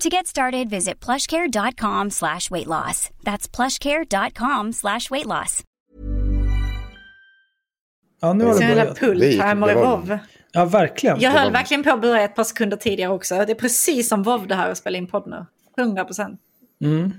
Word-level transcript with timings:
To 0.00 0.08
get 0.08 0.26
started, 0.26 0.70
visit 0.70 1.00
plushcare.com 1.00 2.10
slash 2.10 2.50
weight 2.50 2.66
loss. 2.66 3.10
That's 3.24 3.48
plushcare.com 3.56 4.72
slash 4.72 5.10
weight 5.10 5.26
loss. 5.26 5.62
Ja, 8.20 8.32
nu 8.32 8.44
har 8.44 8.54
det 8.54 8.60
börjat. 8.74 8.94
Det 8.94 9.00
pull 9.00 9.22
gick- 9.22 9.40
timer 9.48 9.70
i 9.70 9.74
det 9.74 9.80
var- 9.80 9.96
WoW. 9.96 10.18
Ja, 10.52 10.64
verkligen. 10.64 11.20
Jag 11.20 11.30
höll 11.30 11.44
var- 11.44 11.52
verkligen 11.52 11.82
på 11.82 11.90
att 11.90 12.00
börja 12.00 12.22
ett 12.24 12.34
par 12.36 12.44
sekunder 12.44 12.76
tidigare 12.76 13.12
också. 13.12 13.34
Det 13.34 13.50
är 13.52 13.54
precis 13.54 14.08
som 14.08 14.22
WoW 14.22 14.46
det 14.48 14.54
här 14.54 14.70
att 14.70 14.78
spela 14.78 14.98
in 14.98 15.06
podd 15.06 15.26
nu. 15.26 15.46
100 15.82 16.04
procent. 16.04 16.40
Mm. 16.84 17.12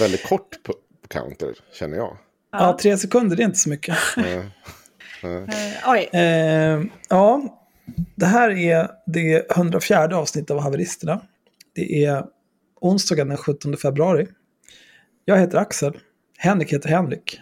Väldigt 0.00 0.26
kort 0.28 0.56
p- 0.66 0.72
counter, 1.08 1.54
känner 1.78 1.96
jag. 1.96 2.16
Ja, 2.52 2.78
tre 2.82 2.96
sekunder, 2.98 3.36
det 3.36 3.42
är 3.42 3.44
inte 3.44 3.58
så 3.58 3.68
mycket. 3.68 3.96
Oj, 5.86 6.08
Eh, 6.12 6.82
ja, 7.08 7.42
det 8.14 8.26
här 8.26 8.50
är 8.50 8.88
det 9.06 9.50
104 9.56 10.16
avsnittet 10.18 10.50
av 10.50 10.60
Haveristerna. 10.60 11.20
Det 11.78 12.04
är 12.04 12.24
onsdagen 12.80 13.28
den 13.28 13.36
17 13.36 13.76
februari. 13.76 14.26
Jag 15.24 15.38
heter 15.38 15.58
Axel, 15.58 15.98
Henrik 16.38 16.72
heter 16.72 16.88
Henrik 16.88 17.38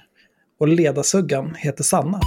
och 0.59 0.69
ledarsuggan 0.69 1.55
heter 1.55 1.85
Sanna. 1.85 2.21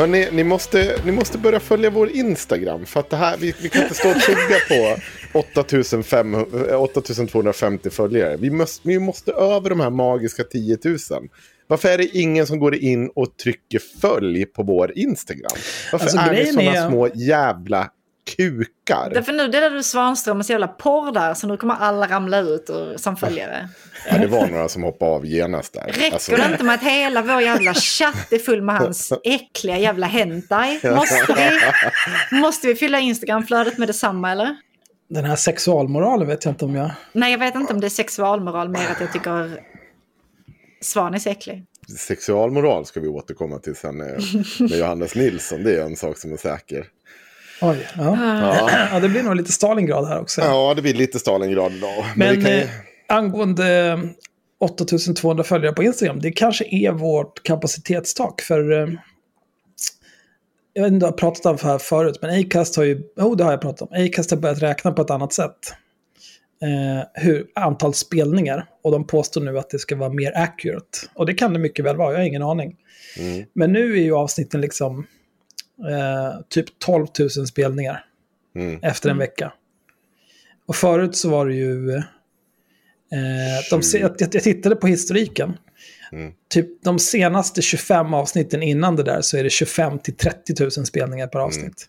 Hörrni, 0.00 0.28
ni 0.32 0.44
måste, 0.44 0.96
ni 1.04 1.12
måste 1.12 1.38
börja 1.38 1.60
följa 1.60 1.90
vår 1.90 2.10
Instagram. 2.10 2.86
För 2.86 3.00
att 3.00 3.10
det 3.10 3.16
här, 3.16 3.36
vi, 3.36 3.54
vi 3.62 3.68
kan 3.68 3.82
inte 3.82 3.94
stå 3.94 4.08
och 4.10 4.20
tugga 4.20 4.58
på 5.32 5.38
8500 5.38 6.44
eh, 6.70 6.82
8250 6.82 7.90
följare. 7.90 8.36
Vi 8.36 8.50
måste, 8.50 8.88
vi 8.88 8.98
måste 8.98 9.32
över 9.32 9.70
de 9.70 9.80
här 9.80 9.90
magiska 9.90 10.44
10 10.44 10.78
000. 10.84 10.98
Varför 11.66 11.88
är 11.88 11.98
det 11.98 12.06
ingen 12.18 12.46
som 12.46 12.58
går 12.58 12.74
in 12.74 13.10
och 13.14 13.36
trycker 13.36 13.80
följ 14.00 14.46
på 14.46 14.62
vår 14.62 14.98
Instagram? 14.98 15.50
Varför 15.92 16.04
Alltså, 16.06 16.18
är 16.18 16.32
ni 16.44 16.52
sådana 16.52 16.72
är- 16.72 16.88
små 16.88 17.08
jävla 17.14 17.90
kukar? 18.36 19.10
därför 19.14 19.32
nu 19.32 19.48
delar 19.48 19.70
du 19.70 19.82
Svanströms 19.82 20.50
jävla 20.50 20.68
porr 20.68 21.12
där 21.12 21.34
så 21.34 21.46
nu 21.46 21.56
kommer 21.56 21.74
alla 21.74 22.06
ramla 22.06 22.38
ut 22.38 22.68
och, 22.68 23.00
som 23.00 23.16
följare. 23.16 23.68
Ja, 24.10 24.18
det 24.18 24.26
var 24.26 24.46
några 24.46 24.68
som 24.68 24.82
hoppade 24.82 25.10
av 25.10 25.26
genast 25.26 25.72
där. 25.72 25.86
Räcker 25.86 26.12
Alltså, 26.12 26.36
det 26.36 26.46
inte 26.52 26.64
med 26.64 26.74
att 26.74 26.82
hela 26.82 27.22
vår 27.22 27.42
jävla 27.42 27.74
chatt 27.74 28.32
är 28.32 28.38
full 28.38 28.62
med 28.62 28.78
hans 28.78 29.12
äckliga 29.24 29.78
jävla 29.78 30.06
hentai? 30.06 30.80
Måste 30.94 31.34
vi, 31.36 31.60
måste 32.40 32.66
vi 32.66 32.74
fylla 32.74 33.00
Instagramflödet 33.00 33.78
med 33.78 33.88
detsamma 33.88 34.32
eller? 34.32 34.56
Den 35.08 35.24
här 35.24 35.36
sexualmoralen 35.36 36.28
vet 36.28 36.44
jag 36.44 36.52
inte 36.52 36.64
om 36.64 36.74
jag... 36.74 36.90
Nej, 37.12 37.30
jag 37.32 37.38
vet 37.38 37.54
inte 37.54 37.72
om 37.72 37.80
det 37.80 37.86
är 37.86 37.88
sexualmoral 37.88 38.68
mer 38.68 38.88
att 38.90 39.00
jag 39.00 39.12
tycker 39.12 39.60
Svan 40.80 41.14
är 41.14 41.28
äcklig. 41.28 41.64
Sexualmoral 41.98 42.86
ska 42.86 43.00
vi 43.00 43.08
återkomma 43.08 43.58
till 43.58 43.76
sen 43.76 43.96
med, 43.96 44.22
med 44.60 44.70
Johannes 44.70 45.14
Nilsson. 45.14 45.62
Det 45.64 45.80
är 45.80 45.84
en 45.84 45.96
sak 45.96 46.18
som 46.18 46.32
är 46.32 46.36
säker. 46.36 46.86
Oj, 47.60 47.86
ja. 47.98 48.16
ja. 48.92 49.00
det 49.00 49.08
blir 49.08 49.22
nog 49.22 49.36
lite 49.36 49.52
Stalingrad 49.52 50.08
här 50.08 50.20
också. 50.20 50.40
Ja, 50.40 50.74
det 50.74 50.82
blir 50.82 50.94
lite 50.94 51.18
Stalingrad 51.18 51.72
idag. 51.72 52.04
Men, 52.16 52.42
Men 52.42 52.52
ju... 52.52 52.58
eh, 52.58 52.68
angående 53.08 53.98
8200 54.60 55.44
följare 55.44 55.72
på 55.72 55.82
Instagram, 55.82 56.20
det 56.20 56.32
kanske 56.32 56.64
är 56.70 56.92
vårt 56.92 57.42
kapacitetstak. 57.42 58.40
För 58.40 58.72
eh, 58.72 58.88
jag 60.72 60.82
vet 60.82 60.92
inte 60.92 61.06
om 61.06 61.08
jag 61.08 61.12
har 61.12 61.18
pratat 61.18 61.46
om 61.46 61.56
det 61.56 61.66
här 61.66 61.78
förut, 61.78 62.18
men 62.22 62.40
Acast 62.40 62.76
har 62.76 62.84
ju, 62.84 63.02
jo 63.16 63.34
det 63.34 63.44
har 63.44 63.50
jag 63.50 63.60
pratat 63.60 63.90
om, 63.90 64.04
Acast 64.06 64.30
har 64.30 64.38
börjat 64.38 64.62
räkna 64.62 64.92
på 64.92 65.02
ett 65.02 65.10
annat 65.10 65.32
sätt. 65.32 65.74
Eh, 66.62 67.22
hur, 67.22 67.46
antal 67.54 67.94
spelningar. 67.94 68.66
Och 68.82 68.92
de 68.92 69.06
påstår 69.06 69.40
nu 69.40 69.58
att 69.58 69.70
det 69.70 69.78
ska 69.78 69.96
vara 69.96 70.12
mer 70.12 70.32
accurate. 70.36 70.98
Och 71.14 71.26
det 71.26 71.34
kan 71.34 71.52
det 71.52 71.58
mycket 71.58 71.84
väl 71.84 71.96
vara, 71.96 72.12
jag 72.12 72.18
har 72.18 72.24
ingen 72.24 72.42
aning. 72.42 72.76
Mm. 73.18 73.44
Men 73.52 73.72
nu 73.72 73.92
är 73.92 74.02
ju 74.02 74.14
avsnitten 74.14 74.60
liksom 74.60 75.06
eh, 75.88 76.40
typ 76.48 76.78
12 76.78 77.06
000 77.18 77.30
spelningar 77.46 78.04
Mm. 78.56 78.78
efter 78.82 79.10
en 79.10 79.18
vecka. 79.18 79.52
Och 80.66 80.76
förut 80.76 81.16
så 81.16 81.28
var 81.30 81.46
det 81.46 81.54
ju... 81.54 81.90
Eh, 81.94 82.02
de, 83.70 83.82
jag, 83.98 84.14
jag 84.18 84.30
tittade 84.42 84.76
på 84.76 84.86
historiken. 84.86 85.56
Mm. 86.12 86.32
Typ 86.48 86.82
de 86.82 86.98
senaste 86.98 87.62
25 87.62 88.14
avsnitten 88.14 88.62
innan 88.62 88.96
det 88.96 89.02
där 89.02 89.20
så 89.20 89.36
är 89.36 89.44
det 89.44 89.50
25 89.50 89.98
till 89.98 90.16
30 90.16 90.54
000 90.60 90.70
spelningar 90.70 91.26
per 91.26 91.38
avsnitt. 91.38 91.86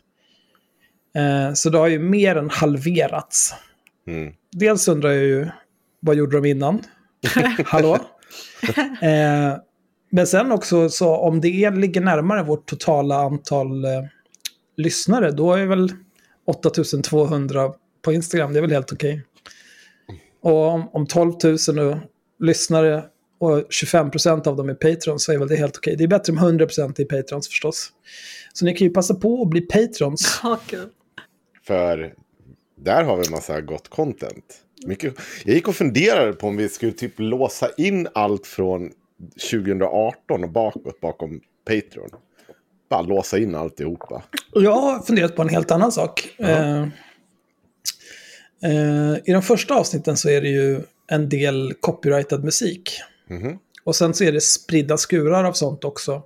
Eh, 1.16 1.54
så 1.54 1.70
det 1.70 1.78
har 1.78 1.88
ju 1.88 2.00
mer 2.00 2.36
än 2.36 2.50
halverats. 2.50 3.54
Mm. 4.08 4.34
Dels 4.52 4.88
undrar 4.88 5.10
jag 5.12 5.24
ju, 5.24 5.48
vad 6.00 6.16
gjorde 6.16 6.38
de 6.38 6.46
innan? 6.46 6.84
Hallå? 7.66 7.98
Eh, 9.02 9.56
men 10.12 10.28
sen 10.28 10.52
också, 10.52 10.90
så 10.90 11.16
om 11.16 11.42
det 11.42 11.64
är, 11.64 11.72
ligger 11.72 12.02
närmare 12.02 12.44
vårt 12.44 12.66
totala 12.66 13.16
antal 13.16 13.86
eh, 13.86 14.04
lyssnare, 14.78 15.32
då 15.32 15.54
är 15.54 15.66
väl 15.66 15.90
8200 16.48 17.74
på 18.02 18.14
Instagram, 18.14 18.54
det 18.54 18.60
är 18.60 18.62
väl 18.62 18.72
helt 18.72 18.94
okej. 18.94 19.24
Och 20.42 20.68
om, 20.68 20.90
om 20.94 21.08
12 21.08 21.34
000 21.44 21.80
och 21.80 21.98
lyssnare 22.40 23.04
och 23.40 23.58
25% 23.84 24.48
av 24.48 24.56
dem 24.56 24.70
är 24.70 24.74
Patrons 24.74 25.24
så 25.24 25.32
är 25.32 25.38
väl 25.38 25.48
det 25.48 25.56
helt 25.56 25.78
okej. 25.78 25.96
Det 25.98 26.04
är 26.04 26.08
bättre 26.08 26.34
med 26.34 26.44
100% 26.44 27.02
i 27.02 27.06
Patrons 27.06 27.48
förstås. 27.48 27.90
Så 28.54 28.66
ni 28.66 28.76
kan 28.76 28.88
ju 28.88 28.94
passa 28.94 29.16
på 29.16 29.42
att 29.42 29.50
bli 29.50 29.62
Patrons. 29.62 30.42
Kul. 30.68 30.90
För 31.68 32.14
där 32.82 33.04
har 33.04 33.18
vi 33.18 33.26
en 33.26 33.32
massa 33.32 33.62
gott 33.62 33.88
content. 33.88 34.46
Mycket... 34.86 35.16
Jag 35.46 35.56
gick 35.56 35.68
och 35.68 35.76
funderade 35.76 36.34
på 36.34 36.48
om 36.48 36.58
vi 36.58 36.70
skulle 36.70 36.92
typ 36.92 37.14
låsa 37.18 37.70
in 37.78 38.08
allt 38.14 38.48
från 38.48 38.92
2018 39.52 40.44
och 40.44 40.50
bakåt 40.50 41.02
bakom 41.02 41.42
Patreon. 41.66 42.10
Bara 42.90 43.02
låsa 43.02 43.38
in 43.38 43.56
alltihopa. 43.56 44.24
Jag 44.54 44.72
har 44.72 45.00
funderat 45.00 45.36
på 45.36 45.42
en 45.42 45.50
helt 45.50 45.72
annan 45.72 45.92
sak. 45.92 46.36
Eh, 46.38 46.82
eh, 48.64 49.16
I 49.26 49.32
de 49.32 49.42
första 49.42 49.76
avsnitten 49.76 50.18
så 50.18 50.30
är 50.30 50.42
det 50.42 50.50
ju 50.50 50.82
en 51.08 51.30
del 51.30 51.74
copyrightad 51.80 52.44
musik. 52.44 53.02
Mhm. 53.28 53.60
Och 53.84 53.96
sen 53.96 54.14
så 54.14 54.24
är 54.24 54.32
det 54.32 54.42
spridda 54.42 54.98
skurar 54.98 55.44
av 55.44 55.54
sånt 55.54 55.84
också. 55.84 56.24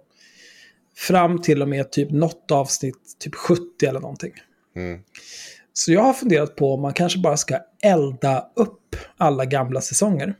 Fram 0.98 1.42
till 1.42 1.62
och 1.62 1.70
med 1.70 1.92
typ 1.92 2.12
något 2.12 2.52
avsnitt, 2.52 3.20
typ 3.20 3.36
70 3.36 3.62
eller 3.86 4.00
någonting. 4.00 4.34
Mm. 4.76 5.00
Så 5.74 5.92
jag 5.92 6.02
har 6.02 6.14
funderat 6.14 6.56
på 6.56 6.74
om 6.74 6.82
man 6.82 6.94
kanske 6.94 7.20
bara 7.20 7.38
ska 7.38 7.60
elda 7.84 8.50
upp 8.56 8.96
alla 9.18 9.46
gamla 9.46 9.82
säsonger. 9.82 10.36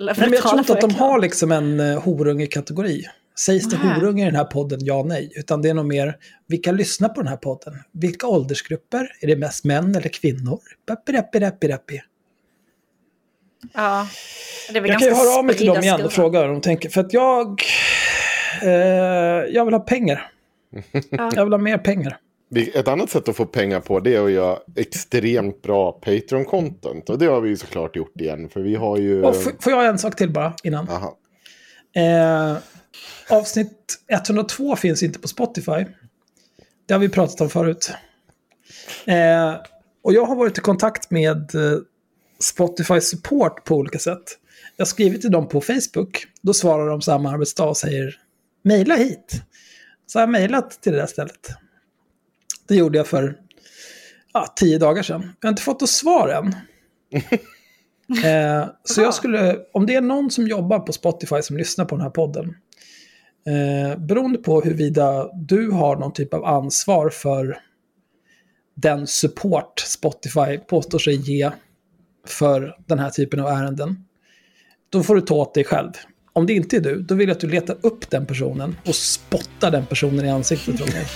Eller 0.00 0.14
Nej, 0.14 0.28
men 0.28 0.32
jag 0.32 0.42
tror 0.42 0.58
inte 0.58 0.72
att 0.72 0.80
de 0.80 0.94
har 0.94 1.20
liksom 1.20 1.52
en 1.52 1.80
uh, 1.80 2.00
horunge-kategori. 2.00 3.04
Sägs 3.38 3.68
det 3.68 3.76
horunge 3.76 4.22
i 4.22 4.26
den 4.26 4.36
här 4.36 4.44
podden? 4.44 4.78
Ja, 4.82 5.02
nej. 5.06 5.32
Utan 5.36 5.62
det 5.62 5.68
är 5.68 5.74
nog 5.74 5.86
mer, 5.86 6.16
vilka 6.48 6.72
lyssnar 6.72 7.08
på 7.08 7.20
den 7.20 7.28
här 7.28 7.36
podden? 7.36 7.74
Vilka 7.92 8.26
åldersgrupper? 8.26 9.12
Är 9.20 9.26
det 9.26 9.36
mest 9.36 9.64
män 9.64 9.94
eller 9.94 10.08
kvinnor? 10.08 10.60
Rappi, 10.90 11.12
rappi, 11.12 11.38
rappi, 11.38 11.68
rappi. 11.68 12.00
Ja, 13.72 14.08
det 14.72 14.78
är 14.78 14.82
väl 14.82 14.90
Jag 14.90 14.98
kan 15.00 15.08
ju 15.08 15.14
ganska 15.14 15.24
höra 15.24 15.38
av 15.38 15.44
mig 15.44 15.56
till 15.56 15.66
dem 15.66 15.78
igen 15.78 16.04
och 16.04 16.12
fråga 16.12 16.40
vad 16.40 16.48
de 16.48 16.60
tänker. 16.60 16.88
För 16.88 17.00
att 17.00 17.12
jag... 17.12 17.62
Eh, 18.62 18.70
jag 19.48 19.64
vill 19.64 19.74
ha 19.74 19.80
pengar. 19.80 20.30
Ja. 21.10 21.30
Jag 21.34 21.44
vill 21.44 21.52
ha 21.52 21.58
mer 21.58 21.78
pengar. 21.78 22.18
Ett 22.74 22.88
annat 22.88 23.10
sätt 23.10 23.28
att 23.28 23.36
få 23.36 23.46
pengar 23.46 23.80
på 23.80 24.00
det 24.00 24.14
är 24.14 24.24
att 24.24 24.30
göra 24.30 24.58
extremt 24.76 25.62
bra 25.62 26.00
Patreon-content. 26.04 27.10
Och 27.10 27.18
det 27.18 27.26
har 27.26 27.40
vi 27.40 27.48
ju 27.48 27.56
såklart 27.56 27.96
gjort 27.96 28.20
igen. 28.20 28.48
För 28.48 28.60
vi 28.60 28.74
har 28.74 28.96
ju... 28.96 29.22
Och 29.22 29.36
får 29.36 29.72
jag 29.72 29.86
en 29.86 29.98
sak 29.98 30.16
till 30.16 30.30
bara 30.30 30.54
innan? 30.64 30.88
Aha. 30.88 31.18
Eh, 31.96 32.56
avsnitt 33.30 33.98
102 34.08 34.76
finns 34.76 35.02
inte 35.02 35.18
på 35.18 35.28
Spotify. 35.28 35.84
Det 36.86 36.94
har 36.94 36.98
vi 36.98 37.08
pratat 37.08 37.40
om 37.40 37.50
förut. 37.50 37.92
Eh, 39.04 39.54
och 40.02 40.12
jag 40.12 40.24
har 40.24 40.36
varit 40.36 40.58
i 40.58 40.60
kontakt 40.60 41.10
med 41.10 41.54
eh, 41.54 41.78
Spotify 42.38 43.00
Support 43.00 43.64
på 43.64 43.76
olika 43.76 43.98
sätt. 43.98 44.38
Jag 44.76 44.84
har 44.84 44.88
skrivit 44.88 45.20
till 45.20 45.30
dem 45.30 45.48
på 45.48 45.60
Facebook. 45.60 46.26
Då 46.42 46.54
svarar 46.54 46.88
de 46.88 47.02
samma 47.02 47.30
arbetsdag 47.30 47.64
och 47.64 47.76
säger 47.76 48.16
mejla 48.62 48.96
hit. 48.96 49.42
Så 50.06 50.18
jag 50.18 50.22
har 50.22 50.32
mejlat 50.32 50.70
till 50.70 50.92
det 50.92 50.98
där 50.98 51.06
stället. 51.06 51.50
Det 52.68 52.74
gjorde 52.74 52.98
jag 52.98 53.06
för 53.06 53.36
ja, 54.32 54.54
tio 54.56 54.78
dagar 54.78 55.02
sedan. 55.02 55.32
Jag 55.40 55.48
har 55.48 55.52
inte 55.52 55.62
fått 55.62 55.80
något 55.80 55.90
svar 55.90 56.28
än. 56.28 56.54
Eh, 58.24 58.68
så 58.84 59.00
jag 59.00 59.14
skulle, 59.14 59.58
om 59.72 59.86
det 59.86 59.94
är 59.94 60.00
någon 60.00 60.30
som 60.30 60.46
jobbar 60.46 60.78
på 60.78 60.92
Spotify 60.92 61.42
som 61.42 61.56
lyssnar 61.56 61.84
på 61.84 61.94
den 61.94 62.02
här 62.02 62.10
podden, 62.10 62.56
eh, 63.46 63.98
beroende 63.98 64.38
på 64.38 64.60
huruvida 64.60 65.30
du 65.34 65.70
har 65.70 65.96
någon 65.96 66.12
typ 66.12 66.34
av 66.34 66.44
ansvar 66.44 67.10
för 67.10 67.58
den 68.74 69.06
support 69.06 69.80
Spotify 69.80 70.58
påstår 70.68 70.98
sig 70.98 71.14
ge 71.14 71.50
för 72.30 72.76
den 72.86 72.98
här 72.98 73.10
typen 73.10 73.40
av 73.40 73.46
ärenden, 73.46 74.04
då 74.90 75.02
får 75.02 75.14
du 75.14 75.20
ta 75.20 75.34
åt 75.34 75.54
dig 75.54 75.64
själv. 75.64 75.90
Om 76.32 76.46
det 76.46 76.52
inte 76.52 76.76
är 76.76 76.80
du, 76.80 77.02
då 77.02 77.14
vill 77.14 77.28
jag 77.28 77.34
att 77.34 77.40
du 77.40 77.48
letar 77.48 77.76
upp 77.82 78.10
den 78.10 78.26
personen 78.26 78.76
och 78.86 78.94
spottar 78.94 79.70
den 79.70 79.86
personen 79.86 80.24
i 80.24 80.30
ansiktet 80.30 80.78
från 80.78 80.88
mig. 80.88 81.06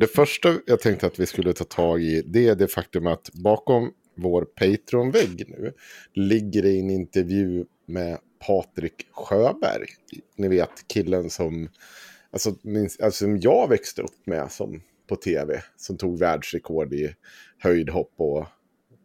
Det 0.00 0.06
första 0.06 0.54
jag 0.66 0.80
tänkte 0.80 1.06
att 1.06 1.18
vi 1.18 1.26
skulle 1.26 1.52
ta 1.52 1.64
tag 1.64 2.02
i 2.02 2.22
det 2.26 2.48
är 2.48 2.54
det 2.54 2.68
faktum 2.68 3.06
att 3.06 3.30
bakom 3.32 3.92
vår 4.18 4.44
Patreon-vägg 4.44 5.44
nu 5.48 5.72
ligger 6.14 6.62
det 6.62 6.78
en 6.78 6.90
intervju 6.90 7.64
med 7.86 8.18
Patrik 8.46 9.06
Sjöberg. 9.12 9.86
Ni 10.36 10.48
vet 10.48 10.88
killen 10.88 11.30
som, 11.30 11.68
alltså, 12.30 12.54
alltså, 13.02 13.10
som 13.10 13.38
jag 13.38 13.68
växte 13.68 14.02
upp 14.02 14.26
med 14.26 14.52
som, 14.52 14.82
på 15.08 15.16
tv. 15.16 15.62
Som 15.76 15.96
tog 15.96 16.18
världsrekord 16.18 16.94
i 16.94 17.14
höjdhopp 17.58 18.12
och 18.16 18.46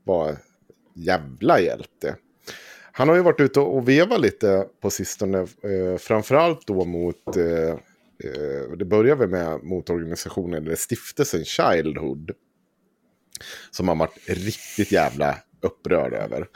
var 0.04 0.38
jävla 0.94 1.60
hjälte. 1.60 2.15
Han 2.95 3.10
har 3.10 3.15
ju 3.15 3.21
varit 3.21 3.39
ute 3.39 3.60
och 3.60 3.89
vevat 3.89 4.21
lite 4.21 4.68
på 4.81 4.89
sistone. 4.89 5.38
Eh, 5.39 5.98
framförallt 5.98 6.68
då 6.68 6.86
mot 6.86 7.38
eh, 7.38 7.69
eh, 8.24 8.77
det 8.77 8.86
börjar 8.86 9.15
väl 9.15 9.30
med 9.30 9.63
mot 9.63 9.89
organisationen 9.89 10.63
eller 10.63 10.75
stiftelsen 10.75 11.45
Childhood. 11.45 12.31
Som 13.72 13.88
han 13.88 13.98
varit 13.98 14.18
riktigt 14.28 14.92
jävla 14.92 15.38
upprörd 15.62 16.14
över. 16.14 16.48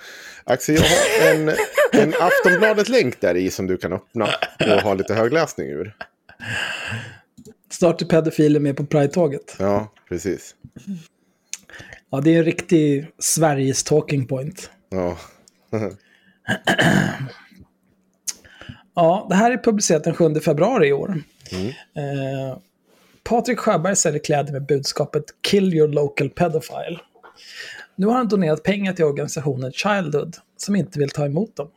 Axel, 0.44 0.76
jag 0.76 0.82
har 0.82 1.36
en, 1.36 1.50
en 1.92 2.14
Aftonbladet-länk 2.20 3.22
där 3.22 3.36
i 3.36 3.52
som 3.52 3.68
du 3.68 3.78
kan 3.78 3.94
öppna 3.94 4.30
och 4.60 4.82
ha 4.82 4.94
lite 4.94 5.14
högläsning 5.14 5.70
ur. 5.70 5.96
Snart 7.70 8.02
är 8.02 8.06
pedofiler 8.06 8.60
med 8.60 8.78
på 8.78 8.86
Pride-tåget. 8.86 9.56
Ja, 9.60 9.94
precis. 10.10 10.56
Ja, 12.10 12.22
det 12.22 12.36
är 12.36 12.38
en 12.38 12.46
riktig 12.46 13.08
Sveriges 13.20 13.84
talking 13.84 14.28
point. 14.28 14.70
Ja. 14.90 15.18
Ja, 18.96 19.28
det 19.30 19.36
här 19.36 19.52
är 19.52 19.58
publicerat 19.58 20.04
den 20.04 20.16
7 20.16 20.36
februari 20.36 20.88
i 20.88 20.94
år. 20.94 21.24
Eh, 21.96 22.58
Patrik 23.28 23.60
Sjöberg 23.60 23.96
säljer 23.96 24.24
kläder 24.24 24.54
med 24.54 24.66
budskapet 24.66 25.24
“Kill 25.42 25.74
your 25.74 25.88
local 25.88 26.30
pedophile”. 26.30 27.00
Nu 27.96 28.06
har 28.06 28.14
han 28.14 28.28
donerat 28.28 28.64
pengar 28.64 28.94
till 28.94 29.06
organisationen 29.06 29.72
Childhood, 29.72 30.36
som 30.58 30.76
inte 30.76 31.00
vill 31.00 31.10
ta 31.10 31.26
emot 31.26 31.56
dem. 31.56 31.72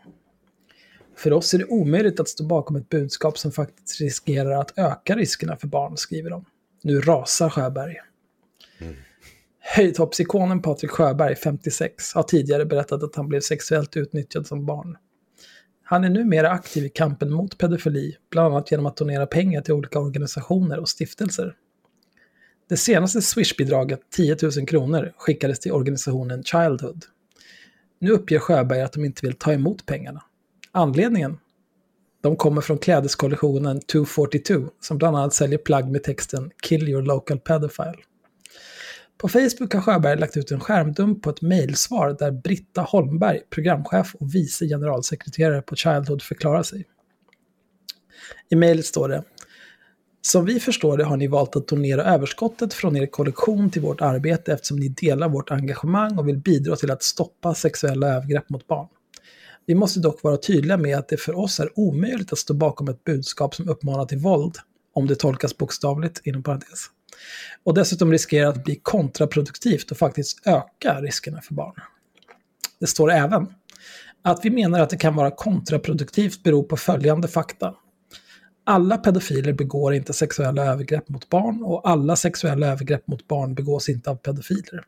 För 1.17 1.33
oss 1.33 1.55
är 1.55 1.59
det 1.59 1.65
omöjligt 1.65 2.21
att 2.21 2.29
stå 2.29 2.45
bakom 2.45 2.77
ett 2.77 2.89
budskap 2.89 3.39
som 3.39 3.53
faktiskt 3.53 4.01
riskerar 4.01 4.51
att 4.51 4.79
öka 4.79 5.17
riskerna 5.17 5.57
för 5.57 5.67
barn, 5.67 5.97
skriver 5.97 6.31
de. 6.31 6.45
Nu 6.83 7.01
rasar 7.01 7.51
Sjöberg. 7.51 7.97
Höjdhoppsikonen 9.61 10.63
Patrik 10.63 10.91
Sjöberg, 10.91 11.37
56, 11.37 12.15
har 12.15 12.23
tidigare 12.23 12.65
berättat 12.65 13.03
att 13.03 13.17
han 13.17 13.29
blev 13.29 13.41
sexuellt 13.41 13.97
utnyttjad 13.97 14.47
som 14.47 14.67
barn. 14.67 14.97
Han 15.91 16.05
är 16.05 16.09
numera 16.11 16.51
aktiv 16.51 16.85
i 16.85 16.89
kampen 16.89 17.33
mot 17.33 17.59
pedofili, 17.59 18.17
bland 18.31 18.55
annat 18.55 18.71
genom 18.71 18.87
att 18.87 18.97
donera 18.97 19.27
pengar 19.27 19.61
till 19.61 19.75
olika 19.75 19.99
organisationer 19.99 20.79
och 20.79 20.89
stiftelser. 20.89 21.55
Det 22.69 22.77
senaste 22.77 23.23
Swish-bidraget, 23.23 24.01
10 24.11 24.37
000 24.43 24.67
kronor, 24.67 25.13
skickades 25.17 25.61
till 25.61 25.73
organisationen 25.73 26.43
Childhood. 26.43 27.05
Nu 27.99 28.11
uppger 28.11 28.39
Sjöberg 28.39 28.81
att 28.81 28.93
de 28.93 29.05
inte 29.05 29.27
vill 29.27 29.37
ta 29.37 29.53
emot 29.53 29.87
pengarna. 29.87 30.23
Anledningen? 30.73 31.39
De 32.23 32.37
kommer 32.37 32.61
från 32.61 32.79
klädeskollektionen 32.79 33.81
242, 33.81 34.71
som 34.81 34.99
bland 34.99 35.17
annat 35.17 35.35
säljer 35.35 35.59
plagg 35.59 35.91
med 35.91 36.03
texten 36.03 36.51
“Kill 36.63 36.89
your 36.89 37.03
local 37.03 37.39
pedophile”. 37.39 37.99
På 39.21 39.29
Facebook 39.29 39.75
har 39.75 39.81
Sjöberg 39.81 40.19
lagt 40.19 40.37
ut 40.37 40.51
en 40.51 40.61
skärmdump 40.61 41.23
på 41.23 41.31
ett 41.31 41.43
mejlsvar 41.43 42.17
där 42.19 42.31
Britta 42.31 42.83
Holmberg, 42.83 43.41
programchef 43.51 44.15
och 44.15 44.35
vice 44.35 44.69
generalsekreterare 44.69 45.63
på 45.63 45.77
Childhood, 45.77 46.23
förklarar 46.23 46.63
sig. 46.63 46.85
I 48.49 48.57
mejlet 48.57 48.87
står 48.87 49.09
det 49.09 49.25
Som 50.23 50.45
vi 50.45 50.61
förstår 50.61 50.97
det 50.97 51.05
har 51.05 51.17
ni 51.17 51.27
valt 51.27 51.57
att 51.57 51.69
donera 51.69 52.05
överskottet 52.05 52.75
från 52.75 52.97
er 52.97 53.07
kollektion 53.07 53.71
till 53.71 53.83
vårt 53.83 54.01
arbete 54.01 54.53
eftersom 54.53 54.79
ni 54.79 54.89
delar 54.89 55.29
vårt 55.29 55.51
engagemang 55.51 56.19
och 56.19 56.29
vill 56.29 56.39
bidra 56.39 56.77
till 56.77 56.91
att 56.91 57.03
stoppa 57.03 57.55
sexuella 57.55 58.09
övergrepp 58.09 58.51
mot 58.51 58.67
barn. 58.67 58.89
Vi 59.67 59.75
måste 59.75 60.01
dock 60.01 60.23
vara 60.23 60.37
tydliga 60.37 60.77
med 60.77 60.99
att 60.99 61.09
det 61.09 61.17
för 61.17 61.39
oss 61.39 61.61
är 61.61 61.79
omöjligt 61.79 62.33
att 62.33 62.39
stå 62.39 62.55
bakom 62.55 62.89
ett 62.89 63.05
budskap 63.05 63.55
som 63.55 63.69
uppmanar 63.69 64.07
till 64.07 64.19
våld, 64.19 64.57
om 64.95 65.07
det 65.07 65.15
tolkas 65.15 65.57
bokstavligt, 65.57 66.21
inom 66.25 66.43
parentes. 66.43 66.91
Och 67.65 67.75
dessutom 67.75 68.13
riskerar 68.13 68.49
att 68.49 68.65
bli 68.65 68.81
kontraproduktivt 68.83 69.91
och 69.91 69.97
faktiskt 69.97 70.47
öka 70.47 71.01
riskerna 71.01 71.41
för 71.41 71.55
barn. 71.55 71.75
Det 72.81 72.87
står 72.87 73.11
även 73.13 73.47
att 74.23 74.45
vi 74.45 74.51
menar 74.51 74.81
att 74.81 74.91
det 74.91 74.97
kan 74.97 75.15
vara 75.15 75.31
kontraproduktivt 75.31 76.43
beror 76.43 76.63
på 76.63 76.77
följande 76.77 77.29
fakta. 77.29 77.75
Alla 78.65 78.99
pedofiler 78.99 79.53
begår 79.53 79.95
inte 79.95 80.13
sexuella 80.13 80.65
övergrepp 80.65 81.09
mot 81.09 81.29
barn 81.29 81.63
och 81.63 81.89
alla 81.89 82.17
sexuella 82.17 82.67
övergrepp 82.67 83.07
mot 83.09 83.29
barn 83.29 83.55
begås 83.55 83.89
inte 83.89 84.11
av 84.11 84.17
pedofiler. 84.17 84.85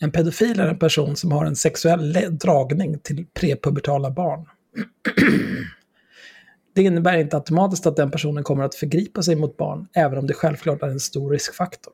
En 0.00 0.10
pedofil 0.10 0.60
är 0.60 0.68
en 0.68 0.78
person 0.78 1.16
som 1.16 1.32
har 1.32 1.44
en 1.46 1.56
sexuell 1.56 2.12
dragning 2.38 2.98
till 2.98 3.26
prepubertala 3.34 4.10
barn. 4.10 4.46
Det 6.74 6.82
innebär 6.82 7.18
inte 7.18 7.36
automatiskt 7.36 7.86
att 7.86 7.96
den 7.96 8.10
personen 8.10 8.44
kommer 8.44 8.64
att 8.64 8.74
förgripa 8.74 9.22
sig 9.22 9.36
mot 9.36 9.56
barn, 9.56 9.88
även 9.92 10.18
om 10.18 10.26
det 10.26 10.34
självklart 10.34 10.82
är 10.82 10.88
en 10.88 11.00
stor 11.00 11.30
riskfaktor. 11.30 11.92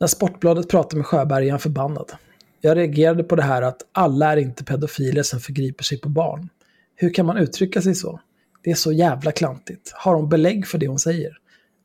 När 0.00 0.06
Sportbladet 0.06 0.68
pratade 0.68 0.96
med 0.96 1.06
Sjöberg 1.06 1.46
är 1.46 1.50
han 1.50 1.60
förbannad. 1.60 2.12
Jag 2.60 2.76
reagerade 2.76 3.24
på 3.24 3.36
det 3.36 3.42
här 3.42 3.62
att 3.62 3.82
alla 3.92 4.32
är 4.32 4.36
inte 4.36 4.64
pedofiler 4.64 5.22
som 5.22 5.40
förgriper 5.40 5.84
sig 5.84 6.00
på 6.00 6.08
barn. 6.08 6.48
Hur 6.96 7.14
kan 7.14 7.26
man 7.26 7.36
uttrycka 7.36 7.82
sig 7.82 7.94
så? 7.94 8.20
Det 8.62 8.70
är 8.70 8.74
så 8.74 8.92
jävla 8.92 9.32
klantigt. 9.32 9.92
Har 9.94 10.14
hon 10.14 10.28
belägg 10.28 10.66
för 10.66 10.78
det 10.78 10.86
hon 10.86 10.98
säger? 10.98 11.38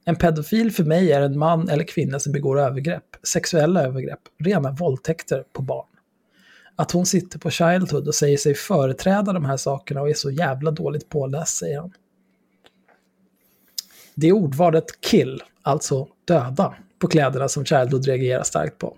En 0.05 0.15
pedofil 0.15 0.71
för 0.71 0.83
mig 0.83 1.11
är 1.11 1.21
en 1.21 1.39
man 1.39 1.69
eller 1.69 1.83
kvinna 1.83 2.19
som 2.19 2.33
begår 2.33 2.59
övergrepp, 2.59 3.03
sexuella 3.23 3.83
övergrepp, 3.83 4.19
rena 4.39 4.71
våldtäkter 4.71 5.43
på 5.53 5.61
barn. 5.61 5.88
Att 6.79 6.91
hon 6.91 7.05
sitter 7.05 7.39
på 7.39 7.49
Childhood 7.49 8.07
och 8.07 8.15
säger 8.15 8.37
sig 8.37 8.55
företräda 8.55 9.33
de 9.33 9.45
här 9.45 9.57
sakerna 9.57 10.01
och 10.01 10.09
är 10.09 10.13
så 10.13 10.31
jävla 10.31 10.71
dåligt 10.71 11.09
påläst, 11.09 11.57
säger 11.57 11.79
han. 11.79 11.93
Det 14.15 14.27
är 14.27 14.31
ordvalet 14.31 15.01
kill, 15.01 15.43
alltså 15.61 16.07
döda, 16.25 16.75
på 16.99 17.07
kläderna 17.07 17.47
som 17.47 17.65
Childhood 17.65 18.05
reagerar 18.05 18.43
starkt 18.43 18.77
på. 18.77 18.97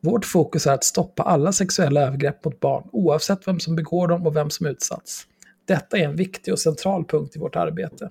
Vårt 0.00 0.24
fokus 0.24 0.66
är 0.66 0.72
att 0.72 0.84
stoppa 0.84 1.22
alla 1.22 1.52
sexuella 1.52 2.00
övergrepp 2.00 2.44
mot 2.44 2.60
barn, 2.60 2.88
oavsett 2.92 3.48
vem 3.48 3.60
som 3.60 3.76
begår 3.76 4.08
dem 4.08 4.26
och 4.26 4.36
vem 4.36 4.50
som 4.50 4.66
utsatts. 4.66 5.26
Detta 5.64 5.98
är 5.98 6.04
en 6.04 6.16
viktig 6.16 6.52
och 6.52 6.60
central 6.60 7.04
punkt 7.04 7.36
i 7.36 7.38
vårt 7.38 7.56
arbete. 7.56 8.10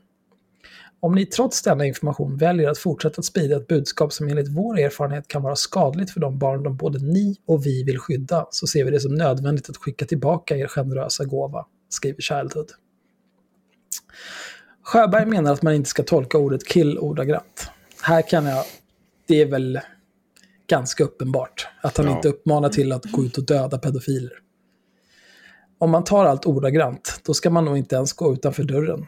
Om 1.00 1.16
ni 1.16 1.26
trots 1.26 1.62
denna 1.62 1.86
information 1.86 2.38
väljer 2.38 2.70
att 2.70 2.78
fortsätta 2.78 3.20
att 3.20 3.26
sprida 3.26 3.56
ett 3.56 3.68
budskap 3.68 4.14
som 4.14 4.28
enligt 4.28 4.50
vår 4.50 4.80
erfarenhet 4.80 5.28
kan 5.28 5.42
vara 5.42 5.56
skadligt 5.56 6.12
för 6.12 6.20
de 6.20 6.40
barn 6.40 6.64
de 6.64 6.78
både 6.78 7.00
ni 7.00 7.36
och 7.46 7.66
vi 7.66 7.84
vill 7.84 8.00
skydda, 8.00 8.48
så 8.52 8.68
ser 8.68 8.84
vi 8.86 8.92
det 8.92 9.00
som 9.00 9.16
nödvändigt 9.16 9.70
att 9.70 9.78
skicka 9.78 10.06
tillbaka 10.06 10.58
er 10.58 10.68
generösa 10.68 11.26
gåva, 11.26 11.66
skriver 11.90 12.22
Childhood. 12.22 12.72
Sjöberg 14.84 15.26
menar 15.26 15.54
att 15.54 15.62
man 15.62 15.74
inte 15.74 15.90
ska 15.90 16.04
tolka 16.04 16.38
ordet 16.38 16.68
kill 16.68 17.00
ordagrant. 17.00 17.70
Här 18.02 18.22
kan 18.30 18.46
jag... 18.46 18.66
Det 19.28 19.42
är 19.42 19.46
väl 19.46 19.80
ganska 20.68 21.04
uppenbart 21.04 21.68
att 21.82 21.98
han 21.98 22.06
Ja. 22.06 22.16
inte 22.16 22.30
uppmanar 22.30 22.70
till 22.70 22.92
att 22.92 23.06
gå 23.06 23.24
ut 23.24 23.38
och 23.38 23.46
döda 23.46 23.78
pedofiler. 23.78 24.32
Om 25.78 25.92
man 25.92 26.04
tar 26.04 26.26
allt 26.26 26.46
ordagrant, 26.46 27.22
då 27.26 27.34
ska 27.34 27.50
man 27.50 27.66
nog 27.66 27.78
inte 27.78 27.96
ens 27.96 28.14
gå 28.14 28.34
utanför 28.34 28.64
dörren. 28.64 29.06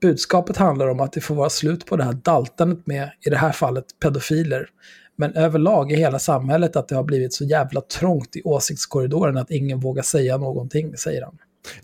Budskapet 0.00 0.56
handlar 0.56 0.88
om 0.88 1.00
att 1.00 1.12
det 1.12 1.20
får 1.20 1.34
vara 1.34 1.50
slut 1.50 1.86
på 1.86 1.96
det 1.96 2.04
här 2.04 2.12
daltandet 2.12 2.86
med, 2.86 3.10
i 3.26 3.30
det 3.30 3.36
här 3.36 3.52
fallet, 3.52 3.84
pedofiler. 4.02 4.68
Men 5.16 5.34
överlag 5.34 5.92
i 5.92 5.96
hela 5.96 6.18
samhället 6.18 6.76
att 6.76 6.88
det 6.88 6.96
har 6.96 7.04
blivit 7.04 7.34
så 7.34 7.44
jävla 7.44 7.80
trångt 7.80 8.36
i 8.36 8.42
åsiktskorridoren 8.42 9.36
att 9.36 9.50
ingen 9.50 9.80
vågar 9.80 10.02
säga 10.02 10.36
någonting, 10.36 10.96
säger 10.96 11.22
han. 11.22 11.38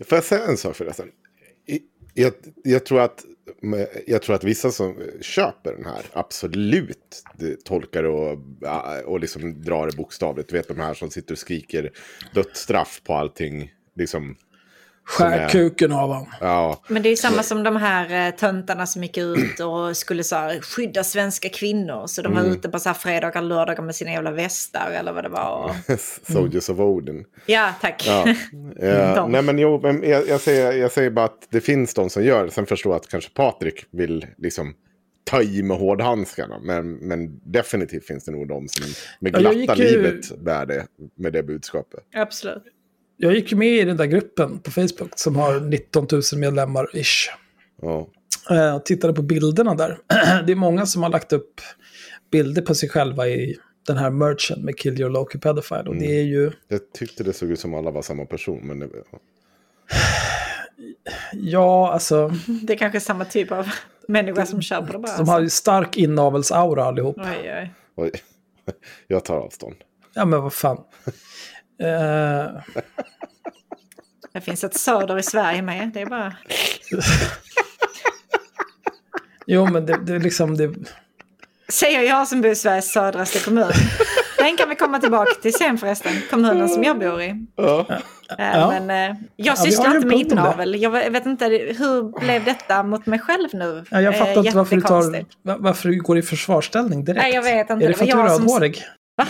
Får 0.05 0.15
jag 0.15 0.23
säga 0.23 0.47
en 0.47 0.57
sak 0.57 0.75
förresten? 0.75 1.07
Jag, 2.13 2.33
jag, 2.63 2.85
tror 2.85 2.99
att, 2.99 3.25
jag 4.07 4.21
tror 4.21 4.35
att 4.35 4.43
vissa 4.43 4.71
som 4.71 4.95
köper 5.21 5.73
den 5.73 5.85
här 5.85 6.01
absolut 6.13 7.23
tolkar 7.65 8.03
och, 8.03 8.37
och 9.05 9.19
liksom 9.19 9.61
drar 9.61 9.87
det 9.87 9.97
bokstavligt. 9.97 10.49
Du 10.49 10.57
vet 10.57 10.67
de 10.67 10.79
här 10.79 10.93
som 10.93 11.09
sitter 11.09 11.33
och 11.33 11.37
skriker 11.37 11.91
dödsstraff 12.33 13.01
på 13.03 13.13
allting. 13.13 13.71
Liksom, 13.95 14.35
Skär 15.03 15.37
är- 15.39 15.49
kuken 15.49 15.91
av 15.91 16.13
han. 16.13 16.25
ja, 16.39 16.81
Men 16.87 17.03
det 17.03 17.09
är 17.09 17.15
samma 17.15 17.43
som 17.43 17.63
de 17.63 17.75
här 17.75 18.27
eh, 18.27 18.35
töntarna 18.35 18.85
som 18.85 19.03
gick 19.03 19.17
ut 19.17 19.59
och 19.59 19.97
skulle 19.97 20.23
så 20.23 20.35
här, 20.35 20.59
skydda 20.61 21.03
svenska 21.03 21.49
kvinnor. 21.49 22.07
Så 22.07 22.21
de 22.21 22.35
var 22.35 22.43
ute 22.43 22.69
på 22.69 22.79
så 22.79 22.89
här 22.89 22.93
fredagar, 22.93 23.41
lördagar 23.41 23.83
med 23.83 23.95
sina 23.95 24.11
jävla 24.11 24.31
västar 24.31 24.91
eller 24.91 25.13
vad 25.13 25.23
det 25.23 25.29
var. 25.29 25.75
Soldiers 26.33 26.69
of 26.69 26.79
Odin. 26.79 27.25
Ja, 27.45 27.73
tack. 27.81 28.03
Ja. 28.07 28.25
Eh, 28.81 29.27
nej 29.27 29.41
men 29.41 29.59
jo, 29.59 29.79
men 29.83 30.09
jag, 30.09 30.27
jag, 30.27 30.41
säger, 30.41 30.71
jag 30.71 30.91
säger 30.91 31.09
bara 31.09 31.25
att 31.25 31.47
det 31.49 31.61
finns 31.61 31.93
de 31.93 32.09
som 32.09 32.23
gör 32.23 32.45
det. 32.45 32.51
Sen 32.51 32.65
förstår 32.65 32.93
jag 32.93 32.99
att 32.99 33.07
kanske 33.07 33.29
Patrik 33.33 33.85
vill 33.91 34.25
liksom 34.37 34.73
ta 35.23 35.41
i 35.41 35.63
med 35.63 35.77
hårdhandskarna. 35.77 36.59
Men, 36.59 36.91
men 36.93 37.39
definitivt 37.51 38.05
finns 38.07 38.25
det 38.25 38.31
nog 38.31 38.47
de 38.47 38.67
som 38.67 38.85
med 39.19 39.33
glatta 39.33 39.73
livet 39.73 40.39
bär 40.39 40.65
det 40.65 40.85
med 41.15 41.33
det 41.33 41.43
budskapet. 41.43 41.99
Absolut. 42.15 42.63
Jag 43.23 43.33
gick 43.33 43.53
med 43.53 43.67
i 43.67 43.83
den 43.83 43.97
där 43.97 44.05
gruppen 44.05 44.59
på 44.59 44.71
Facebook 44.71 45.11
som 45.15 45.35
har 45.35 45.59
19 45.59 46.07
000 46.11 46.21
medlemmar 46.35 46.87
ish. 46.93 47.29
Ja. 47.81 48.07
Eh, 48.49 48.75
och 48.75 48.85
tittade 48.85 49.13
på 49.13 49.21
bilderna 49.21 49.75
där. 49.75 49.97
Det 50.45 50.51
är 50.51 50.55
många 50.55 50.85
som 50.85 51.03
har 51.03 51.09
lagt 51.09 51.33
upp 51.33 51.61
bilder 52.31 52.61
på 52.61 52.75
sig 52.75 52.89
själva 52.89 53.27
i 53.27 53.57
den 53.87 53.97
här 53.97 54.09
merchen 54.09 54.65
med 54.65 54.77
Kill 54.77 54.99
Your 55.01 55.09
Local 55.09 55.41
Pedophile. 55.41 55.83
Och 55.89 55.95
det 55.95 56.19
är 56.19 56.23
ju, 56.23 56.51
Jag 56.67 56.93
tyckte 56.93 57.23
det 57.23 57.33
såg 57.33 57.51
ut 57.51 57.59
som 57.59 57.73
alla 57.73 57.91
var 57.91 58.01
samma 58.01 58.25
person. 58.25 58.59
Men 58.63 58.79
det, 58.79 58.89
ja 61.33 61.91
alltså, 61.93 62.31
Det 62.63 62.73
är 62.73 62.77
kanske 62.77 62.99
samma 62.99 63.25
typ 63.25 63.51
av 63.51 63.67
människa 64.07 64.45
som 64.45 64.61
köper 64.61 64.93
det 64.93 64.99
bara. 64.99 65.17
de 65.17 65.29
har 65.29 65.41
ju 65.41 65.49
stark 65.49 65.97
inavelsaura 65.97 66.83
allihop. 66.83 67.17
Oj, 67.19 67.53
oj. 67.53 67.73
oj, 67.95 68.11
jag 69.07 69.25
tar 69.25 69.37
avstånd. 69.37 69.75
Ja 70.13 70.25
men 70.25 70.41
vad 70.41 70.53
fan. 70.53 70.77
Eh, 71.81 72.61
Det 74.33 74.41
finns 74.41 74.63
ett 74.63 74.77
söder 74.79 75.17
i 75.19 75.23
Sverige 75.23 75.61
med. 75.61 75.91
Det 75.93 76.01
är 76.01 76.05
bara... 76.05 76.33
jo 79.45 79.65
men 79.65 79.85
det, 79.85 79.97
det 80.05 80.13
är 80.15 80.19
liksom, 80.19 80.57
det, 80.57 80.73
Säger 81.69 82.01
jag 82.01 82.27
som 82.27 82.41
bor 82.41 82.51
i 82.51 82.55
Sveriges 82.55 82.91
södraste 82.91 83.39
kommun. 83.39 83.71
Den 84.37 84.57
kan 84.57 84.69
vi 84.69 84.75
komma 84.75 84.99
tillbaka 84.99 85.31
till 85.41 85.53
sen 85.53 85.77
förresten. 85.77 86.11
Kommunen 86.29 86.69
som 86.69 86.83
jag 86.83 86.99
bor 86.99 87.21
i. 87.21 87.45
Ja. 87.55 87.85
Eh, 87.89 87.97
Ja. 88.37 88.73
Men 88.79 89.09
eh, 89.11 89.17
vi 89.37 89.43
jag 89.43 89.57
sysslar 89.57 89.89
ju 89.89 89.95
inte 89.95 90.07
med 90.07 90.17
inavel. 90.17 90.81
Jag 90.81 90.91
vet 91.11 91.25
inte, 91.25 91.45
hur 91.77 92.19
blev 92.19 92.43
detta 92.43 92.83
mot 92.83 93.05
mig 93.05 93.19
själv 93.19 93.49
nu? 93.53 93.83
ja, 93.91 94.01
jag 94.01 94.13
Eh, 94.13 94.19
fattar 94.19 94.45
inte 94.45 94.57
varför 94.57 94.75
du, 94.75 94.81
tar, 94.81 95.25
varför 95.57 95.89
du 95.89 96.01
går 96.01 96.17
i 96.17 96.21
försvarsställning 96.21 97.05
direkt. 97.05 97.21
Nej, 97.21 97.33
jag 97.33 97.41
vet 97.43 97.69
inte. 97.69 97.85
Är 97.85 97.89
det 97.89 97.93
för 97.95 98.03
att 98.03 98.11
du 98.11 98.17
är 98.19 98.23
jag 98.23 98.31
som- 98.35 98.43
rödhårig? 98.47 98.83
Va? 99.17 99.27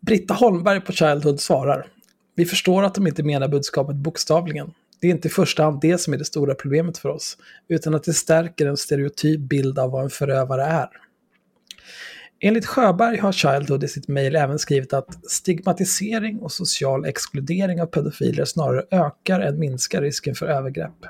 Britta 0.00 0.34
Holmberg 0.34 0.80
på 0.80 0.92
Childhood 0.92 1.40
svarar. 1.40 1.86
Vi 2.34 2.44
förstår 2.44 2.82
att 2.82 2.94
de 2.94 3.06
inte 3.06 3.22
menar 3.22 3.48
budskapet 3.48 3.96
bokstavligen. 3.96 4.70
Det 5.00 5.06
är 5.06 5.10
inte 5.10 5.28
i 5.28 5.30
första 5.30 5.62
hand 5.62 5.80
det 5.80 5.98
som 5.98 6.14
är 6.14 6.18
det 6.18 6.24
stora 6.24 6.54
problemet 6.54 6.98
för 6.98 7.08
oss, 7.08 7.38
utan 7.68 7.94
att 7.94 8.04
det 8.04 8.12
stärker 8.12 8.66
en 8.66 8.76
stereotyp 8.76 9.40
bild 9.40 9.78
av 9.78 9.90
vad 9.90 10.04
en 10.04 10.10
förövare 10.10 10.64
är. 10.64 10.88
Enligt 12.40 12.66
Sjöberg 12.66 13.18
har 13.18 13.32
Childhood 13.32 13.84
i 13.84 13.88
sitt 13.88 14.08
mejl 14.08 14.36
även 14.36 14.58
skrivit 14.58 14.92
att 14.92 15.30
stigmatisering 15.30 16.38
och 16.38 16.52
social 16.52 17.04
exkludering 17.04 17.82
av 17.82 17.86
pedofiler 17.86 18.44
snarare 18.44 18.84
ökar 18.90 19.40
än 19.40 19.58
minskar 19.58 20.02
risken 20.02 20.34
för 20.34 20.46
övergrepp. 20.46 21.06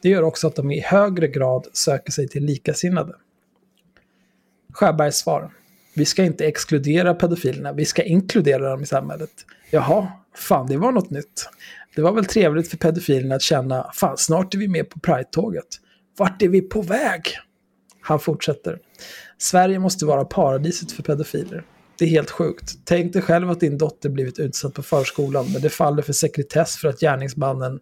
Det 0.00 0.08
gör 0.08 0.22
också 0.22 0.46
att 0.46 0.56
de 0.56 0.70
i 0.70 0.80
högre 0.80 1.28
grad 1.28 1.66
söker 1.72 2.12
sig 2.12 2.28
till 2.28 2.44
likasinnade. 2.44 3.14
Sjöbergs 4.72 5.16
svar. 5.16 5.50
Vi 5.94 6.04
ska 6.04 6.24
inte 6.24 6.46
exkludera 6.46 7.14
pedofilerna, 7.14 7.72
vi 7.72 7.84
ska 7.84 8.02
inkludera 8.02 8.70
dem 8.70 8.82
i 8.82 8.86
samhället. 8.86 9.30
Jaha, 9.70 10.08
fan 10.34 10.66
det 10.66 10.76
var 10.76 10.92
något 10.92 11.10
nytt. 11.10 11.48
Det 11.96 12.02
var 12.02 12.12
väl 12.12 12.24
trevligt 12.24 12.68
för 12.70 12.76
pedofilerna 12.76 13.34
att 13.34 13.42
känna, 13.42 13.90
fan 13.94 14.16
snart 14.16 14.54
är 14.54 14.58
vi 14.58 14.68
med 14.68 14.90
på 14.90 15.00
Pride-tåget. 15.00 15.68
Vart 16.18 16.42
är 16.42 16.48
vi 16.48 16.60
på 16.60 16.82
väg? 16.82 17.22
Han 18.00 18.20
fortsätter. 18.20 18.78
Sverige 19.38 19.78
måste 19.78 20.06
vara 20.06 20.24
paradiset 20.24 20.92
för 20.92 21.02
pedofiler. 21.02 21.64
Det 21.98 22.04
är 22.04 22.08
helt 22.08 22.30
sjukt. 22.30 22.72
Tänk 22.84 23.12
dig 23.12 23.22
själv 23.22 23.50
att 23.50 23.60
din 23.60 23.78
dotter 23.78 24.08
blivit 24.08 24.38
utsatt 24.38 24.74
på 24.74 24.82
förskolan, 24.82 25.52
men 25.52 25.62
det 25.62 25.68
faller 25.68 26.02
för 26.02 26.12
sekretess 26.12 26.76
för 26.76 26.88
att 26.88 27.00
gärningsmannen... 27.00 27.80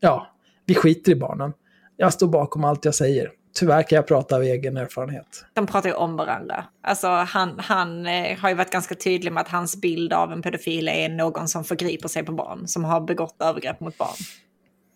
Ja, 0.00 0.36
vi 0.66 0.74
skiter 0.74 1.12
i 1.12 1.14
barnen. 1.14 1.52
Jag 1.96 2.12
står 2.12 2.28
bakom 2.28 2.64
allt 2.64 2.84
jag 2.84 2.94
säger. 2.94 3.30
Tyvärr 3.54 3.82
kan 3.82 3.96
jag 3.96 4.06
prata 4.06 4.36
av 4.36 4.42
egen 4.42 4.76
erfarenhet. 4.76 5.44
De 5.54 5.66
pratar 5.66 5.88
ju 5.88 5.94
om 5.94 6.16
varandra. 6.16 6.64
Alltså, 6.82 7.08
han 7.08 7.58
han 7.58 8.06
eh, 8.06 8.38
har 8.38 8.48
ju 8.48 8.54
varit 8.54 8.70
ganska 8.70 8.94
tydlig 8.94 9.32
med 9.32 9.40
att 9.40 9.48
hans 9.48 9.76
bild 9.76 10.12
av 10.12 10.32
en 10.32 10.42
pedofil 10.42 10.88
är 10.88 11.08
någon 11.08 11.48
som 11.48 11.64
förgriper 11.64 12.08
sig 12.08 12.24
på 12.24 12.32
barn, 12.32 12.68
som 12.68 12.84
har 12.84 13.00
begått 13.00 13.42
övergrepp 13.42 13.80
mot 13.80 13.98
barn. 13.98 14.16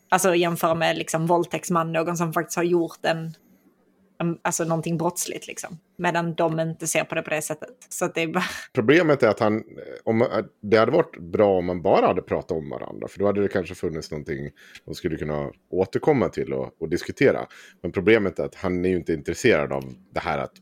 Alltså 0.09 0.35
jämföra 0.35 0.75
med 0.75 0.99
liksom 0.99 1.27
våldtäktsman, 1.27 1.93
någon 1.93 2.17
som 2.17 2.33
faktiskt 2.33 2.57
har 2.57 2.63
gjort 2.63 2.99
en, 3.03 3.19
en 3.19 3.35
alltså 4.43 4.65
någonting 4.65 4.99
brottsligt 4.99 5.47
liksom. 5.47 5.79
Medan 5.97 6.35
de 6.35 6.61
inte 6.61 6.87
ser 6.87 7.05
på 7.05 7.15
det 7.15 7.23
på 7.23 7.31
det 7.31 7.43
sättet. 7.43 7.69
Så 7.89 8.07
det 8.07 8.23
är 8.23 8.29
bara, 8.29 8.45
Problemet 8.73 9.23
är 9.23 9.29
att 9.29 9.41
han, 9.41 9.65
om, 10.05 10.27
det 10.63 10.77
hade 10.77 10.93
varit 10.93 11.19
bra 11.19 11.59
om 11.59 11.67
man 11.67 11.83
bara 11.83 12.07
hade 12.07 12.23
pratat 12.23 12.51
om 12.51 12.71
varandra. 12.71 13.09
För 13.09 13.19
då 13.19 13.27
hade 13.27 13.43
det 13.43 13.49
kanske 13.49 13.75
funnits 13.75 14.11
någonting 14.11 14.51
de 14.85 14.95
skulle 14.95 15.17
kunna 15.17 15.51
återkomma 15.71 16.29
till 16.29 16.53
och, 16.53 16.83
och 16.83 16.89
diskutera. 16.89 17.47
Men 17.83 17.93
problemet 17.93 18.39
är 18.39 18.45
att 18.45 18.55
han 18.55 18.85
är 18.85 18.89
ju 18.89 18.97
inte 18.97 19.13
intresserad 19.13 19.73
av 19.73 19.95
det 20.13 20.21
här 20.21 20.39
att 20.39 20.53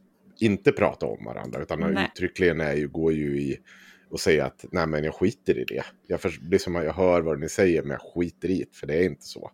inte 0.41 0.73
prata 0.73 1.07
om 1.07 1.25
varandra. 1.25 1.63
Utan 1.63 1.83
han 1.83 1.95
Nej. 1.95 2.11
uttryckligen 2.13 2.61
är 2.61 2.75
ju, 2.75 2.89
går 2.89 3.13
ju 3.13 3.41
i 3.41 3.59
och 4.11 4.21
säger 4.21 4.45
att 4.45 4.65
nej 4.73 4.87
men 4.87 5.05
jag 5.05 5.15
skiter 5.15 5.59
i 5.59 5.65
det. 5.65 5.85
Jag, 6.07 6.21
för, 6.21 6.33
det 6.41 6.57
är 6.57 6.59
som 6.59 6.77
att 6.77 6.85
jag 6.85 6.93
hör 6.93 7.21
vad 7.21 7.41
ni 7.41 7.49
säger 7.49 7.83
men 7.83 7.91
jag 7.91 8.15
skiter 8.15 8.51
i 8.51 8.59
det. 8.59 8.77
För 8.77 8.87
det 8.87 8.95
är 8.95 9.05
inte 9.05 9.27
så. 9.27 9.51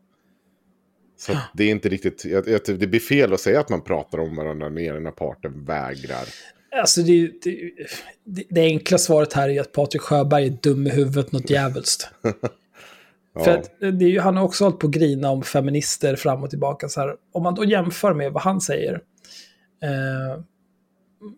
Så 1.18 1.38
det 1.54 1.64
är 1.64 1.70
inte 1.70 1.88
riktigt, 1.88 2.22
det 2.66 2.86
blir 2.86 3.00
fel 3.00 3.32
att 3.32 3.40
säga 3.40 3.60
att 3.60 3.68
man 3.68 3.80
pratar 3.80 4.20
om 4.20 4.36
varandra 4.36 4.68
när 4.68 4.96
ena 4.96 5.10
parten 5.10 5.64
vägrar. 5.64 6.24
Alltså 6.76 7.02
det, 7.02 7.30
det, 8.24 8.44
det, 8.50 8.60
enkla 8.60 8.98
svaret 8.98 9.32
här 9.32 9.48
är 9.48 9.60
att 9.60 9.72
Patrik 9.72 10.02
Sjöberg 10.02 10.46
är 10.46 10.58
dum 10.62 10.86
i 10.86 10.90
huvudet 10.90 11.32
något 11.32 11.50
djävulskt. 11.50 12.08
Ja. 13.34 13.44
För 13.44 13.58
att 13.58 13.70
det 13.98 14.18
han 14.18 14.36
har 14.36 14.44
också 14.44 14.64
hållit 14.64 14.78
på 14.78 14.86
att 14.86 14.92
grina 14.92 15.30
om 15.30 15.42
feminister 15.42 16.16
fram 16.16 16.42
och 16.42 16.50
tillbaka. 16.50 16.88
Så 16.88 17.00
här, 17.00 17.16
om 17.32 17.42
man 17.42 17.54
då 17.54 17.64
jämför 17.64 18.14
med 18.14 18.32
vad 18.32 18.42
han 18.42 18.60
säger 18.60 18.94
eh, 19.82 20.42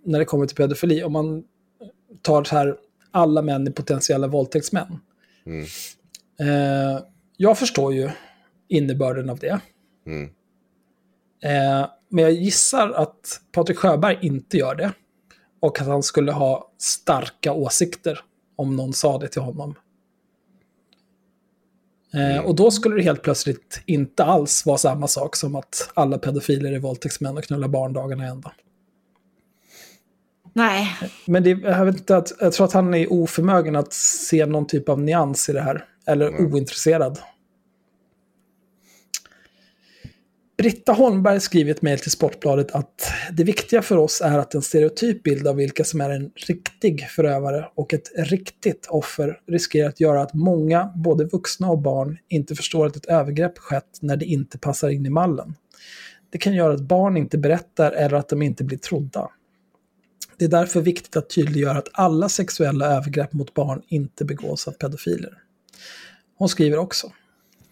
när 0.04 0.18
det 0.18 0.24
kommer 0.24 0.46
till 0.46 0.56
pedofili, 0.56 1.02
om 1.02 1.12
man 1.12 1.44
tar 2.22 2.44
så 2.44 2.56
här, 2.56 2.76
alla 3.10 3.42
män 3.42 3.66
är 3.66 3.70
potentiella 3.70 4.26
våldtäktsmän. 4.26 4.98
Mm. 5.46 5.64
Eh, 6.40 7.02
jag 7.36 7.58
förstår 7.58 7.94
ju 7.94 8.10
innebörden 8.68 9.30
av 9.30 9.38
det. 9.38 9.60
Mm. 10.06 10.30
Eh, 11.42 11.88
men 12.08 12.24
jag 12.24 12.32
gissar 12.32 12.90
att 12.90 13.40
Patrik 13.52 13.78
Sjöberg 13.78 14.18
inte 14.22 14.56
gör 14.56 14.74
det. 14.74 14.92
Och 15.60 15.80
att 15.80 15.86
han 15.86 16.02
skulle 16.02 16.32
ha 16.32 16.72
starka 16.78 17.52
åsikter 17.52 18.20
om 18.56 18.76
någon 18.76 18.92
sa 18.92 19.18
det 19.18 19.28
till 19.28 19.42
honom. 19.42 19.74
Eh, 22.14 22.44
och 22.44 22.54
då 22.54 22.70
skulle 22.70 22.96
det 22.96 23.02
helt 23.02 23.22
plötsligt 23.22 23.82
inte 23.86 24.24
alls 24.24 24.66
vara 24.66 24.78
samma 24.78 25.08
sak 25.08 25.36
som 25.36 25.56
att 25.56 25.90
alla 25.94 26.18
pedofiler 26.18 26.72
är 26.72 26.78
våldtäktsmän 26.78 27.38
och 27.38 27.44
knullar 27.44 27.68
barn 27.68 27.92
dagarna 27.92 28.24
i 28.24 28.28
ända. 28.28 28.52
Nej, 30.52 30.96
Men 31.26 31.42
det, 31.42 31.50
jag, 31.50 31.84
vet 31.84 31.96
inte 31.96 32.16
att, 32.16 32.32
jag 32.40 32.52
tror 32.52 32.66
att 32.66 32.72
han 32.72 32.94
är 32.94 33.12
oförmögen 33.12 33.76
att 33.76 33.92
se 33.92 34.46
någon 34.46 34.66
typ 34.66 34.88
av 34.88 35.00
nyans 35.00 35.48
i 35.48 35.52
det 35.52 35.60
här. 35.60 35.84
Eller 36.06 36.40
ointresserad. 36.40 37.18
Britta 40.60 40.92
Holmberg 40.92 41.40
skriver 41.40 41.68
i 41.68 41.70
ett 41.70 41.82
mejl 41.82 41.98
till 41.98 42.10
Sportbladet 42.10 42.70
att 42.70 43.12
det 43.32 43.44
viktiga 43.44 43.82
för 43.82 43.96
oss 43.96 44.20
är 44.20 44.38
att 44.38 44.54
en 44.54 44.62
stereotyp 44.62 45.22
bild 45.22 45.46
av 45.46 45.56
vilka 45.56 45.84
som 45.84 46.00
är 46.00 46.10
en 46.10 46.30
riktig 46.34 47.08
förövare 47.08 47.68
och 47.74 47.94
ett 47.94 48.10
riktigt 48.16 48.86
offer 48.86 49.40
riskerar 49.48 49.88
att 49.88 50.00
göra 50.00 50.22
att 50.22 50.34
många, 50.34 50.92
både 50.96 51.24
vuxna 51.24 51.70
och 51.70 51.78
barn, 51.78 52.18
inte 52.28 52.54
förstår 52.54 52.86
att 52.86 52.96
ett 52.96 53.06
övergrepp 53.06 53.58
skett 53.58 53.98
när 54.00 54.16
det 54.16 54.24
inte 54.24 54.58
passar 54.58 54.88
in 54.88 55.06
i 55.06 55.10
mallen. 55.10 55.54
Det 56.30 56.38
kan 56.38 56.54
göra 56.54 56.74
att 56.74 56.80
barn 56.80 57.16
inte 57.16 57.38
berättar 57.38 57.92
eller 57.92 58.16
att 58.16 58.28
de 58.28 58.42
inte 58.42 58.64
blir 58.64 58.78
trodda. 58.78 59.28
Det 60.36 60.44
är 60.44 60.48
därför 60.48 60.80
viktigt 60.80 61.16
att 61.16 61.30
tydliggöra 61.30 61.78
att 61.78 61.88
alla 61.92 62.28
sexuella 62.28 62.86
övergrepp 62.86 63.32
mot 63.32 63.54
barn 63.54 63.82
inte 63.88 64.24
begås 64.24 64.68
av 64.68 64.72
pedofiler. 64.72 65.32
Hon 66.38 66.48
skriver 66.48 66.78
också. 66.78 67.12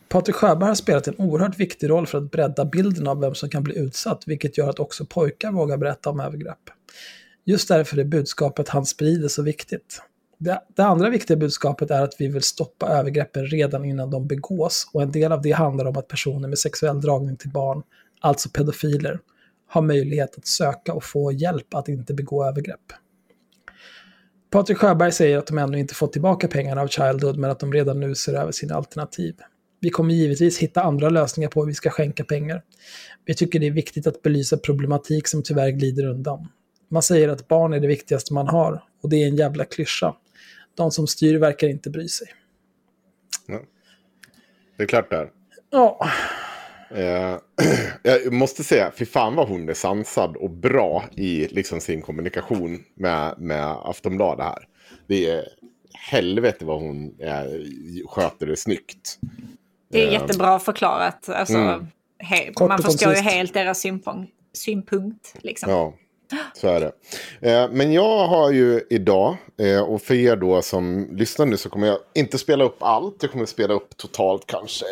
Patrik 0.08 0.36
Sjöberg 0.36 0.68
har 0.68 0.74
spelat 0.74 1.08
en 1.08 1.14
oerhört 1.18 1.58
viktig 1.58 1.90
roll 1.90 2.06
för 2.06 2.18
att 2.18 2.30
bredda 2.30 2.64
bilden 2.64 3.08
av 3.08 3.20
vem 3.20 3.34
som 3.34 3.48
kan 3.48 3.62
bli 3.62 3.78
utsatt, 3.78 4.22
vilket 4.26 4.58
gör 4.58 4.70
att 4.70 4.78
också 4.78 5.06
pojkar 5.06 5.52
vågar 5.52 5.76
berätta 5.76 6.10
om 6.10 6.20
övergrepp. 6.20 6.70
Just 7.44 7.68
därför 7.68 7.98
är 7.98 8.04
budskapet 8.04 8.68
han 8.68 8.86
sprider 8.86 9.28
så 9.28 9.42
viktigt. 9.42 10.02
Det, 10.38 10.62
det 10.76 10.82
andra 10.82 11.10
viktiga 11.10 11.36
budskapet 11.36 11.90
är 11.90 12.02
att 12.02 12.14
vi 12.18 12.28
vill 12.28 12.42
stoppa 12.42 12.88
övergreppen 12.88 13.46
redan 13.46 13.84
innan 13.84 14.10
de 14.10 14.26
begås 14.26 14.90
och 14.92 15.02
en 15.02 15.12
del 15.12 15.32
av 15.32 15.42
det 15.42 15.52
handlar 15.52 15.84
om 15.84 15.96
att 15.96 16.08
personer 16.08 16.48
med 16.48 16.58
sexuell 16.58 17.00
dragning 17.00 17.36
till 17.36 17.50
barn, 17.50 17.82
alltså 18.20 18.48
pedofiler, 18.48 19.20
har 19.68 19.82
möjlighet 19.82 20.38
att 20.38 20.46
söka 20.46 20.92
och 20.92 21.04
få 21.04 21.32
hjälp 21.32 21.74
att 21.74 21.88
inte 21.88 22.14
begå 22.14 22.44
övergrepp. 22.44 22.92
Patrik 24.50 24.78
Sjöberg 24.78 25.12
säger 25.12 25.38
att 25.38 25.46
de 25.46 25.58
ännu 25.58 25.78
inte 25.78 25.94
fått 25.94 26.12
tillbaka 26.12 26.48
pengarna 26.48 26.80
av 26.80 26.88
Childhood 26.88 27.38
men 27.38 27.50
att 27.50 27.60
de 27.60 27.72
redan 27.72 28.00
nu 28.00 28.14
ser 28.14 28.34
över 28.34 28.52
sina 28.52 28.74
alternativ. 28.74 29.34
Vi 29.80 29.90
kommer 29.90 30.14
givetvis 30.14 30.58
hitta 30.58 30.82
andra 30.82 31.08
lösningar 31.08 31.48
på 31.48 31.60
hur 31.60 31.66
vi 31.66 31.74
ska 31.74 31.90
skänka 31.90 32.24
pengar. 32.24 32.62
Vi 33.24 33.34
tycker 33.34 33.58
det 33.58 33.66
är 33.66 33.70
viktigt 33.70 34.06
att 34.06 34.22
belysa 34.22 34.56
problematik 34.56 35.28
som 35.28 35.42
tyvärr 35.42 35.70
glider 35.70 36.06
undan. 36.06 36.48
Man 36.90 37.02
säger 37.02 37.28
att 37.28 37.48
barn 37.48 37.72
är 37.72 37.80
det 37.80 37.88
viktigaste 37.88 38.34
man 38.34 38.48
har 38.48 38.82
och 39.02 39.08
det 39.08 39.22
är 39.22 39.26
en 39.26 39.36
jävla 39.36 39.64
klyscha. 39.64 40.14
De 40.74 40.90
som 40.90 41.06
styr 41.06 41.38
verkar 41.38 41.68
inte 41.68 41.90
bry 41.90 42.08
sig. 42.08 42.26
Det 44.76 44.82
är 44.82 44.86
klart 44.86 45.10
där. 45.10 45.30
Ja, 45.70 46.08
Eh, 46.90 47.36
jag 48.02 48.32
måste 48.32 48.64
säga, 48.64 48.92
fy 48.98 49.04
fan 49.04 49.34
vad 49.34 49.48
hon 49.48 49.68
är 49.68 49.74
sansad 49.74 50.36
och 50.36 50.50
bra 50.50 51.04
i 51.16 51.48
liksom, 51.48 51.80
sin 51.80 52.02
kommunikation 52.02 52.84
med, 52.94 53.34
med 53.38 53.64
Aftonbladet 53.64 54.44
här. 54.44 54.68
Det 55.06 55.30
är 55.30 55.48
helvete 56.10 56.64
vad 56.64 56.80
hon 56.80 57.20
är, 57.20 58.06
sköter 58.08 58.46
det 58.46 58.56
snyggt. 58.56 59.18
Det 59.88 60.02
är 60.02 60.06
Eh, 60.06 60.12
jättebra 60.12 60.58
förklarat. 60.58 61.28
Alltså, 61.28 61.54
Mm. 61.56 61.86
he- 62.24 62.68
man 62.68 62.78
förstår 62.82 63.12
ju 63.14 63.20
helt 63.20 63.54
deras 63.54 63.80
synpunkt. 63.80 64.32
synpunkt 64.52 65.34
liksom. 65.42 65.70
Ja, 65.70 65.92
så 66.54 66.68
är 66.68 66.80
det. 66.80 66.92
Eh, 67.52 67.68
men 67.70 67.92
jag 67.92 68.26
har 68.26 68.50
ju 68.50 68.80
idag, 68.90 69.36
eh, 69.60 69.80
och 69.80 70.02
för 70.02 70.14
er 70.14 70.36
då 70.36 70.62
som 70.62 71.08
lyssnar 71.16 71.46
nu 71.46 71.56
så 71.56 71.68
kommer 71.70 71.86
jag 71.86 71.98
inte 72.14 72.38
spela 72.38 72.64
upp 72.64 72.76
allt. 72.82 73.16
Jag 73.20 73.32
kommer 73.32 73.46
spela 73.46 73.74
upp 73.74 73.96
totalt 73.96 74.46
kanske 74.46 74.84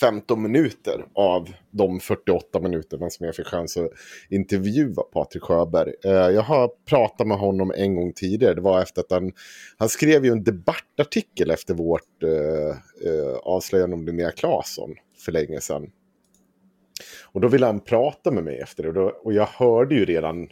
15 0.00 0.42
minuter 0.42 1.06
av 1.14 1.48
de 1.70 2.00
48 2.00 2.60
minuterna 2.60 3.10
som 3.10 3.26
jag 3.26 3.36
fick 3.36 3.46
chans 3.46 3.76
att 3.76 3.90
intervjua 4.30 5.02
Patrik 5.12 5.42
Sjöberg. 5.42 5.92
Eh, 6.04 6.10
jag 6.12 6.42
har 6.42 6.70
pratat 6.88 7.26
med 7.26 7.38
honom 7.38 7.72
en 7.76 7.96
gång 7.96 8.12
tidigare. 8.12 8.54
Det 8.54 8.60
var 8.60 8.82
efter 8.82 9.00
att 9.00 9.10
han, 9.10 9.32
han 9.76 9.88
skrev 9.88 10.24
ju 10.24 10.32
en 10.32 10.44
debattartikel 10.44 11.50
efter 11.50 11.74
vårt 11.74 12.22
eh, 12.22 13.10
eh, 13.10 13.36
avslöjande 13.42 13.96
om 13.96 14.06
Linnea 14.06 14.30
Claesson 14.30 14.94
för 15.24 15.32
länge 15.32 15.60
sedan. 15.60 15.90
Och 17.24 17.40
då 17.40 17.48
ville 17.48 17.66
han 17.66 17.80
prata 17.80 18.30
med 18.30 18.44
mig 18.44 18.58
efter 18.58 18.82
det. 18.82 18.88
Och, 18.88 18.94
då, 18.94 19.20
och 19.24 19.32
jag 19.32 19.46
hörde 19.46 19.94
ju 19.94 20.04
redan, 20.04 20.48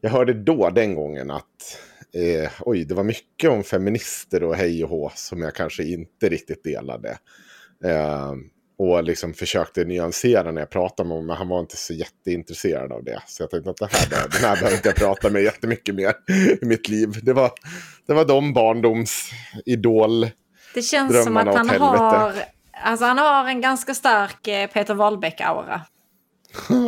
jag 0.00 0.10
hörde 0.10 0.34
då 0.34 0.70
den 0.70 0.94
gången 0.94 1.30
att 1.30 1.78
eh, 2.14 2.50
oj, 2.60 2.84
det 2.84 2.94
var 2.94 3.04
mycket 3.04 3.50
om 3.50 3.62
feminister 3.62 4.42
och 4.42 4.54
hej 4.54 4.84
och 4.84 4.90
hå 4.90 5.10
som 5.14 5.40
jag 5.40 5.54
kanske 5.54 5.84
inte 5.84 6.28
riktigt 6.28 6.64
delade. 6.64 7.18
Eh, 7.84 8.32
och 8.78 9.04
liksom 9.04 9.34
försökte 9.34 9.84
nyansera 9.84 10.52
när 10.52 10.60
jag 10.60 10.70
pratade 10.70 11.08
med 11.08 11.14
honom, 11.16 11.26
men 11.26 11.36
han 11.36 11.48
var 11.48 11.60
inte 11.60 11.76
så 11.76 11.92
jätteintresserad 11.92 12.92
av 12.92 13.04
det. 13.04 13.22
Så 13.26 13.42
jag 13.42 13.50
tänkte 13.50 13.70
att 13.70 13.76
det 13.76 13.88
här, 13.92 14.28
den 14.28 14.40
här 14.40 14.56
behöver 14.56 14.76
inte 14.76 14.88
jag 14.88 14.96
prata 14.96 15.30
med 15.30 15.42
jättemycket 15.42 15.94
mer 15.94 16.14
i 16.62 16.64
mitt 16.66 16.88
liv. 16.88 17.20
Det 17.22 17.32
var, 17.32 17.50
det 18.06 18.14
var 18.14 18.24
de 18.24 18.52
barndomsidol. 18.52 20.30
Det 20.74 20.82
känns 20.82 21.24
som 21.24 21.36
att 21.36 21.54
han 21.54 21.68
har, 21.68 22.32
alltså 22.84 23.04
han 23.04 23.18
har 23.18 23.48
en 23.48 23.60
ganska 23.60 23.94
stark 23.94 24.48
eh, 24.48 24.70
Peter 24.70 24.94
Wahlbeck-aura. 24.94 25.80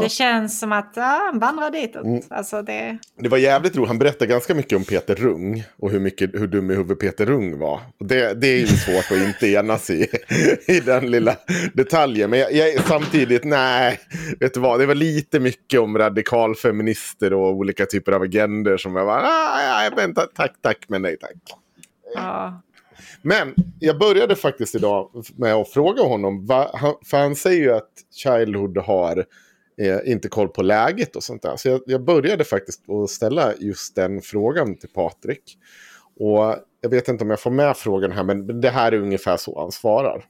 Det 0.03 0.09
känns 0.09 0.61
som 0.61 0.73
att 0.73 0.93
ja, 0.97 1.21
han 1.31 1.39
vandrar 1.39 1.71
ditåt. 1.71 2.05
Mm. 2.05 2.23
Alltså 2.31 2.63
det... 2.63 2.99
Det 3.19 3.29
var 3.29 3.39
jävligt 3.39 3.77
roligt. 3.77 3.89
Han 3.89 3.99
berättade 3.99 4.27
ganska 4.27 4.55
mycket 4.55 4.77
om 4.77 4.85
Peter 4.85 5.15
Rung 5.15 5.65
och 5.79 5.91
hur, 5.91 6.01
mycket, 6.01 6.35
hur 6.35 6.47
dum 6.47 6.71
i 6.71 6.75
huvudet 6.75 7.01
Peter 7.01 7.27
Rung 7.27 7.59
var. 7.59 7.81
Det, 7.99 8.35
det 8.35 8.47
är 8.47 8.59
ju 8.59 8.67
svårt 8.67 9.11
att 9.11 9.27
inte 9.27 9.49
enas 9.49 9.91
i, 9.91 10.07
i 10.67 10.81
den 10.81 11.11
lilla 11.11 11.37
detaljen. 11.75 12.31
Men 12.31 12.39
jag, 12.39 12.53
jag 12.53 12.85
samtidigt, 12.85 13.45
nej, 13.45 14.01
vet 14.41 14.55
du 14.55 14.61
vad, 14.61 14.81
det 14.81 14.87
var 14.87 14.95
lite 14.95 15.41
mycket 15.41 15.81
om 15.81 15.99
radikalfeminister 15.99 17.33
och 17.33 17.51
olika 17.51 17.87
typer 17.87 18.13
av 18.13 18.23
agender 18.23 18.77
som 18.77 18.97
jag 18.97 19.05
var, 19.05 19.23
ah, 19.25 19.91
vänta, 19.97 20.27
tack, 20.35 20.53
tack, 20.63 20.85
men 20.89 21.03
nej 21.03 21.17
tack. 21.21 21.37
Ja. 22.15 22.63
Men 23.23 23.55
jag 23.81 23.99
började 23.99 24.37
faktiskt 24.37 24.75
idag 24.75 25.11
med 25.37 25.55
att 25.55 25.69
fråga 25.69 26.03
honom, 26.03 26.47
va, 26.47 26.71
han, 26.75 26.95
för 27.05 27.17
han 27.19 27.37
säger 27.37 27.63
ju 27.63 27.73
att 27.73 27.91
Childhood 28.15 28.79
har 28.79 29.25
eh, 29.81 30.13
inte 30.13 30.29
koll 30.29 30.49
på 30.49 30.63
läget 30.63 31.17
och 31.17 31.23
sånt 31.23 31.43
där. 31.43 31.57
Så 31.57 31.69
jag, 31.69 31.81
jag 31.87 32.05
började 32.05 32.45
faktiskt 32.45 32.91
att 32.91 33.11
ställa 33.11 33.55
just 33.57 33.95
den 33.95 34.23
frågan 34.23 34.79
till 34.79 34.89
Patrik. 34.89 35.59
Och 36.21 36.57
jag 36.81 36.91
vet 36.91 37.09
inte 37.09 37.25
om 37.25 37.31
jag 37.31 37.41
får 37.41 37.51
med 37.51 37.77
frågan 37.77 38.13
här, 38.13 38.25
men 38.25 38.61
det 38.61 38.71
här 38.71 38.93
är 38.93 38.97
ungefär 38.97 39.37
så 39.37 39.61
han 39.61 39.73
svarar. 39.73 40.25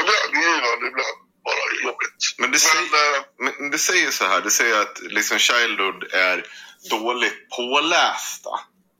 Ibland 0.00 0.44
givande, 0.44 0.86
ibland 0.90 1.16
bara 1.44 1.68
jobbigt. 1.84 2.22
Men 2.38 2.50
det, 2.50 2.58
säger, 2.58 3.58
men 3.60 3.70
det 3.70 3.78
säger 3.78 4.10
så 4.10 4.24
här, 4.24 4.40
det 4.40 4.50
säger 4.50 4.80
att 4.80 4.96
liksom 5.10 5.38
Childhood 5.38 6.04
är 6.12 6.44
dåligt 6.90 7.40
pålästa. 7.56 8.50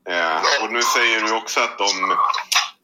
Eh, 0.09 0.63
och 0.63 0.73
nu 0.73 0.81
säger 0.81 1.21
du 1.21 1.31
också 1.31 1.59
att 1.59 1.77
de, 1.77 1.89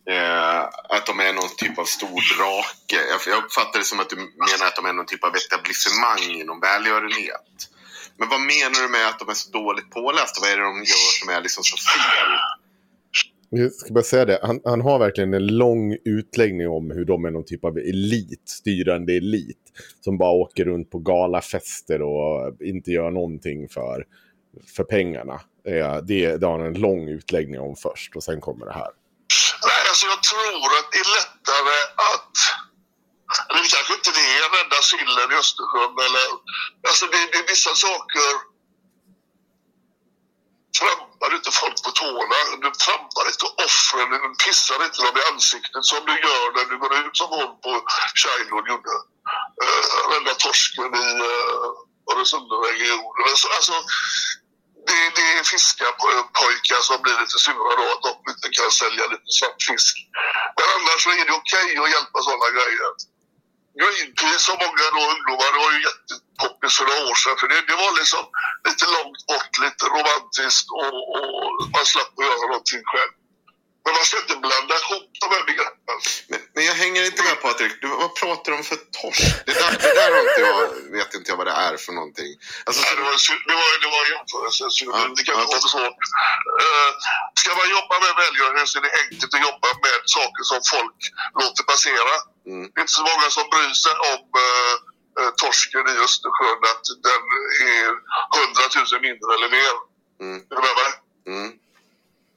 eh, 0.10 0.60
att 0.96 1.06
de 1.06 1.20
är 1.20 1.34
någon 1.34 1.56
typ 1.58 1.78
av 1.80 1.86
stor 1.86 2.20
drake. 2.38 2.98
Jag, 3.12 3.34
jag 3.34 3.44
uppfattar 3.44 3.80
det 3.80 3.86
som 3.86 4.00
att 4.00 4.10
du 4.10 4.16
menar 4.16 4.66
att 4.68 4.76
de 4.76 4.86
är 4.86 4.94
någon 4.94 5.06
typ 5.06 5.24
av 5.24 5.34
etablissemang 5.36 6.24
inom 6.42 6.60
välgörenhet. 6.60 7.70
Men 8.18 8.30
vad 8.30 8.40
menar 8.40 8.82
du 8.84 8.90
med 8.98 9.08
att 9.08 9.20
de 9.20 9.30
är 9.30 9.34
så 9.34 9.52
dåligt 9.52 9.90
pålästa? 9.92 10.42
Vad 10.42 10.52
är 10.52 10.58
det 10.58 10.64
de 10.64 10.78
gör 10.78 11.12
som 11.20 11.30
är 11.30 11.42
liksom 11.42 11.64
så 11.64 11.78
fel? 11.78 12.32
Jag 13.56 13.74
ska 13.74 13.94
bara 13.94 14.04
säga 14.04 14.26
det, 14.26 14.40
han, 14.44 14.60
han 14.66 14.82
har 14.82 15.00
verkligen 15.00 15.34
en 15.34 15.48
lång 15.48 15.98
utläggning 16.06 16.70
om 16.70 16.92
hur 16.92 17.06
de 17.06 17.26
är 17.26 17.32
någon 17.32 17.46
typ 17.46 17.66
av 17.66 17.78
elit, 17.78 18.50
styrande 18.50 19.14
elit. 19.14 19.58
Som 20.02 20.18
bara 20.18 20.32
åker 20.32 20.66
runt 20.66 20.92
på 20.92 21.00
galafester 21.00 22.02
och 22.02 22.62
inte 22.62 22.92
gör 22.92 23.12
någonting 23.12 23.70
för, 23.70 24.06
för 24.76 24.84
pengarna. 24.84 25.42
Eh, 25.68 25.98
Det, 25.98 26.38
det 26.38 26.46
har 26.46 26.60
han 26.60 26.68
en 26.68 26.82
lång 26.82 27.08
utläggning 27.08 27.60
om 27.60 27.76
först 27.76 28.16
och 28.16 28.24
sen 28.24 28.42
kommer 28.42 28.66
det 28.66 28.74
här. 28.74 28.90
Alltså 29.94 30.08
jag 30.16 30.24
tror 30.24 30.70
att 30.80 30.92
det 30.92 31.00
är 31.06 31.10
lättare 31.20 31.78
att 32.12 32.36
Eller 33.50 33.62
det 33.64 33.76
kanske 33.76 33.94
inte 33.94 34.12
det 34.12 34.26
är 34.38 34.50
rädda 34.58 34.80
sillen 34.82 35.32
i 35.32 35.36
Östersjön 35.44 35.96
eller... 36.08 36.26
Alltså 36.90 37.06
det, 37.12 37.20
det 37.32 37.38
är 37.44 37.48
vissa 37.54 37.74
saker... 37.86 38.30
Trampar 40.80 41.36
inte 41.36 41.52
folk 41.62 41.78
på 41.86 41.92
tårna. 42.02 42.40
Du 42.64 42.70
trampar 42.86 43.26
inte 43.32 43.46
offren. 43.66 44.10
Du 44.26 44.30
pissar 44.46 44.80
inte 44.86 45.00
dem 45.06 45.18
i 45.22 45.24
ansiktet 45.32 45.84
som 45.92 46.02
du 46.10 46.16
gör 46.28 46.46
när 46.56 46.66
du 46.72 46.76
går 46.84 46.94
ut 47.02 47.18
som 47.18 47.30
hon 47.38 47.52
på 47.66 47.72
Childhood 48.22 48.66
gjorde. 48.72 48.94
Uh, 49.64 49.94
rädda 50.12 50.34
torsken 50.44 50.92
i 51.06 51.08
uh, 51.30 51.70
Öresundsregionen. 52.12 53.26
Alltså, 53.32 53.48
alltså, 53.58 53.76
det, 54.88 55.02
det 55.18 55.26
är 55.38 55.44
fiskarpojkar 55.54 56.82
som 56.90 56.98
blir 57.04 57.18
lite 57.22 57.38
sura 57.46 57.74
då 57.80 57.86
att 57.94 58.04
de 58.08 58.14
inte 58.34 58.48
kan 58.58 58.72
sälja 58.82 59.04
lite 59.14 59.30
svartfisk. 59.40 59.94
Men 60.58 60.66
annars 60.76 61.00
så 61.04 61.10
är 61.10 61.26
det 61.28 61.36
okej 61.42 61.66
okay 61.66 61.78
att 61.84 61.94
hjälpa 61.96 62.18
sådana 62.28 62.50
grejer. 62.58 62.92
Greenpeace 63.80 64.46
och 64.52 64.60
många 64.66 64.86
då 64.96 65.02
ungdomar, 65.14 65.50
det 65.54 65.62
var 65.66 65.72
ju 65.78 65.82
jättepoppis 65.90 66.74
för 66.78 66.86
några 66.88 67.04
år 67.10 67.18
sedan. 67.22 67.38
För 67.40 67.48
det, 67.52 67.60
det 67.72 67.78
var 67.84 67.92
liksom 68.02 68.24
lite 68.68 68.86
långt 68.96 69.22
bort, 69.30 69.54
lite 69.66 69.84
romantiskt 69.96 70.68
och, 70.82 70.96
och 71.16 71.52
man 71.76 71.86
slapp 71.92 72.14
att 72.18 72.26
göra 72.30 72.46
någonting 72.54 72.84
själv. 72.92 73.14
Men 73.86 73.92
man 73.98 74.06
ska 74.08 74.16
inte 74.26 74.38
blanda 74.48 74.74
ihop 74.82 75.10
de 75.24 75.28
här 75.36 75.44
begreppen. 75.52 75.98
Men, 76.30 76.40
men 76.56 76.64
jag 76.70 76.76
hänger 76.84 77.02
inte 77.10 77.22
med 77.28 77.36
Patrik. 77.46 77.74
Du, 77.82 77.88
vad 78.04 78.14
pratar 78.22 78.48
du 78.52 78.56
om 78.60 78.66
för 78.72 78.80
torsk? 79.00 79.24
Det 79.48 79.56
där, 79.62 79.72
det 79.86 79.94
där 80.02 80.12
inte 80.24 80.42
jag, 80.50 80.64
vet 80.98 81.12
inte 81.18 81.28
jag 81.32 81.38
vad 81.42 81.48
det 81.52 81.58
är 81.68 81.76
för 81.86 81.94
någonting. 82.00 82.32
Alltså, 82.66 82.80
Nej, 82.84 82.94
det, 82.98 83.04
var, 83.08 83.16
det, 83.50 83.56
var, 83.62 83.70
det 83.84 83.90
var 83.96 84.04
jämförelse. 84.16 84.62
Ja, 84.94 85.00
det 85.18 85.24
kan 85.28 85.36
inte 85.44 85.58
vara 85.60 85.74
svårt. 85.76 86.02
Uh, 86.64 86.90
ska 87.42 87.50
man 87.62 87.70
jobba 87.78 87.96
med 88.06 88.12
välgörenhet 88.24 88.68
så 88.70 88.76
är 88.80 88.84
det 88.88 88.94
enkelt 89.04 89.32
att 89.36 89.46
jobba 89.50 89.70
med 89.86 89.98
saker 90.18 90.44
som 90.52 90.60
folk 90.76 91.00
låter 91.42 91.64
passera. 91.72 92.16
Mm. 92.52 92.66
Det 92.72 92.78
är 92.80 92.84
inte 92.86 92.98
så 93.02 93.06
många 93.12 93.28
som 93.38 93.46
bryr 93.54 93.74
sig 93.86 93.96
om 94.12 94.24
uh, 94.46 94.74
uh, 95.20 95.32
torsken 95.42 95.86
i 95.94 95.96
Östersjön, 96.06 96.62
att 96.72 96.86
den 97.08 97.24
är 97.76 97.90
hundratusen 98.38 99.02
mindre 99.08 99.30
eller 99.36 99.50
mer. 99.58 99.76
Mm. 100.24 100.38
Är 100.50 100.56
du 100.58 100.62
med 100.68 100.76
mig? 100.82 100.92
Mm. 101.32 101.50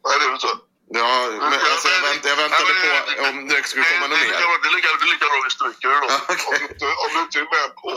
Nej, 0.05 0.15
det 0.19 0.25
är 0.27 0.31
du 0.33 0.39
inte. 0.41 0.66
Ja, 0.89 1.29
men, 1.31 1.43
alltså, 1.43 1.89
jag, 1.95 2.03
vänt, 2.09 2.25
jag 2.33 2.37
väntade 2.37 2.73
på 2.83 2.89
om 3.29 3.49
det 3.49 3.67
skulle 3.67 3.85
komma 3.85 4.07
något 4.07 4.19
mer. 4.19 4.29
Det 4.63 4.69
är 4.71 4.75
lika, 4.77 4.89
det 5.01 5.07
är 5.09 5.13
lika 5.15 5.27
bra 5.33 5.39
vi 5.49 5.53
stryker 5.59 5.89
det 5.93 5.99
då. 6.05 6.09
okay. 6.33 6.47
om, 6.51 6.55
du 6.61 6.67
inte, 6.75 6.87
om 7.05 7.11
du 7.15 7.21
inte 7.27 7.39
är 7.45 7.49
med 7.57 7.69
på 7.81 7.89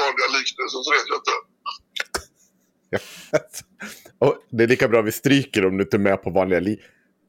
vanliga 0.00 0.28
liknelser 0.38 0.78
så 0.84 0.90
vet 0.96 1.08
jag 1.12 1.18
inte. 1.22 1.34
Och 4.18 4.34
det 4.50 4.62
är 4.64 4.68
lika 4.68 4.88
bra 4.88 5.02
vi 5.02 5.12
stryker 5.12 5.66
om 5.66 5.76
du 5.76 5.82
inte 5.84 5.96
är 5.96 6.06
med 6.08 6.22
på 6.22 6.30
vanliga 6.30 6.60
li... 6.60 6.80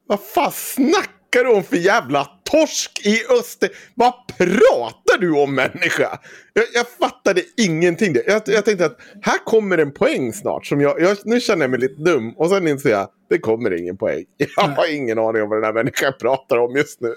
Vad 0.06 0.20
fan 0.34 0.52
snackar 0.52 1.44
du 1.44 1.50
om 1.50 1.64
för 1.64 1.76
jävla 1.76 2.30
torsk 2.50 3.06
i 3.06 3.18
öster? 3.40 3.70
Vad 3.94 4.12
pratar 4.26 5.18
du 5.18 5.42
om 5.42 5.54
människa? 5.54 6.18
Jag, 6.52 6.64
jag 6.74 6.88
fattade 6.88 7.42
ingenting. 7.56 8.16
Jag, 8.26 8.42
jag 8.46 8.64
tänkte 8.64 8.86
att 8.86 8.98
här 9.22 9.44
kommer 9.44 9.78
en 9.78 9.92
poäng 9.92 10.32
snart. 10.32 10.66
Som 10.66 10.80
jag, 10.80 11.00
jag, 11.00 11.16
nu 11.24 11.40
känner 11.40 11.62
jag 11.62 11.70
mig 11.70 11.80
lite 11.80 12.02
dum. 12.02 12.34
Och 12.36 12.50
sen 12.50 12.68
inser 12.68 12.90
jag 12.90 13.08
det 13.28 13.38
kommer 13.38 13.80
ingen 13.80 13.96
poäng. 13.96 14.24
Jag 14.56 14.68
har 14.68 14.94
ingen 14.94 15.18
aning 15.18 15.42
om 15.42 15.48
vad 15.48 15.58
den 15.58 15.64
här 15.64 15.72
människan 15.72 16.12
pratar 16.20 16.58
om 16.58 16.76
just 16.76 17.00
nu. 17.00 17.14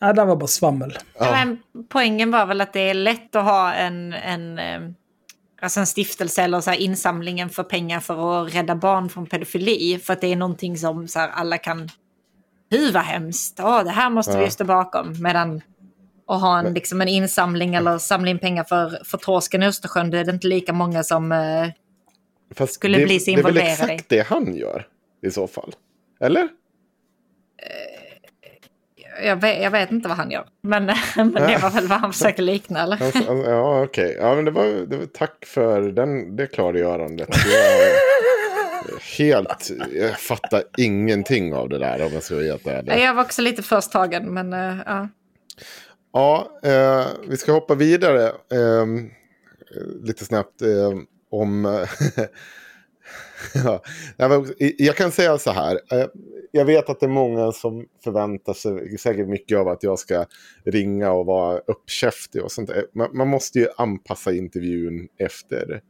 Nej, 0.00 0.14
det 0.14 0.24
var 0.24 0.36
bara 0.36 0.46
svammel. 0.46 0.98
Ja. 1.18 1.30
Men 1.30 1.58
poängen 1.88 2.30
var 2.30 2.46
väl 2.46 2.60
att 2.60 2.72
det 2.72 2.90
är 2.90 2.94
lätt 2.94 3.36
att 3.36 3.44
ha 3.44 3.72
en, 3.72 4.12
en, 4.12 4.60
alltså 5.62 5.80
en 5.80 5.86
stiftelse 5.86 6.42
eller 6.42 6.60
så 6.60 6.70
här 6.70 6.78
insamlingen 6.78 7.50
för 7.50 7.62
pengar 7.62 8.00
för 8.00 8.46
att 8.46 8.54
rädda 8.54 8.74
barn 8.74 9.08
från 9.08 9.26
pedofili. 9.26 9.98
För 9.98 10.12
att 10.12 10.20
det 10.20 10.32
är 10.32 10.36
någonting 10.36 10.78
som 10.78 11.08
så 11.08 11.18
här, 11.18 11.28
alla 11.28 11.58
kan... 11.58 11.88
Hu 12.70 12.90
vad 12.90 13.02
hemskt, 13.02 13.60
oh, 13.60 13.84
det 13.84 13.90
här 13.90 14.10
måste 14.10 14.32
ja. 14.32 14.44
vi 14.44 14.50
stå 14.50 14.64
bakom. 14.64 15.22
Medan 15.22 15.62
att 16.26 16.40
ha 16.40 16.58
en, 16.58 16.74
liksom 16.74 17.00
en 17.00 17.08
insamling 17.08 17.74
eller 17.74 17.98
samla 17.98 18.30
in 18.30 18.38
pengar 18.38 18.64
för, 18.64 19.04
för 19.04 19.18
torsken 19.18 19.62
i 19.62 19.66
Östersjön, 19.66 20.10
det 20.10 20.18
är 20.18 20.24
det 20.24 20.32
inte 20.32 20.46
lika 20.46 20.72
många 20.72 21.02
som 21.02 21.32
eh, 21.32 22.66
skulle 22.66 22.98
det, 22.98 23.04
bli 23.04 23.20
så 23.20 23.30
involverade 23.30 23.60
i. 23.60 23.64
Det 23.64 23.72
är 23.72 23.86
väl 23.86 23.90
exakt 23.94 24.08
det 24.08 24.26
han 24.26 24.54
gör 24.54 24.86
i 25.22 25.30
så 25.30 25.46
fall? 25.46 25.74
Eller? 26.20 26.48
Jag 29.22 29.36
vet, 29.36 29.62
jag 29.62 29.70
vet, 29.70 29.90
inte 29.90 30.08
vad 30.08 30.16
han 30.16 30.30
gör. 30.30 30.46
Men, 30.60 30.84
men 31.16 31.32
det 31.32 31.58
var 31.62 31.70
väl 31.70 31.86
vad 31.86 32.00
han 32.00 32.12
försökte 32.12 32.42
likna. 32.42 32.82
Eller? 32.82 32.98
Ja, 33.50 33.82
okej. 33.82 34.04
Okay. 34.04 34.16
Ja, 34.26 34.34
men 34.34 34.44
det 34.44 34.50
var, 34.50 34.64
det 34.64 34.96
var, 34.96 35.06
tack 35.06 35.44
för 35.46 35.82
den, 35.82 36.36
det 36.36 36.46
klargörandet. 36.46 37.28
Jag, 37.28 37.90
helt, 39.18 39.70
jag 39.94 40.18
fattar 40.20 40.62
ingenting 40.76 41.54
av 41.54 41.68
det 41.68 41.78
där 41.78 42.06
om 42.06 42.12
jag 42.12 42.22
ska 42.22 42.34
vara 42.34 42.44
helt 42.44 42.66
ärlig. 42.66 42.92
Jag 42.98 43.14
var 43.14 43.24
också 43.24 43.42
lite 43.42 43.62
först 43.62 43.92
tagen, 43.92 44.34
men 44.34 44.52
uh, 44.52 44.80
ja. 44.86 45.08
Ja, 46.12 46.60
eh, 46.62 47.06
vi 47.28 47.36
ska 47.36 47.52
hoppa 47.52 47.74
vidare 47.74 48.26
eh, 48.28 48.86
lite 50.02 50.24
snabbt 50.24 50.62
eh, 50.62 50.92
om 51.30 51.64
ja, 53.64 53.82
jag 54.78 54.96
kan 54.96 55.12
säga 55.12 55.38
så 55.38 55.50
här. 55.50 55.80
Eh, 55.92 56.06
jag 56.52 56.64
vet 56.64 56.88
att 56.88 57.00
det 57.00 57.06
är 57.06 57.10
många 57.10 57.52
som 57.52 57.86
förväntar 58.04 58.52
sig 58.52 58.98
säkert 58.98 59.28
mycket 59.28 59.58
av 59.58 59.68
att 59.68 59.82
jag 59.82 59.98
ska 59.98 60.24
ringa 60.64 61.12
och 61.12 61.26
vara 61.26 61.58
uppkäftig 61.58 62.42
och 62.42 62.52
sånt. 62.52 62.70
Man 63.14 63.28
måste 63.28 63.58
ju 63.58 63.66
anpassa 63.76 64.32
intervjun 64.32 65.08
efter 65.18 65.80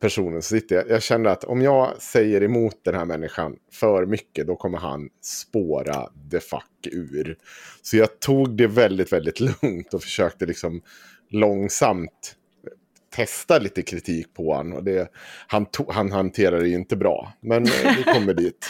personen 0.00 0.42
som 0.42 0.58
sitter. 0.58 0.86
Jag 0.88 1.02
kände 1.02 1.30
att 1.30 1.44
om 1.44 1.62
jag 1.62 2.02
säger 2.02 2.42
emot 2.42 2.84
den 2.84 2.94
här 2.94 3.04
människan 3.04 3.56
för 3.72 4.06
mycket 4.06 4.46
då 4.46 4.56
kommer 4.56 4.78
han 4.78 5.08
spåra 5.22 6.08
the 6.30 6.40
fuck 6.40 6.86
ur. 6.92 7.38
Så 7.82 7.96
jag 7.96 8.20
tog 8.20 8.56
det 8.56 8.66
väldigt, 8.66 9.12
väldigt 9.12 9.40
lugnt 9.40 9.94
och 9.94 10.02
försökte 10.02 10.46
liksom 10.46 10.82
långsamt 11.30 12.36
testa 13.16 13.58
lite 13.58 13.82
kritik 13.82 14.34
på 14.36 14.54
honom. 14.54 14.72
Och 14.78 14.84
det, 14.84 15.10
han, 15.48 15.66
to, 15.66 15.92
han 15.92 16.12
hanterar 16.12 16.60
det 16.60 16.68
inte 16.68 16.96
bra. 16.96 17.32
Men 17.40 17.66
eh, 17.66 17.96
vi 17.96 18.02
kommer 18.14 18.34
dit. 18.34 18.62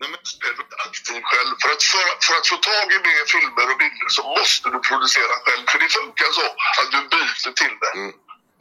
Nej, 0.00 0.08
men 0.12 0.20
är 0.48 0.54
du 0.58 0.64
aktiv 0.88 1.20
själv. 1.30 1.52
För 1.62 1.70
att, 1.74 1.82
för, 1.92 2.04
för 2.26 2.34
att 2.38 2.46
få 2.52 2.56
tag 2.70 2.86
i 2.96 2.98
mer 3.08 3.22
filmer 3.34 3.66
och 3.72 3.78
bilder 3.82 4.08
så 4.16 4.22
måste 4.36 4.66
du 4.74 4.78
producera 4.90 5.34
själv. 5.44 5.64
För 5.72 5.78
det 5.84 5.90
funkar 5.98 6.28
så 6.38 6.46
att 6.80 6.90
du 6.94 7.00
byter 7.14 7.50
till 7.60 7.74
det. 7.82 7.92
Mm. 8.00 8.12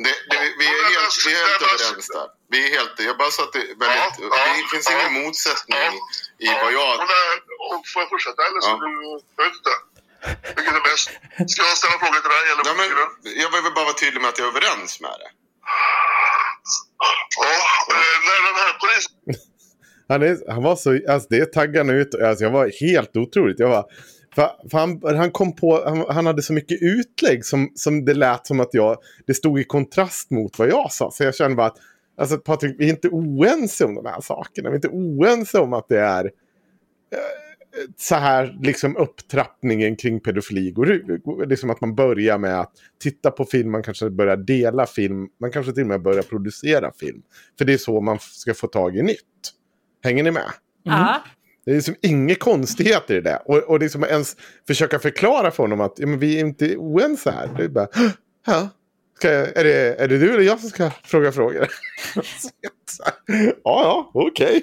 Det, 0.06 0.16
det, 0.32 0.40
vi 0.62 0.68
är 0.78 0.84
helt, 0.94 1.14
vi 1.28 1.32
är 1.40 1.44
helt 1.50 1.64
överens 1.70 2.08
där. 2.18 2.28
Vi 2.54 2.58
är 2.66 2.70
helt, 2.78 2.96
jag 3.10 3.18
bara 3.22 3.32
sa 3.32 3.44
att 3.48 3.54
det, 3.58 3.66
väldigt, 3.84 4.16
ja, 4.20 4.28
ja, 4.36 4.42
det 4.62 4.68
finns 4.74 4.88
ja, 4.90 4.96
ingen 4.96 5.14
motsättning 5.24 5.92
i 6.48 6.50
vad 6.64 6.72
jag... 6.80 6.92
Och, 7.02 7.08
där, 7.16 7.32
och 7.72 7.82
får 7.92 8.00
jag 8.04 8.10
fortsätta 8.14 8.42
eller? 8.48 8.62
Så 8.68 8.72
du, 8.84 8.90
jag 9.38 9.44
vet 9.46 9.56
inte. 9.62 9.76
Vilket 10.56 10.76
är 10.80 10.84
bäst? 10.92 11.08
Ska 11.52 11.60
jag 11.72 11.78
ställa 11.82 11.98
frågor 12.04 12.22
till 12.24 12.34
dig 12.36 12.46
eller 12.52 12.64
ja, 12.70 12.74
men, 12.80 12.88
Jag 13.44 13.50
vill 13.54 13.74
bara 13.78 13.88
vara 13.90 14.00
tydlig 14.04 14.22
med 14.22 14.30
att 14.32 14.40
jag 14.40 14.48
är 14.48 14.54
överens 14.56 14.92
med 15.06 15.16
det. 15.22 15.30
Ja, 17.04 17.10
eh, 17.96 18.18
när 18.28 18.38
den 18.48 18.58
här 18.64 18.74
polisen... 18.82 19.14
Han, 20.12 20.22
är, 20.24 20.52
han 20.54 20.64
var 20.64 20.76
så, 20.76 20.90
alltså 21.10 21.28
det 21.30 21.54
taggar 21.54 21.84
nu 21.84 22.02
ut, 22.02 22.16
alltså 22.16 22.44
jag 22.44 22.52
var 22.52 22.72
helt 22.82 23.18
otroligt. 23.18 23.60
Jag 23.60 23.70
var, 23.70 23.86
för, 24.36 24.70
för 24.70 24.78
han, 24.78 25.02
han, 25.04 25.32
kom 25.32 25.56
på, 25.56 25.84
han, 25.86 26.06
han, 26.10 26.26
hade 26.26 26.42
så 26.42 26.54
mycket 26.54 26.82
utlägg 26.82 27.46
som, 27.46 27.72
som 27.76 28.06
det 28.06 28.14
lät 28.14 28.48
som 28.48 28.60
att 28.60 28.74
jag, 28.74 28.98
det 29.26 29.34
stod 29.34 29.60
i 29.60 29.64
kontrast 29.64 30.32
mot 30.32 30.60
vad 30.60 30.70
jag 30.70 30.92
sa. 30.92 31.12
Så 31.12 31.24
jag 31.24 31.36
kände 31.36 31.56
bara 31.56 31.68
att, 31.68 31.78
alltså 32.18 32.38
Patrik, 32.38 32.76
vi 32.80 32.86
är 32.86 32.90
inte 32.90 33.10
oense 33.10 33.86
om 33.86 33.96
de 33.96 34.06
här 34.06 34.22
sakerna. 34.22 34.70
Vi 34.70 34.74
är 34.74 34.78
inte 34.78 34.88
oense 34.88 35.60
om 35.60 35.74
att 35.74 35.88
det 35.88 36.00
är 36.00 36.26
eh, 36.26 36.32
så 37.98 38.16
här 38.16 38.58
liksom 38.62 38.98
upptrappningen 38.98 39.96
kring 39.96 40.20
pedofili 40.20 40.72
går 40.72 40.92
ut. 40.92 41.06
Liksom 41.48 41.70
att 41.70 41.82
man 41.82 41.96
börjar 41.96 42.38
med 42.38 42.60
att 42.60 42.72
titta 43.02 43.32
på 43.32 43.46
film, 43.46 43.72
man 43.72 43.84
kanske 43.84 44.10
börjar 44.10 44.38
dela 44.38 44.86
film, 44.86 45.28
man 45.40 45.52
kanske 45.52 45.74
till 45.74 45.84
och 45.84 45.88
med 45.88 46.02
börjar 46.02 46.24
producera 46.24 46.92
film. 46.92 47.22
För 47.58 47.66
det 47.66 47.74
är 47.74 47.78
så 47.78 48.02
man 48.02 48.20
ska 48.20 48.54
få 48.54 48.68
tag 48.68 48.98
i 48.98 49.02
nytt. 49.02 49.54
Hänger 50.04 50.24
ni 50.24 50.32
med? 50.32 50.52
Mm. 50.86 51.16
Det 51.70 51.74
är 51.74 51.76
liksom 51.76 51.96
inga 52.02 52.36
konstigheter 52.36 53.16
i 53.16 53.22
det. 53.22 53.42
Och, 53.46 53.58
och 53.58 53.80
liksom 53.80 54.04
ens 54.04 54.36
försöka 54.68 55.00
förklara 55.00 55.52
för 55.52 55.64
honom 55.64 55.82
att 55.82 55.94
ja, 55.98 56.08
men 56.08 56.20
vi 56.20 56.36
är 56.36 56.40
inte 56.40 56.78
oense 56.78 57.32
här. 57.32 57.50
Det 57.58 57.64
är 57.64 57.68
bara, 57.68 57.88
ja. 58.46 58.70
Jag, 59.22 59.34
är, 59.34 59.64
det, 59.64 60.02
är 60.02 60.08
det 60.08 60.18
du 60.18 60.34
eller 60.34 60.44
jag 60.44 60.60
som 60.60 60.70
ska 60.70 60.92
fråga 61.04 61.32
frågor? 61.32 61.68
ja, 63.28 63.54
ja, 63.64 64.12
okej. 64.14 64.62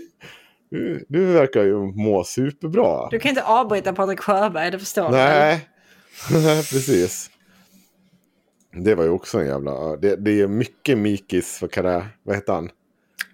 Du, 0.71 1.05
du 1.09 1.25
verkar 1.25 1.65
ju 1.65 1.77
må 1.77 2.25
superbra. 2.25 3.09
Du 3.11 3.19
kan 3.19 3.29
inte 3.29 3.43
avbryta 3.43 3.93
Patrik 3.93 4.21
Sjöberg, 4.21 4.71
det 4.71 4.79
förstår 4.79 5.05
du. 5.05 5.11
Nej, 5.11 5.69
precis. 6.57 7.31
Det 8.73 8.95
var 8.95 9.05
ju 9.05 9.11
också 9.11 9.39
en 9.39 9.47
jävla... 9.47 9.97
Det, 9.97 10.17
det 10.17 10.41
är 10.41 10.47
mycket 10.47 10.99
Mikis 10.99 11.59
för 11.59 11.69
Kara... 11.69 12.07
Vad 12.23 12.37
heter 12.37 12.53
han? 12.53 12.71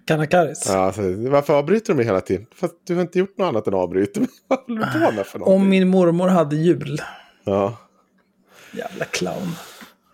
Kanakaris. 0.07 0.63
Ja, 0.67 0.85
alltså, 0.85 1.01
varför 1.29 1.53
avbryter 1.53 1.87
de 1.87 1.93
mig 1.93 2.05
hela 2.05 2.21
tiden? 2.21 2.45
Fast 2.55 2.73
du 2.87 2.95
har 2.95 3.01
inte 3.01 3.19
gjort 3.19 3.37
något 3.37 3.47
annat 3.47 3.67
än 3.67 3.73
avbryta 3.73 4.19
mig. 4.19 4.29
Vad 4.47 4.59
håller 4.59 4.85
du 4.85 4.91
på 5.05 5.11
med 5.11 5.27
för 5.27 5.39
någonting? 5.39 5.61
Om 5.61 5.69
min 5.69 5.87
mormor 5.87 6.27
hade 6.27 6.55
jul. 6.55 7.01
Ja. 7.43 7.77
Jävla 8.71 9.05
clown. 9.05 9.55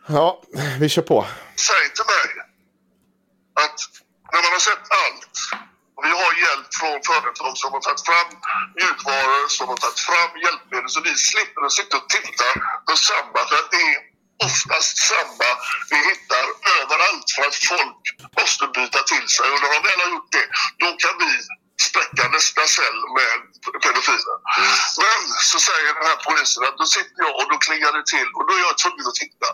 Ja, 0.07 0.41
vi 0.79 0.89
kör 0.89 1.01
på. 1.01 1.25
Säg 1.67 1.83
till 1.95 2.07
mig 2.15 2.27
att 3.63 3.79
när 4.33 4.41
man 4.45 4.51
har 4.57 4.63
sett 4.69 4.85
allt 5.03 5.35
och 5.95 6.03
vi 6.07 6.11
har 6.21 6.31
hjälp 6.45 6.69
från 6.79 6.97
företag 7.11 7.53
som 7.61 7.69
har 7.75 7.81
tagit 7.87 8.03
fram 8.09 8.29
mjukvaror, 8.79 9.43
som 9.57 9.65
har 9.71 9.77
tagit 9.83 10.01
fram 10.09 10.31
hjälpmedel 10.43 10.89
så 10.95 10.99
vi 11.09 11.13
slipper 11.29 11.61
att 11.67 11.75
sitta 11.79 11.93
och 12.01 12.07
titta 12.17 12.47
på 12.87 12.93
samma. 13.09 13.39
För 13.49 13.57
att 13.61 13.69
det 13.75 13.81
är 13.89 13.97
oftast 14.47 14.97
samma 15.11 15.49
vi 15.91 15.97
hittar 16.09 16.45
överallt 16.79 17.27
för 17.35 17.43
att 17.49 17.59
folk 17.71 18.03
måste 18.39 18.65
byta 18.77 18.99
till 19.11 19.27
sig. 19.35 19.45
Och 19.51 19.59
när 19.61 19.71
de 19.75 19.79
väl 19.89 19.99
har 20.03 20.11
gjort 20.15 20.31
det, 20.37 20.47
då 20.83 20.87
kan 21.03 21.15
vi 21.23 21.31
spräcka 21.87 22.23
nästa 22.37 22.63
cell 22.77 22.99
med 23.17 23.37
pedofiler. 23.83 24.37
Men 25.03 25.21
så 25.51 25.57
säger 25.67 25.91
den 25.93 26.07
här 26.11 26.19
polisen 26.27 26.63
att 26.67 26.77
då 26.81 26.85
sitter 26.97 27.19
jag 27.25 27.33
och 27.39 27.47
då 27.51 27.57
klingar 27.65 27.91
det 27.97 28.05
till 28.15 28.29
och 28.37 28.43
då 28.47 28.51
är 28.57 28.63
jag 28.69 28.77
tvungen 28.83 29.07
att 29.11 29.19
titta. 29.23 29.47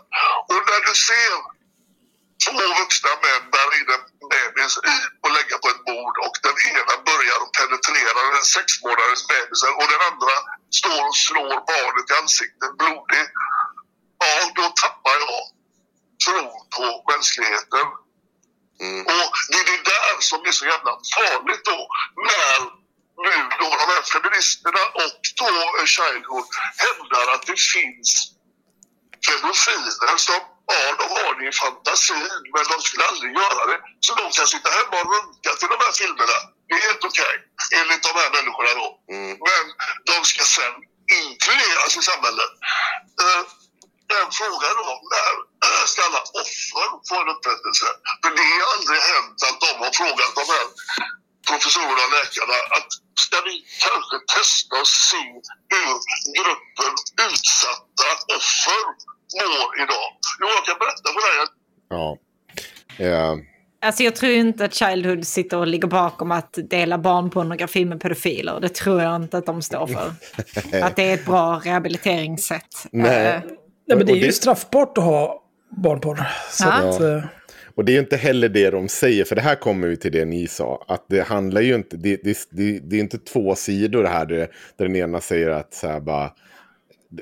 Och 0.48 0.60
när 0.70 0.80
du 0.88 0.94
ser 1.08 1.34
två 2.44 2.66
vuxna 2.80 3.12
män 3.24 3.44
bära 3.54 3.72
in 3.80 3.88
en 3.96 4.04
bebis 4.32 4.74
i 4.94 4.96
och 5.24 5.32
lägga 5.36 5.56
på 5.62 5.68
ett 5.72 5.82
bord 5.90 6.16
och 6.26 6.36
den 6.46 6.56
ena 6.70 6.94
börjar 7.10 7.40
penetrera 7.58 8.18
den 8.36 8.46
sex 8.56 8.66
månaders 8.84 9.24
bebisen 9.30 9.72
och 9.78 9.88
den 9.92 10.02
andra 10.10 10.34
står 10.80 11.00
och 11.10 11.18
slår 11.26 11.56
barnet 11.70 12.06
i 12.10 12.14
ansiktet 12.22 12.72
blodig. 12.80 13.26
Ja, 14.26 14.50
då 14.54 14.62
tappar 14.82 15.16
jag 15.24 15.42
tron 16.24 16.50
på 16.76 17.12
mänskligheten. 17.12 17.86
Och 19.14 19.32
det 19.50 19.58
är 19.62 19.66
det 19.72 19.82
där 19.92 20.14
som 20.20 20.40
är 20.50 20.52
så 20.60 20.64
jävla 20.72 20.92
farligt 21.16 21.64
då. 21.64 21.78
När 22.30 22.58
nu 23.24 23.34
då 23.60 23.68
de 23.82 23.86
här 23.92 24.02
feministerna 24.12 24.82
och 25.02 25.20
då 25.40 25.86
Childhood 25.94 26.46
hävdar 26.84 27.26
att 27.34 27.46
det 27.46 27.58
finns 27.74 28.10
pedofiler 29.26 30.16
som, 30.16 30.40
ja 30.66 30.94
de 31.00 31.06
har 31.16 31.32
det 31.38 31.48
i 31.48 31.52
fantasin 31.52 32.42
men 32.54 32.64
de 32.72 32.76
skulle 32.86 33.04
aldrig 33.10 33.32
göra 33.42 33.62
det. 33.70 33.78
Så 34.00 34.14
de 34.14 34.24
kan 34.36 34.46
sitta 34.46 34.70
hemma 34.78 34.96
och 35.02 35.08
runka 35.14 35.50
till 35.58 35.70
de 35.74 35.78
här 35.84 35.94
filmerna. 36.00 36.38
Det 36.66 36.74
är 36.74 36.82
helt 36.88 37.04
okej 37.10 37.34
enligt 37.78 38.02
de 38.08 38.12
här 38.20 38.30
människorna 38.36 38.72
då. 38.80 38.88
Men 39.46 39.64
de 40.10 40.16
ska 40.30 40.42
sen 40.44 40.74
inkluderas 41.22 41.96
i 42.00 42.02
samhället. 42.10 42.52
Eh, 43.22 43.42
Den 44.14 44.28
frågan 44.40 44.74
då, 44.80 44.90
när 45.14 45.32
eh, 45.66 45.84
ska 45.90 46.00
alla 46.08 46.22
offer 46.42 46.88
få 47.08 47.14
en 47.22 47.28
upprättelse? 47.34 47.86
För 48.22 48.30
det 48.38 48.48
har 48.56 48.66
aldrig 48.74 49.00
hänt 49.12 49.38
att 49.48 49.58
de 49.64 49.70
har 49.84 49.92
frågat 50.00 50.32
de 50.40 50.44
här 50.54 50.66
professorerna 51.48 52.02
och 52.06 52.12
läkarna 52.18 52.56
att 52.76 52.90
ska 53.26 53.36
vi 53.48 53.54
kanske 53.86 54.16
testa 54.36 54.72
och 54.82 54.90
se 55.10 55.24
hur 55.74 55.94
gruppen 56.38 56.92
utsatta 57.28 58.06
offer 58.36 58.82
mår 59.40 59.68
idag? 59.84 60.08
Jo, 60.40 60.46
jag 60.56 60.62
kan 60.68 60.76
berätta 60.82 61.08
för 61.14 61.22
dig 61.28 61.36
att 61.44 61.54
Ja. 61.96 62.06
Eh, 63.06 63.34
Alltså 63.86 64.02
jag 64.02 64.16
tror 64.16 64.32
inte 64.32 64.64
att 64.64 64.74
Childhood 64.74 65.26
sitter 65.26 65.56
och 65.56 65.66
ligger 65.66 65.88
bakom 65.88 66.32
att 66.32 66.58
dela 66.70 66.98
barnpornografi 66.98 67.84
med 67.84 68.00
pedofiler. 68.00 68.60
Det 68.60 68.68
tror 68.68 69.02
jag 69.02 69.16
inte 69.16 69.38
att 69.38 69.46
de 69.46 69.62
står 69.62 69.86
för. 69.86 70.12
att 70.84 70.96
det 70.96 71.02
är 71.02 71.14
ett 71.14 71.26
bra 71.26 71.60
rehabiliteringssätt. 71.64 72.86
Nej. 72.92 73.42
Nej, 73.86 73.98
men 73.98 74.06
det 74.06 74.12
är 74.12 74.16
ju 74.16 74.26
det- 74.26 74.32
straffbart 74.32 74.98
att 74.98 75.04
ha 75.04 75.42
barnporr. 75.82 76.26
Så 76.50 76.64
Ja. 76.64 76.72
att, 76.72 77.00
eh, 77.00 77.24
Och 77.74 77.84
det 77.84 77.92
är 77.92 77.94
ju 77.94 78.00
inte 78.00 78.16
heller 78.16 78.48
det 78.48 78.70
de 78.70 78.88
säger, 78.88 79.24
för 79.24 79.34
det 79.36 79.40
här 79.42 79.54
kommer 79.54 79.88
ju 79.88 79.96
till 79.96 80.12
det 80.12 80.24
ni 80.24 80.46
sa. 80.46 80.84
Att 80.88 81.04
det 81.08 81.20
handlar 81.20 81.60
ju 81.60 81.74
inte, 81.74 81.96
det, 81.96 82.20
det, 82.24 82.38
det, 82.50 82.78
det 82.78 82.96
är 82.96 83.00
inte 83.00 83.18
två 83.18 83.54
sidor 83.54 84.02
det 84.02 84.08
här, 84.08 84.26
där, 84.26 84.36
där 84.76 84.84
den 84.86 84.96
ena 84.96 85.20
säger 85.20 85.50
att 85.50 85.74
så 85.74 85.86
här 85.88 86.00
bara, 86.00 86.32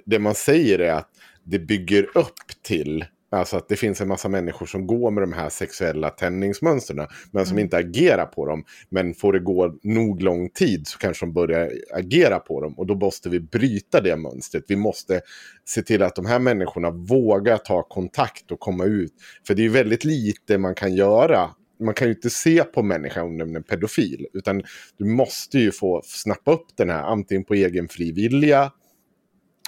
det 0.07 0.19
man 0.19 0.35
säger 0.35 0.79
är 0.79 0.93
att 0.93 1.09
det 1.45 1.59
bygger 1.59 2.03
upp 2.19 2.35
till, 2.63 3.05
alltså 3.35 3.57
att 3.57 3.69
det 3.69 3.77
finns 3.77 4.01
en 4.01 4.09
massa 4.09 4.29
människor 4.29 4.67
som 4.67 4.87
går 4.87 5.11
med 5.11 5.23
de 5.23 5.33
här 5.33 5.49
sexuella 5.49 6.11
tändningsmönstren, 6.11 7.07
men 7.31 7.47
som 7.47 7.59
inte 7.59 7.77
agerar 7.77 8.27
på 8.27 8.47
dem. 8.47 8.65
Men 8.89 9.15
får 9.15 9.33
det 9.33 9.39
gå 9.39 9.75
nog 9.83 10.23
lång 10.23 10.51
tid 10.51 10.87
så 10.87 10.99
kanske 10.99 11.27
de 11.27 11.33
börjar 11.33 11.73
agera 11.93 12.39
på 12.39 12.61
dem. 12.61 12.79
Och 12.79 12.87
då 12.87 12.95
måste 12.95 13.29
vi 13.29 13.41
bryta 13.41 14.01
det 14.01 14.17
mönstret. 14.17 14.65
Vi 14.69 14.77
måste 14.77 15.21
se 15.65 15.83
till 15.83 16.03
att 16.03 16.17
de 16.17 16.27
här 16.27 16.39
människorna 16.39 16.91
vågar 16.91 17.57
ta 17.57 17.83
kontakt 17.83 18.51
och 18.51 18.61
komma 18.61 18.85
ut. 18.85 19.13
För 19.47 19.55
det 19.55 19.65
är 19.65 19.69
väldigt 19.69 20.05
lite 20.05 20.59
man 20.59 20.75
kan 20.75 20.95
göra. 20.95 21.51
Man 21.81 21.95
kan 21.95 22.09
ju 22.09 22.15
inte 22.15 22.31
se 22.31 22.65
på 22.65 22.83
människan 22.83 23.27
om 23.27 23.39
den 23.39 23.57
är 23.57 23.61
pedofil. 23.61 24.27
Utan 24.33 24.63
du 24.99 25.05
måste 25.05 25.59
ju 25.59 25.73
få 25.73 26.03
snappa 26.05 26.53
upp 26.53 26.67
den 26.77 26.91
här 26.91 27.03
antingen 27.03 27.45
på 27.45 27.55
egen 27.55 27.89
fri 27.89 28.13
vilja 28.13 28.73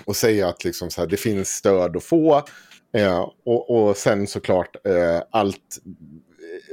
och 0.04 0.16
säga 0.16 0.48
att 0.48 0.64
liksom 0.64 0.90
så 0.90 1.00
här, 1.00 1.08
det 1.08 1.16
finns 1.16 1.48
stöd 1.48 1.96
att 1.96 2.04
få. 2.04 2.42
Eh, 2.96 3.30
och, 3.44 3.70
och 3.70 3.96
sen 3.96 4.26
såklart 4.26 4.76
eh, 4.86 5.22
allt 5.30 5.78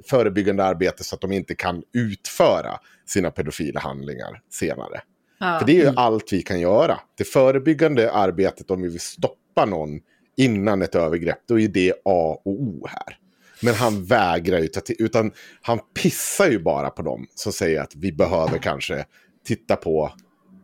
förebyggande 0.10 0.64
arbete 0.64 1.04
så 1.04 1.16
att 1.16 1.22
de 1.22 1.32
inte 1.32 1.56
kan 1.56 1.84
utföra 1.94 2.80
sina 3.06 3.32
pedofila 3.32 3.80
handlingar 3.80 4.42
senare. 4.50 5.02
ja. 5.40 5.60
För 5.60 5.68
det 5.68 5.82
är 5.82 5.86
ju 5.86 5.94
allt 5.96 6.34
vi 6.34 6.42
kan 6.42 6.60
göra. 6.60 7.00
Det 7.18 7.24
förebyggande 7.24 8.12
arbetet 8.12 8.72
om 8.72 8.82
vi 8.82 8.90
vill 8.90 9.00
stoppa 9.00 9.66
någon 9.66 10.00
innan 10.38 10.82
ett 10.82 10.96
övergrepp, 10.96 11.40
då 11.48 11.60
är 11.60 11.68
det 11.68 11.94
A 12.06 12.42
och 12.46 12.62
O 12.62 12.88
här. 12.90 13.18
Men 13.62 13.74
han 13.74 14.06
vägrar 14.06 14.60
ju 14.60 14.68
ta 14.68 14.82
till, 14.82 14.96
utan 15.00 15.32
han 15.62 15.80
pissar 16.02 16.50
ju 16.50 16.60
bara 16.60 16.90
på 16.90 17.02
dem 17.02 17.28
som 17.36 17.54
säger 17.54 17.82
att 17.82 17.96
vi 17.96 18.12
behöver 18.12 18.58
kanske 18.58 19.06
titta 19.46 19.76
på 19.76 20.12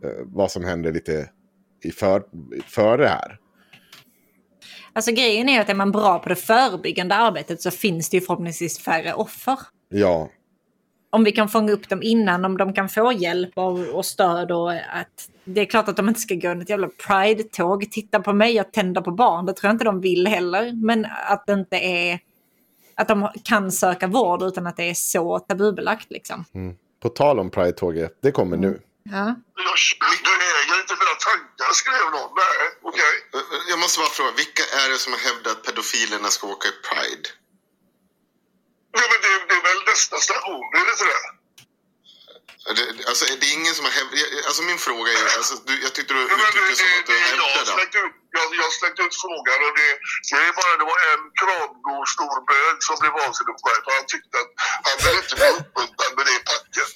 eh, 0.03 0.09
vad 0.25 0.51
som 0.51 0.63
händer 0.63 0.91
lite 0.93 1.29
i 1.83 1.91
för, 1.91 2.23
före 2.67 3.03
det 3.03 3.09
här. 3.09 3.39
Alltså 4.99 5.11
grejen 5.11 5.49
är 5.49 5.53
ju 5.53 5.59
att 5.59 5.69
är 5.69 5.73
man 5.73 5.91
bra 5.91 6.19
på 6.19 6.29
det 6.29 6.35
förebyggande 6.35 7.15
arbetet 7.15 7.61
så 7.61 7.71
finns 7.71 8.09
det 8.09 8.17
ju 8.17 8.21
förhoppningsvis 8.21 8.79
färre 8.79 9.13
offer. 9.13 9.59
Ja, 9.89 10.29
Om 11.09 11.23
vi 11.23 11.31
kan 11.31 11.49
fånga 11.49 11.71
upp 11.71 11.89
dem 11.89 12.03
innan, 12.03 12.45
om 12.45 12.57
de 12.57 12.73
kan 12.73 12.89
få 12.89 13.11
hjälp 13.11 13.57
och, 13.57 13.79
och 13.79 14.05
stöd 14.05 14.51
och 14.51 14.71
att 14.71 15.29
det 15.43 15.61
är 15.61 15.65
klart 15.65 15.87
att 15.87 15.95
de 15.97 16.07
inte 16.07 16.19
ska 16.19 16.35
gå 16.35 16.49
ett 16.49 16.69
jävla 16.69 16.89
pride-tåg, 17.07 17.91
titta 17.91 18.19
på 18.19 18.33
mig 18.33 18.61
och 18.61 18.71
tända 18.71 19.01
på 19.01 19.11
barn, 19.11 19.45
det 19.45 19.53
tror 19.53 19.67
jag 19.67 19.73
inte 19.73 19.85
de 19.85 20.01
vill 20.01 20.27
heller. 20.27 20.85
Men 20.85 21.07
att 21.29 21.43
det 21.47 21.53
inte 21.53 21.77
är, 21.77 22.19
att 22.95 23.07
de 23.07 23.29
kan 23.43 23.71
söka 23.71 24.07
vård 24.07 24.43
utan 24.43 24.67
att 24.67 24.77
det 24.77 24.89
är 24.89 24.93
så 24.93 25.39
tabubelagt 25.39 26.11
liksom. 26.11 26.45
på 27.01 27.09
tal 27.09 27.39
om 27.39 27.49
Pride-tåget, 27.49 28.17
det 28.21 28.31
kommer 28.31 28.57
nu. 28.57 28.79
Ja. 29.03 29.15
jag, 29.19 29.35
du 30.23 30.48
tankar, 31.29 31.73
skrev 31.73 32.05
någon. 32.11 32.31
Nej, 32.43 32.61
okej. 32.89 33.15
Jag 33.69 33.79
måste 33.79 33.99
bara 33.99 34.09
fråga, 34.09 34.31
vilka 34.31 34.63
är 34.81 34.89
det 34.89 34.99
som 34.99 35.13
har 35.13 35.19
hävdat 35.19 35.57
att 35.57 35.63
pedofilerna 35.63 36.29
ska 36.29 36.47
åka 36.47 36.67
i 36.67 36.71
Pride? 36.87 37.29
Nej, 38.95 39.05
men 39.11 39.19
det, 39.23 39.31
det 39.49 39.55
är 39.59 39.63
väl 39.69 39.83
nästa 39.91 40.17
station, 40.17 40.65
är 40.77 40.85
det 40.85 40.91
inte 40.91 41.05
det? 41.13 41.38
Det, 42.77 42.85
alltså, 43.11 43.23
det 43.39 43.45
är 43.51 43.53
ingen 43.59 43.75
som 43.77 43.83
har 43.87 43.93
hävdat... 43.99 44.45
Alltså 44.47 44.61
min 44.71 44.81
fråga 44.87 45.09
är... 45.19 45.25
Alltså, 45.39 45.55
du, 45.67 45.73
jag 45.85 45.91
tyckte 45.95 46.13
du 46.13 46.21
uttryckte 46.21 46.59
det, 46.69 46.75
som 46.75 46.99
att 46.99 47.07
du 47.11 47.15
hävdade. 47.29 47.83
ut, 48.05 48.15
jag, 48.61 48.69
slängt 48.79 48.99
ut 49.05 49.15
frågan 49.23 49.59
och 49.67 49.73
det, 49.79 49.89
det 50.29 50.37
är 50.47 50.53
bara 50.59 50.73
det 50.81 50.87
var 50.91 50.99
en 51.11 51.23
kramgod 51.41 52.05
stor 52.15 52.37
bög 52.49 52.75
som 52.87 52.95
blev 53.01 53.13
vansinnig 53.21 53.55
på 53.61 53.67
för 53.85 53.91
han 53.97 54.05
tyckte 54.13 54.35
att 54.41 54.51
han 54.87 54.95
ville 55.03 55.19
inte 55.23 55.35
bli 55.39 55.49
uppbuntad 55.59 56.11
med 56.17 56.25
det 56.31 56.39
packet. 56.51 56.89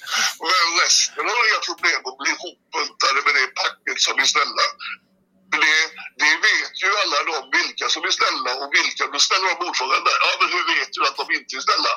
Men 0.48 0.66
resten 0.82 1.24
har 1.32 1.42
inga 1.48 1.62
problem 1.70 2.00
att 2.08 2.18
bli 2.22 2.30
ihopbuntade 2.36 3.18
med 3.26 3.34
det 3.38 3.48
packet 3.62 3.98
som 4.06 4.14
är 4.24 4.28
snälla. 4.34 4.66
Det, 5.64 5.78
det 6.22 6.34
vet 6.48 6.74
ju 6.82 6.88
alla 7.02 7.18
de 7.30 7.36
vilka 7.58 7.86
som 7.94 8.02
är 8.08 8.14
snälla 8.20 8.50
och 8.62 8.70
vilka. 8.78 9.02
Du 9.14 9.18
ställer 9.28 9.46
de 9.52 9.56
motfrågan 9.64 10.02
där. 10.08 10.18
Ja, 10.24 10.30
men 10.40 10.48
hur 10.54 10.64
vet 10.72 10.90
du 10.96 11.00
att 11.08 11.16
de 11.20 11.24
inte 11.38 11.50
är 11.58 11.62
snälla? 11.66 11.92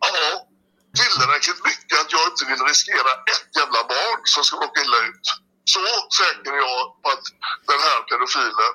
Ja, 0.00 0.47
tillräckligt 1.00 1.62
mycket 1.70 1.94
att 2.02 2.10
jag 2.16 2.24
inte 2.30 2.44
vill 2.50 2.62
riskera 2.72 3.10
ett 3.32 3.48
jävla 3.60 3.80
barn 3.94 4.20
som 4.34 4.42
ska 4.46 4.54
råka 4.64 4.78
illa 4.84 4.98
ut. 5.10 5.26
Så 5.72 5.80
säker 6.20 6.50
är 6.56 6.60
jag 6.68 6.80
på 7.02 7.08
att 7.14 7.26
den 7.70 7.80
här 7.86 7.98
pedofilen... 8.10 8.72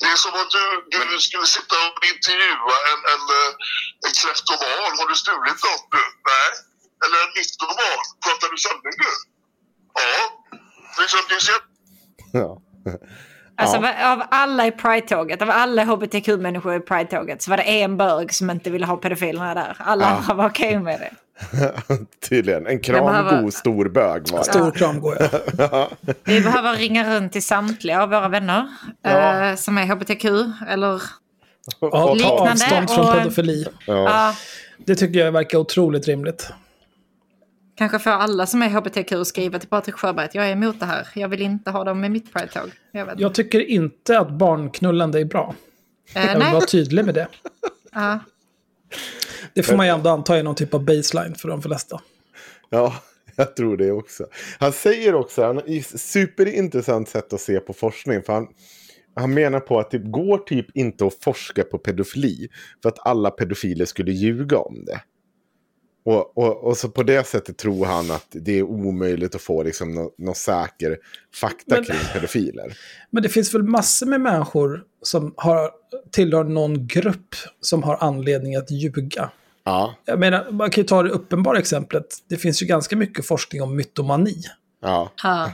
Det 0.00 0.06
är 0.14 0.20
som 0.24 0.34
att 0.42 0.50
du, 0.56 0.64
du 1.12 1.18
skulle 1.26 1.46
sitta 1.56 1.74
och 1.86 1.98
intervjua 2.12 2.76
en, 2.90 3.00
en, 3.12 3.24
eh, 3.38 3.50
en 4.06 4.12
kleptoman. 4.20 4.90
Har 4.98 5.06
du 5.12 5.16
stulit 5.24 5.60
något 5.68 5.86
nu? 5.96 6.04
Nej. 6.30 6.48
Eller 7.04 7.18
en 7.24 7.30
mytoman. 7.36 7.98
Pratar 8.24 8.48
du 8.52 8.56
sanning 8.66 8.96
nu? 9.04 9.12
Ja. 10.00 10.14
Liksom, 11.00 11.20
det 11.28 11.34
är 11.40 11.44
så 11.48 11.52
Ja. 12.32 12.50
Alltså 13.62 13.76
Ja. 13.76 14.12
av 14.12 14.22
alla 14.30 14.66
i 14.66 14.72
Pride-tåget, 14.72 15.42
av 15.42 15.50
alla 15.50 15.84
hbtq-människor 15.84 16.74
i 16.76 16.80
Pride-tåget 16.80 17.42
så 17.42 17.50
var 17.50 17.56
det 17.56 17.62
en 17.62 17.96
bög 17.96 18.34
som 18.34 18.50
inte 18.50 18.70
ville 18.70 18.86
ha 18.86 18.96
pedofilerna 18.96 19.54
där. 19.54 19.76
Alla 19.78 20.22
Ja. 20.28 20.34
var 20.34 20.46
okej 20.50 20.78
med 20.78 21.00
det. 21.00 21.12
Tydligen. 22.28 22.66
En 22.66 22.78
behöver- 22.80 23.30
kramgod 23.30 23.54
stor 23.54 23.88
bög 23.88 24.30
var 24.30 24.38
det. 24.38 24.44
Stor 24.44 24.70
kram 24.70 25.00
går 25.00 25.16
jag. 25.20 25.30
Vi 26.24 26.40
behöver 26.40 26.76
ringa 26.76 27.16
runt 27.16 27.32
till 27.32 27.42
samtliga 27.42 28.02
av 28.02 28.08
våra 28.10 28.28
vänner 28.28 28.68
Ja. 29.02 29.44
eh, 29.50 29.56
som 29.56 29.78
är 29.78 29.86
hbtq 29.86 30.24
eller 30.68 31.02
Ja, 31.80 31.90
ta 31.90 32.14
Liknande 32.14 32.50
avstånd 32.50 32.90
från 32.90 33.06
och- 33.06 33.14
pedofili. 33.14 33.66
Ja. 33.86 33.94
ja, 33.94 34.34
Det 34.78 34.94
tycker 34.94 35.18
jag 35.20 35.32
verkar 35.32 35.58
otroligt 35.58 36.06
rimligt. 36.08 36.50
kanske 37.76 37.98
få 37.98 38.10
alla 38.10 38.46
som 38.46 38.62
är 38.62 38.68
hbtq 38.68 39.12
att 39.12 39.26
skriva 39.26 39.58
till 39.58 39.68
Patrik 39.68 39.94
Sjöberg 39.94 40.24
att 40.26 40.34
jag 40.34 40.46
är 40.48 40.52
emot 40.52 40.80
det 40.80 40.86
här. 40.86 41.08
Jag 41.14 41.28
vill 41.28 41.42
inte 41.42 41.70
ha 41.70 41.84
dem 41.84 42.00
med 42.00 42.10
mitt 42.10 42.32
Pride-tåg. 42.32 42.70
Jag 42.92 43.06
vet. 43.06 43.20
Jag 43.20 43.34
tycker 43.34 43.60
inte 43.70 44.18
att 44.18 44.30
barnknullande 44.30 45.20
är 45.20 45.24
bra. 45.24 45.54
Eh, 46.14 46.22
Jag 46.22 46.28
vill 46.28 46.38
nej. 46.38 46.52
vara 46.52 46.66
tydlig 46.66 47.04
med 47.04 47.14
det. 47.14 47.28
Det 49.54 49.62
får 49.62 49.76
man 49.76 49.86
ju 49.86 49.92
ändå 49.92 50.10
anta 50.10 50.36
är 50.36 50.42
någon 50.42 50.54
typ 50.54 50.74
av 50.74 50.84
baseline 50.84 51.34
för 51.34 51.48
de 51.48 51.62
flesta. 51.62 52.00
Ja, 52.70 52.94
jag 53.36 53.56
tror 53.56 53.76
det 53.76 53.90
också. 53.90 54.26
Han 54.58 54.72
säger 54.72 55.14
också, 55.14 55.44
han 55.44 55.56
har 55.56 55.64
ett 55.78 56.00
superintressant 56.00 57.08
sätt 57.08 57.32
att 57.32 57.40
se 57.40 57.60
på 57.60 57.72
forskning. 57.72 58.22
För 58.22 58.32
han, 58.32 58.46
han 59.14 59.34
menar 59.34 59.60
på 59.60 59.80
att 59.80 59.90
det 59.90 59.98
går 59.98 60.38
typ 60.38 60.76
inte 60.76 61.06
att 61.06 61.14
forska 61.22 61.64
på 61.64 61.78
pedofili. 61.78 62.48
För 62.82 62.88
att 62.88 63.06
alla 63.06 63.30
pedofiler 63.30 63.84
skulle 63.84 64.12
ljuga 64.12 64.58
om 64.58 64.84
det. 64.84 65.00
Och, 66.04 66.38
och, 66.38 66.64
och 66.64 66.76
så 66.76 66.88
på 66.88 67.02
det 67.02 67.26
sättet 67.26 67.56
tror 67.56 67.86
han 67.86 68.10
att 68.10 68.26
det 68.30 68.58
är 68.58 68.62
omöjligt 68.62 69.34
att 69.34 69.42
få 69.42 69.62
liksom 69.62 69.94
någon, 69.94 70.10
någon 70.18 70.34
säker 70.34 70.98
fakta 71.34 71.74
Men- 71.74 71.84
kring 71.84 71.98
pedofiler. 72.12 72.76
Men 73.10 73.22
det 73.22 73.28
finns 73.28 73.54
väl 73.54 73.62
massor 73.62 74.06
med 74.06 74.20
människor 74.20 74.84
som 75.02 75.34
har, 75.36 75.70
tillhör 76.12 76.44
någon 76.44 76.86
grupp 76.86 77.34
som 77.60 77.82
har 77.82 77.96
anledning 78.00 78.56
att 78.56 78.70
ljuga. 78.70 79.30
Ja, 79.64 79.94
Jag 80.04 80.18
menar, 80.18 80.50
man 80.50 80.70
kan 80.70 80.82
ju 80.82 80.88
ta 80.88 81.02
det 81.02 81.10
uppenbara 81.10 81.58
exemplet. 81.58 82.06
Det 82.28 82.36
finns 82.36 82.62
ju 82.62 82.66
ganska 82.66 82.96
mycket 82.96 83.26
forskning 83.26 83.62
om 83.62 83.76
mytomani. 83.76 84.36
ja. 84.82 85.12
Ja. 85.22 85.52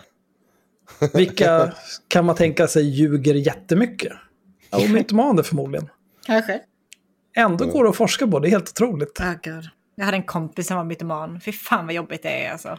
Vilka 1.15 1.73
kan 2.09 2.25
man 2.25 2.37
tänka 2.37 2.67
sig 2.69 2.83
ljuger 2.89 3.35
jättemycket? 3.35 4.13
Ja, 4.71 4.79
och 4.85 4.91
mytomaner 4.91 5.43
förmodligen. 5.43 5.89
Kanske. 6.27 6.61
Ändå 7.37 7.65
går 7.67 7.85
det 7.85 7.91
att 7.91 7.97
forska 7.97 8.27
på, 8.27 8.39
det 8.39 8.49
är 8.49 8.51
helt 8.51 8.69
otroligt. 8.71 9.21
Oh, 9.21 9.33
God. 9.45 9.69
Jag 9.97 10.05
hade 10.05 10.17
en 10.17 10.23
kompis 10.23 10.67
som 10.67 10.77
var 10.77 10.85
mytoman. 10.85 11.41
Fy 11.41 11.53
fan 11.53 11.87
vad 11.87 11.95
jobbigt 11.95 12.23
det 12.23 12.45
är 12.45 12.53
alltså. 12.53 12.79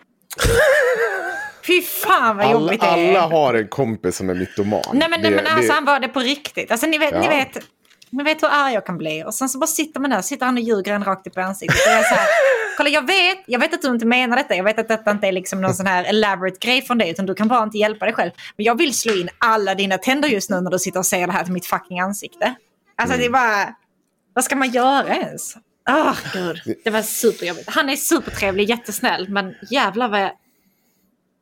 Fy 1.67 1.81
fan 1.81 2.37
vad 2.37 2.45
Alla, 2.45 2.53
jobbigt 2.53 2.81
det 2.81 2.87
är. 2.87 3.09
alla 3.09 3.27
har 3.35 3.53
en 3.53 3.67
kompis 3.67 4.15
som 4.17 4.29
är 4.29 4.33
mytoman. 4.35 4.81
Nej 4.93 5.09
men, 5.09 5.21
Det- 5.21 5.29
nej, 5.29 5.43
men 5.43 5.47
alltså 5.53 5.67
det- 5.67 5.73
han 5.73 5.85
var 5.85 5.99
det 5.99 6.07
på 6.07 6.19
riktigt. 6.19 6.71
Alltså 6.71 6.87
ni 6.87 6.97
vet, 6.97 7.13
ni 7.13 7.25
Ja. 7.25 7.29
vet, 7.29 7.57
ni 8.09 8.23
vet 8.23 8.43
hur 8.43 8.49
arg 8.51 8.73
jag 8.73 8.85
kan 8.85 8.97
bli. 8.97 9.23
Och 9.23 9.33
sen 9.35 9.49
så 9.49 9.59
bara 9.59 9.67
sitter 9.67 9.99
man 9.99 10.09
där, 10.09 10.21
sitter 10.21 10.45
han 10.45 10.55
och 10.57 10.63
ljuger 10.63 10.93
en 10.93 11.03
rakt 11.03 11.27
upp 11.27 11.37
i 11.37 11.39
ansiktet. 11.41 11.85
Och 11.87 11.91
jag 11.93 12.05
så 12.05 12.15
här, 12.15 12.27
kolla 12.77 12.89
jag 12.89 13.07
vet, 13.07 13.37
jag 13.45 13.59
vet 13.59 13.73
att 13.73 13.81
du 13.81 13.87
inte 13.87 14.05
menar 14.05 14.37
detta. 14.37 14.55
Jag 14.55 14.63
vet 14.63 14.79
att 14.79 14.87
detta 14.87 15.11
inte 15.11 15.27
är 15.27 15.31
liksom 15.31 15.61
någon 15.61 15.73
sån 15.73 15.87
här 15.87 16.03
elaborate 16.03 16.57
grej 16.59 16.81
från 16.81 16.97
dig. 16.97 17.09
Utan 17.11 17.25
du 17.25 17.35
kan 17.35 17.47
bara 17.47 17.63
inte 17.63 17.77
hjälpa 17.77 18.05
dig 18.05 18.13
själv. 18.13 18.31
Men 18.57 18.65
jag 18.65 18.77
vill 18.77 18.97
slå 18.97 19.13
in 19.13 19.29
alla 19.37 19.75
dina 19.75 19.97
tänder 19.97 20.29
just 20.29 20.49
nu 20.49 20.61
när 20.61 20.71
du 20.71 20.79
sitter 20.79 20.99
och 20.99 21.05
säger 21.05 21.27
det 21.27 21.33
här 21.33 21.43
till 21.43 21.53
mitt 21.53 21.65
fucking 21.65 21.99
ansikte. 21.99 22.55
Alltså 22.95 23.17
det 23.17 23.25
är 23.25 23.29
bara, 23.29 23.75
vad 24.33 24.43
ska 24.43 24.55
man 24.55 24.69
göra 24.69 25.15
ens? 25.15 25.55
Åh 25.89 26.17
gud, 26.33 26.61
det 26.83 26.89
var 26.89 27.01
superjobbigt. 27.01 27.69
Han 27.69 27.89
är 27.89 27.95
supertrevlig, 27.95 28.69
jättesnäll. 28.69 29.29
Men 29.29 29.55
jävlar 29.71 30.09
vad 30.09 30.29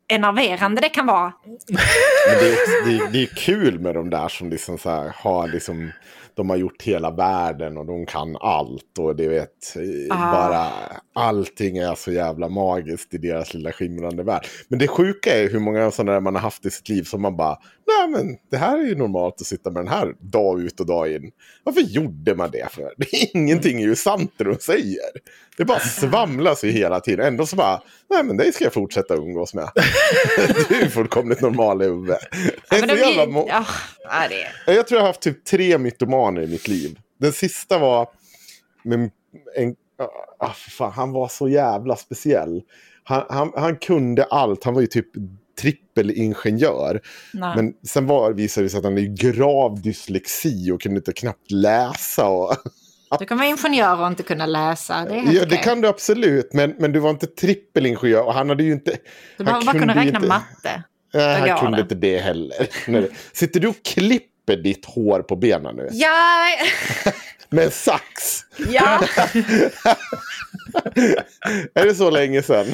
enerverande 0.08 0.82
det 0.82 0.90
kan 0.90 1.06
vara. 1.06 1.34
Men 1.68 2.38
det, 2.40 2.46
är, 2.50 2.86
det, 2.86 3.04
är, 3.04 3.12
det 3.12 3.22
är 3.24 3.26
kul 3.36 3.80
med 3.80 3.96
de 3.96 4.10
där 4.10 4.28
som 4.28 4.50
liksom 4.50 4.78
så 4.78 4.90
här 4.90 5.14
har 5.16 5.48
liksom, 5.48 5.92
de 6.34 6.50
har 6.50 6.58
gjort 6.58 6.82
hela 6.82 7.12
världen 7.12 7.78
och 7.78 7.86
de 7.86 8.06
kan 8.06 8.38
allt 8.38 9.00
och 9.00 9.16
det 9.16 9.28
vet, 9.28 9.74
Ah. 10.12 10.32
bara 10.32 10.72
allting 11.16 11.78
är 11.78 11.96
så 11.96 12.12
jävla 12.12 12.50
magiskt 12.50 13.14
i 13.14 13.18
deras 13.18 13.54
lilla 13.54 13.72
skimrande 13.72 14.24
värld. 14.24 14.48
Men 14.68 14.80
det 14.80 14.88
sjuka 14.88 15.38
är 15.38 15.50
hur 15.50 15.60
många 15.60 15.92
sådana 15.92 16.12
där 16.12 16.20
man 16.20 16.36
har 16.36 16.42
haft 16.42 16.66
i 16.66 16.72
sitt 16.72 16.90
liv 16.90 17.04
som 17.04 17.22
man 17.22 17.38
bara, 17.38 17.58
nej 17.88 18.08
men 18.08 18.38
det 18.52 18.58
här 18.58 18.78
är 18.78 18.84
ju 18.84 18.96
normalt 18.96 19.42
att 19.42 19.48
sitta 19.48 19.72
med 19.72 19.86
den 19.86 19.94
här 19.94 20.16
dag 20.20 20.62
ut 20.62 20.80
och 20.80 20.86
dag 20.86 21.12
in. 21.12 21.32
Varför 21.64 21.82
gjorde 21.82 22.36
man 22.36 22.52
det 22.52 22.72
för? 22.72 22.94
Det 22.98 23.14
är 23.14 23.36
ingenting 23.36 23.82
är 23.82 23.88
ju 23.88 23.96
sant 23.96 24.34
det 24.38 24.44
de 24.44 24.56
säger. 24.60 25.10
Det 25.58 25.66
bara 25.66 25.80
svamlas 25.80 26.64
ju 26.64 26.72
hela 26.72 27.00
tiden. 27.00 27.26
Ändå 27.26 27.46
så 27.46 27.56
bara, 27.56 27.82
nej 28.10 28.24
men 28.24 28.38
det 28.38 28.52
ska 28.52 28.64
jag 28.64 28.74
fortsätta 28.74 29.16
umgås 29.16 29.54
med. 29.54 29.70
du 30.70 30.76
är 30.82 30.90
fullkomligt 30.90 31.42
normal 31.42 31.82
i. 31.82 31.86
Det 31.86 31.92
är 31.92 32.00
men 32.70 32.80
så 32.80 32.86
det 32.86 32.96
jävla 33.02 33.26
blir, 33.26 33.34
må- 33.34 33.48
ja, 33.50 33.66
ja, 34.04 34.28
det 34.30 34.72
är... 34.72 34.76
jag 34.76 34.88
tror 34.88 34.98
jag 34.98 35.04
har 35.04 35.10
haft 35.10 35.22
typ 35.22 35.46
tre 35.46 35.78
mytomaner 35.78 36.42
i 36.42 36.48
mitt 36.48 36.68
liv. 36.68 37.00
Den 37.20 37.34
sista 37.34 37.78
var 37.78 38.08
med 38.84 39.12
en... 39.56 39.76
Ah, 40.46 40.54
för 40.54 40.72
fan, 40.72 40.92
han 40.92 41.12
var 41.12 41.28
så 41.28 41.50
jävla 41.50 41.96
speciell. 41.96 42.62
Han, 43.04 43.24
han, 43.30 43.52
han 43.56 43.76
kunde 43.78 44.24
allt. 44.24 44.64
Han 44.64 44.74
var 44.74 44.82
ju 44.82 44.88
typ 44.88 45.08
trippelingenjör. 45.62 47.02
Nej. 47.34 47.56
Men 47.56 47.74
sen 47.88 48.08
var, 48.08 48.32
visade 48.34 48.66
det 48.66 48.70
sig 48.70 48.78
att 48.78 48.84
han 48.84 48.94
hade 48.94 49.06
grav 49.08 49.82
dyslexi 49.82 50.72
och 50.72 50.82
kunde 50.82 50.98
inte 50.98 51.14
knappt 51.14 51.52
läsa. 51.52 52.28
Och, 52.28 52.56
Du 53.20 53.26
kan 53.26 53.38
vara 53.38 53.48
ingenjör 53.48 54.02
och 54.02 54.08
inte 54.08 54.24
kunna 54.24 54.46
läsa. 54.46 55.06
Det 55.06 55.16
ja, 55.16 55.46
det 55.46 55.58
kan 55.58 55.82
du 55.82 55.88
absolut, 55.88 56.54
men, 56.54 56.76
men 56.80 56.92
du 56.92 57.00
var 57.00 57.10
inte 57.10 57.28
trippelingenjör. 57.28 58.26
Och 58.26 58.34
han 58.34 58.50
hade 58.50 58.64
ju 58.64 58.72
inte... 58.72 58.98
Du 59.38 59.44
behöver 59.44 59.66
bara 59.66 59.80
kunna 59.80 59.96
räkna 59.96 60.18
inte- 60.18 60.28
matte. 60.28 60.84
Går 61.14 61.22
han 61.50 61.60
kunde 61.60 61.78
det. 61.78 61.82
inte 61.82 61.96
det 61.96 62.18
heller. 62.18 63.08
Sitter 63.34 63.60
du 63.60 63.68
och 63.68 63.84
klipper 63.84 64.35
ditt 64.46 64.86
hår 64.86 65.20
på 65.20 65.36
benen 65.36 65.76
nu? 65.76 65.90
Ja, 65.92 66.46
Med 67.50 67.74
sax? 67.74 68.04
ja, 68.70 69.02
Är 71.74 71.86
det 71.86 71.96
så 71.96 72.10
länge 72.10 72.44
sedan? 72.44 72.66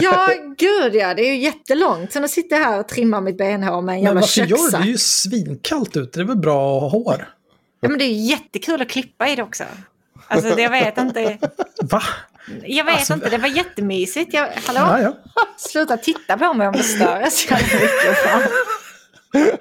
ja, 0.00 0.28
gud 0.58 0.94
ja. 0.94 1.14
Det 1.14 1.22
är 1.22 1.32
ju 1.32 1.36
jättelångt. 1.42 2.12
Sen 2.12 2.28
sitter 2.28 2.56
jag 2.56 2.64
här 2.64 2.80
och 2.80 2.88
trimmar 2.88 3.20
mitt 3.20 3.38
benhår 3.38 3.82
med 3.82 3.92
en 3.92 3.96
Men 3.96 4.04
jävla 4.04 4.20
varför 4.20 4.40
gör 4.40 4.56
du 4.56 4.70
det? 4.70 4.76
är 4.76 4.82
ju 4.82 4.98
svinkallt 4.98 5.96
ute, 5.96 6.18
det 6.18 6.22
är 6.22 6.26
väl 6.26 6.36
bra 6.36 6.76
att 6.76 6.80
ha 6.82 6.88
hår? 6.88 7.28
Ja, 7.80 7.88
men 7.88 7.98
det 7.98 8.04
är 8.04 8.08
ju 8.08 8.14
jättekul 8.30 8.82
att 8.82 8.88
klippa 8.88 9.28
i 9.28 9.36
det 9.36 9.42
också. 9.42 9.64
Alltså, 10.28 10.54
det- 10.54 10.62
jag 10.62 10.70
vet 10.70 10.98
inte. 10.98 11.38
Va? 11.82 12.02
Jag 12.62 12.84
vet 12.84 12.94
Alltså- 12.96 13.14
inte, 13.14 13.28
det 13.30 13.38
var 13.38 13.48
jättemysigt. 13.48 14.34
Jag, 14.34 14.48
hallå? 14.66 14.80
Ja, 14.80 15.00
ja. 15.00 15.16
Sluta 15.56 15.96
titta 15.96 16.38
på 16.38 16.54
mig 16.54 16.66
om 16.68 16.72
det 16.72 16.82
stör 16.82 17.26
så 17.30 17.54
jävla 17.54 17.66
mycket. 17.74 18.18
Fan. 18.24 18.42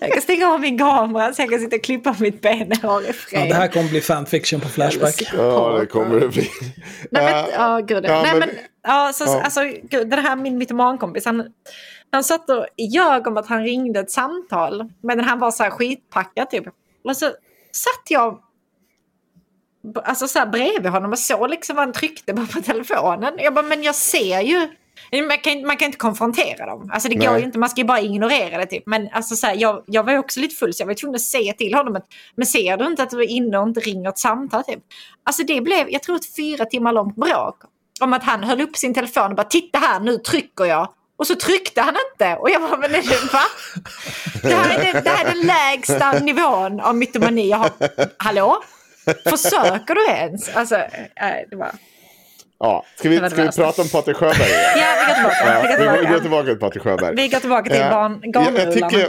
Jag 0.00 0.12
kan 0.12 0.22
stänga 0.22 0.48
av 0.48 0.60
min 0.60 0.78
kamera 0.78 1.32
så 1.34 1.42
jag 1.42 1.50
kan 1.50 1.60
sitta 1.60 1.76
och 1.76 1.82
klippa 1.82 2.16
mitt 2.20 2.40
benhår 2.40 3.02
i 3.02 3.06
ja, 3.06 3.12
fred. 3.12 3.48
det 3.48 3.54
här 3.54 3.68
kommer 3.68 3.88
bli 3.88 4.00
fanfiction 4.00 4.60
på 4.60 4.68
Flashback. 4.68 5.22
Ja, 5.36 5.76
det 5.80 5.86
kommer 5.86 6.20
det 6.20 6.28
bli. 6.28 6.50
Nej 7.10 7.24
men, 7.24 7.44
ja 7.52 7.80
gud. 7.80 8.04
ja, 8.04 8.22
Nej 8.22 8.30
men- 8.32 8.38
men, 8.38 8.48
ja, 8.82 9.10
så, 9.14 9.24
ja. 9.24 9.42
alltså, 9.42 9.60
gud, 9.82 10.08
den 10.10 10.18
här 10.18 10.36
min 10.36 10.58
mytomankompis, 10.58 11.24
han, 11.24 11.44
han 12.10 12.24
satt 12.24 12.50
och 12.50 12.66
ljög 12.76 13.26
om 13.26 13.36
att 13.36 13.46
han 13.46 13.62
ringde 13.64 14.00
ett 14.00 14.10
samtal. 14.10 14.88
Men 15.02 15.20
han 15.20 15.38
var 15.38 15.50
så 15.50 15.62
här 15.62 15.70
skitpackad 15.70 16.50
typ. 16.50 16.64
Och 17.04 17.16
så 17.16 17.26
satt 17.72 18.10
jag 18.10 18.38
alltså, 20.04 20.28
så 20.28 20.38
här 20.38 20.46
bredvid 20.46 20.92
honom 20.92 21.12
och 21.12 21.18
såg 21.18 21.50
liksom 21.50 21.76
vad 21.76 21.84
han 21.84 21.92
tryckte 21.92 22.34
på, 22.34 22.46
på 22.46 22.60
telefonen. 22.60 23.34
Jag 23.38 23.54
bara, 23.54 23.66
men 23.66 23.82
jag 23.82 23.94
ser 23.94 24.40
ju. 24.40 24.68
Man 25.28 25.38
kan, 25.38 25.52
inte- 25.52 25.66
man 25.66 25.76
kan 25.76 25.86
inte 25.86 25.98
konfrontera 25.98 26.66
dem. 26.66 26.90
Alltså 26.92 27.08
det 27.08 27.14
går 27.14 27.30
Nej. 27.30 27.40
ju 27.40 27.46
inte, 27.46 27.58
man 27.58 27.68
ska 27.68 27.80
ju 27.80 27.86
bara 27.86 28.00
ignorera 28.00 28.58
det 28.58 28.66
typ. 28.66 28.82
Men 28.86 29.08
alltså 29.12 29.36
så 29.36 29.46
här, 29.46 29.54
jag, 29.58 29.82
jag 29.86 30.02
var 30.04 30.18
också 30.18 30.40
lite 30.40 30.54
full 30.54 30.74
så 30.74 30.82
jag 30.82 30.86
var 30.86 30.94
tvungen 30.94 31.14
att 31.14 31.20
säga 31.22 31.52
till 31.52 31.74
honom 31.74 31.96
att 31.96 32.06
men 32.36 32.46
ser 32.46 32.76
du 32.76 32.86
inte 32.86 33.02
att 33.02 33.10
du 33.10 33.20
är 33.20 33.28
inne 33.28 33.58
och 33.58 33.68
inte 33.68 33.80
ringer 33.80 34.08
ett 34.08 34.18
samtal 34.18 34.64
typ? 34.64 34.80
Alltså 35.24 35.42
det 35.44 35.60
blev, 35.60 35.90
jag 35.90 36.02
tror 36.02 36.16
ett 36.16 36.36
fyra 36.36 36.64
timmar 36.64 36.92
långt 36.92 37.16
bråk. 37.16 37.56
Om 38.00 38.12
att 38.12 38.24
han 38.24 38.44
höll 38.44 38.60
upp 38.60 38.76
sin 38.76 38.94
telefon 38.94 39.30
och 39.30 39.36
bara 39.36 39.44
titta 39.46 39.78
här 39.78 40.00
nu 40.00 40.18
trycker 40.18 40.64
jag. 40.64 40.88
Och 41.16 41.26
så 41.26 41.34
tryckte 41.34 41.80
han 41.80 41.94
inte. 42.12 42.36
Och 42.36 42.50
jag 42.50 42.62
bara, 42.62 42.76
men 42.76 42.92
det, 42.92 43.32
va? 43.32 43.40
Det 44.42 44.54
här, 44.54 44.78
är, 44.78 44.92
det, 44.94 45.00
det 45.00 45.10
här 45.10 45.24
är 45.24 45.34
den 45.34 45.46
lägsta 45.46 46.12
nivån 46.12 46.80
av 46.80 46.96
mytomani 46.96 47.48
jag 47.50 47.56
har. 47.58 47.70
Hallå? 48.16 48.62
Försöker 49.30 49.94
du 49.94 50.06
ens? 50.06 50.56
Alltså, 50.56 50.76
äh, 50.76 51.48
det 51.50 51.56
var... 51.56 51.70
Ja, 52.62 52.84
ska 52.96 53.08
vi, 53.08 53.16
ska 53.16 53.42
vi 53.42 53.48
prata 53.48 53.82
om 53.82 53.88
Patrik 53.88 54.16
Sjöberg? 54.16 54.38
Ja, 54.76 54.94
vi 55.08 55.12
går 55.12 55.14
tillbaka. 55.14 55.76
Vi 55.78 55.84
går 55.84 55.98
vi 56.00 56.06
går 56.06 56.20
tillbaka. 56.20 56.46
till 56.46 56.58
Patrik 56.58 56.82
Sjöberg. 56.82 57.16
Vi 57.16 57.28
går 57.28 57.38
tillbaka 57.38 57.70
till 57.70 57.80
Ja, 57.80 57.90
barn, 57.90 58.20
jag, 58.22 58.58
jag 58.58 58.72
tycker 58.72 59.08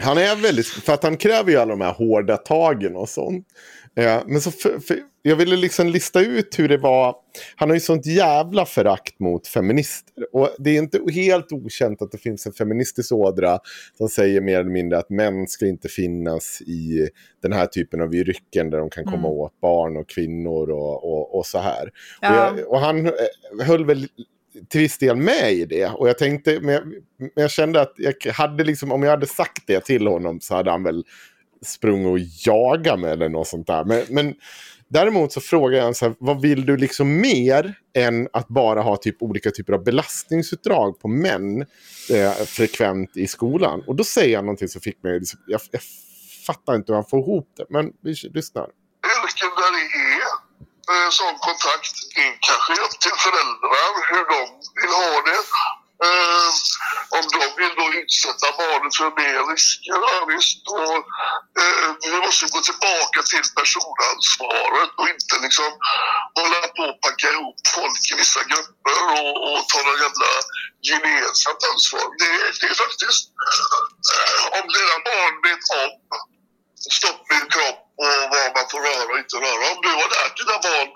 han 0.00 0.18
är 0.18 0.36
väldigt, 0.36 0.66
för 0.66 0.92
att 0.92 1.02
han 1.02 1.16
kräver 1.16 1.50
ju 1.50 1.58
alla 1.58 1.70
de 1.70 1.80
här 1.80 1.92
hårda 1.92 2.36
tagen 2.36 2.96
och 2.96 3.08
sånt. 3.08 3.46
Ja, 3.94 4.22
men 4.26 4.40
så 4.40 4.50
för, 4.50 4.80
för, 4.80 4.98
jag 5.22 5.36
ville 5.36 5.56
liksom 5.56 5.88
lista 5.88 6.20
ut 6.20 6.58
hur 6.58 6.68
det 6.68 6.76
var. 6.76 7.14
Han 7.56 7.68
har 7.70 7.76
ju 7.76 7.80
sånt 7.80 8.06
jävla 8.06 8.66
förakt 8.66 9.20
mot 9.20 9.46
feminister. 9.46 10.26
Och 10.32 10.48
det 10.58 10.70
är 10.70 10.78
inte 10.78 11.00
helt 11.12 11.52
okänt 11.52 12.02
att 12.02 12.12
det 12.12 12.18
finns 12.18 12.46
en 12.46 12.52
feministisk 12.52 13.12
ådra 13.12 13.58
som 13.98 14.08
säger 14.08 14.40
mer 14.40 14.60
eller 14.60 14.70
mindre 14.70 14.98
att 14.98 15.10
män 15.10 15.46
ska 15.46 15.66
inte 15.66 15.88
finnas 15.88 16.60
i 16.60 17.08
den 17.42 17.52
här 17.52 17.66
typen 17.66 18.00
av 18.00 18.14
yrken 18.14 18.70
där 18.70 18.78
de 18.78 18.90
kan 18.90 19.04
komma 19.04 19.16
Mm. 19.18 19.30
åt 19.30 19.60
barn 19.60 19.96
och 19.96 20.08
kvinnor 20.08 20.70
och, 20.70 21.04
och, 21.12 21.38
och 21.38 21.46
så 21.46 21.58
här. 21.58 21.86
Och, 21.86 21.92
Ja. 22.20 22.34
jag, 22.58 22.68
och 22.68 22.80
han 22.80 23.06
eh, 23.06 23.12
höll 23.64 23.84
väl 23.84 24.08
till 24.68 24.80
viss 24.80 24.98
del 24.98 25.16
med 25.16 25.52
i 25.52 25.64
det. 25.64 25.86
Och 25.86 26.08
jag 26.08 26.18
tänkte, 26.18 26.60
men 26.60 26.74
jag, 26.74 26.86
men 27.18 27.30
jag 27.34 27.50
kände 27.50 27.80
att 27.80 27.94
jag 27.96 28.32
hade 28.32 28.64
liksom, 28.64 28.92
om 28.92 29.02
jag 29.02 29.10
hade 29.10 29.26
sagt 29.26 29.62
det 29.66 29.84
till 29.84 30.06
honom 30.06 30.40
så 30.40 30.54
hade 30.54 30.70
han 30.70 30.82
väl 30.82 31.04
sprungit 31.66 32.06
och 32.08 32.18
jagat 32.46 33.00
mig 33.00 33.12
eller 33.12 33.28
något 33.28 33.48
sånt 33.48 33.66
där. 33.66 33.84
Men, 33.84 34.02
men 34.08 34.34
däremot 34.90 35.32
så 35.32 35.40
frågar 35.40 35.78
jag 35.78 35.96
så 35.96 36.04
här, 36.04 36.14
vad 36.18 36.40
vill 36.40 36.66
du 36.66 36.76
liksom 36.76 37.20
mer 37.20 37.74
än 37.94 38.28
att 38.32 38.48
bara 38.48 38.82
ha 38.82 38.96
typ 38.96 39.22
olika 39.22 39.50
typer 39.50 39.72
av 39.72 39.84
belastningsutdrag 39.84 41.00
på 41.00 41.08
män 41.08 41.66
eh, 42.10 42.32
frekvent 42.32 43.16
i 43.16 43.26
skolan? 43.26 43.82
Och 43.86 43.96
då 43.96 44.04
säger 44.04 44.36
han 44.36 44.46
någonting 44.46 44.68
som 44.68 44.80
fick 44.80 45.02
mig, 45.02 45.18
liksom, 45.18 45.40
jag, 45.46 45.60
jag 45.70 45.82
fattar 46.46 46.74
inte 46.74 46.92
hur 46.92 46.94
han 46.94 47.10
får 47.10 47.20
ihop 47.20 47.48
det, 47.56 47.66
men 47.68 47.92
vi 48.02 48.10
lyssnar. 48.10 48.66
Vilken 49.24 49.50
där 49.60 49.70
det 49.76 49.86
är 50.16 50.22
eh, 50.92 51.08
sån 51.18 51.36
kontakt. 51.48 51.94
är 52.22 52.32
kanske 52.48 52.72
upp 52.84 52.96
till 53.04 53.16
föräldrar 53.26 53.90
hur 54.10 54.24
de 54.34 54.40
vill 54.80 54.94
ha 55.02 55.12
det. 55.28 55.40
Eh, 56.06 56.50
om 57.18 57.24
de 57.34 57.42
vill 57.58 57.74
då 57.80 57.86
utsätta 58.00 58.46
barnet 58.62 58.96
för 58.98 59.10
mer 59.20 59.40
risker, 59.52 59.96
ja, 60.06 60.24
visst. 60.32 60.62
Och, 60.78 61.00
eh, 61.62 61.88
vi 62.12 62.18
måste 62.26 62.46
gå 62.54 62.60
tillbaka 62.68 63.18
till 63.30 63.46
personansvaret 63.58 64.90
och 64.98 65.08
inte 65.14 65.34
liksom 65.46 65.70
hålla 66.38 66.60
på 66.76 66.84
och 66.90 67.00
packa 67.04 67.26
ihop 67.34 67.58
folk 67.76 68.02
i 68.12 68.14
vissa 68.22 68.42
grupper 68.52 68.96
och, 69.16 69.32
och 69.46 69.60
ta 69.70 69.78
något 69.86 70.02
jävla 70.04 70.30
gemensamt 70.90 71.62
ansvar. 71.70 72.06
Det, 72.20 72.32
det 72.60 72.66
är 72.72 72.78
faktiskt, 72.84 73.22
eh, 74.12 74.42
om 74.58 74.64
dina 74.76 74.96
barn 75.08 75.34
vet 75.46 75.64
om 75.80 75.90
stopp 76.98 77.20
min 77.32 77.46
kropp 77.54 77.80
och 78.02 78.14
vad 78.32 78.48
man 78.56 78.66
får 78.72 78.80
röra 78.88 79.10
och 79.12 79.20
inte 79.24 79.36
röra. 79.46 79.64
Om 79.72 79.80
du 79.84 79.90
har 80.00 80.08
lärt 80.16 80.36
dina 80.40 80.58
barn 80.68 80.90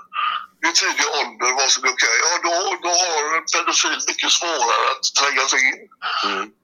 i 0.70 0.72
tidig 0.80 1.06
ålder 1.20 1.48
vad 1.60 1.70
som 1.72 1.80
är 1.86 1.92
okej, 1.94 2.16
ja 2.24 2.32
då, 2.46 2.54
då 2.86 2.92
har 3.02 3.22
en 3.38 3.46
pedofil 3.52 3.98
mycket 4.10 4.32
svårare 4.38 4.84
att 4.92 5.04
tränga 5.18 5.44
sig 5.52 5.60
in. 5.70 5.80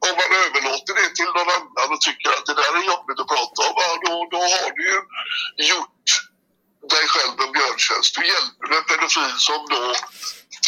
Om 0.06 0.14
man 0.20 0.30
överlåter 0.44 0.92
det 0.98 1.08
till 1.18 1.30
någon 1.36 1.50
annan 1.58 1.88
och 1.94 2.00
tycker 2.06 2.28
att 2.36 2.46
det 2.48 2.56
där 2.62 2.72
är 2.80 2.84
jobbigt 2.92 3.18
att 3.22 3.30
prata 3.34 3.58
om, 3.68 3.74
ja, 3.84 3.90
då, 4.04 4.12
då 4.34 4.40
har 4.54 4.68
du 4.76 4.82
ju 4.92 4.98
gjort 5.72 6.06
dig 6.94 7.04
själv 7.14 7.34
en 7.44 7.52
björntjänst. 7.56 8.10
Du 8.16 8.22
hjälper 8.32 8.68
en 8.78 8.84
pedofil 8.90 9.34
som 9.48 9.60
då 9.74 9.82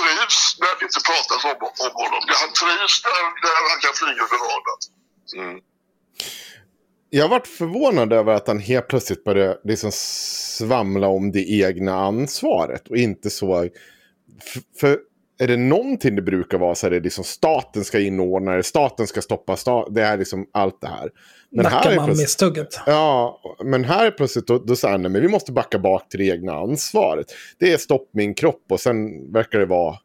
trivs 0.01 0.39
när 0.63 0.73
det 0.79 0.85
inte 0.89 1.03
pratas 1.11 1.41
om, 1.51 1.59
om 1.85 1.93
honom. 2.01 2.21
Han 2.43 2.53
trivs 2.63 2.95
när, 3.05 3.23
när 3.45 3.55
han 3.71 3.81
kan 3.85 3.95
flyga 4.01 4.23
under 4.25 4.41
radarn. 4.49 4.83
Jag 7.15 7.25
har 7.25 7.29
varit 7.29 7.49
förvånad 7.49 8.13
över 8.13 8.33
att 8.33 8.47
han 8.47 8.59
helt 8.59 8.89
plötsligt 8.89 9.25
började 9.25 9.61
liksom 9.65 9.91
svamla 10.53 11.07
om 11.09 11.33
det 11.33 11.51
egna 11.51 11.95
ansvaret. 11.95 12.89
Och 12.89 12.97
inte 12.97 13.31
så... 13.31 13.69
För, 14.81 14.99
är 15.39 15.47
det 15.47 15.57
någonting 15.57 16.17
det 16.17 16.23
brukar 16.23 16.59
vara 16.59 16.75
så 16.75 16.87
är 16.87 16.91
det 16.91 17.01
liksom 17.01 17.25
staten 17.25 17.85
ska 17.85 18.01
inordna 18.01 18.53
det, 18.57 18.63
staten 18.63 19.07
ska 19.07 19.23
stoppa, 19.23 19.57
sta 19.57 19.89
det 19.89 20.03
är 20.03 20.19
liksom 20.19 20.47
allt 20.53 20.81
det 20.81 20.87
här. 20.89 21.11
Men 21.51 21.67
här 21.67 21.73
är 21.73 21.77
Nackar 21.85 21.97
man 21.97 22.05
plötsligt- 22.07 22.25
misstugget. 22.25 22.81
Ja, 22.87 23.41
men 23.65 23.85
här 23.85 24.07
är 24.07 24.11
plötsligt 24.11 24.47
då, 24.47 24.59
då 24.59 24.77
säger 24.77 24.99
men 24.99 25.13
vi 25.13 25.29
måste 25.29 25.53
backa 25.53 25.79
bak 25.79 26.09
till 26.09 26.19
det 26.21 26.27
egna 26.27 26.53
ansvaret. 26.53 27.27
Det 27.59 27.73
är 27.73 27.79
stopp 27.79 28.11
min 28.13 28.35
kropp 28.35 28.65
och 28.71 28.81
sen 28.81 29.33
verkar 29.33 29.59
det 29.59 29.67
vara... 29.67 29.97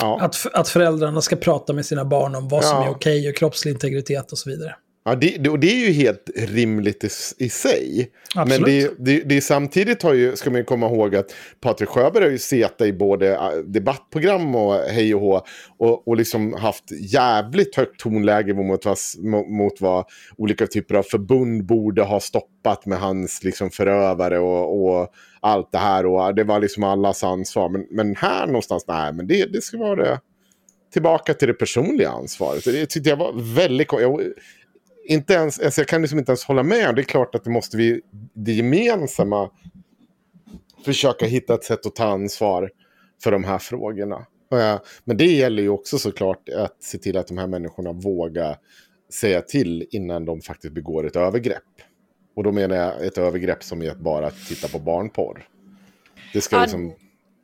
Ja, 0.00 0.18
Att, 0.20 0.46
att 0.52 0.68
föräldrarna 0.68 1.20
ska 1.20 1.36
prata 1.36 1.72
med 1.72 1.86
sina 1.86 2.04
barn 2.04 2.34
om 2.34 2.48
vad 2.48 2.64
som 2.64 2.76
Ja. 2.78 2.86
är 2.86 2.90
okej 2.90 3.28
och 3.28 3.36
kroppslig 3.36 3.72
integritet 3.72 4.32
och 4.32 4.38
så 4.38 4.50
vidare. 4.50 4.76
Ja 5.06 5.14
det, 5.14 5.36
det, 5.40 5.50
och 5.50 5.58
det 5.58 5.66
är 5.66 5.86
ju 5.86 5.92
helt 5.92 6.30
rimligt 6.36 7.04
i, 7.04 7.08
i 7.44 7.48
sig. 7.48 8.10
Absolut. 8.34 8.60
Men 8.60 8.70
det, 8.70 8.94
det, 8.98 9.28
det 9.28 9.40
samtidigt 9.40 10.02
har 10.02 10.14
ju, 10.14 10.36
ska 10.36 10.50
man 10.50 10.58
ju 10.58 10.64
komma 10.64 10.86
ihåg 10.86 11.16
att 11.16 11.34
Patrik 11.60 11.88
Sjöberg 11.88 12.24
har 12.24 12.30
ju 12.30 12.38
setat 12.38 12.86
i 12.86 12.92
både 12.92 13.34
äh, 13.34 13.50
debattprogram 13.66 14.54
och 14.54 14.74
hej 14.74 15.14
och 15.14 15.20
hå. 15.20 15.40
Och, 15.78 16.08
och 16.08 16.16
liksom 16.16 16.52
haft 16.52 16.84
jävligt 16.90 17.76
högt 17.76 18.00
tonläge 18.00 18.54
mot 18.54 18.84
mot, 19.18 19.48
mot 19.48 19.80
vad 19.80 20.04
olika 20.36 20.66
typer 20.66 20.94
av 20.94 21.02
förbund 21.02 21.66
borde 21.66 22.02
ha 22.02 22.20
stoppat 22.20 22.86
med 22.86 22.98
hans 22.98 23.44
liksom 23.44 23.70
förövare 23.70 24.38
och, 24.38 24.86
och 24.86 25.08
allt 25.40 25.72
det 25.72 25.78
här. 25.78 26.06
Och 26.06 26.34
det 26.34 26.44
var 26.44 26.60
liksom 26.60 26.84
allas 26.84 27.24
ansvar. 27.24 27.68
Men, 27.68 27.86
men 27.90 28.16
här 28.16 28.46
någonstans, 28.46 28.84
nej 28.88 29.12
men 29.12 29.26
det, 29.26 29.52
det 29.52 29.62
ska 29.62 29.78
vara 29.78 29.96
det. 29.96 30.20
Tillbaka 30.92 31.34
till 31.34 31.48
det 31.48 31.54
personliga 31.54 32.10
ansvaret. 32.10 32.64
Det 32.64 32.86
tyckte 32.86 33.10
jag 33.10 33.16
var 33.16 33.54
väldigt... 33.54 33.92
Jag, 33.92 34.20
inte 35.08 35.34
ens, 35.34 35.60
alltså 35.60 35.80
jag 35.80 35.88
kan 35.88 36.02
liksom 36.02 36.18
inte 36.18 36.32
ens 36.32 36.44
hålla 36.44 36.62
med. 36.62 36.94
Det 36.94 37.00
är 37.00 37.04
klart 37.04 37.34
att 37.34 37.44
det 37.44 37.50
måste 37.50 37.76
vi, 37.76 38.00
det 38.34 38.52
gemensamma, 38.52 39.50
försöka 40.84 41.26
hitta 41.26 41.54
ett 41.54 41.64
sätt 41.64 41.86
att 41.86 41.94
ta 41.94 42.04
ansvar 42.04 42.70
för 43.22 43.32
de 43.32 43.44
här 43.44 43.58
frågorna. 43.58 44.26
Men 45.04 45.16
det 45.16 45.26
gäller 45.26 45.62
ju 45.62 45.68
också 45.68 45.98
såklart 45.98 46.48
att 46.48 46.82
se 46.82 46.98
till 46.98 47.16
att 47.16 47.26
de 47.26 47.38
här 47.38 47.46
människorna 47.46 47.92
vågar 47.92 48.56
säga 49.12 49.40
till 49.40 49.86
innan 49.90 50.24
de 50.24 50.40
faktiskt 50.40 50.74
begår 50.74 51.06
ett 51.06 51.16
övergrepp. 51.16 51.62
Och 52.36 52.44
då 52.44 52.52
menar 52.52 52.76
jag 52.76 53.06
ett 53.06 53.18
övergrepp 53.18 53.64
som 53.64 53.82
är 53.82 53.90
att 53.90 54.00
bara 54.00 54.30
titta 54.30 54.68
på 54.68 54.78
barnporr. 54.78 55.48
Det 56.32 56.40
ska 56.40 56.56
Ja, 56.56 56.62
liksom... 56.62 56.92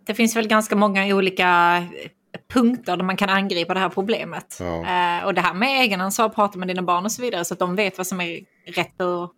Det 0.07 0.15
finns 0.15 0.37
väl 0.37 0.49
ganska 0.49 0.77
många 0.77 1.17
olika 1.17 1.83
punkter 2.49 2.97
där 2.97 3.05
man 3.05 3.17
kan 3.17 3.29
angripa 3.29 3.75
det 3.75 3.81
här 3.81 3.89
problemet. 3.89 4.57
Ja. 4.61 4.67
Eh, 4.67 5.25
och 5.25 5.35
det 5.35 5.41
här 5.41 5.55
med 5.55 5.81
egenansvar, 5.81 6.29
prata 6.29 6.59
med 6.59 6.69
dina 6.69 6.83
barn 6.83 7.05
och 7.05 7.13
så 7.13 7.23
vidare 7.23 7.45
så 7.45 7.55
att 7.55 7.61
de 7.61 7.77
vet 7.77 7.99
vad 7.99 8.07
som 8.07 8.21
är 8.21 8.41
rätt 8.67 9.01
och 9.01 9.35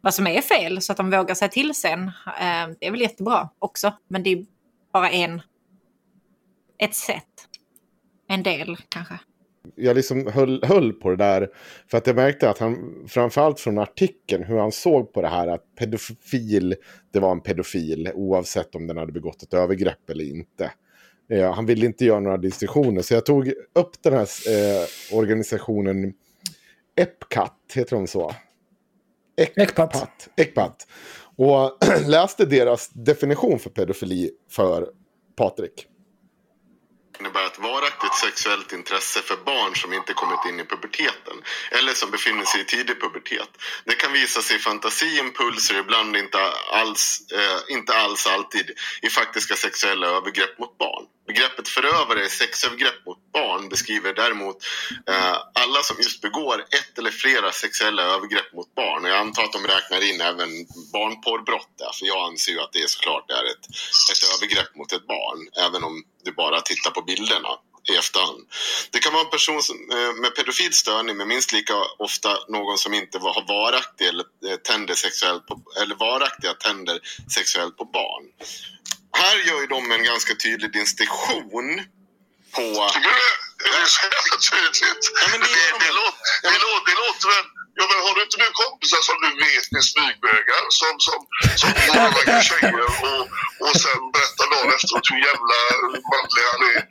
vad 0.00 0.14
som 0.14 0.26
är 0.26 0.40
fel 0.40 0.82
så 0.82 0.92
att 0.92 0.98
de 0.98 1.10
vågar 1.10 1.34
säga 1.34 1.48
till 1.48 1.74
sen. 1.74 2.02
Eh, 2.26 2.68
det 2.80 2.86
är 2.86 2.90
väl 2.90 3.00
jättebra 3.00 3.48
också, 3.58 3.92
men 4.08 4.22
det 4.22 4.30
är 4.30 4.44
bara 4.92 5.10
en, 5.10 5.42
ett 6.78 6.94
sätt. 6.94 7.48
En 8.28 8.42
del 8.42 8.76
kanske. 8.88 9.18
jag 9.74 9.96
liksom 9.96 10.26
höll, 10.26 10.64
höll 10.64 10.92
på 10.92 11.10
det 11.10 11.16
där. 11.16 11.48
För 11.90 11.98
att 11.98 12.06
jag 12.06 12.16
märkte 12.16 12.50
att 12.50 12.58
han, 12.58 13.04
framförallt 13.08 13.60
från 13.60 13.78
artikeln, 13.78 14.44
hur 14.44 14.58
han 14.58 14.72
såg 14.72 15.12
på 15.12 15.22
det 15.22 15.28
här 15.28 15.48
att 15.48 15.74
pedofil, 15.78 16.74
det 17.12 17.20
var 17.20 17.32
en 17.32 17.40
pedofil 17.40 18.10
oavsett 18.14 18.74
om 18.74 18.86
den 18.86 18.96
hade 18.96 19.12
begått 19.12 19.42
ett 19.42 19.54
övergrepp 19.54 20.10
eller 20.10 20.24
inte. 20.24 20.70
Eh, 21.32 21.54
han 21.54 21.66
ville 21.66 21.86
inte 21.86 22.04
göra 22.04 22.20
några 22.20 22.36
distinktioner, 22.36 23.02
så 23.02 23.14
jag 23.14 23.26
tog 23.26 23.48
upp 23.74 24.02
den 24.02 24.12
här 24.12 24.28
eh, 24.48 25.16
organisationen 25.18 26.12
Epcat, 26.96 27.56
heter 27.74 27.96
de 27.96 28.06
så? 28.06 28.34
Ekpat. 29.36 30.28
Ekpat. 30.36 30.86
Och 31.36 31.78
läste 32.06 32.44
deras 32.44 32.88
definition 32.88 33.58
för 33.58 33.70
pedofili 33.70 34.30
för 34.50 34.88
Patrik. 35.36 35.86
innebär 37.20 37.46
ett 37.46 37.58
varaktigt 37.58 38.14
sexuellt 38.14 38.72
intresse 38.72 39.20
för 39.20 39.36
barn 39.36 39.74
som 39.74 39.92
inte 39.92 40.12
kommit 40.12 40.44
in 40.48 40.60
i 40.60 40.64
puberteten 40.64 41.36
eller 41.70 41.92
som 41.92 42.10
befinner 42.10 42.44
sig 42.44 42.60
i 42.60 42.64
tidig 42.64 43.00
pubertet. 43.00 43.50
Det 43.84 43.94
kan 43.94 44.12
visa 44.12 44.40
sig 44.42 44.56
i 44.56 44.58
fantasi, 44.58 45.18
impulser, 45.18 45.78
ibland 45.78 46.16
inte 46.16 46.38
alls, 46.72 47.26
eh, 47.32 47.74
inte 47.76 47.92
alls 47.94 48.26
alltid 48.26 48.70
i 49.02 49.08
faktiska 49.08 49.54
sexuella 49.54 50.06
övergrepp 50.06 50.58
mot 50.58 50.78
barn. 50.78 51.04
Begreppet 51.26 51.68
förövare 51.68 52.24
i 52.24 52.28
sexövergrepp 52.28 53.06
mot 53.06 53.32
barn 53.32 53.68
beskriver 53.68 54.14
däremot 54.14 54.56
eh, 55.08 55.36
alla 55.54 55.82
som 55.82 55.96
just 55.98 56.20
begår 56.20 56.60
ett 56.60 56.98
eller 56.98 57.10
flera 57.10 57.52
sexuella 57.52 58.02
övergrepp 58.02 58.52
mot 58.52 58.74
barn. 58.74 59.04
Jag 59.04 59.16
antar 59.16 59.44
att 59.44 59.52
de 59.52 59.66
räknar 59.66 60.10
in 60.10 60.20
även 60.20 60.66
barnporrbrott 60.92 61.74
där, 61.78 61.92
för 61.98 62.06
jag 62.06 62.26
anser 62.26 62.52
ju 62.52 62.60
att 62.60 62.72
det 62.72 62.90
såklart 62.90 63.30
är 63.30 63.44
ett, 63.52 63.64
ett 64.12 64.22
övergrepp 64.34 64.74
mot 64.76 64.92
ett 64.92 65.06
barn, 65.06 65.48
även 65.66 65.84
om 65.84 66.04
du 66.24 66.32
bara 66.32 66.60
tittar 66.60 66.90
på 66.90 67.02
bilderna 67.02 67.48
i 67.90 67.96
efterhand. 67.96 68.42
Det 68.90 68.98
kan 68.98 69.12
vara 69.12 69.24
en 69.24 69.30
person 69.30 69.62
som, 69.62 69.76
eh, 69.92 70.20
med 70.20 70.34
pedofil 70.36 70.72
störning 70.72 71.16
men 71.16 71.28
minst 71.28 71.52
lika 71.52 71.74
ofta 71.98 72.38
någon 72.48 72.78
som 72.78 72.94
inte 72.94 73.18
har 73.18 73.48
varaktig 73.48 74.06
eller 74.06 74.24
eh, 74.46 74.56
tänder 74.56 74.94
sexuellt 74.94 75.46
på, 75.46 75.62
eller 75.82 75.94
varaktiga 75.94 76.54
tänder 76.54 77.00
sexuellt 77.34 77.76
på 77.76 77.84
barn. 77.84 78.24
Här 79.20 79.36
gör 79.48 79.60
ju 79.60 79.66
de 79.66 79.92
en 79.96 80.04
ganska 80.04 80.34
tydlig 80.34 80.72
distinktion 80.72 81.68
på... 82.54 82.62
Det? 83.06 83.68
Är 83.78 83.86
så 83.96 84.02
jävla 84.16 84.36
tydligt? 84.50 85.04
Ja, 85.20 85.26
men 85.32 85.40
det 85.40 85.46
det, 85.54 85.62
är 85.66 85.72
de. 85.72 85.78
det, 85.86 85.92
låter, 86.00 86.22
det, 86.52 86.58
låter, 86.66 86.84
det 86.90 86.96
låter 87.04 87.26
väl... 87.34 87.46
Ja, 87.78 87.84
men 87.90 87.98
har 88.06 88.12
du 88.16 88.20
inte 88.26 88.38
nu 88.42 88.48
kompisar 88.62 89.00
som 89.08 89.16
du 89.24 89.30
vet 89.44 89.66
är 89.78 89.84
smygbögar 89.92 90.62
som, 90.80 90.94
som, 91.06 91.18
som 91.60 91.70
vårdar 91.88 92.40
tjejer 92.48 92.88
och, 93.10 93.24
och 93.64 93.76
sen 93.84 94.00
berättar 94.14 94.46
dagen 94.52 94.70
efteråt 94.76 95.06
hur 95.10 95.20
jävla 95.28 95.58
manlig 96.12 96.44
han 96.52 96.62
är? 96.74 96.82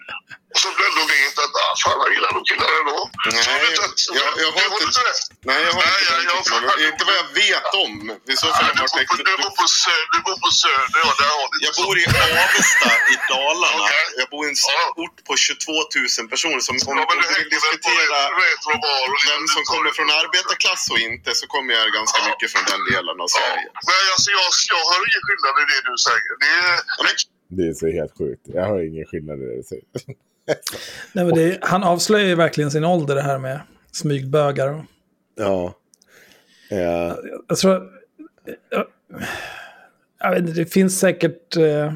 Och 0.54 0.60
som 0.64 0.72
du 0.78 0.82
ändå 0.90 1.04
vet 1.18 1.36
att 1.44 1.54
ah, 1.66 1.74
fan, 1.84 1.98
han 2.04 2.10
gillar 2.16 2.32
nog 2.38 2.44
killar 2.50 2.70
ändå. 2.82 2.98
Nej, 3.38 3.60
inte 3.72 4.04
jag- 4.20 4.36
jag 4.46 4.52
har 4.58 4.64
inte- 4.68 4.84
inte 4.88 5.02
det? 5.10 5.16
Nej, 5.50 5.60
jag 5.68 5.74
har 5.78 5.84
Nej, 5.86 6.00
inte, 6.02 6.14
jag- 6.14 6.38
jag- 6.38 6.46
fan, 6.52 6.64
inte 6.90 7.04
vad 7.10 7.16
jag 7.22 7.30
vet 7.44 7.68
om. 7.86 7.94
I 8.34 8.36
så 8.42 8.48
fall 8.56 8.66
har 8.68 8.74
Du 8.76 8.82
bor 8.82 9.06
på- 9.10 9.24
du 9.30 9.34
bor 9.44 9.54
på 9.62 9.66
Söder, 9.84 10.08
du 10.16 10.20
bor 10.28 10.38
på 10.46 10.50
Söder, 10.62 11.00
ja 11.06 11.12
där 11.22 11.32
har 11.40 11.48
du 11.52 11.56
Jag 11.68 11.74
bor 11.82 11.96
i 12.02 12.06
Avesta 12.46 12.90
i 13.14 13.16
Dalarna. 13.32 13.86
Jag 14.22 14.28
bor 14.34 14.42
i 14.46 14.50
en 14.54 14.60
ort 15.04 15.18
på 15.28 15.34
22 15.46 15.74
000 16.20 16.28
personer. 16.34 16.62
Som, 16.68 16.76
om, 16.90 16.98
Ja, 17.00 17.06
men 17.10 17.18
du 17.22 17.26
vi 17.30 17.34
vill 17.40 17.50
diskutera 17.58 18.18
vem 19.32 19.44
som 19.56 19.62
kommer 19.72 19.90
från 19.98 20.10
arbetarklass 20.22 20.84
och 20.94 21.00
inte 21.10 21.30
så 21.40 21.46
kommer 21.54 21.72
jag 21.78 21.86
ganska 22.00 22.20
mycket 22.30 22.48
från 22.54 22.64
den 22.72 22.82
delen 22.92 23.16
av 23.24 23.30
Ja. 23.32 23.36
Sverige. 23.38 23.68
Nej, 23.92 24.04
alltså 24.14 24.30
jag, 24.38 24.48
jag 24.74 24.82
hör 24.92 25.02
ingen 25.10 25.24
skillnad 25.28 25.54
i 25.62 25.66
det 25.72 25.80
du 25.90 25.94
säger. 26.08 26.32
Det 26.44 26.50
är, 26.66 26.76
men, 27.06 27.14
Det 27.58 27.64
är 27.72 27.76
så 27.84 27.88
helt 28.00 28.14
sjukt. 28.20 28.44
Jag 28.58 28.66
har 28.72 28.80
ingen 28.92 29.06
skillnad 29.12 29.36
i 29.44 29.46
det 29.50 29.58
du 29.62 29.66
säger. 29.74 29.88
Nej, 31.14 31.26
men 31.26 31.36
det, 31.36 31.58
han 31.62 31.84
avslöjar 31.84 32.28
ju 32.28 32.36
verkligen 32.36 32.72
sin 32.72 32.86
ålder 32.86 33.16
det 33.16 33.22
här 33.22 33.40
med 33.40 33.60
smygbögar. 33.92 34.86
Ja. 35.36 35.74
Eh, 36.72 37.16
Jag 37.48 37.58
tror... 37.58 37.90
Jag, 38.70 38.86
jag 40.20 40.32
vet 40.32 40.56
det 40.56 40.66
finns 40.66 41.00
säkert 41.00 41.58
eh, 41.58 41.94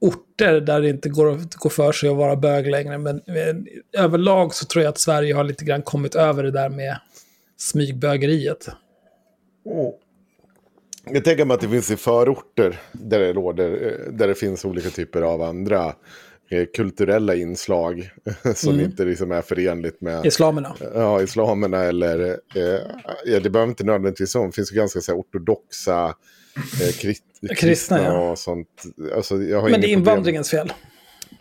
orter 0.00 0.60
där 0.60 0.80
det 0.80 0.88
inte 0.88 1.08
går 1.08 1.32
att 1.32 1.54
gå 1.54 1.68
för 1.68 1.92
sig 1.92 2.08
att 2.08 2.16
vara 2.16 2.36
bög 2.36 2.70
längre. 2.70 2.98
Men 2.98 3.16
eh, 3.16 4.02
överlag 4.04 4.54
så 4.54 4.64
tror 4.64 4.84
jag 4.84 4.90
att 4.90 4.98
Sverige 4.98 5.34
har 5.34 5.44
lite 5.44 5.64
grann 5.64 5.82
kommit 5.82 6.14
över 6.14 6.42
det 6.42 6.50
där 6.50 6.68
med 6.68 6.98
smygbögeriet. 7.56 8.68
Jag 11.04 11.24
tänker 11.24 11.44
mig 11.44 11.54
att 11.54 11.60
det 11.60 11.68
finns 11.68 11.90
i 11.90 11.96
förorter 11.96 12.80
där 12.92 13.20
det, 13.20 13.32
råder, 13.32 13.70
eh, 13.70 14.12
där 14.12 14.28
det 14.28 14.34
finns 14.34 14.64
olika 14.64 14.90
typer 14.90 15.22
av 15.22 15.42
andra 15.42 15.94
kulturella 16.74 17.34
inslag 17.34 18.10
som 18.54 18.80
inte 18.80 19.04
liksom 19.04 19.32
är 19.32 19.42
förenligt 19.42 20.00
med 20.00 20.26
Islamerna. 20.26 20.74
ja, 20.94 21.22
islamerna 21.22 21.82
eller, 21.82 22.28
eh, 22.54 22.80
ja, 23.24 23.40
det 23.40 23.50
behöver 23.50 23.70
inte 23.70 23.84
nödvändigtvis 23.84 24.34
vara, 24.34 24.46
det 24.46 24.52
finns 24.52 24.72
ju 24.72 24.76
ganska 24.76 25.00
så 25.00 25.12
här, 25.12 25.18
ortodoxa 25.18 26.14
eh, 26.82 26.92
krist, 27.00 27.24
kristna, 27.56 28.02
ja. 28.02 28.30
och 28.30 28.38
sånt. 28.38 28.82
Alltså, 29.16 29.42
jag 29.42 29.60
har 29.60 29.70
Men 29.70 29.80
det 29.80 29.86
är 29.86 29.88
problem. 29.88 29.98
invandringens 29.98 30.50
fel. 30.50 30.72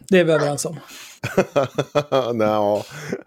Det 0.10 0.20
är 0.20 0.24
vi 0.24 0.32
överens 0.32 0.66
om. 0.66 0.80
nej, 2.34 2.48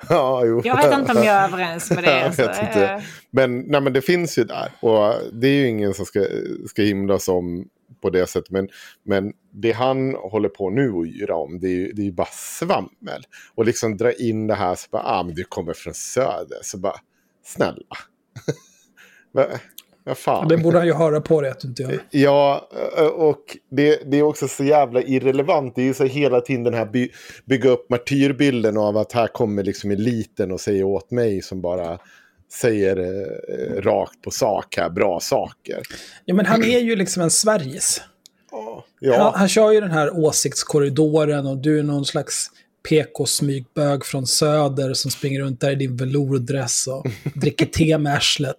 ja, 0.08 0.44
jo. 0.44 0.62
Jag 0.64 0.76
vet 0.76 0.98
inte 0.98 1.12
om 1.12 1.24
jag 1.24 1.34
är 1.34 1.48
överens 1.48 1.90
med 1.90 2.04
det. 2.04 2.32
så, 2.36 2.42
eh, 2.80 3.00
Men, 3.30 3.58
nej, 3.60 3.80
men 3.80 3.92
det 3.92 4.02
finns 4.02 4.38
ju 4.38 4.44
där. 4.44 4.72
Och 4.80 5.14
det 5.32 5.48
är 5.48 5.52
ju 5.52 5.68
ingen 5.68 5.94
som 5.94 6.06
ska, 6.06 6.26
ska 6.68 6.82
himlas 6.82 7.28
om 7.28 7.68
på 8.02 8.10
det 8.10 8.26
sättet. 8.26 8.50
Men, 8.50 8.68
men 9.02 9.32
det 9.52 9.72
han 9.72 10.14
håller 10.14 10.48
på 10.48 10.70
nu 10.70 10.90
och 10.90 11.06
yra 11.06 11.36
om, 11.36 11.60
det 11.60 11.66
är 11.66 11.76
ju, 11.76 11.92
det 11.92 12.02
är 12.02 12.06
ju 12.06 12.12
bara 12.12 12.28
svammel. 12.32 13.22
Och 13.54 13.64
liksom 13.64 13.96
dra 13.96 14.12
in 14.12 14.46
det 14.46 14.54
här, 14.54 14.74
så 14.74 14.88
bara, 14.90 15.02
ah, 15.02 15.22
men 15.22 15.34
du 15.34 15.44
kommer 15.44 15.72
från 15.72 15.94
söder. 15.94 16.58
Så 16.62 16.78
bara, 16.78 16.96
snälla. 17.44 17.96
Vad 19.32 19.46
vad 20.06 20.18
fan. 20.18 20.48
Det 20.48 20.56
borde 20.56 20.78
han 20.78 20.86
ju 20.86 20.92
höra 20.92 21.20
på 21.20 21.40
det 21.40 21.50
att 21.50 21.60
du 21.60 21.68
inte 21.68 21.82
gör. 21.82 21.98
Ja, 22.10 22.68
och 23.14 23.56
det, 23.70 24.10
det 24.10 24.18
är 24.18 24.22
också 24.22 24.48
så 24.48 24.64
jävla 24.64 25.02
irrelevant. 25.02 25.74
Det 25.74 25.82
är 25.82 25.86
ju 25.86 25.94
så 25.94 26.04
hela 26.04 26.40
tiden 26.40 26.64
den 26.64 26.74
här 26.74 26.86
by, 26.86 27.10
bygga 27.44 27.70
upp 27.70 27.90
martyrbilden 27.90 28.76
av 28.76 28.96
att 28.96 29.12
här 29.12 29.26
kommer 29.26 29.62
liksom 29.62 29.90
eliten 29.90 30.52
och 30.52 30.60
säger 30.60 30.84
åt 30.84 31.10
mig 31.10 31.42
som 31.42 31.60
bara 31.60 31.98
säger 32.60 32.96
eh, 32.98 33.82
rakt 33.82 34.22
på 34.22 34.30
sak 34.30 34.76
här, 34.76 34.90
bra 34.90 35.20
saker. 35.20 35.82
Ja, 36.24 36.34
men 36.34 36.46
han 36.46 36.64
är 36.64 36.78
ju 36.78 36.96
liksom 36.96 37.22
en 37.22 37.30
Sveriges. 37.30 38.00
Ja, 39.00 39.22
Han, 39.22 39.34
han 39.34 39.48
kör 39.48 39.72
ju 39.72 39.80
den 39.80 39.90
här 39.90 40.18
åsiktskorridoren 40.18 41.46
och 41.46 41.56
du 41.58 41.78
är 41.78 41.82
någon 41.82 42.04
slags 42.04 42.50
PK-smygbög 42.88 44.04
från 44.04 44.26
söder 44.26 44.94
som 44.94 45.10
springer 45.10 45.40
runt 45.40 45.60
där 45.60 45.70
i 45.70 45.74
din 45.74 45.96
velourdress 45.96 46.86
och 46.86 47.06
dricker 47.34 47.66
te 47.66 47.98
med 47.98 48.14
arslet. 48.14 48.56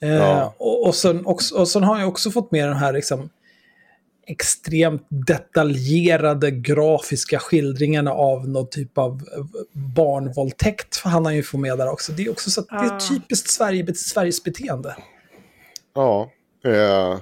Eh, 0.00 0.08
Ja. 0.14 0.54
och, 0.58 0.86
och, 0.86 0.94
sen, 0.94 1.26
också, 1.26 1.54
och 1.54 1.68
sen 1.68 1.82
har 1.82 1.98
jag 2.00 2.08
också 2.08 2.30
fått 2.30 2.52
med 2.52 2.68
den 2.68 2.76
här 2.76 2.92
liksom, 2.92 3.30
extremt 4.26 5.06
detaljerade 5.08 6.50
grafiska 6.50 7.38
skildringarna 7.38 8.12
av 8.12 8.48
någon 8.48 8.68
typ 8.70 8.98
av 8.98 9.12
eh, 9.12 9.44
barnvåldtäkt. 9.72 10.96
För 10.96 11.08
han 11.08 11.24
har 11.24 11.32
ju 11.32 11.42
få 11.42 11.58
med 11.58 11.78
där 11.78 11.88
också. 11.90 12.12
Det 12.12 12.22
är 12.24 12.30
också 12.30 12.50
så 12.50 12.60
att 12.60 12.68
det 12.68 12.74
är 12.74 12.96
Ah. 12.96 13.00
typiskt 13.10 13.50
Sverige, 13.50 13.94
Sveriges 13.94 14.44
beteende. 14.44 14.96
ja, 15.94 16.30
eh, 16.64 17.18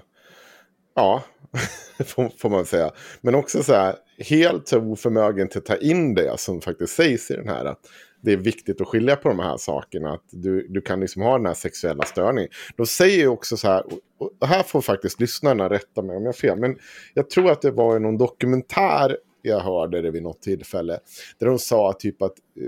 ja. 0.95 1.23
får, 2.07 2.33
får 2.39 2.49
man 2.51 2.67
säga. 2.67 2.91
Men 3.21 3.35
också 3.35 3.63
så 3.63 3.75
här, 3.75 3.95
helt 4.19 4.73
oförmögen 4.73 5.49
till 5.49 5.59
att 5.59 5.65
ta 5.67 5.77
in 5.77 6.15
det 6.15 6.41
som 6.41 6.61
faktiskt 6.61 6.95
sägs 6.95 7.31
i 7.31 7.35
den 7.37 7.49
här. 7.49 7.65
Att 7.65 7.81
det 8.23 8.33
är 8.33 8.37
viktigt 8.37 8.81
att 8.81 8.89
skilja 8.89 9.17
på 9.17 9.29
de 9.29 9.39
här 9.39 9.57
sakerna. 9.57 10.13
Att 10.13 10.25
du, 10.31 10.67
du 10.69 10.81
kan 10.81 11.01
liksom 11.01 11.23
ha 11.23 11.37
den 11.37 11.47
här 11.47 11.55
sexuella 11.55 12.05
störningen. 12.05 12.51
De 12.77 12.87
säger 12.87 13.19
ju 13.19 13.29
också 13.29 13.57
så 13.57 13.69
här, 13.69 13.85
och- 14.19 14.47
här 14.49 14.63
får 14.63 14.81
faktiskt 14.81 15.21
lyssnarna 15.21 15.71
rätta 15.71 16.03
mig 16.03 16.17
om 16.17 16.23
jag 16.23 16.29
har 16.29 16.33
fel. 16.33 16.59
Men 16.59 16.79
jag 17.15 17.31
tror 17.31 17.51
att 17.51 17.63
det 17.63 17.71
var 17.71 17.97
i 17.97 18.01
någon 18.01 18.19
dokumentär 18.19 19.17
jag 19.43 19.61
hörde 19.61 20.03
det 20.03 20.11
vid 20.11 20.23
något 20.23 20.43
tillfälle. 20.43 20.99
Där 21.39 21.47
de 21.47 21.59
sa 21.59 21.93
typ 21.93 22.23
att 22.23 22.35
eh, 22.61 22.67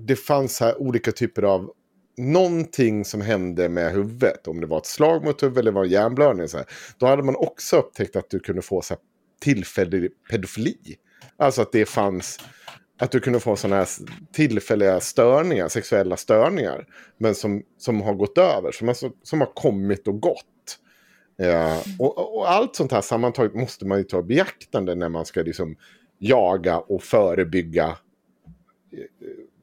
det 0.00 0.16
fanns 0.16 0.60
här 0.60 0.80
olika 0.82 1.12
typer 1.12 1.42
av 1.42 1.70
någonting 2.18 3.04
som 3.04 3.20
hände 3.20 3.68
med 3.68 3.92
huvudet. 3.92 4.48
Om 4.48 4.60
det 4.60 4.66
var 4.66 4.78
ett 4.78 4.86
slag 4.86 5.24
mot 5.24 5.42
huvudet 5.42 5.60
eller 5.60 5.72
var 5.72 5.84
en 5.84 5.90
hjärnblödning. 5.90 6.48
Så 6.48 6.56
här. 6.56 6.66
Då 6.98 7.06
hade 7.06 7.22
man 7.22 7.36
också 7.36 7.76
upptäckt 7.76 8.16
att 8.16 8.30
du 8.30 8.38
kunde 8.40 8.62
få 8.62 8.82
så 8.82 8.94
här, 8.94 9.00
tillfällig 9.40 10.10
pedofili. 10.30 10.76
Alltså 11.36 11.62
att 11.62 11.72
det 11.72 11.86
fanns, 11.86 12.38
att 12.98 13.10
du 13.10 13.20
kunde 13.20 13.40
få 13.40 13.56
sådana 13.56 13.76
här 13.76 13.88
tillfälliga 14.32 15.00
störningar, 15.00 15.68
sexuella 15.68 16.16
störningar. 16.16 16.86
Men 17.18 17.34
som, 17.34 17.62
som 17.78 18.00
har 18.00 18.14
gått 18.14 18.38
över, 18.38 18.72
som, 18.72 18.88
alltså, 18.88 19.10
som 19.22 19.40
har 19.40 19.54
kommit 19.54 20.08
och 20.08 20.20
gått. 20.20 20.78
Ja, 21.36 21.82
och, 21.98 22.36
och- 22.36 22.50
allt 22.50 22.76
sånt 22.76 22.92
här 22.92 23.00
sammantaget 23.00 23.54
måste 23.54 23.86
man 23.86 23.98
ju 23.98 24.04
ta 24.04 24.18
i 24.18 24.22
beaktande 24.22 24.94
när 24.94 25.08
man 25.08 25.24
ska 25.26 25.42
liksom 25.42 25.76
jaga 26.18 26.78
och 26.78 27.02
förebygga 27.02 27.86
eh, 28.92 29.04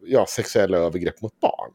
ja, 0.05 0.25
sexuella 0.29 0.77
övergrepp 0.77 1.21
mot 1.21 1.39
barn. 1.39 1.71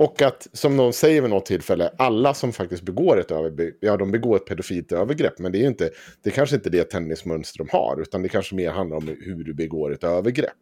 Och 0.00 0.22
att, 0.22 0.48
som 0.52 0.76
någon 0.76 0.92
säger 0.92 1.20
vid 1.20 1.30
något 1.30 1.46
tillfälle, 1.46 1.90
alla 1.98 2.34
som 2.34 2.52
faktiskt 2.52 2.82
begår 2.82 3.20
ett 3.20 3.30
övergrepp, 3.30 3.76
ja 3.80 3.96
de 3.96 4.10
begår 4.10 4.36
ett 4.36 4.46
pedofilt 4.46 4.92
övergrepp, 4.92 5.38
men 5.38 5.52
det 5.52 5.58
är 5.58 5.60
ju 5.60 5.66
inte, 5.66 5.90
det 6.22 6.30
är 6.30 6.34
kanske 6.34 6.56
inte 6.56 6.70
det 6.70 6.84
tennismönster 6.84 7.58
de 7.58 7.68
har, 7.72 8.00
utan 8.00 8.22
det 8.22 8.28
kanske 8.28 8.54
mer 8.54 8.70
handlar 8.70 8.96
om 8.96 9.16
hur 9.20 9.44
du 9.44 9.54
begår 9.54 9.92
ett 9.92 10.04
övergrepp. 10.04 10.52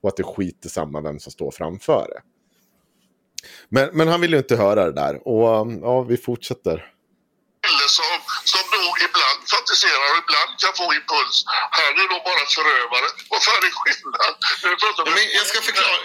Och 0.00 0.08
att 0.08 0.16
det 0.16 0.22
skiter 0.22 0.68
samma 0.68 1.00
vem 1.00 1.18
som 1.18 1.32
står 1.32 1.50
framför 1.50 2.06
det. 2.08 2.22
Men, 3.68 3.88
men 3.92 4.08
han 4.08 4.20
vill 4.20 4.32
ju 4.32 4.38
inte 4.38 4.56
höra 4.56 4.84
det 4.84 4.92
där, 4.92 5.28
och 5.28 5.72
ja, 5.82 6.02
vi 6.02 6.16
fortsätter. 6.16 6.72
kille 7.66 7.88
ibland 10.24 10.50
kan 10.62 10.72
få 10.80 10.86
impuls. 10.98 11.36
Han 11.78 11.94
är 12.02 12.08
då 12.14 12.18
bara 12.30 12.44
förövare. 12.58 13.08
Vad 13.32 13.42
fan 13.46 13.62
är 13.68 13.72
skillnaden? 13.82 14.32
Men 15.16 15.24
jag, 15.38 15.46
ska 15.50 15.58
förklara, 15.68 15.96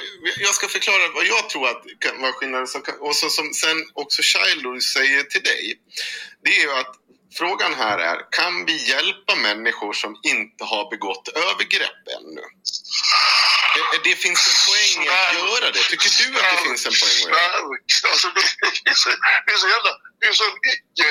jag 0.47 0.53
ska 0.57 0.67
förklara 0.67 1.03
vad 1.17 1.25
jag 1.25 1.49
tror 1.49 1.63
att 1.71 1.81
kan 2.03 2.21
vara 2.21 2.33
skillnaden. 2.33 2.67
Och 2.99 3.15
så, 3.15 3.29
som 3.29 3.53
sen 3.53 3.77
också 3.93 4.21
Childhood 4.21 4.83
säger 4.83 5.23
till 5.23 5.43
dig. 5.43 5.63
Det 6.43 6.49
är 6.57 6.61
ju 6.61 6.71
att 6.81 6.93
frågan 7.37 7.73
här 7.73 7.97
är, 8.11 8.17
kan 8.31 8.65
vi 8.65 8.89
hjälpa 8.91 9.35
människor 9.35 9.93
som 9.93 10.11
inte 10.23 10.63
har 10.71 10.89
begått 10.89 11.27
övergrepp 11.27 12.03
ännu? 12.17 12.45
Det, 13.75 14.09
det 14.09 14.15
finns 14.15 14.41
en 14.49 14.57
poäng 14.67 15.05
i 15.05 15.09
att 15.09 15.33
göra 15.39 15.71
det. 15.71 15.83
Tycker 15.91 16.11
du 16.21 16.39
att 16.39 16.45
det 16.51 16.61
finns 16.67 16.85
en 16.89 16.95
poäng 17.01 17.17
i 17.21 17.25
att 17.25 17.31
göra 17.31 17.57
det? 17.69 18.09
Alltså 18.11 18.27
det, 18.35 18.91
är 18.91 18.93
så, 19.03 19.09
det 19.45 19.51
är 19.53 19.57
så 19.57 19.69
jävla... 19.75 19.91
Det 20.19 20.25
är 20.27 20.33
så 20.33 20.47
icke... 20.73 21.07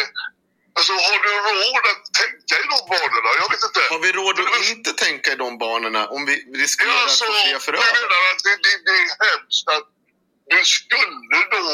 Alltså 0.79 0.93
har 1.09 1.19
du 1.27 1.33
råd 1.51 1.85
att 1.93 2.05
tänka 2.21 2.55
i 2.63 2.65
de 2.73 2.79
banorna? 2.93 3.31
Jag 3.43 3.49
vet 3.55 3.63
inte. 3.69 3.81
Har 3.95 4.01
vi 4.07 4.11
råd 4.21 4.37
att 4.41 4.69
inte 4.75 4.93
tänka 5.05 5.29
i 5.33 5.37
de 5.45 5.59
banorna 5.59 6.03
om 6.17 6.21
vi 6.31 6.35
riskerar 6.63 6.91
Ja, 6.91 7.05
att 7.05 7.19
få 7.19 7.33
fler 7.33 7.53
jag 7.53 7.63
förövare? 7.63 7.93
menar 8.03 8.21
att 8.33 8.43
det, 8.47 8.55
det, 8.65 8.73
det 8.87 8.95
är 9.03 9.09
hemskt 9.27 9.67
att 9.77 9.87
du 10.53 10.61
skulle 10.75 11.39
då 11.57 11.67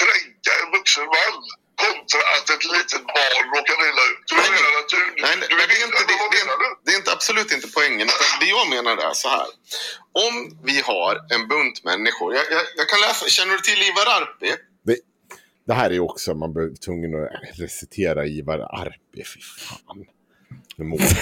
kränka 0.00 0.50
en 0.62 0.68
vuxen 0.76 1.04
man 1.16 1.34
kontra 1.84 2.20
att 2.36 2.46
ett 2.54 2.64
litet 2.74 3.02
barn 3.16 3.44
råkar 3.54 3.76
illa 3.88 4.04
ut. 4.12 4.22
Du 4.30 4.34
Nej, 4.36 4.50
menar 4.56 4.72
att 4.80 4.88
du... 4.94 5.00
Nej, 5.24 5.36
du 5.50 5.56
nej, 5.56 5.66
det, 5.70 5.74
är 5.80 5.84
inte, 5.88 5.98
det, 6.10 6.16
det, 6.32 6.38
är, 6.40 6.46
det 6.84 6.90
är 6.92 6.96
inte, 6.96 7.12
absolut 7.12 7.52
inte 7.52 7.68
poängen. 7.68 8.08
Det 8.40 8.46
jag 8.46 8.68
menar 8.68 8.96
är 8.96 9.14
så 9.14 9.28
här. 9.28 9.46
Om 10.26 10.34
vi 10.64 10.80
har 10.80 11.14
en 11.34 11.48
bunt 11.48 11.84
människor. 11.84 12.34
Jag, 12.34 12.44
jag, 12.52 12.62
jag 12.76 12.88
kan 12.88 13.00
läsa. 13.00 13.28
Känner 13.28 13.52
du 13.52 13.60
till 13.60 13.82
Ivar 13.82 14.06
Arpi? 14.06 14.50
Det, 15.68 15.74
här 15.74 15.90
är 15.92 16.00
också, 16.00 16.34
man 16.34 16.52
blir 16.52 16.74
tvungen 16.86 17.10
att 17.24 17.58
recitera 17.64 18.26
Ivar 18.26 18.58
Arpi, 18.58 19.24
fy 19.34 19.40
fan. 19.66 19.98
Nu 20.76 20.84
mår 20.84 20.98
man. 20.98 21.08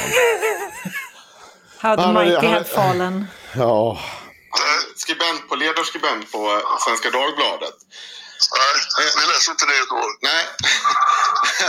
How 1.82 1.97
the 1.97 2.03
Han 2.03 2.16
är- 2.16 2.24
mighty 2.24 2.47
han- 2.47 2.55
have 2.55 2.64
fallen. 2.64 3.26
Ja, 3.57 3.99
Skribent 4.97 5.49
på, 5.49 5.55
ledarskribent 5.55 6.32
på 6.32 6.61
Svenska 6.84 7.11
Dagbladet. 7.11 7.74
Nej, 8.99 9.09
vi 9.18 9.24
läser 9.32 9.51
inte 9.53 9.66
det 9.72 9.82
då. 9.94 10.01
Nej, 10.30 10.44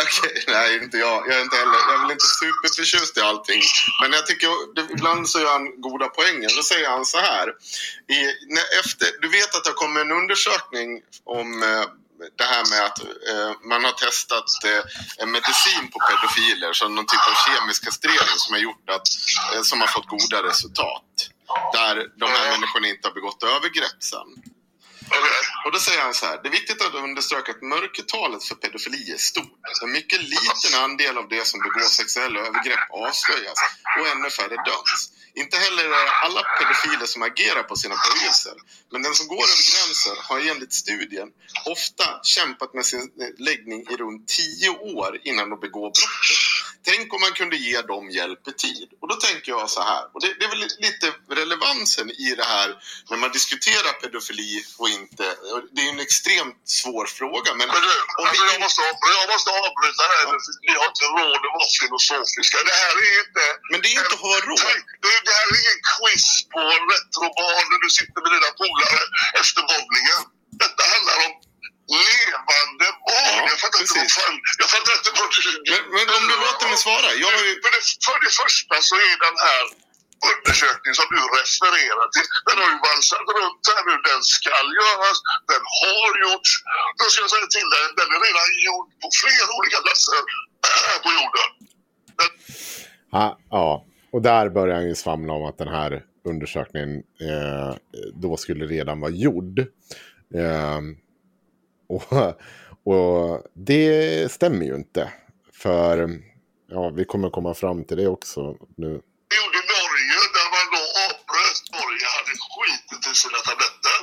okej. 0.05 0.43
Nej, 0.47 0.69
inte 0.83 0.97
jag. 0.97 1.17
Jag 1.27 1.37
är 1.39 1.41
inte 1.41 1.55
heller. 1.61 1.79
Jag 1.87 1.93
är 1.97 2.01
väl 2.03 2.11
inte 2.11 2.29
superförtjust 2.41 3.17
i 3.17 3.21
allting. 3.21 3.61
Men 4.01 4.11
jag 4.17 4.25
tycker 4.27 4.47
ibland 4.95 5.29
så 5.29 5.39
gör 5.39 5.51
han 5.57 5.81
goda 5.81 6.07
poänger. 6.07 6.49
Då 6.57 6.63
säger 6.63 6.87
han 6.89 7.05
så 7.05 7.17
här. 7.17 7.45
I, 8.17 8.19
när, 8.53 8.65
efter, 8.81 9.07
du 9.21 9.27
vet 9.37 9.55
att 9.55 9.63
det 9.63 9.71
kommer 9.83 10.01
en 10.01 10.11
undersökning 10.11 10.89
om 11.37 11.63
eh, 11.63 11.85
det 12.37 12.43
här 12.53 12.63
med 12.71 12.81
att 12.85 12.99
eh, 13.29 13.51
man 13.71 13.83
har 13.83 13.91
testat 13.91 14.49
eh, 14.65 14.83
en 15.21 15.31
medicin 15.31 15.83
på 15.93 15.99
pedofiler. 16.07 16.73
Så 16.73 16.87
någon 16.87 17.05
typ 17.05 17.25
av 17.31 17.35
kemisk 17.45 17.83
kastrering 17.85 18.37
som 18.43 18.53
har 18.53 18.61
gjort 18.67 18.89
att, 18.89 19.07
eh, 19.53 19.61
som 19.61 19.81
har 19.81 19.87
fått 19.87 20.07
goda 20.07 20.43
resultat. 20.49 21.09
Där 21.73 21.95
de 22.23 22.25
här 22.35 22.51
människorna 22.51 22.87
inte 22.87 23.07
har 23.07 23.13
begått 23.13 23.43
övergrepp 23.43 23.99
sen. 23.99 24.29
Och 25.65 25.71
då 25.71 25.79
säger 25.79 26.01
han 26.01 26.13
så 26.13 26.25
här. 26.25 26.39
Det 26.41 26.47
är 26.49 26.51
viktigt 26.51 26.81
att 26.81 26.93
understryka 26.93 27.51
att 27.51 27.61
mörkertalet 27.61 28.43
för 28.43 28.55
pedofili 28.55 29.11
är 29.11 29.17
stort. 29.17 29.59
Alltså, 29.67 29.85
en 29.85 29.91
mycket 29.91 30.21
liten 30.21 30.73
andel 30.83 31.17
av 31.17 31.27
det 31.29 31.47
som 31.47 31.59
begår 31.59 31.81
sexuella 31.81 32.39
övergrepp 32.39 32.85
avslöjas 32.91 33.59
och 33.99 34.07
ännu 34.07 34.29
färre 34.29 34.55
döms. 34.55 35.01
Inte 35.35 35.57
heller 35.57 35.83
är 35.85 35.89
det 35.89 36.11
alla 36.25 36.41
pedofiler 36.59 37.05
som 37.05 37.21
agerar 37.21 37.63
på 37.63 37.75
sina 37.75 37.95
böjelser. 38.05 38.53
Men 38.91 39.01
den 39.01 39.13
som 39.13 39.27
går 39.27 39.43
över 39.43 39.65
gränsen 39.71 40.17
har 40.27 40.39
enligt 40.51 40.73
studien 40.73 41.27
ofta 41.65 42.19
kämpat 42.23 42.73
med 42.73 42.85
sin 42.85 43.11
läggning 43.37 43.81
i 43.91 43.95
runt 43.97 44.27
tio 44.27 44.69
år 44.69 45.19
innan 45.23 45.49
de 45.49 45.59
begår 45.59 45.81
brottet. 45.81 46.47
Tänk 46.89 47.13
om 47.13 47.21
man 47.21 47.31
kunde 47.31 47.57
ge 47.57 47.81
dem 47.81 48.09
hjälp 48.09 48.47
i 48.47 48.51
tid. 48.51 48.89
Och 49.01 49.07
då 49.07 49.15
tänker 49.15 49.51
jag 49.51 49.69
så 49.69 49.81
här, 49.81 50.03
och 50.13 50.21
det, 50.21 50.33
det 50.39 50.45
är 50.45 50.49
väl 50.49 50.67
lite 50.79 51.13
relevansen 51.29 52.11
i 52.11 52.35
det 52.37 52.43
här 52.43 52.69
när 53.09 53.17
man 53.17 53.31
diskuterar 53.31 53.93
pedofili 54.01 54.63
och 54.77 54.89
inte. 55.01 55.25
Det 55.73 55.81
är 55.85 55.89
en 55.95 56.03
extremt 56.07 56.61
svår 56.79 57.05
fråga. 57.19 57.49
Men 57.59 57.67
Men 57.73 57.81
du, 57.87 57.93
om 58.21 58.25
vi 58.33 58.39
alltså 58.39 58.45
jag, 58.53 58.59
måste, 58.65 58.81
jag 59.19 59.27
måste 59.33 59.49
avbryta 59.65 60.01
det 60.09 60.15
här. 60.17 60.25
för 60.31 60.39
Vi 60.67 60.73
har 60.79 60.87
inte 60.91 61.05
råd 61.17 61.41
att 61.47 61.55
vara 61.57 61.69
filosofiska. 61.81 62.57
Det 62.69 62.77
här 62.83 62.93
är 63.07 63.13
inte... 63.23 63.43
Men 63.71 63.77
det 63.81 63.87
är 63.93 63.97
inte 64.01 64.15
att 64.17 64.25
ha 64.29 64.35
råd. 64.51 64.77
Det, 65.03 65.11
det 65.27 65.33
här 65.39 65.45
är 65.53 65.59
ingen 65.63 65.81
quiz 65.93 66.27
på 66.53 66.61
retrobar 66.91 67.51
när 67.71 67.79
du 67.85 67.89
sitter 67.99 68.19
med 68.23 68.31
dina 68.35 68.51
polare 68.61 69.03
efter 69.41 69.61
bollningen. 69.71 70.19
Detta 70.63 70.83
handlar 70.93 71.17
om 71.25 71.33
levande 71.99 72.87
barn. 73.07 73.37
Ja, 73.39 73.49
jag 73.53 73.59
fattar 73.63 73.79
inte 73.81 73.93
vad 73.99 74.07
precis. 74.07 74.23
fan... 74.23 74.35
Jag 74.61 74.69
fattar 74.75 74.93
inte 74.99 75.11
vad 75.19 75.29
du... 75.35 75.39
Men, 75.71 75.81
men 75.95 76.05
om 76.17 76.23
du 76.31 76.35
låter 76.45 76.65
mig 76.71 76.79
svara. 76.85 77.09
Jag 77.23 77.31
har 77.35 77.43
ju... 77.49 77.53
För 77.63 77.71
det, 77.75 77.81
för 78.05 78.17
det 78.25 78.33
första 78.43 78.75
så 78.89 78.95
är 79.09 79.15
den 79.27 79.37
här 79.47 79.63
undersökning 80.31 80.93
som 80.99 81.07
du 81.15 81.21
refererar 81.37 82.07
till, 82.15 82.27
den 82.47 82.55
har 82.61 82.69
ju 82.73 82.77
valsat 82.87 83.27
runt 83.37 83.63
här 83.71 83.83
nu. 83.89 83.95
Den 84.09 84.21
ska 84.35 84.53
göras, 84.81 85.17
den 85.51 85.63
har 85.81 86.11
gjorts. 86.23 86.51
Då 86.97 87.03
ska 87.09 87.17
jag 87.25 87.31
säga 87.35 87.47
till 87.55 87.69
dig, 87.75 87.83
den 87.99 88.09
är 88.15 88.19
redan 88.27 88.49
gjord 88.67 88.87
på 89.01 89.07
flera 89.21 89.49
olika 89.57 89.79
platser 89.85 90.19
på 91.03 91.09
jorden. 91.17 91.49
Den, 92.19 92.31
Ja, 93.11 93.39
ja, 93.49 93.85
och 94.11 94.21
där 94.21 94.49
börjar 94.49 94.75
han 94.75 94.87
ju 94.87 94.95
svamla 94.95 95.33
om 95.33 95.45
att 95.45 95.57
den 95.57 95.67
här 95.67 96.05
undersökningen 96.23 96.97
eh, 96.97 97.75
då 98.13 98.37
skulle 98.37 98.65
redan 98.65 98.99
vara 98.99 99.11
gjord. 99.11 99.59
Eh, 100.33 100.79
och, 101.89 102.13
och 102.83 103.43
det 103.53 104.31
stämmer 104.31 104.65
ju 104.65 104.75
inte. 104.75 105.13
För 105.53 106.09
ja, 106.67 106.89
vi 106.89 107.05
kommer 107.05 107.29
komma 107.29 107.53
fram 107.53 107.83
till 107.83 107.97
det 107.97 108.07
också 108.07 108.57
nu. 108.77 109.01
Det 109.29 109.35
gjorde 109.41 109.59
Norge 109.75 110.19
där 110.37 110.47
man 110.55 110.65
då 110.75 110.83
avbröt. 111.05 111.61
Norge 111.79 112.07
hade 112.15 112.33
skitit 112.51 113.03
i 113.11 113.13
sina 113.21 113.39
tabletter. 113.47 113.97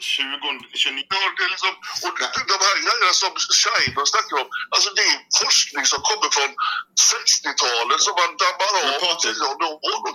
20, 0.00 0.28
29... 0.74 1.04
Ja, 1.08 1.16
det 1.36 1.44
är 1.46 1.50
liksom, 1.54 1.74
och 2.06 2.16
de, 2.50 2.56
här 2.66 2.76
grejerna 2.84 3.12
som 3.22 3.32
Scheiner 3.60 4.04
snackar 4.12 4.36
om, 4.42 4.48
alltså 4.74 4.88
det 4.96 5.04
är 5.12 5.16
forskning 5.42 5.84
som 5.92 6.00
kommer 6.08 6.28
från 6.36 6.50
60-talet 7.12 8.00
som 8.06 8.14
man 8.22 8.32
dammar 8.44 8.70
av 8.78 8.92
Patrik. 9.04 9.38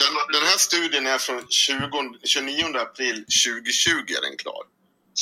Den, 0.03 0.13
den 0.35 0.43
här 0.49 0.59
studien 0.67 1.05
är 1.07 1.17
från 1.17 1.41
20, 1.49 2.17
29 2.23 2.77
april 2.85 3.17
2020 3.25 4.17
är 4.17 4.21
den 4.27 4.37
klar. 4.43 4.63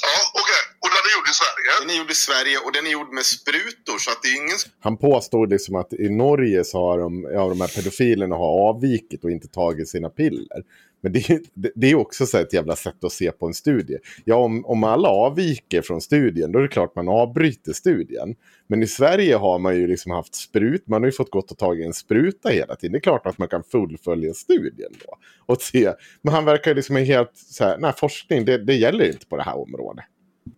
Ja, 0.04 0.18
okej. 0.42 0.64
Och 0.84 0.90
den 0.96 1.04
är 1.08 1.12
gjord 1.16 1.30
i 1.34 1.36
Sverige? 1.42 1.70
Den 1.82 1.90
är 1.90 1.98
gjord 2.00 2.12
i 2.12 2.20
Sverige 2.28 2.58
och 2.66 2.72
den 2.72 2.88
är 2.88 2.92
gjord 2.92 3.14
med 3.14 3.26
sprutor 3.26 3.98
så 4.00 4.12
att 4.12 4.22
det 4.24 4.28
är 4.28 4.38
ingen... 4.44 4.58
Han 4.80 4.98
påstod 4.98 5.50
liksom 5.50 5.76
att 5.76 5.94
i 5.94 6.10
Norge 6.10 6.64
så 6.64 6.78
har 6.88 7.00
de, 7.00 7.28
ja, 7.34 7.50
de 7.50 7.62
här 7.62 7.68
pedofilerna 7.68 8.36
har 8.36 8.70
avvikit 8.70 9.24
och 9.24 9.32
inte 9.32 9.48
tagit 9.48 9.90
sina 9.90 10.10
piller. 10.10 10.64
Men 11.02 11.12
det, 11.14 11.30
är- 11.30 11.42
det, 11.54 11.72
det 11.76 11.88
är 11.92 11.96
också 11.96 12.26
så 12.26 12.38
ett 12.38 12.54
jävla 12.54 12.76
sätt 12.76 13.04
att 13.04 13.12
se 13.12 13.32
på 13.32 13.46
en 13.48 13.54
studie. 13.54 13.98
Ja, 14.26 14.36
om, 14.36 14.66
om 14.66 14.84
alla 14.84 15.08
avviker 15.10 15.82
från 15.82 16.02
studien, 16.02 16.52
då 16.52 16.60
är 16.60 16.64
det 16.64 16.70
klart 16.70 16.96
man 16.96 17.10
avbryter 17.10 17.74
studien. 17.74 18.36
Men 18.68 18.84
i 18.84 18.88
Sverige 18.88 19.36
har 19.36 19.60
man 19.60 19.76
ju 19.76 19.88
liksom 19.88 20.12
haft 20.12 20.36
sprut, 20.36 20.88
man 20.88 21.02
har 21.02 21.06
ju 21.08 21.12
fått 21.12 21.32
gått 21.32 21.52
och 21.52 21.58
tagit 21.58 21.86
en 21.86 21.94
spruta 21.94 22.50
hela 22.50 22.76
tiden. 22.76 22.92
Det 22.92 22.98
är 22.98 23.02
klart 23.02 23.26
att 23.26 23.38
man 23.38 23.48
kan 23.48 23.64
fullfölja 23.64 24.34
studien 24.34 24.92
då. 25.06 25.18
Och 25.46 25.62
se. 25.62 25.94
Men 26.22 26.34
han 26.34 26.46
verkar 26.46 26.72
ju 26.72 26.76
liksom 26.76 26.96
helt 26.96 27.32
så 27.36 27.64
här, 27.64 27.78
nej 27.78 27.94
forskning, 27.98 28.46
det, 28.46 28.58
det 28.58 28.76
gäller 28.76 29.06
inte 29.06 29.26
på 29.26 29.38
det 29.38 29.44
här 29.44 29.58
området. 29.58 30.06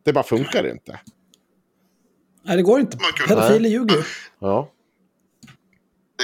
Det 0.04 0.14
bara 0.14 0.24
funkar 0.24 0.72
inte. 0.72 1.00
Nej, 2.46 2.58
det 2.58 2.64
går 2.64 2.80
inte. 2.80 2.98
Pedofiler 3.28 3.70
ljuger 3.70 3.96
ju. 3.96 4.04
Ja. 4.40 4.70
Det 6.18 6.24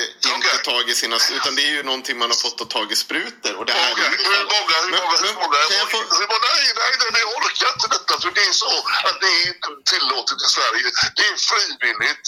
inte 0.70 0.82
tagit 0.82 0.98
sina... 1.04 1.16
Utan 1.38 1.52
det 1.58 1.64
är 1.70 1.74
ju 1.78 1.84
någonting 1.90 2.16
man 2.22 2.30
har 2.34 2.40
fått 2.46 2.60
att 2.64 2.70
tagit 2.78 2.98
sprutor. 3.06 3.54
Och 3.60 3.66
det 3.70 3.74
här 3.80 3.92
Okej, 3.94 4.06
är 4.06 4.12
ju... 4.12 4.18
hur 4.32 4.46
många, 4.56 4.76
hur 4.86 4.92
många, 5.00 5.16
hur 5.28 5.36
många, 5.42 5.58
få- 5.94 6.10
hur 6.22 6.28
många, 6.34 6.48
nej, 6.58 6.66
nej, 6.82 6.92
nej, 7.02 7.10
nej, 7.16 7.22
jag 7.26 7.32
orkar 7.40 7.68
inte 7.76 7.88
detta 7.96 8.14
för 8.22 8.30
det 8.38 8.44
är 8.52 8.56
så 8.64 8.72
att 9.08 9.18
det 9.24 9.30
är 9.38 9.44
inte 9.54 9.70
tillåtet 9.92 10.40
i 10.46 10.50
Sverige. 10.58 10.88
Det 11.18 11.26
är 11.32 11.36
frivilligt. 11.52 12.28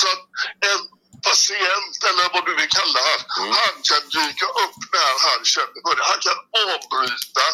Så 0.00 0.06
att 0.12 0.22
en 0.70 0.80
patient, 1.28 1.94
eller 2.08 2.24
vad 2.34 2.42
du 2.48 2.52
vill 2.60 2.70
kalla 2.80 3.00
han, 3.10 3.20
Mm. 3.40 3.50
han 3.62 3.74
kan 3.90 4.02
dyka 4.18 4.46
upp 4.64 4.78
när 4.96 5.10
han 5.28 5.40
känner 5.54 5.78
för 5.84 5.92
det. 5.98 6.04
Han 6.12 6.20
kan 6.26 6.38
avbryta 6.64 7.44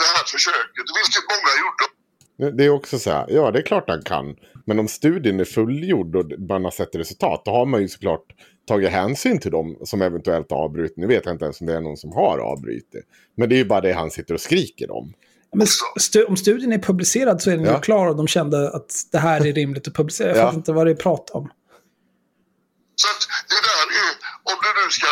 det 0.00 0.08
här 0.14 0.24
försöket, 0.34 0.86
vilket 0.98 1.24
många 1.34 1.52
gjorde. 1.62 1.84
Det 2.56 2.64
är 2.64 2.70
också 2.80 2.98
så 2.98 3.10
här, 3.16 3.24
ja 3.36 3.50
det 3.50 3.58
är 3.62 3.66
klart 3.72 3.84
han 3.88 4.02
kan. 4.12 4.26
Men 4.66 4.78
om 4.78 4.88
studien 4.88 5.40
är 5.40 5.44
fullgjord 5.44 6.16
och 6.16 6.26
man 6.50 6.64
har 6.64 6.70
sett 6.70 6.94
resultat, 6.94 7.42
då 7.44 7.50
har 7.50 7.66
man 7.66 7.80
ju 7.82 7.88
såklart 7.88 8.26
tagit 8.68 8.90
hänsyn 8.90 9.40
till 9.40 9.50
dem 9.50 9.76
som 9.84 10.02
eventuellt 10.02 10.52
avbrutit. 10.52 10.96
Nu 10.96 11.06
vet 11.06 11.24
jag 11.26 11.34
inte 11.34 11.44
ens 11.44 11.60
om 11.60 11.66
det 11.66 11.74
är 11.76 11.80
någon 11.80 11.96
som 11.96 12.12
har 12.12 12.38
avbrutit. 12.38 13.04
Men 13.36 13.48
det 13.48 13.54
är 13.54 13.60
ju 13.62 13.64
bara 13.64 13.80
det 13.80 13.92
han 13.92 14.10
sitter 14.10 14.34
och 14.34 14.40
skriker 14.40 14.90
om. 14.90 15.06
Men 15.56 15.66
stu 16.06 16.24
om 16.24 16.36
studien 16.36 16.72
är 16.72 16.78
publicerad 16.90 17.36
så 17.42 17.50
är 17.50 17.56
den 17.56 17.64
Ja. 17.64 17.74
ju 17.74 17.80
klar 17.88 18.06
och 18.10 18.16
de 18.16 18.26
kände 18.36 18.58
att 18.76 18.90
det 19.12 19.18
här 19.28 19.38
är 19.48 19.52
rimligt 19.60 19.88
att 19.88 19.94
publicera. 20.00 20.28
Jag 20.28 20.36
Ja. 20.38 20.42
fattar 20.44 20.56
inte 20.62 20.72
vad 20.78 20.86
det 20.86 20.90
är 20.98 21.02
prat 21.06 21.26
om. 21.38 21.44
Så 23.02 23.06
att 23.14 23.22
det 23.52 23.60
där 23.68 23.84
är, 24.04 24.12
om 24.50 24.56
du 24.64 24.70
nu 24.80 24.86
ska 24.98 25.08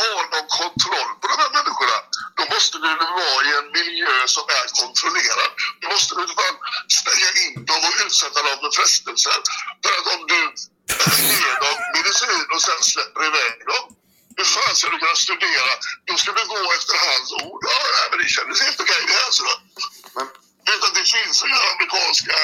ha 0.00 0.08
någon 0.32 0.46
kontroll 0.60 1.10
på 1.20 1.24
de 1.32 1.36
här 1.42 1.50
människorna, 1.58 1.98
då 2.38 2.42
måste 2.54 2.76
du 2.84 2.90
vara 3.20 3.40
i 3.48 3.50
en 3.60 3.68
miljö 3.78 4.14
som 4.36 4.44
är 4.58 4.64
kontrollerad. 4.80 5.50
Då 5.80 5.86
måste 5.94 6.12
du 6.20 6.24
fan 6.38 6.56
stänga 7.00 7.30
in 7.44 7.54
dem 7.70 7.80
och 7.88 7.94
utsätta 8.04 8.38
dem 8.46 8.56
för 8.62 8.70
frestelser. 8.78 9.38
För 9.82 9.92
att 9.98 10.06
om 10.14 10.20
du 10.32 10.40
medicin 12.10 12.46
och 12.54 12.62
sen 12.68 12.80
släpper 12.92 13.20
iväg 13.30 13.54
dem, 13.72 13.86
hur 14.38 14.46
fan 14.54 14.74
ska 14.78 14.86
du 14.94 14.98
kunna 15.02 15.18
studera? 15.26 15.72
Då 16.08 16.14
ska 16.20 16.28
du 16.38 16.44
gå 16.54 16.60
efter 16.78 16.94
hans 17.06 17.28
ord. 17.46 17.62
Ja, 17.70 17.78
nej, 17.96 18.04
men 18.10 18.16
det 18.22 18.28
kändes 18.36 18.56
helt 18.66 18.80
okej 18.84 19.00
det 19.10 19.16
här. 19.22 19.30
Så 19.36 19.42
då. 19.48 19.54
Men 20.16 20.26
Du 20.64 20.68
vet 20.72 20.82
att 20.88 20.96
det 21.00 21.06
finns 21.16 21.36
här 21.54 21.64
amerikanska 21.74 22.36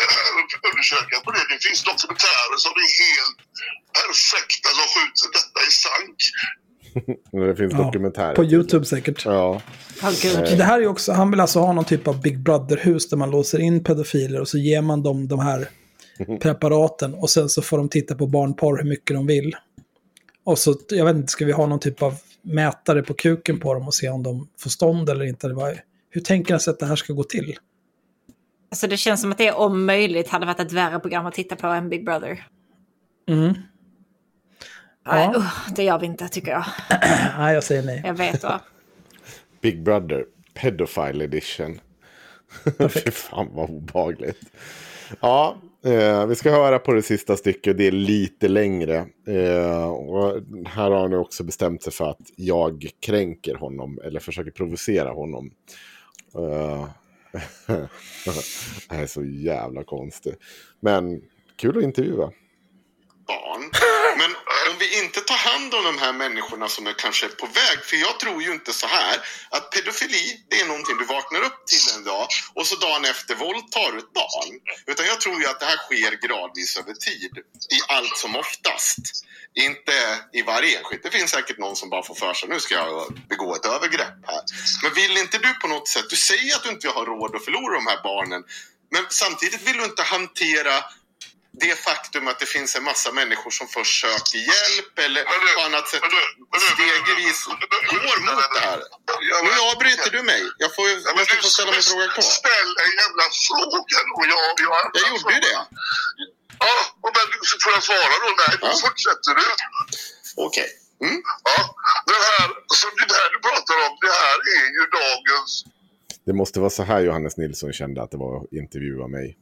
eh, 0.00 0.68
undersökningar 0.68 1.22
på 1.26 1.30
det. 1.36 1.44
Det 1.52 1.60
finns 1.66 1.80
dokumentärer 1.90 2.56
som 2.64 2.72
är 2.84 2.90
helt 3.04 3.38
perfekta 3.98 4.68
som 4.78 4.86
skjuter 4.94 5.26
detta 5.38 5.58
i 5.68 5.72
sank. 5.84 6.18
Det 7.46 7.56
finns 7.60 7.72
Ja, 7.72 7.78
dokumentärer. 7.86 8.34
På 8.40 8.44
YouTube 8.44 8.84
säkert. 8.94 9.24
Ja. 9.24 9.62
Men 10.02 10.12
Det 10.60 10.64
här 10.70 10.78
är 10.80 10.86
också, 10.86 11.12
han 11.12 11.30
vill 11.30 11.40
alltså 11.40 11.58
ha 11.66 11.72
någon 11.72 11.84
typ 11.84 12.08
av 12.08 12.22
Big 12.22 12.38
Brother-hus 12.46 13.08
där 13.10 13.16
man 13.16 13.30
låser 13.30 13.58
in 13.58 13.84
pedofiler 13.84 14.40
och 14.40 14.48
så 14.48 14.58
ger 14.58 14.82
man 14.82 15.02
dem 15.02 15.28
de 15.28 15.38
här 15.38 15.68
preparaten 16.40 17.14
och 17.14 17.30
sen 17.30 17.48
så 17.48 17.62
får 17.62 17.78
de 17.78 17.88
titta 17.88 18.14
på 18.14 18.26
barnporr 18.26 18.76
hur 18.82 18.88
mycket 18.88 19.16
de 19.16 19.26
vill. 19.26 19.56
Och 20.44 20.58
så, 20.58 20.74
jag 20.88 21.04
vet 21.04 21.16
inte, 21.16 21.28
ska 21.32 21.44
vi 21.44 21.52
ha 21.52 21.66
någon 21.66 21.80
typ 21.80 22.02
av 22.02 22.14
mätare 22.42 23.02
på 23.02 23.14
kuken 23.14 23.60
på 23.60 23.74
dem 23.74 23.86
och 23.86 23.94
se 23.94 24.08
om 24.08 24.22
de 24.22 24.48
får 24.58 24.70
stånd 24.70 25.08
eller 25.08 25.24
inte? 25.24 25.48
Det 25.48 25.54
var, 25.54 25.80
hur 26.10 26.20
tänker 26.20 26.54
han 26.54 26.60
sig 26.60 26.70
att 26.70 26.78
det 26.78 26.86
här 26.86 26.96
ska 26.96 27.12
gå 27.12 27.24
till? 27.24 27.56
Alltså 28.70 28.86
det 28.86 28.96
känns 28.96 29.20
som 29.20 29.32
att 29.32 29.38
det 29.38 29.52
om 29.52 29.86
möjligt 29.86 30.28
hade 30.28 30.46
varit 30.46 30.60
ett 30.60 30.72
värre 30.72 31.00
program 31.00 31.26
att 31.26 31.34
titta 31.34 31.56
på 31.56 31.66
än 31.66 31.88
Big 31.88 32.04
Brother. 32.04 32.46
Mm. 33.28 33.52
Nej, 35.06 35.30
Ja. 35.32 35.38
usch, 35.38 35.74
det 35.76 35.82
gör 35.84 35.98
vi 35.98 36.06
inte 36.06 36.28
tycker 36.28 36.50
jag. 36.50 36.64
Nej, 37.38 37.54
jag 37.54 37.64
säger 37.64 37.82
nej. 37.82 38.02
Jag 38.04 38.14
vet 38.14 38.42
va. 38.42 38.60
Big 39.60 39.82
Brother, 39.82 40.24
Pedophile 40.54 41.24
Edition. 41.24 41.80
Fy 42.90 43.10
fan 43.10 43.48
vad 43.52 43.70
obehagligt. 43.70 44.40
Ja, 45.20 45.56
eh, 45.84 46.26
vi 46.26 46.34
ska 46.34 46.50
höra 46.50 46.78
på 46.78 46.92
det 46.92 47.02
sista 47.02 47.36
stycket. 47.36 47.78
Det 47.78 47.86
är 47.86 47.92
lite 47.92 48.48
längre. 48.48 48.96
Eh, 49.26 49.90
och 49.90 50.42
här 50.66 50.90
har 50.90 51.00
han 51.00 51.14
också 51.14 51.44
bestämt 51.44 51.82
sig 51.82 51.92
för 51.92 52.10
att 52.10 52.30
jag 52.36 52.90
kränker 53.00 53.54
honom 53.54 54.00
eller 54.04 54.20
försöker 54.20 54.50
provocera 54.50 55.10
honom. 55.10 55.50
Eh, 56.34 56.88
det 58.88 58.94
här 58.94 59.02
är 59.02 59.06
så 59.06 59.24
jävla 59.24 59.84
konstigt. 59.84 60.38
Men 60.80 61.22
kul 61.56 61.78
att 61.78 61.84
intervjua. 61.84 62.32
barn. 63.26 63.70
Vi 64.82 64.98
inte 65.04 65.20
ta 65.20 65.34
hand 65.34 65.74
om 65.74 65.84
de 65.84 65.98
här 65.98 66.12
människorna 66.12 66.68
som 66.68 66.86
är 66.86 66.92
kanske 66.92 67.28
på 67.28 67.46
väg. 67.46 67.78
För 67.84 67.96
jag 67.96 68.20
tror 68.20 68.42
ju 68.42 68.52
inte 68.52 68.72
så 68.72 68.86
här 68.86 69.16
att 69.50 69.70
pedofili 69.70 70.44
det 70.50 70.60
är 70.60 70.66
någonting 70.66 70.98
du 70.98 71.04
vaknar 71.04 71.40
upp 71.40 71.66
till 71.66 71.96
en 71.96 72.04
dag 72.04 72.26
och 72.54 72.66
så 72.66 72.76
dagen 72.76 73.04
efter 73.04 73.34
våldtar 73.34 73.92
du 73.92 73.98
ett 73.98 74.12
barn. 74.12 74.60
Utan 74.86 75.06
jag 75.06 75.20
tror 75.20 75.40
ju 75.40 75.46
att 75.46 75.60
det 75.60 75.66
här 75.66 75.76
sker 75.76 76.28
gradvis 76.28 76.76
över 76.76 76.94
tid. 76.94 77.32
I 77.76 77.78
allt 77.88 78.16
som 78.16 78.36
oftast. 78.36 78.98
Inte 79.54 79.92
i 80.32 80.42
varje 80.42 80.78
enskilt. 80.78 81.02
Det 81.02 81.10
finns 81.10 81.30
säkert 81.30 81.58
någon 81.58 81.76
som 81.76 81.90
bara 81.90 82.02
får 82.02 82.14
för 82.14 82.34
sig 82.34 82.48
nu 82.48 82.60
ska 82.60 82.74
jag 82.74 83.18
begå 83.28 83.54
ett 83.54 83.66
övergrepp 83.66 84.18
här. 84.26 84.42
Men 84.82 84.94
vill 84.94 85.16
inte 85.16 85.38
du 85.38 85.54
på 85.54 85.68
något 85.68 85.88
sätt, 85.88 86.10
du 86.10 86.16
säger 86.16 86.56
att 86.56 86.62
du 86.62 86.70
inte 86.70 86.88
har 86.88 87.06
råd 87.06 87.36
att 87.36 87.44
förlora 87.44 87.74
de 87.74 87.86
här 87.86 88.02
barnen. 88.02 88.44
Men 88.90 89.06
samtidigt 89.10 89.62
vill 89.68 89.76
du 89.76 89.84
inte 89.84 90.02
hantera 90.02 90.84
det 91.60 91.74
faktum 91.88 92.28
att 92.28 92.38
det 92.40 92.46
finns 92.46 92.76
en 92.76 92.84
massa 92.84 93.12
människor 93.12 93.50
som 93.50 93.66
först 93.68 94.00
söker 94.00 94.38
hjälp 94.38 94.98
eller 94.98 95.22
på 95.56 95.60
annat 95.68 95.88
sätt 95.88 96.02
stegvis 96.72 97.40
går 97.90 98.18
mot 98.26 98.50
det 98.54 98.60
här. 98.68 98.80
Nu 99.46 99.52
avbryter 99.70 100.10
du 100.16 100.22
mig. 100.22 100.42
Jag 100.58 100.74
får, 100.74 100.88
Ja, 100.88 100.94
jag 100.94 101.04
men 101.04 101.16
måste 101.16 101.36
du 101.36 101.42
få 101.42 101.48
ställa 101.56 101.72
min 101.72 101.82
fråga 101.82 102.06
kvar. 102.14 102.22
Ställ 102.40 102.70
en 102.84 102.92
jävla 103.02 103.24
fråga 103.46 103.98
och 104.18 104.24
jag... 104.32 104.50
Jag, 104.66 104.90
Jag 104.98 105.04
gjorde 105.10 105.34
ju 105.36 105.40
det. 105.48 105.58
Ja, 106.64 106.74
och 107.04 107.12
men 107.16 107.26
så 107.50 107.54
får 107.62 107.72
jag 107.76 107.82
svara 107.90 108.14
då? 108.24 108.30
Nej, 108.42 108.54
då 108.60 108.68
fortsätter 108.86 109.32
du. 109.40 109.46
Okej. 110.46 110.70
Mm. 111.04 111.22
Ja, 111.48 111.56
det 112.10 112.20
här, 112.28 112.48
så 112.78 112.86
det 113.10 113.14
här 113.20 113.28
du 113.34 113.38
pratar 113.48 113.76
om, 113.86 113.92
det 114.06 114.14
här 114.22 114.36
är 114.58 114.66
ju 114.76 114.82
dagens... 115.00 115.64
Det 116.26 116.32
måste 116.32 116.60
vara 116.60 116.70
så 116.70 116.82
här 116.82 117.00
Johannes 117.00 117.36
Nilsson 117.36 117.72
kände 117.72 118.02
att 118.02 118.10
det 118.10 118.16
var 118.16 118.36
att 118.36 118.52
intervjua 118.52 119.06
mig. 119.08 119.38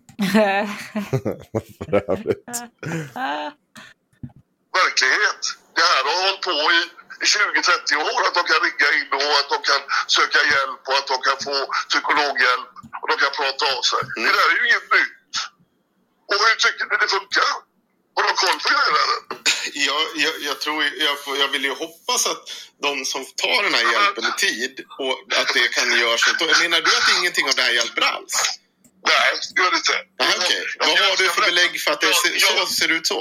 För 1.78 1.94
övrigt. 2.12 2.44
verklighet. 4.78 5.42
Det 5.76 5.84
här 5.92 6.02
har 6.08 6.16
hållit 6.24 6.42
på 6.50 6.56
i, 6.78 6.80
i 7.24 7.26
20-30 7.26 8.12
år 8.12 8.20
att 8.26 8.34
de 8.38 8.42
kan 8.50 8.60
ringa 8.66 8.88
in 8.98 9.10
och 9.18 9.34
att 9.40 9.48
de 9.54 9.58
kan 9.70 9.82
söka 10.16 10.40
hjälp 10.52 10.82
och 10.88 10.96
att 11.00 11.08
de 11.12 11.16
kan 11.28 11.38
få 11.48 11.56
psykologhjälp 11.90 12.70
och 13.00 13.06
de 13.10 13.14
kan 13.22 13.32
prata 13.40 13.62
av 13.74 13.82
sig. 13.90 14.02
Det 14.24 14.32
där 14.36 14.46
är 14.50 14.56
ju 14.58 14.62
inget 14.68 14.88
nytt. 14.98 15.34
Och 16.30 16.38
hur 16.44 16.56
tycker 16.64 16.84
ni 16.90 16.96
det 17.02 17.10
funkar? 17.16 17.50
Har 18.16 18.22
du 18.28 18.32
koll 18.42 18.58
på 18.64 18.68
grejerna 18.74 19.00
eller? 19.06 19.20
Jag, 19.88 20.02
jag, 20.24 20.34
jag, 20.48 20.56
tror, 20.60 20.78
jag, 20.84 21.16
jag 21.42 21.48
vill 21.48 21.64
ju 21.64 21.74
hoppas 21.84 22.26
att 22.32 22.42
de 22.82 23.04
som 23.12 23.22
tar 23.42 23.62
den 23.62 23.74
här 23.74 23.86
hjälpen 23.92 24.24
i 24.30 24.34
tid 24.46 24.74
och 24.98 25.14
att 25.40 25.50
det 25.54 25.68
kan 25.76 25.88
göras. 26.00 26.20
Menar 26.62 26.80
du 26.80 26.90
att 26.98 27.08
ingenting 27.18 27.48
av 27.48 27.54
det 27.54 27.62
här 27.62 27.72
hjälper 27.72 28.02
alls? 28.02 28.34
Nej, 29.06 29.30
det 29.54 29.60
gör 29.62 29.70
det 29.70 29.76
inte. 29.76 29.98
Nej, 30.20 30.34
okej. 30.38 30.64
Jag- 30.78 30.86
Vad 30.88 30.98
har 31.10 31.16
du 31.16 31.28
för 31.36 31.42
belägg 31.50 31.80
för 31.82 31.90
att 31.92 32.00
det 32.00 32.14
ser, 32.14 32.32
jag- 32.32 32.68
så, 32.68 32.74
ser 32.74 32.88
ut 32.96 33.06
så? 33.06 33.20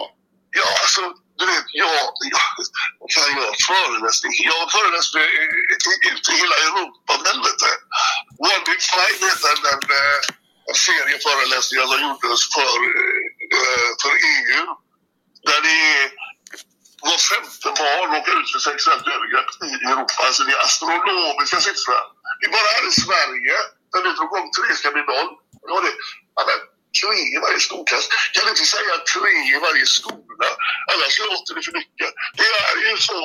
Ja, 0.60 0.68
alltså, 0.84 1.02
du 1.40 1.46
vet, 1.46 1.66
jag, 1.82 1.90
jag, 2.34 2.42
kan 3.16 3.28
jag 3.44 3.56
föreläsning. 3.72 4.32
Jag 4.50 4.58
har 4.62 4.70
föreläst 4.78 5.16
i- 5.16 5.20
i- 5.20 6.10
ute 6.14 6.32
i 6.32 6.36
hela 6.44 6.56
Europa, 6.68 7.12
helvete. 7.30 7.70
One 8.50 8.60
Big 8.68 8.82
Five 8.94 9.18
heter 9.28 9.54
den 9.68 9.82
eh, 10.00 10.20
serie 10.88 11.18
föreläsningar 11.28 11.86
som 11.92 12.00
gjordes 12.08 12.42
för, 12.56 12.76
eh, 13.56 13.90
för 14.02 14.14
EU. 14.34 14.66
Där 15.48 15.62
det 15.68 15.76
är 15.98 16.04
var 17.10 17.18
femte 17.32 17.70
barn 17.82 18.08
råkar 18.16 18.34
ut 18.42 18.50
för 18.54 18.60
sexuellt 18.70 19.06
övergrepp 19.16 19.50
i 19.70 19.72
Europa. 19.92 20.14
Alltså 20.28 20.42
det 20.44 20.52
är 20.58 20.62
astronomiska 20.68 21.58
siffror. 21.68 22.02
Det 22.40 22.46
är 22.48 22.52
bara 22.58 22.70
här 22.76 22.86
i 22.92 22.94
Sverige, 23.06 23.56
där 23.92 24.02
vi 24.06 24.10
drog 24.18 24.28
igång 24.30 24.48
tre 24.58 24.76
ska 24.80 24.88
bli 24.96 25.04
noll. 25.14 25.30
Då 25.70 25.74
var 25.76 25.84
det 25.88 25.94
men, 26.50 26.60
tre 27.00 27.18
i 27.36 27.38
varje 27.46 27.60
skolklass. 27.68 28.06
Kan 28.34 28.44
du 28.46 28.50
inte 28.56 28.68
säga 28.76 28.94
tre 29.14 29.32
i 29.56 29.58
varje 29.68 29.86
skola? 30.00 30.48
Annars 30.92 31.14
låter 31.28 31.52
det 31.56 31.64
för 31.68 31.76
mycket. 31.82 32.10
Det 32.38 32.44
är 32.90 32.92
ju 32.92 32.98
så 32.98 33.20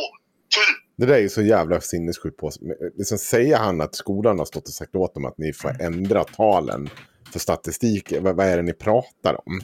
typ 0.56 0.76
Det 0.98 1.06
där 1.06 1.14
är 1.14 1.24
ju 1.28 1.28
så 1.38 1.42
jävla 1.42 1.80
sinnessjukt 1.80 2.36
på. 2.36 2.50
Liksom 2.98 3.18
säger 3.18 3.56
han 3.58 3.80
att 3.80 3.94
skolan 3.94 4.38
har 4.38 4.46
stått 4.46 4.68
och 4.68 4.74
sagt 4.74 4.94
åt 4.94 5.14
dem 5.14 5.24
att 5.24 5.38
ni 5.38 5.52
får 5.52 5.82
ändra 5.82 6.24
talen 6.24 6.90
för 7.32 7.38
statistik. 7.38 8.12
Vad, 8.20 8.36
vad 8.36 8.46
är 8.46 8.56
det 8.56 8.62
ni 8.62 8.74
pratar 8.74 9.48
om? 9.48 9.60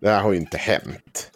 Det 0.00 0.08
här 0.10 0.20
har 0.20 0.32
ju 0.32 0.38
inte 0.38 0.58
hänt. 0.58 1.30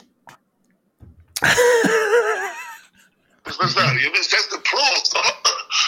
med 3.60 3.70
Sverige. 3.70 4.10
Vi 4.16 4.22
ska 4.26 4.36
inte 4.46 4.60
prata, 4.72 5.20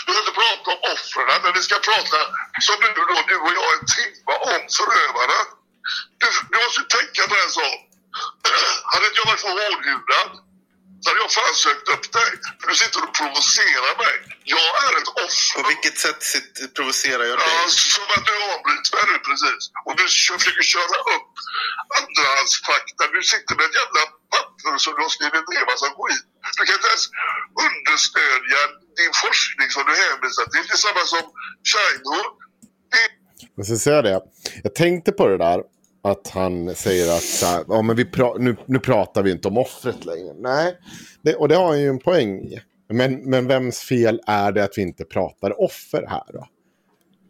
vi 0.07 0.13
ska 0.13 0.21
inte 0.25 0.37
prata 0.41 0.67
om 0.75 0.81
offren, 0.93 1.39
men 1.43 1.53
vi 1.59 1.63
ska 1.63 1.77
prata 1.91 2.19
som 2.67 2.77
nu 2.81 2.89
då, 3.11 3.17
du 3.31 3.37
och 3.47 3.53
jag, 3.59 3.71
en 3.77 3.87
timme 3.95 4.35
om 4.53 4.63
förövarna. 4.79 5.39
Du, 6.21 6.29
du 6.51 6.57
måste 6.65 6.83
tänka 6.97 7.23
på 7.31 7.35
en 7.45 7.51
sak. 7.61 7.79
Hade 8.93 9.07
inte 9.07 9.19
jag 9.21 9.27
varit 9.31 9.45
för 9.47 9.53
hårdhudad 9.59 10.48
så 11.01 11.05
hade 11.09 11.21
jag 11.25 11.33
fan 11.39 11.55
sökt 11.67 11.87
upp 11.95 12.07
dig. 12.19 12.31
För 12.59 12.67
du 12.71 12.75
sitter 12.83 13.01
och 13.07 13.13
provocerar 13.21 13.95
mig. 14.05 14.17
Jag 14.57 14.71
är 14.85 14.93
ett 15.01 15.11
offer. 15.25 15.55
På 15.59 15.63
vilket 15.73 15.97
sätt 16.05 16.21
sitter, 16.35 16.63
provocerar 16.79 17.25
jag 17.31 17.37
dig? 17.43 17.49
Ja, 17.55 17.63
som 17.95 18.09
att 18.17 18.25
du 18.31 18.35
avbryter 18.53 18.93
mig 18.97 19.05
nu 19.13 19.17
precis. 19.29 19.63
Och 19.87 19.95
du 20.01 20.05
försöker 20.39 20.67
köra 20.75 20.97
upp 21.15 21.33
andrahandsfakta. 21.99 23.03
Du 23.17 23.21
sitter 23.33 23.53
med 23.59 23.65
ett 23.69 23.77
jävla 23.83 24.03
papper 24.35 24.73
som 24.85 24.93
du 24.97 25.01
har 25.07 25.13
skrivit 25.17 25.47
ner 25.53 25.65
massa 25.73 25.89
skit. 25.99 26.25
Du 26.57 26.63
kan 26.67 26.75
inte 26.79 26.91
ens 26.95 27.07
understödja 27.67 28.61
din 29.01 29.13
forskning 29.25 29.69
som 29.75 29.83
du 29.89 29.95
hänvisar 30.05 30.47
till. 30.53 30.65
Det 30.69 30.75
är 30.79 30.83
samma 30.89 31.05
som 31.15 31.25
Chino. 31.71 32.19
Men 33.57 33.65
så 33.71 33.77
säger 33.79 33.97
jag 33.97 34.05
det. 34.05 34.21
Jag 34.67 34.75
tänkte 34.75 35.11
på 35.13 35.25
det 35.33 35.39
där. 35.39 35.59
Att 36.11 36.29
han 36.29 36.75
säger 36.75 37.17
att 37.17 37.23
så 37.23 37.47
här, 37.47 37.65
ja, 37.69 37.83
men 37.83 37.97
vi 37.97 38.05
pra- 38.05 38.39
nu, 38.39 38.57
nu 38.67 38.79
pratar 38.79 39.23
vi 39.23 39.31
inte 39.31 39.49
om 39.49 39.59
offret 39.59 40.05
längre. 40.05 40.35
Nej, 40.39 40.75
det, 41.23 41.35
och 41.35 41.49
det 41.49 41.55
har 41.55 41.67
han 41.67 41.81
ju 41.81 41.89
en 41.89 41.99
poäng 41.99 42.41
i. 42.41 42.61
Men, 42.93 43.31
men 43.31 43.47
vems 43.47 43.81
fel 43.81 44.21
är 44.27 44.53
det 44.53 44.65
att 44.65 44.79
vi 44.79 44.83
inte 44.83 45.05
pratar 45.05 45.63
offer 45.63 46.07
här 46.09 46.23
då? 46.33 46.47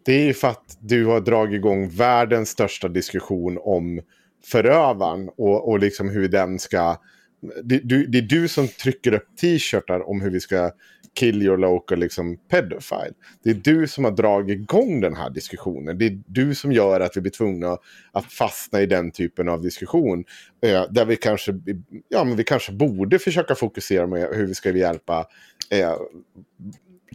Det 0.04 0.12
är 0.12 0.24
ju 0.24 0.34
för 0.34 0.48
att 0.48 0.76
du 0.80 1.06
har 1.06 1.20
dragit 1.20 1.54
igång 1.54 1.88
världens 1.88 2.48
största 2.48 2.88
diskussion 2.88 3.58
om 3.60 4.00
förövaren 4.44 5.28
och, 5.28 5.68
och 5.68 5.78
liksom 5.78 6.08
hur 6.08 6.28
den 6.28 6.58
ska... 6.58 6.96
Det, 7.64 7.78
du, 7.78 8.06
det 8.06 8.18
är 8.18 8.22
du 8.22 8.48
som 8.48 8.68
trycker 8.68 9.14
upp 9.14 9.36
t-shirtar 9.40 10.08
om 10.08 10.20
hur 10.20 10.30
vi 10.30 10.40
ska 10.40 10.70
kill 11.18 11.42
your 11.42 11.56
local 11.56 11.98
liksom, 11.98 12.36
pedophile. 12.50 13.12
Det 13.42 13.50
är 13.50 13.54
du 13.54 13.88
som 13.88 14.04
har 14.04 14.10
dragit 14.10 14.58
igång 14.58 15.00
den 15.00 15.16
här 15.16 15.30
diskussionen. 15.30 15.98
Det 15.98 16.06
är 16.06 16.20
du 16.26 16.54
som 16.54 16.72
gör 16.72 17.00
att 17.00 17.16
vi 17.16 17.20
blir 17.20 17.32
tvungna 17.32 17.78
att 18.12 18.32
fastna 18.32 18.80
i 18.80 18.86
den 18.86 19.10
typen 19.10 19.48
av 19.48 19.62
diskussion. 19.62 20.24
Eh, 20.62 20.84
där 20.90 21.04
vi 21.04 21.16
kanske, 21.16 21.60
ja, 22.08 22.24
men 22.24 22.36
vi 22.36 22.44
kanske 22.44 22.72
borde 22.72 23.18
försöka 23.18 23.54
fokusera 23.54 24.06
med 24.06 24.28
hur 24.32 24.46
vi 24.46 24.54
ska 24.54 24.70
hjälpa 24.70 25.26
eh, 25.70 25.94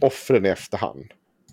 offren 0.00 0.46
i 0.46 0.48
efterhand. 0.48 1.04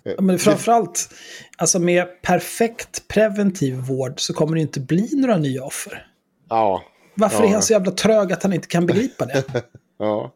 Ja, 0.04 0.22
Men 0.22 0.38
framförallt, 0.38 1.14
alltså 1.56 1.78
med 1.78 2.22
perfekt 2.22 3.08
preventiv 3.08 3.74
vård 3.74 4.20
så 4.20 4.34
kommer 4.34 4.54
det 4.54 4.60
inte 4.60 4.80
bli 4.80 5.08
några 5.12 5.38
nya 5.38 5.64
offer. 5.64 6.06
Ja, 6.48 6.82
Varför 7.14 7.42
Ja. 7.42 7.48
är 7.48 7.52
han 7.52 7.62
så 7.62 7.72
jävla 7.72 7.90
trög 7.90 8.32
att 8.32 8.42
han 8.42 8.52
inte 8.52 8.68
kan 8.68 8.86
begripa 8.86 9.24
det? 9.26 9.44
ja. 9.98 10.34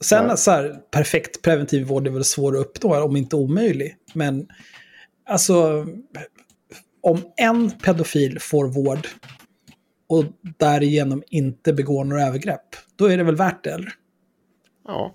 Sen 0.00 0.26
Nej. 0.26 0.36
så 0.38 0.50
här, 0.50 0.80
perfekt 0.90 1.42
preventiv 1.42 1.86
vård 1.86 2.06
är 2.06 2.10
väl 2.10 2.24
svår 2.24 2.56
att 2.56 2.66
uppnå, 2.66 3.02
om 3.04 3.16
inte 3.16 3.36
omöjlig. 3.36 3.96
Men 4.14 4.48
alltså, 5.28 5.86
om 7.00 7.22
en 7.36 7.70
pedofil 7.70 8.40
får 8.40 8.66
vård 8.68 9.08
och 10.08 10.24
därigenom 10.58 11.22
inte 11.28 11.72
begår 11.72 12.04
några 12.04 12.22
övergrepp, 12.26 12.76
då 12.96 13.06
är 13.06 13.16
det 13.16 13.24
väl 13.24 13.36
värt 13.36 13.64
det, 13.64 13.70
eller? 13.70 13.92
ja. 14.86 15.14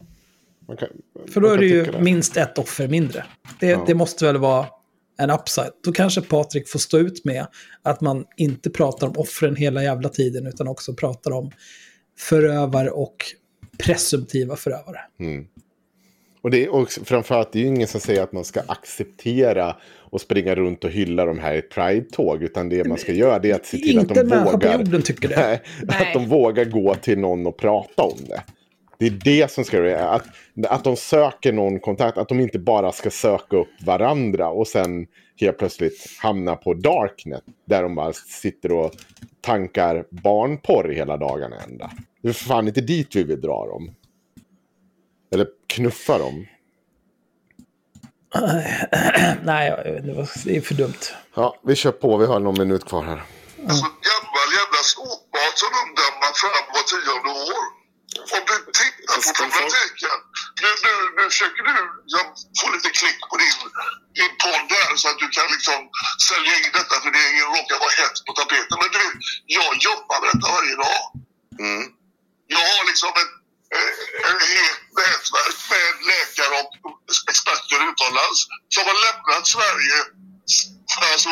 Kan, 0.80 0.90
För 1.34 1.42
då 1.42 1.48
är 1.48 1.58
det 1.58 1.66
ju 1.66 1.86
tycka 1.86 2.00
minst 2.00 2.38
ett 2.38 2.58
offer 2.58 2.88
mindre. 2.88 3.26
Det, 3.60 3.68
Ja. 3.68 3.84
det 3.88 3.94
måste 3.96 4.26
väl 4.26 4.38
vara 4.38 4.66
en 5.24 5.30
upside. 5.30 5.72
Då 5.84 5.92
kanske 5.92 6.22
Patrik 6.22 6.70
får 6.70 6.80
stå 6.80 6.98
ut 7.00 7.26
med 7.26 7.48
att 7.82 8.02
man 8.02 8.26
inte 8.38 8.70
pratar 8.70 9.08
om 9.08 9.18
offren 9.18 9.56
hela 9.56 9.84
jävla 9.84 10.10
tiden, 10.10 10.48
utan 10.48 10.68
också 10.68 10.94
pratar 10.94 11.32
om 11.32 11.52
förövare 12.18 12.90
och 12.90 13.16
presumtiva 13.78 14.56
förövare. 14.56 15.00
Och, 16.42 16.52
det 16.52 16.64
är, 16.64 16.70
och 16.70 16.92
framförallt, 16.92 17.52
det 17.52 17.60
är 17.60 17.62
ju 17.62 17.68
ingen 17.68 17.88
som 17.88 18.02
säger 18.02 18.24
att 18.24 18.32
man 18.32 18.44
ska 18.44 18.62
acceptera 18.68 19.76
och 19.98 20.22
springa 20.22 20.56
runt 20.56 20.84
och 20.84 20.92
hylla 20.92 21.26
de 21.26 21.40
här 21.40 21.56
i 21.56 21.62
Pride-tåg. 21.62 22.44
Utan 22.44 22.70
det 22.70 22.88
man 22.88 22.98
ska 22.98 23.14
göra 23.14 23.40
det 23.40 23.52
är 23.52 23.56
att 23.56 23.66
se 23.66 23.78
till 23.78 24.00
Inte 24.00 24.02
att 24.02 24.16
de 24.16 24.24
människa 24.24 24.46
på 24.46 24.52
vågar... 24.52 24.78
jorden 24.78 25.02
tycker 25.02 25.28
det. 25.28 25.36
Nej, 25.36 25.62
Nej. 25.84 26.08
Att 26.08 26.14
de 26.14 26.28
vågar 26.28 26.66
gå 26.66 26.96
till 26.96 27.20
någon 27.20 27.48
och 27.48 27.58
prata 27.58 28.04
om 28.04 28.18
det. 28.28 28.44
Det 29.04 29.08
är 29.08 29.22
det 29.42 29.52
som 29.52 29.64
ska 29.64 29.78
göra 29.78 30.10
att, 30.10 30.26
att 30.68 30.84
de 30.84 30.96
söker 30.96 31.54
någon 31.54 31.80
kontakt. 31.80 32.18
Att 32.18 32.30
de 32.30 32.40
inte 32.40 32.60
bara 32.60 32.92
ska 32.92 33.10
söka 33.10 33.58
upp 33.58 33.82
varandra 33.86 34.50
och 34.50 34.68
sen 34.68 35.08
helt 35.40 35.58
plötsligt 35.58 36.06
hamna 36.22 36.56
på 36.56 36.74
Darknet. 36.74 37.44
Där 37.66 37.84
de 37.84 37.96
bara 37.96 38.14
sitter 38.14 38.72
och 38.72 38.92
tankar 39.42 40.06
barnporr 40.10 40.90
hela 40.90 41.18
dagarna 41.18 41.56
ända. 41.68 41.92
Det 42.22 42.30
är 42.30 42.34
för 42.34 42.44
fan 42.46 42.68
inte 42.68 42.82
dit 42.82 43.16
vi 43.16 43.24
vill 43.24 43.42
dra 43.42 43.66
dem. 43.68 43.96
Eller 45.34 45.48
knuffa 45.68 46.18
dem. 46.18 46.46
Nej, 49.44 49.68
jag 49.70 49.84
vet 49.94 50.04
inte, 50.04 50.14
vad- 50.14 50.28
det 50.46 50.58
är 50.58 50.62
för 50.62 50.74
dumt. 50.76 50.94
Ja, 51.36 51.56
vi 51.64 51.76
kör 51.76 51.92
på. 51.92 52.18
Vi 52.18 52.26
har 52.26 52.40
någon 52.40 52.60
minut 52.60 52.86
kvar 52.86 53.04
här. 53.04 53.22
Alltså 53.68 53.84
gammal 53.84 54.48
jävla 54.60 54.82
skåpmat 54.94 55.54
som 55.62 55.70
de 55.78 55.84
dammar 56.02 56.32
fram 56.42 56.66
var 56.74 56.84
tionde 56.92 57.30
år. 57.54 57.83
Om 58.36 58.42
du 58.50 58.56
tittar 58.80 59.18
på 59.26 59.32
problematiken. 59.40 60.18
Nu, 60.62 60.70
nu, 60.86 60.94
nu 61.18 61.24
försöker 61.32 61.62
du 61.70 61.74
liksom, 62.04 62.26
få 62.60 62.66
lite 62.76 62.90
klick 63.00 63.20
på 63.30 63.36
din, 63.42 63.58
din 64.20 64.34
podd 64.44 64.64
där 64.76 64.92
så 65.02 65.06
att 65.12 65.20
du 65.24 65.28
kan 65.38 65.48
liksom 65.56 65.80
sälja 66.28 66.54
in 66.62 66.72
detta 66.78 66.96
för 67.04 67.12
det 67.18 67.26
råkar 67.56 67.78
vara 67.86 67.96
hett 68.02 68.18
på 68.26 68.32
tapeten. 68.40 68.78
Men 68.82 68.90
du 68.94 68.98
vet, 69.04 69.16
jag 69.58 69.72
jobbar 69.90 70.18
med 70.22 70.30
detta 70.32 70.48
varje 70.58 70.76
dag. 70.86 71.04
Mm. 71.66 71.84
Jag 72.56 72.64
har 72.72 72.84
liksom 72.92 73.12
ett, 73.22 73.34
eh, 73.76 73.94
ett 74.30 74.44
helt 74.56 74.84
nätverk 75.00 75.60
med 75.72 75.88
läkare 76.12 76.56
och 76.62 76.72
experter 77.32 77.80
utomlands 77.90 78.40
som 78.76 78.84
har 78.90 78.98
lämnat 79.06 79.46
Sverige 79.56 79.98
alltså 81.14 81.30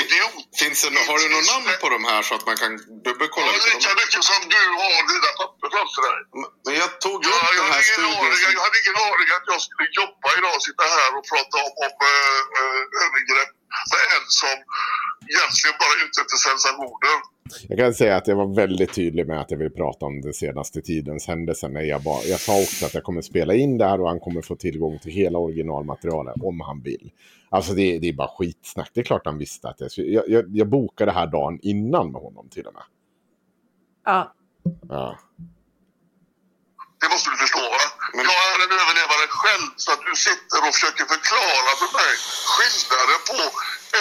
idiot. 0.00 0.36
Finns 0.62 0.78
det, 0.82 1.00
har 1.10 1.16
du 1.22 1.26
något 1.34 1.48
namn 1.52 1.68
på 1.82 1.88
de 1.96 2.00
här 2.10 2.20
så 2.28 2.32
att 2.38 2.44
man 2.50 2.56
kan 2.62 2.72
dubbelkolla? 3.06 3.48
Ja, 3.54 3.58
lika 3.74 3.90
mycket 4.02 4.22
som 4.30 4.40
du 4.54 4.62
har 4.82 5.00
dina 5.12 5.30
papper 5.40 5.68
framför 5.74 6.02
dig. 6.08 6.20
Men 6.66 6.74
jag 6.82 6.90
tog 7.04 7.18
Ja, 7.26 7.30
upp 7.30 7.54
jag, 7.58 7.64
den 7.64 7.66
här 7.72 7.80
hade 7.80 7.90
ingen 7.94 8.10
aning, 8.20 8.34
studien. 8.40 8.54
jag 8.56 8.62
hade 8.66 8.78
ingen 8.82 8.98
aning 9.08 9.28
att 9.38 9.46
jag 9.52 9.60
skulle 9.66 9.86
jobba 10.00 10.28
idag 10.38 10.52
och 10.58 10.64
sitta 10.68 10.84
här 10.96 11.10
och 11.16 11.24
prata 11.32 11.56
om, 11.66 11.72
om 11.86 11.94
äh, 12.10 12.40
äh, 12.60 13.02
övergrepp 13.04 13.52
med 13.92 14.02
en 14.16 14.24
som 14.40 14.56
egentligen 15.32 15.74
bara 15.82 15.92
är 15.96 16.00
ute 16.06 16.18
efter 16.24 16.38
sensationer. 16.48 17.16
Jag 17.70 17.78
kan 17.82 17.92
säga 18.00 18.14
att 18.18 18.26
jag 18.30 18.36
var 18.42 18.50
väldigt 18.64 18.92
tydlig 19.00 19.24
med 19.30 19.38
att 19.42 19.50
jag 19.54 19.58
vill 19.64 19.74
prata 19.82 20.02
om 20.10 20.14
den 20.26 20.34
senaste 20.44 20.78
tidens 20.90 21.22
händelser. 21.32 21.68
När 21.68 21.84
jag, 21.94 22.00
bara, 22.08 22.22
jag 22.32 22.40
sa 22.40 22.54
också 22.64 22.86
att 22.86 22.94
jag 22.94 23.04
kommer 23.04 23.22
spela 23.22 23.52
in 23.54 23.78
det 23.78 23.86
här 23.90 24.00
och 24.00 24.08
han 24.08 24.20
kommer 24.20 24.42
få 24.42 24.56
tillgång 24.56 24.98
till 25.02 25.12
hela 25.12 25.38
originalmaterialet 25.38 26.34
om 26.50 26.60
han 26.60 26.82
vill. 26.82 27.10
Alltså 27.50 27.72
det, 27.72 27.98
det 27.98 28.08
är 28.08 28.12
bara 28.12 28.32
skitsnack. 28.38 28.90
Det 28.94 29.00
är 29.00 29.04
klart 29.04 29.26
han 29.30 29.38
visste 29.38 29.68
att 29.68 29.80
jag 29.80 29.90
skulle... 29.90 30.06
Jag, 30.06 30.28
jag, 30.28 30.44
jag 30.60 30.68
bokade 30.68 31.10
det 31.10 31.14
här 31.20 31.26
dagen 31.26 31.58
innan 31.62 32.12
med 32.12 32.20
honom 32.26 32.48
till 32.48 32.66
och 32.66 32.74
med. 32.74 32.82
Ja. 34.04 34.34
Ja. 34.88 35.18
Det 37.00 37.08
måste 37.12 37.30
du 37.30 37.36
förstå 37.44 37.64
va? 37.74 37.84
Jag 38.28 38.42
är 38.50 38.58
en 38.66 38.72
överlevare 38.80 39.26
själv 39.40 39.66
så 39.84 39.88
att 39.94 40.02
du 40.08 40.12
sitter 40.28 40.58
och 40.66 40.72
försöker 40.76 41.04
förklara 41.14 41.70
för 41.80 41.90
mig 42.00 42.12
skillnaden 42.54 43.20
på 43.30 43.42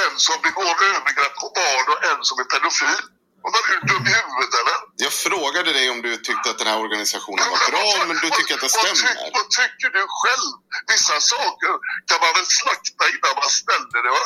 en 0.01 0.13
som 0.25 0.35
begår 0.47 0.75
övergrepp 0.93 1.35
på 1.41 1.47
barn 1.59 1.85
och 1.93 2.01
en 2.09 2.19
som 2.27 2.35
är 2.43 2.47
pedofil. 2.53 3.01
Och 3.43 3.49
vad 3.53 3.61
är 3.63 3.67
du 3.73 3.79
dum 3.91 4.03
i 4.11 4.13
huvudet 4.19 4.53
eller? 4.61 4.77
Jag 5.05 5.13
frågade 5.27 5.69
dig 5.77 5.85
om 5.93 5.99
du 6.01 6.11
tyckte 6.17 6.47
att 6.51 6.59
den 6.61 6.69
här 6.71 6.79
organisationen 6.85 7.45
var 7.53 7.61
bra, 7.71 7.89
men 8.07 8.17
du 8.23 8.29
tycker 8.37 8.53
att 8.55 8.63
det 8.65 8.73
Vad, 8.75 8.97
stämmer. 8.97 9.31
vad 9.37 9.47
tycker 9.59 9.89
du 9.97 10.03
själv? 10.21 10.51
Vissa 10.93 11.15
saker 11.35 11.71
kan 12.09 12.19
man 12.23 12.31
väl 12.37 12.47
slakta 12.59 13.03
innan 13.13 13.33
man 13.41 13.51
ställer 13.61 13.99
det 14.05 14.13
va? 14.19 14.25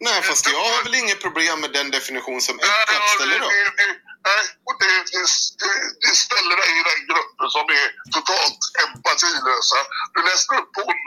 Nej, 0.00 0.22
fast 0.22 0.44
jag 0.52 0.60
har 0.70 0.82
väl 0.84 0.94
inget 0.94 1.20
problem 1.26 1.60
med 1.60 1.72
den 1.72 1.90
definition 1.90 2.40
som 2.40 2.54
Eckhart 2.58 3.08
ställer 3.16 3.40
upp. 3.46 3.52
Nej, 4.30 4.44
och 4.68 4.76
det, 4.82 4.94
det, 5.14 5.24
det, 6.04 6.14
ställer 6.26 6.56
dig 6.62 6.70
i 6.80 6.82
den 6.90 7.00
gruppen 7.10 7.46
som 7.56 7.64
är 7.80 7.86
totalt 8.16 8.62
empatilösa. 8.84 9.78
Du 10.14 10.20
läste 10.30 10.54
upp 10.60 10.72
hon, 10.84 11.00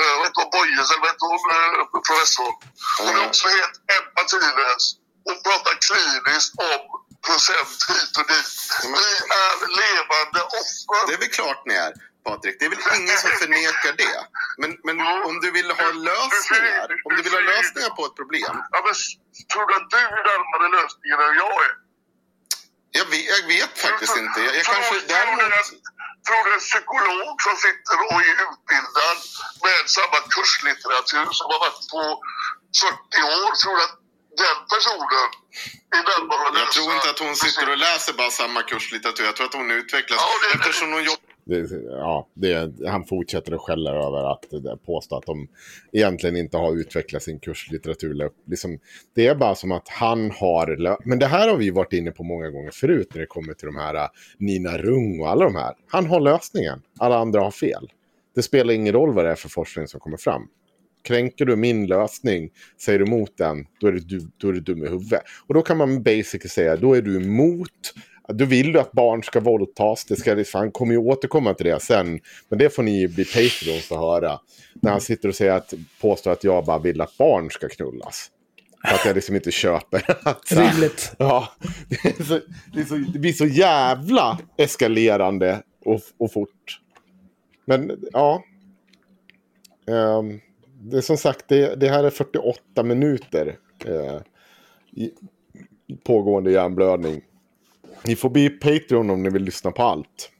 äh, 0.00 0.14
vad 0.18 0.24
heter 0.26 0.40
hon, 0.42 0.50
Boyes, 0.54 0.90
eller 0.90 1.02
vad 1.04 1.10
heter 1.12 1.26
hon, 1.32 1.42
äh, 1.56 1.84
professorn. 1.94 2.54
Hon 2.98 3.14
är 3.18 3.26
också 3.28 3.44
helt 3.56 3.76
empatilös. 3.98 4.82
Hon 5.30 5.42
pratar 5.48 5.74
kliniskt 5.88 6.54
om 6.70 6.82
procent 7.26 7.78
hit 7.90 8.12
och 8.20 8.26
dit. 8.32 8.50
Vi 8.94 9.06
är 9.42 9.54
levande 9.82 10.40
offer. 10.60 11.00
Det 11.06 11.14
är 11.16 11.20
väl 11.24 11.34
klart 11.38 11.62
ni 11.68 11.74
är, 11.86 11.92
Patrik. 12.26 12.56
Det 12.58 12.64
är 12.68 12.70
väl 12.74 12.84
ingen 12.98 13.18
som 13.24 13.30
förnekar 13.42 13.92
det. 14.04 14.18
Men, 14.60 14.70
men 14.86 14.96
om 15.28 15.34
du 15.44 15.48
vill 15.58 15.70
ha 15.80 15.88
lösningar, 16.10 16.88
om 17.06 17.10
du 17.16 17.22
vill 17.26 17.36
ha 17.38 17.44
lösningar 17.52 17.90
på 17.98 18.02
ett 18.08 18.16
problem. 18.20 18.54
Ja, 18.74 18.78
men 18.86 18.94
tror 19.50 19.64
du 19.68 19.72
att 19.78 19.90
du 19.94 19.98
är 20.18 20.22
närmare 20.30 20.66
lösningen 20.78 21.18
än 21.26 21.34
jag 21.42 21.56
är? 21.68 21.74
Jag 22.98 23.06
vet, 23.12 23.26
jag 23.34 23.42
vet 23.54 23.72
faktiskt 23.86 24.16
inte. 24.22 24.38
Jag, 24.46 24.52
jag 24.56 24.64
kanske 24.64 24.94
tror, 24.94 25.08
däremot... 25.14 25.38
du 25.40 25.44
en, 25.44 25.66
tror 26.26 26.42
du 26.46 26.50
en 26.58 26.64
psykolog 26.70 27.34
som 27.46 27.54
sitter 27.66 27.96
och 28.06 28.18
är 28.30 28.36
utbildad 28.46 29.18
med 29.64 29.80
samma 29.98 30.18
kurslitteratur 30.34 31.28
som 31.38 31.46
har 31.52 31.60
varit 31.66 31.82
på 31.94 32.02
40 32.80 33.22
år, 33.36 33.48
tror 33.62 33.76
du 33.76 33.82
att 33.88 33.99
den 34.42 34.56
personen 34.72 35.22
är 35.96 36.02
närmare 36.10 36.48
att 36.48 36.58
Jag 36.62 36.72
tror 36.72 36.88
inte 36.96 37.10
att 37.12 37.18
hon 37.26 37.36
sitter 37.44 37.70
och 37.72 37.78
läser 37.78 38.12
bara 38.20 38.30
samma 38.30 38.62
kurslitteratur. 38.62 39.24
Jag 39.24 39.36
tror 39.36 39.46
att 39.46 39.54
hon 39.54 39.70
utvecklas 39.70 40.18
Ja, 40.20 40.28
det- 40.42 40.58
eftersom 40.58 40.88
hon 40.92 41.04
jobbar 41.04 41.30
Det, 41.44 41.60
ja, 41.90 42.28
det, 42.34 42.88
han 42.88 43.04
fortsätter 43.04 43.52
att 43.52 43.60
skälla 43.60 43.90
över 43.90 44.32
att 44.32 44.44
påstå 44.86 45.16
att 45.16 45.26
de 45.26 45.48
egentligen 45.92 46.36
inte 46.36 46.56
har 46.56 46.72
utvecklat 46.80 47.22
sin 47.22 47.40
kurslitteratur. 47.40 48.30
Liksom, 48.50 48.78
det 49.14 49.26
är 49.26 49.34
bara 49.34 49.54
som 49.54 49.72
att 49.72 49.88
han 49.88 50.30
har... 50.30 50.96
Men 51.08 51.18
det 51.18 51.26
här 51.26 51.48
har 51.48 51.56
vi 51.56 51.70
varit 51.70 51.92
inne 51.92 52.10
på 52.10 52.22
många 52.24 52.50
gånger 52.50 52.70
förut 52.70 53.08
när 53.14 53.20
det 53.20 53.26
kommer 53.26 53.54
till 53.54 53.66
de 53.66 53.76
här 53.76 53.94
äh, 53.94 54.08
Nina 54.38 54.78
Rung 54.78 55.20
och 55.20 55.28
alla 55.30 55.44
de 55.44 55.54
här. 55.54 55.74
Han 55.88 56.06
har 56.06 56.20
lösningen. 56.20 56.82
Alla 56.98 57.18
andra 57.18 57.40
har 57.40 57.50
fel. 57.50 57.92
Det 58.34 58.42
spelar 58.42 58.74
ingen 58.74 58.92
roll 58.92 59.14
vad 59.14 59.24
det 59.24 59.30
är 59.30 59.34
för 59.34 59.48
forskning 59.48 59.88
som 59.88 60.00
kommer 60.00 60.16
fram. 60.16 60.48
Kränker 61.02 61.44
du 61.44 61.56
min 61.56 61.86
lösning, 61.86 62.50
säger 62.80 62.98
du 62.98 63.04
emot 63.04 63.36
den, 63.36 63.66
då 63.80 63.86
är, 63.86 63.92
du, 63.92 64.30
då 64.36 64.48
är 64.48 64.52
du 64.52 64.60
dum 64.60 64.84
i 64.84 64.88
huvudet. 64.88 65.22
Och 65.46 65.54
då 65.54 65.62
kan 65.62 65.76
man 65.76 66.02
basically 66.02 66.48
säga, 66.48 66.76
då 66.76 66.94
är 66.94 67.02
du 67.02 67.16
emot 67.16 67.92
då 68.32 68.44
vill 68.44 68.72
du 68.72 68.80
att 68.80 68.92
barn 68.92 69.22
ska 69.22 69.40
våldtas. 69.40 70.04
Det 70.04 70.16
ska, 70.16 70.44
han 70.52 70.70
kommer 70.72 70.92
ju 70.92 70.98
återkomma 70.98 71.54
till 71.54 71.66
det 71.66 71.80
sen. 71.82 72.20
Men 72.48 72.58
det 72.58 72.74
får 72.74 72.82
ni 72.82 73.08
bli 73.08 73.24
Patreons 73.24 73.92
att 73.92 73.98
höra. 73.98 74.40
När 74.82 74.90
han 74.90 75.00
sitter 75.00 75.28
och 75.28 75.34
säger 75.34 75.52
att, 75.52 75.74
påstår 76.00 76.30
att 76.30 76.44
jag 76.44 76.64
bara 76.64 76.78
vill 76.78 77.00
att 77.00 77.16
barn 77.18 77.50
ska 77.50 77.68
knullas. 77.68 78.30
För 78.88 78.94
att 78.94 79.04
jag 79.04 79.14
liksom 79.14 79.36
inte 79.36 79.50
köper 79.50 80.02
att... 80.28 80.52
Rimligt. 80.52 81.12
Ja, 81.18 81.48
det, 81.88 82.20
är 82.20 82.24
så, 82.24 82.40
det, 82.74 82.80
är 82.80 82.84
så, 82.84 82.94
det 82.94 83.18
blir 83.18 83.32
så 83.32 83.46
jävla 83.46 84.38
eskalerande 84.56 85.62
och, 85.84 86.00
och 86.18 86.32
fort. 86.32 86.80
Men 87.64 88.00
ja. 88.12 88.44
Ehm, 89.88 90.40
det 90.80 90.96
är 90.96 91.00
som 91.00 91.16
sagt, 91.16 91.48
det, 91.48 91.80
det 91.80 91.88
här 91.88 92.04
är 92.04 92.10
48 92.10 92.82
minuter 92.82 93.58
eh, 93.84 94.20
i, 94.92 95.04
i 95.86 95.96
pågående 96.04 96.52
hjärnblödning. 96.52 97.20
Ni 98.04 98.16
får 98.16 98.30
bli 98.30 98.50
Patreon 98.50 99.10
om 99.10 99.22
ni 99.22 99.30
vill 99.30 99.42
lyssna 99.42 99.70
på 99.70 99.82
allt. 99.82 100.30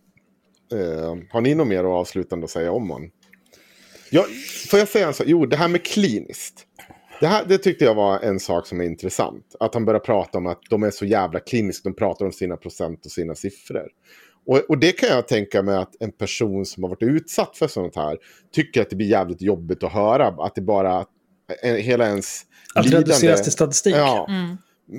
Eh, 0.73 1.17
har 1.31 1.41
ni 1.41 1.55
något 1.55 1.67
mer 1.67 1.85
avslutande 1.85 2.45
att 2.45 2.51
säga 2.51 2.73
om 2.73 2.91
honom? 2.91 3.11
Ja, 4.11 4.25
får 4.71 4.79
jag 4.79 4.89
säga 4.89 5.07
en 5.07 5.15
sak? 5.15 5.27
Jo, 5.29 5.47
det 5.47 5.57
här 5.57 5.69
med 5.69 5.85
kliniskt. 5.85 6.67
Det, 7.21 7.27
här, 7.27 7.45
det 7.45 7.59
tyckte 7.59 7.85
jag 7.85 7.95
var 7.95 8.19
en 8.21 8.41
sak 8.41 8.67
som 8.67 8.81
är 8.81 8.85
intressant. 8.85 9.57
Att 9.61 9.75
han 9.75 9.85
börjar 9.85 10.01
prata 10.01 10.39
om 10.39 10.47
att 10.47 10.61
de 10.71 10.83
är 10.83 10.91
så 10.91 11.05
jävla 11.05 11.41
kliniska. 11.41 11.89
De 11.89 11.95
pratar 11.97 12.25
om 12.25 12.33
sina 12.33 12.57
procent 12.57 13.07
och 13.07 13.13
sina 13.13 13.35
siffror. 13.35 13.89
Och, 14.51 14.59
och 14.69 14.79
det 14.79 14.93
kan 14.93 15.09
jag 15.09 15.29
tänka 15.29 15.63
mig 15.63 15.77
att 15.77 16.03
en 16.03 16.13
person 16.13 16.67
som 16.67 16.83
har 16.83 16.91
varit 16.91 17.03
utsatt 17.03 17.57
för 17.57 17.69
sånt 17.69 17.97
här 17.97 18.17
tycker 18.55 18.83
att 18.83 18.91
det 18.91 18.97
blir 18.97 19.07
jävligt 19.07 19.43
jobbigt 19.43 19.83
att 19.83 19.93
höra. 19.93 20.27
Att 20.27 20.55
det 20.55 20.61
bara, 20.61 21.05
eh, 21.63 21.75
hela 21.75 22.07
ens 22.07 22.43
Att 22.75 22.85
lidande- 22.87 22.99
reduceras 23.07 23.43
till 23.43 23.53
statistik. 23.53 23.95
Ja. 23.97 24.27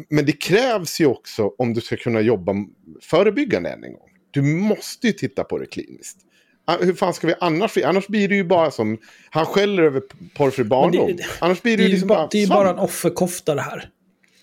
Men 0.10 0.26
det 0.26 0.32
krävs 0.32 1.02
ju 1.02 1.06
också 1.06 1.52
om 1.58 1.74
du 1.74 1.82
ska 1.82 1.98
kunna 1.98 2.22
jobba 2.22 2.54
förebyggande 3.02 3.70
än 3.70 3.84
en 3.84 3.94
gång. 3.94 4.10
Du 4.32 4.42
måste 4.42 5.08
ju 5.08 5.14
titta 5.14 5.44
på 5.44 5.58
det 5.58 5.66
kliniskt. 5.66 6.18
Ah, 6.66 6.78
Hur 6.82 6.94
fan 6.94 7.14
ska 7.14 7.28
vi 7.28 7.34
annars... 7.40 7.78
Annars 7.78 8.08
blir 8.08 8.28
det 8.30 8.36
ju 8.36 8.44
bara 8.44 8.72
som... 8.72 8.98
Han 9.30 9.46
skäller 9.46 9.84
över 9.84 10.02
porrfri 10.36 10.64
barndom. 10.64 11.16
det- 11.18 11.24
annars 11.40 11.62
blir 11.62 11.78
det, 11.78 11.84
Det 11.84 11.84
är 11.84 11.88
ju 11.88 11.92
liksom 11.94 12.08
bara, 12.08 12.28
det 12.32 12.38
är 12.38 12.42
ju 12.42 12.48
bara 12.48 12.70
en 12.70 12.80
offerkofta 12.80 13.56
det 13.56 13.62
här. 13.62 13.90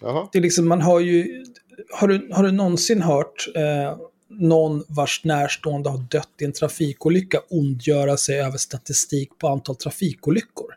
Jaha. 0.01 0.29
Det 0.33 0.39
är 0.39 0.43
liksom, 0.43 0.69
man 0.69 0.81
har 0.83 1.01
ju... 1.01 1.45
Har 1.93 2.09
du, 2.09 2.29
har 2.33 2.43
du 2.43 2.53
någonsin 2.53 3.03
hört 3.03 3.49
eh, 3.57 3.99
någon 4.29 4.85
vars 4.89 5.24
närstående 5.24 5.91
har 5.91 5.99
dött 5.99 6.31
i 6.41 6.45
en 6.45 6.53
trafikolycka 6.53 7.41
ondgöra 7.51 8.16
sig 8.16 8.41
över 8.41 8.59
statistik 8.59 9.39
på 9.39 9.49
antal 9.49 9.76
trafikolyckor? 9.76 10.74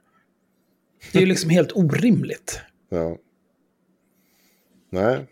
Det 1.12 1.18
är 1.18 1.22
ju 1.22 1.28
liksom 1.28 1.50
helt 1.50 1.72
orimligt. 1.72 2.62
Ja. 2.94 3.18
Nej, 4.90 5.26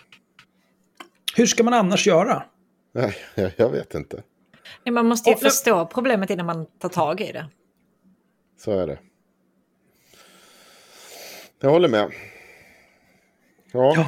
Hur 1.36 1.46
ska 1.46 1.64
man 1.64 1.74
annars 1.74 2.08
göra? 2.08 2.44
nej, 2.92 3.16
jag- 3.36 3.52
jag 3.58 3.70
vet 3.70 3.94
inte. 3.96 4.24
Nej, 4.86 4.94
Man 4.94 5.06
måste 5.06 5.30
ju 5.30 5.34
Och 5.36 5.42
förstå 5.42 5.86
problemet 5.86 6.30
innan 6.30 6.46
man 6.46 6.66
tar 6.66 6.90
tag 6.90 7.22
i 7.22 7.32
det. 7.32 7.50
Så 8.58 8.80
är 8.80 8.88
det. 8.88 9.00
Jag 11.60 11.70
håller 11.70 11.90
med. 11.90 12.12
Ja. 13.72 13.94
Ja. 13.96 14.08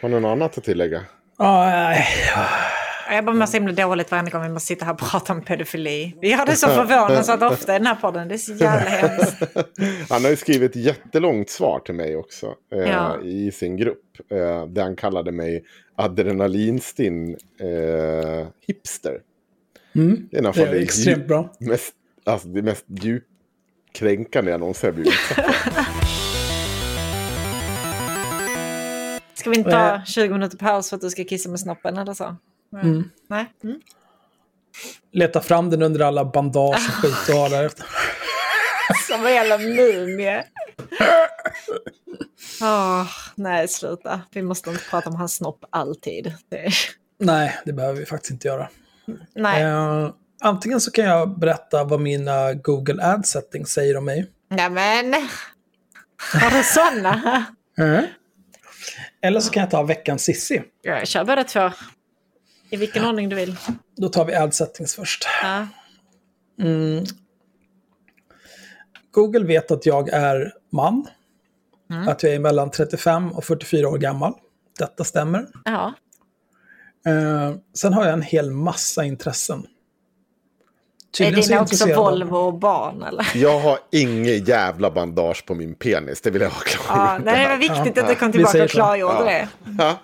Har 0.00 0.08
ni 0.08 0.20
något 0.20 0.28
annat 0.32 0.58
att 0.58 0.64
tillägga? 0.64 1.04
Ah, 1.36 1.70
nej. 1.70 2.06
Jag 3.10 3.24
bara 3.24 3.36
mår 3.36 3.46
så 3.46 3.56
himla 3.56 3.72
dåligt 3.72 4.10
varje 4.10 4.30
gång 4.30 4.42
vi 4.42 4.48
måste 4.48 4.66
sitta 4.66 4.84
här 4.84 4.92
och 4.92 4.98
prata 4.98 5.32
om 5.32 5.42
pedofili. 5.42 6.16
Vi 6.20 6.32
har 6.32 6.46
det 6.46 6.56
så 6.56 6.66
förvånansvärt 6.68 7.42
ofta 7.42 7.74
i 7.76 7.78
den 7.78 7.86
här 7.86 7.94
podden. 7.94 8.28
Det 8.28 8.34
är 8.34 8.38
så 8.38 8.52
jävla 8.52 8.90
hemskt. 8.90 9.36
Han 10.10 10.22
har 10.22 10.30
ju 10.30 10.36
skrivit 10.36 10.70
ett 10.76 10.82
jättelångt 10.82 11.50
svar 11.50 11.80
till 11.80 11.94
mig 11.94 12.16
också. 12.16 12.46
Eh, 12.74 12.78
Ja. 12.80 13.20
I 13.22 13.52
sin 13.52 13.76
grupp. 13.76 13.98
Eh, 14.30 14.66
där 14.66 14.82
han 14.82 14.96
kallade 14.96 15.32
mig 15.32 15.64
adrenalinstinn 15.96 17.36
eh, 17.60 18.46
hipster. 18.66 19.18
Mm, 19.94 20.28
Det 20.30 20.38
är, 20.38 20.42
det 20.42 20.62
är 20.62 20.72
det 20.72 20.78
extremt 20.82 21.18
djup- 21.18 21.26
bra. 21.28 21.52
Mest, 21.60 21.94
alltså 22.26 22.48
det 22.48 22.62
mest 22.62 22.84
djupkränkande 22.88 24.50
jag 24.50 24.60
någonsin 24.60 24.86
har 24.88 24.92
blivit. 24.92 25.12
Ska 29.34 29.50
vi 29.50 29.56
inte 29.56 29.70
ta 29.70 30.00
20 30.06 30.32
minuter 30.32 30.56
paus 30.58 30.88
för 30.88 30.96
att 30.96 31.00
du 31.02 31.10
ska 31.10 31.24
kissa 31.24 31.48
med 31.48 31.60
snoppen 31.60 31.98
eller 31.98 32.14
så? 32.14 32.36
Mm. 32.72 33.10
Nej? 33.28 33.52
Mm. 33.64 33.80
Leta 35.12 35.40
fram 35.40 35.70
den 35.70 35.82
under 35.82 36.00
alla 36.00 36.24
bandage 36.24 36.88
och 36.88 36.94
skit 36.94 37.26
du 37.26 37.32
har 37.32 37.50
där. 37.50 37.70
Som 39.08 39.26
en 39.26 39.32
jävla 39.32 39.58
mumie. 39.58 40.44
Åh, 42.62 43.06
nej, 43.34 43.68
sluta. 43.68 44.20
Vi 44.30 44.42
måste 44.42 44.70
inte 44.70 44.84
prata 44.90 45.10
om 45.10 45.16
hans 45.16 45.34
snopp 45.34 45.64
alltid. 45.70 46.34
Det... 46.48 46.70
Nej, 47.18 47.58
det 47.64 47.72
behöver 47.72 47.98
vi 47.98 48.06
faktiskt 48.06 48.30
inte 48.30 48.48
göra. 48.48 48.68
Nej. 49.34 49.62
Eh, 49.62 50.10
antingen 50.40 50.80
så 50.80 50.90
kan 50.90 51.04
jag 51.04 51.38
berätta 51.38 51.84
vad 51.84 52.00
mina 52.00 52.54
Google 52.54 53.04
Ad 53.04 53.22
settings 53.26 53.70
säger 53.72 53.96
om 53.96 54.04
mig. 54.04 54.30
Nej, 54.50 54.70
men... 54.70 55.14
Har 56.40 56.50
du 56.50 56.62
sådana? 56.62 57.44
Eller 59.22 59.40
så 59.40 59.50
kan 59.50 59.60
jag 59.60 59.70
ta 59.70 59.82
veckans 59.82 60.22
Sissi. 60.22 60.62
Jag 60.82 61.08
kör 61.08 61.24
båda 61.24 61.44
två. 61.44 61.70
I 62.72 62.76
vilken 62.76 63.04
ordning 63.04 63.28
du 63.28 63.36
vill. 63.36 63.56
Då 63.96 64.08
tar 64.08 64.24
vi 64.24 64.34
Ad 64.34 64.52
settings 64.52 64.94
först. 64.94 65.24
Ja. 65.42 65.66
Mm. 66.60 67.04
Google 69.10 69.44
vet 69.46 69.70
att 69.70 69.86
jag 69.86 70.08
är 70.08 70.52
man. 70.72 71.06
Att 72.08 72.22
jag 72.22 72.34
är 72.34 72.38
mellan 72.38 72.70
35 72.70 73.32
och 73.32 73.44
44 73.44 73.88
år 73.88 73.98
gammal. 73.98 74.32
Detta 74.78 75.04
stämmer. 75.04 75.46
ja. 75.64 75.92
Eh, 77.06 77.54
sen 77.74 77.92
har 77.92 78.04
jag 78.04 78.12
en 78.12 78.22
hel 78.22 78.50
massa 78.50 79.04
intressen. 79.04 79.58
Är 79.58 81.16
Tydligen 81.16 81.42
så 81.42 81.48
dina 81.50 81.62
också 81.62 81.94
Volvo 82.02 82.36
och 82.36 82.54
barn 82.54 83.02
eller? 83.02 83.26
Jag 83.34 83.60
har 83.60 83.78
inget 83.92 84.48
jävla 84.48 84.90
bandage 84.90 85.46
på 85.46 85.54
min 85.54 85.74
penis. 85.74 86.20
Det 86.20 86.30
vill 86.30 86.42
jag 86.42 86.50
ha 86.50 86.60
klart. 86.60 86.86
Ja, 87.24 87.32
det 87.32 87.48
var 87.48 87.56
viktigt 87.56 87.98
att 87.98 88.08
du 88.08 88.14
kom 88.14 88.32
tillbaka 88.32 88.64
och 88.64 88.70
klargjorde 88.70 89.14
Ja. 89.18 89.24
det. 89.24 89.48
Ja. 89.78 89.98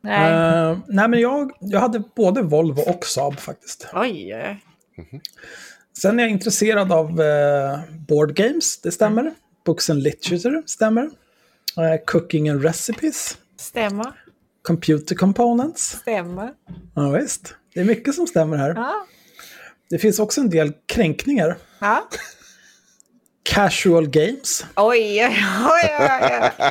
Nej. 0.00 0.32
Eh, 0.32 0.78
nej, 0.88 1.08
men 1.08 1.20
jag, 1.20 1.50
jag 1.60 1.80
hade 1.80 2.02
både 2.16 2.42
Volvo 2.42 2.80
och 2.82 3.06
Saab 3.06 3.38
faktiskt. 3.40 3.86
Oj. 3.92 4.32
eh. 4.32 4.56
Sen 5.98 6.18
är 6.18 6.22
jag 6.22 6.30
intresserad 6.30 6.92
av 6.92 7.20
eh, 7.20 7.78
board 8.08 8.34
games, 8.34 8.80
det 8.80 8.90
stämmer. 8.92 9.32
Books 9.66 9.90
and 9.90 10.02
literature 10.02 10.62
stämmer. 10.66 11.02
Eh, 11.76 12.04
cooking 12.06 12.48
and 12.48 12.62
recipes, 12.64 13.38
Stämmer. 13.58 14.12
computer 14.62 15.14
components. 15.14 15.82
Stämmer. 16.00 16.50
Ja, 16.94 17.08
visst. 17.10 17.54
Det 17.74 17.80
är 17.80 17.84
mycket 17.84 18.14
som 18.14 18.26
stämmer 18.26 18.56
här. 18.56 18.74
Ja. 18.76 19.06
Det 19.90 19.98
finns 19.98 20.18
också 20.18 20.40
en 20.40 20.50
del 20.50 20.72
kränkningar. 20.86 21.56
Ja. 21.78 22.08
Casual 23.42 24.08
games. 24.08 24.64
Oj, 24.76 25.26
oj, 25.26 25.36
oj, 25.70 25.96
oj. 26.00 26.50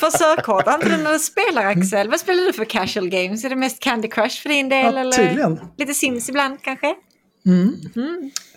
På 0.00 0.10
sökhårt, 0.10 0.66
inte 0.68 0.88
du 0.88 0.96
när 0.96 1.12
du 1.12 1.18
spelar 1.18 1.66
Axel? 1.66 2.10
Vad 2.10 2.20
spelar 2.20 2.46
du 2.46 2.52
för 2.52 2.64
casual 2.64 3.08
games? 3.08 3.44
Är 3.44 3.48
det 3.48 3.56
mest 3.56 3.80
Candy 3.80 4.08
Crush 4.08 4.42
för 4.42 4.48
din 4.48 4.68
del? 4.68 4.94
Ja, 4.94 5.00
eller? 5.00 5.58
Lite 5.76 5.94
Sims 5.94 6.28
ibland 6.28 6.62
kanske? 6.62 6.94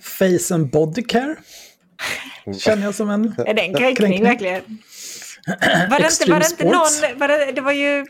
Face 0.02 0.56
and 0.56 0.70
body 0.70 1.04
care. 1.04 1.36
Känner 2.60 2.84
jag 2.84 2.96
som 2.96 3.10
en... 3.10 3.36
Är 3.46 3.54
det 3.54 3.62
en 3.62 3.74
kränkning, 3.76 3.96
Kränkning. 3.96 4.24
verkligen? 4.24 4.62
Var 5.90 6.00
det 6.00 6.06
inte, 6.06 6.32
var 6.32 6.40
det 6.40 6.48
inte 6.52 6.64
någon... 6.64 7.20
Var 7.20 7.28
det, 7.28 7.52
det 7.52 7.62
var 7.62 7.72
ju... 7.72 8.06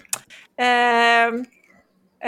Eh, 0.60 1.28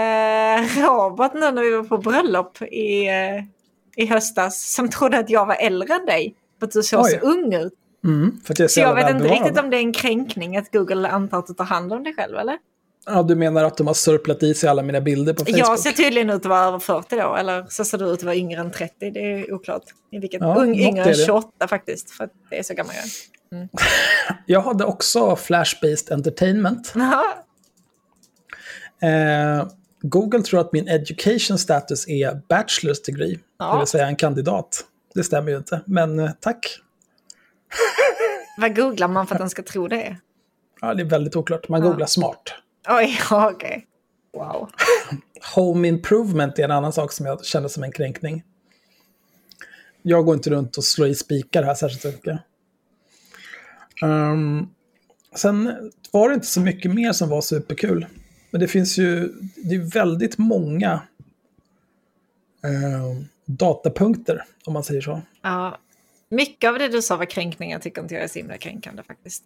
eh, 0.04 0.84
Robert 0.86 1.34
nu 1.34 1.52
när 1.52 1.62
vi 1.62 1.76
var 1.76 1.84
på 1.84 1.98
bröllop 1.98 2.62
i, 2.62 3.08
eh, 3.08 3.44
i 3.96 4.06
höstas 4.06 4.74
som 4.74 4.90
trodde 4.90 5.18
att 5.18 5.30
jag 5.30 5.46
var 5.46 5.56
äldre 5.56 5.96
än 5.96 6.06
dig. 6.06 6.36
För 6.60 6.68
att 6.68 6.74
du 6.74 6.84
såg 6.84 7.06
så 7.06 7.16
Oj. 7.16 7.20
ung 7.22 7.54
ut. 7.54 7.74
Mm, 8.06 8.42
för 8.46 8.54
att 8.54 8.60
jag 8.60 8.72
så 8.72 8.80
jag 8.80 8.96
vet 8.96 9.10
inte 9.10 9.28
riktigt 9.28 9.60
om 9.60 9.70
det 9.70 9.78
är 9.78 9.82
en 9.82 9.94
kränkning 9.94 10.58
att 10.58 10.72
Google 10.72 11.10
antar 11.10 11.40
att 11.40 11.48
du 11.48 11.54
tar 11.54 11.66
hand 11.66 11.94
om 11.94 12.04
dig 12.04 12.14
själv, 12.16 12.38
eller? 12.38 12.58
Ja, 13.06 13.24
du 13.24 13.36
menar 13.36 13.64
att 13.64 13.78
de 13.78 13.88
har 13.88 13.94
surplat 13.94 14.44
i 14.44 14.54
sig 14.54 14.70
alla 14.70 14.82
mina 14.82 15.02
bilder 15.02 15.34
på 15.34 15.40
Facebook? 15.46 15.60
Jag 15.60 15.80
ser 15.80 15.92
tydligen 15.92 16.30
ut 16.30 16.36
att 16.36 16.46
vara 16.46 16.64
över 16.66 16.80
40 16.80 17.16
då, 17.16 17.36
eller 17.36 17.66
så 17.70 17.86
ser 17.86 17.98
du 17.98 18.06
ut 18.06 18.12
att 18.20 18.24
vara 18.24 18.36
yngre 18.36 18.60
än 18.60 18.72
30. 18.72 19.12
Det 19.12 19.20
är 19.20 19.54
oklart. 19.54 19.84
I 20.12 20.20
vilket, 20.20 20.42
Ja, 20.42 20.56
ung, 20.56 20.76
yngre 20.76 21.02
än 21.04 21.08
det. 21.08 21.26
28 21.26 21.68
faktiskt, 21.68 22.12
för 22.12 22.24
att 22.24 22.32
det 22.50 22.60
är 22.60 22.64
så 22.64 22.74
gammal 22.74 22.94
jag 22.96 23.06
är. 23.06 23.70
Jag 24.46 24.62
hade 24.62 24.86
också 24.86 25.36
Flash-based 25.36 26.14
entertainment. 26.14 26.94
Eh, 29.02 29.68
Google 30.02 30.42
tror 30.42 30.60
att 30.60 30.74
min 30.74 30.88
education 30.88 31.58
status 31.58 32.08
är 32.08 32.42
bachelor's 32.50 33.06
degree, 33.06 33.40
Ja. 33.60 33.72
det 33.74 33.78
vill 33.80 33.88
säga 33.88 34.08
en 34.08 34.16
kandidat. 34.16 34.86
Det 35.16 35.24
stämmer 35.24 35.52
ju 35.52 35.58
inte, 35.58 35.82
men 35.86 36.20
eh, 36.20 36.32
tack. 36.40 36.80
Vad 38.58 38.76
googlar 38.76 39.08
man 39.08 39.28
för 39.28 39.36
att 39.36 39.40
den 39.40 39.50
ska 39.50 39.64
tro 39.64 39.88
det? 39.88 40.18
Ja, 40.82 40.94
det 40.94 41.02
är 41.02 41.06
väldigt 41.06 41.36
oklart. 41.36 41.70
Man 41.70 41.82
googlar 41.82 42.06
smart. 42.06 42.54
Oj, 42.88 43.20
ja, 43.30 43.52
okej. 43.52 43.88
Wow. 44.34 44.70
Home 45.56 45.88
improvement 45.88 46.60
är 46.60 46.64
en 46.64 46.72
annan 46.72 46.94
sak 46.94 47.12
som 47.12 47.26
jag 47.26 47.46
känner 47.46 47.68
som 47.68 47.84
en 47.84 47.92
kränkning. 47.92 48.44
Jag 50.02 50.26
går 50.26 50.36
inte 50.36 50.50
runt 50.50 50.78
och 50.78 50.84
slår 50.84 51.08
i 51.08 51.16
spikar 51.16 51.64
här 51.64 51.76
särskilt 51.76 52.16
mycket. 52.16 52.40
Um, 54.02 54.70
sen 55.36 55.92
var 56.12 56.30
det 56.30 56.36
inte 56.36 56.48
så 56.48 56.62
mycket 56.62 56.94
mer 56.94 57.12
som 57.12 57.30
var 57.30 57.42
superkul. 57.42 58.06
Men 58.52 58.62
det 58.62 58.68
finns 58.68 58.98
ju, 58.98 59.34
det 59.56 59.76
är 59.76 59.92
väldigt 59.94 60.38
många 60.38 61.02
ehm, 62.64 63.26
datapunkter, 63.46 64.44
om 64.66 64.74
man 64.74 64.84
säger 64.84 65.02
så. 65.02 65.22
Ja. 65.42 65.78
Mycket 66.36 66.68
av 66.70 66.80
det 66.80 66.88
du 66.88 67.02
sa 67.02 67.16
var 67.18 67.26
kränkningar 67.26 67.80
tycker 67.80 68.02
inte 68.02 68.14
jag 68.14 68.24
är 68.24 68.28
så 68.28 68.40
himla 68.40 68.58
kränkande 68.58 69.04
faktiskt. 69.04 69.44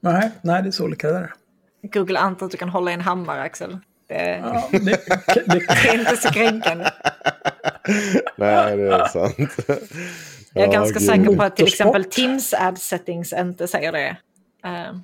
Nej, 0.00 0.30
nej, 0.42 0.62
det 0.62 0.68
är 0.68 0.70
så 0.72 0.84
olika 0.84 1.08
där. 1.10 1.32
Google 1.82 2.18
antar 2.18 2.46
att 2.46 2.52
du 2.52 2.58
kan 2.58 2.68
hålla 2.68 2.90
i 2.90 2.94
en 2.94 3.00
hammare, 3.00 3.42
Axel. 3.42 3.78
Det, 4.08 4.36
Ja, 4.36 4.68
det, 4.72 4.78
det, 4.78 5.00
det 5.46 5.88
är 5.88 5.98
inte 5.98 6.16
så 6.16 6.28
kränkande. 6.28 6.84
Nej, 8.36 8.76
det 8.76 8.82
är 8.94 9.08
sant. 9.08 9.36
Jag 10.54 10.62
är 10.62 10.66
Ja, 10.66 10.72
ganska 10.72 10.98
gud. 10.98 11.08
säker 11.08 11.36
på 11.36 11.42
att 11.42 11.56
till 11.56 11.66
exempel 11.66 12.04
Teams 12.04 12.54
ad 12.54 12.76
settings 12.80 13.32
inte 13.32 13.68
säger 13.68 13.92
det. 13.92 14.06
Eh, 14.64 14.96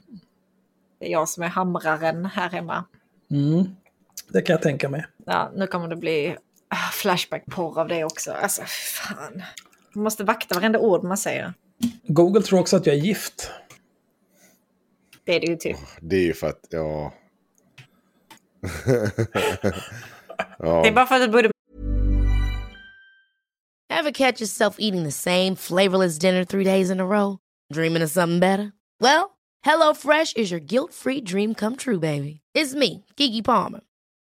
det 1.00 1.06
är 1.06 1.10
jag 1.12 1.28
som 1.28 1.42
är 1.42 1.48
hamraren 1.48 2.26
här 2.26 2.50
hemma. 2.50 2.84
mm, 3.30 3.76
det 4.28 4.42
kan 4.42 4.54
jag 4.54 4.62
tänka 4.62 4.88
mig. 4.88 5.06
Ja, 5.26 5.50
nu 5.54 5.66
kommer 5.66 5.88
det 5.88 5.96
bli 5.96 6.36
ah, 6.68 6.90
flashback-porr 6.92 7.78
av 7.80 7.88
det 7.88 8.04
också. 8.04 8.32
Alltså, 8.32 8.62
fan. 8.66 9.42
Man 9.92 10.04
måste 10.04 10.24
vakta 10.24 10.54
varenda 10.54 10.78
ord 10.78 11.04
man 11.04 11.18
säger. 11.18 11.54
Google 12.06 12.42
tror 12.42 12.60
också 12.60 12.76
att 12.76 12.86
jag 12.86 12.96
är 12.96 13.00
gift. 13.00 13.50
Det 15.24 15.36
är 15.36 15.40
det 15.40 15.46
ju 15.46 15.56
typ. 15.56 15.76
Det 16.00 16.16
är 16.16 16.24
ju 16.24 16.34
för 16.34 16.46
att, 16.46 16.66
ja... 16.70 17.12
Det 20.58 20.88
är 20.88 20.92
bara 20.92 21.06
för 21.06 21.14
att 21.14 21.22
du 21.22 21.28
borde 21.28 21.50
Ever 23.92 24.10
catch 24.10 24.40
yourself 24.40 24.76
eating 24.78 25.04
the 25.04 25.12
same 25.12 25.56
flavorless 25.56 26.18
dinner 26.18 26.44
three 26.44 26.64
days 26.64 26.90
in 26.90 27.00
a 27.00 27.06
row? 27.06 27.38
Dreaming 27.74 28.02
of 28.02 28.10
something 28.10 28.40
better? 28.40 28.72
Well, 29.00 29.38
HelloFresh 29.66 30.36
is 30.36 30.50
your 30.50 30.60
guilt-free 30.60 31.20
dream 31.20 31.54
come 31.54 31.76
true, 31.76 31.98
baby. 31.98 32.40
It's 32.54 32.74
me, 32.74 33.04
Kiki 33.16 33.42
Palmer. 33.42 33.80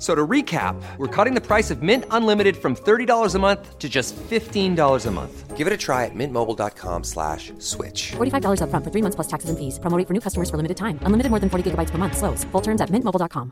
F- 0.00 0.06
So 0.06 0.14
to 0.14 0.26
recap, 0.26 0.76
we're 0.98 1.24
cutting 1.24 1.34
the 1.34 1.46
price 1.46 1.70
of 1.74 1.82
Mint 1.82 2.04
Unlimited 2.10 2.56
from 2.56 2.74
$30 2.74 3.34
a 3.34 3.38
month 3.38 3.78
to 3.78 3.88
just 3.88 4.14
$15 4.30 5.06
a 5.06 5.10
month. 5.10 5.56
Give 5.58 5.66
it 5.66 5.72
a 5.74 5.76
try 5.76 6.04
at 6.06 6.14
mintmobile.com 6.14 7.04
slash 7.04 7.52
switch. 7.58 8.12
$45 8.16 8.60
upfront 8.62 8.84
for 8.84 8.90
three 8.90 9.02
months 9.02 9.16
plus 9.16 9.28
taxes 9.28 9.50
and 9.50 9.58
fees. 9.58 9.78
Promo 9.78 9.98
rate 9.98 10.06
for 10.06 10.14
new 10.14 10.20
customers 10.20 10.48
for 10.50 10.56
limited 10.56 10.76
time. 10.76 10.98
Unlimited 11.06 11.30
more 11.30 11.40
than 11.40 11.50
40 11.50 11.70
gigabytes 11.70 11.90
per 11.90 11.98
month. 11.98 12.16
Slows. 12.16 12.44
Full 12.52 12.62
terms 12.62 12.80
at 12.80 12.90
mintmobile.com. 12.90 13.50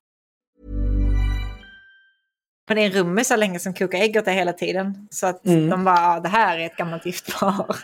på 2.68 2.74
din 2.74 2.92
rum 2.92 3.24
så 3.24 3.36
länge 3.36 3.58
som 3.58 3.74
kokar 3.74 3.98
ägg 3.98 4.16
åt 4.16 4.24
dig 4.24 4.34
hela 4.34 4.52
tiden. 4.52 5.08
Så 5.10 5.26
att 5.26 5.44
de 5.44 5.84
bara, 5.84 5.98
"Ah, 5.98 6.20
det 6.20 6.28
här 6.28 6.58
är 6.58 6.66
ett 6.66 6.76
gammalt 6.76 7.06
gift 7.06 7.38
par. 7.40 7.76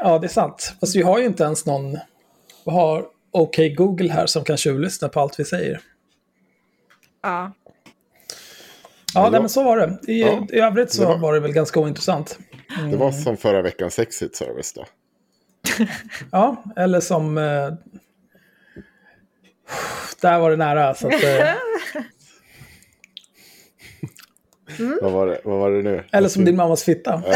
Ja, 0.00 0.18
det 0.18 0.26
är 0.26 0.28
sant. 0.28 0.74
Fast 0.80 0.96
vi 0.96 1.02
har 1.02 1.18
ju 1.18 1.24
inte 1.24 1.44
ens 1.44 1.66
någon... 1.66 1.92
Vi 2.64 2.70
har 2.72 3.04
OK 3.30 3.56
Google 3.76 4.12
här 4.12 4.26
som 4.26 4.44
kan 4.44 4.56
tjuvlyssna 4.56 5.08
på 5.08 5.20
allt 5.20 5.40
vi 5.40 5.44
säger. 5.44 5.80
Ja. 7.26 7.52
Ja, 9.14 9.30
nej, 9.30 9.40
men 9.40 9.48
så 9.48 9.62
var 9.62 9.76
det. 9.76 9.98
I, 10.12 10.20
Ja. 10.20 10.46
i 10.52 10.58
övrigt 10.60 10.92
så 10.92 11.02
Det 11.02 11.08
var- 11.08 11.18
var 11.18 11.34
det 11.34 11.40
väl 11.40 11.52
ganska 11.52 11.80
ointressant. 11.80 12.38
Det 12.90 12.96
var 12.96 13.12
som 13.12 13.36
förra 13.36 13.62
veckans 13.62 13.98
Exit 13.98 14.36
Service 14.36 14.72
då. 14.72 14.84
Ja, 16.32 16.62
eller 16.76 17.00
som... 17.00 17.38
Eh, 17.38 17.72
där 20.20 20.38
var 20.38 20.50
det 20.50 20.56
nära. 20.56 20.94
Så 20.94 21.06
att, 21.08 21.22
eh, 21.24 21.52
Vad, 25.02 25.12
var 25.12 25.26
det, 25.26 25.40
vad 25.44 25.58
var 25.58 25.70
det 25.70 25.82
nu? 25.82 26.04
eller 26.12 26.28
som 26.28 26.44
din 26.44 26.56
mammas 26.56 26.84
fitta. 26.84 27.22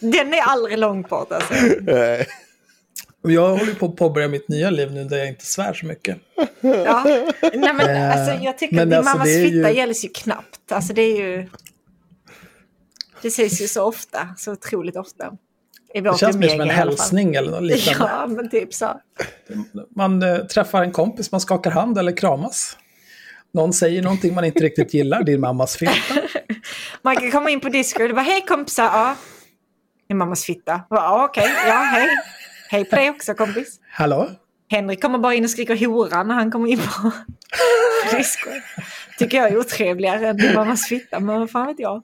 Den 0.00 0.34
är 0.34 0.40
aldrig 0.42 0.78
långt 0.78 1.08
bort 1.08 1.32
alltså. 1.32 1.54
Jag 3.32 3.56
håller 3.56 3.74
på 3.74 3.86
att 3.86 3.96
påbörja 3.96 4.28
mitt 4.28 4.48
nya 4.48 4.70
liv 4.70 4.92
nu 4.92 5.04
där 5.04 5.16
jag 5.16 5.28
inte 5.28 5.46
svär 5.46 5.74
så 5.74 5.86
mycket. 5.86 6.16
Ja. 6.60 7.02
Nej, 7.42 7.74
men, 7.74 8.12
alltså, 8.12 8.44
jag 8.44 8.58
tycker 8.58 8.82
att 8.82 8.88
din 8.90 8.98
alltså, 8.98 9.12
mammas 9.16 9.28
fitta 9.28 9.70
ju- 9.70 9.76
gälls 9.76 10.04
ju 10.04 10.08
knappt. 10.08 10.72
Alltså 10.72 10.92
det 10.92 11.02
är 11.02 11.16
ju... 11.16 11.48
Det 13.22 13.30
sägs 13.30 13.60
ju 13.60 13.68
så 13.68 13.82
ofta, 13.84 14.28
så 14.36 14.52
otroligt 14.52 14.96
ofta. 14.96 15.32
I 15.94 16.00
Det 16.00 16.18
känns 16.18 16.36
mer 16.36 16.48
som 16.48 16.60
en 16.60 16.70
hälsning 16.70 17.34
eller 17.34 17.50
något 17.50 17.62
liknande. 17.62 18.12
Ja, 18.12 18.26
men 18.26 18.50
typ 18.50 18.74
så. 18.74 19.00
Man 19.96 20.22
eh, 20.22 20.38
träffar 20.38 20.82
en 20.82 20.92
kompis, 20.92 21.32
man 21.32 21.40
skakar 21.40 21.70
hand 21.70 21.98
eller 21.98 22.16
kramas. 22.16 22.76
Någon 23.52 23.72
säger 23.72 24.02
någonting 24.02 24.34
man 24.34 24.44
inte 24.44 24.64
riktigt 24.64 24.94
gillar, 24.94 25.22
din 25.22 25.40
mammas 25.40 25.76
fitta. 25.76 25.92
Man 27.02 27.16
kan 27.16 27.30
komma 27.30 27.50
in 27.50 27.60
på 27.60 27.68
Discord 27.68 28.10
och 28.10 28.14
bara 28.16 28.22
hej 28.22 28.44
kompisar, 28.48 28.84
ja. 28.84 29.16
Min 30.08 30.18
mammas 30.18 30.44
fitta. 30.44 30.80
Ja, 30.90 31.24
okej, 31.24 31.48
ja, 31.66 31.74
hej. 31.74 32.08
Hej 32.68 32.84
på 32.84 32.96
dig 32.96 33.10
också 33.10 33.34
kompis. 33.34 33.80
Hallå? 33.90 34.30
Henrik 34.68 35.02
kommer 35.02 35.18
bara 35.18 35.34
in 35.34 35.44
och 35.44 35.50
skriker 35.50 35.86
hora 35.86 36.22
när 36.22 36.34
han 36.34 36.50
kommer 36.50 36.68
in 36.68 36.78
på 36.78 37.10
Discord. 38.16 38.52
Tycker 39.18 39.38
jag 39.38 39.48
är 39.52 39.58
otrevligare 39.58 40.28
än 40.28 40.54
mammas 40.54 40.86
fitta, 40.86 41.20
men 41.20 41.40
vad 41.40 41.50
fan 41.50 41.66
vet 41.66 41.78
jag. 41.78 42.02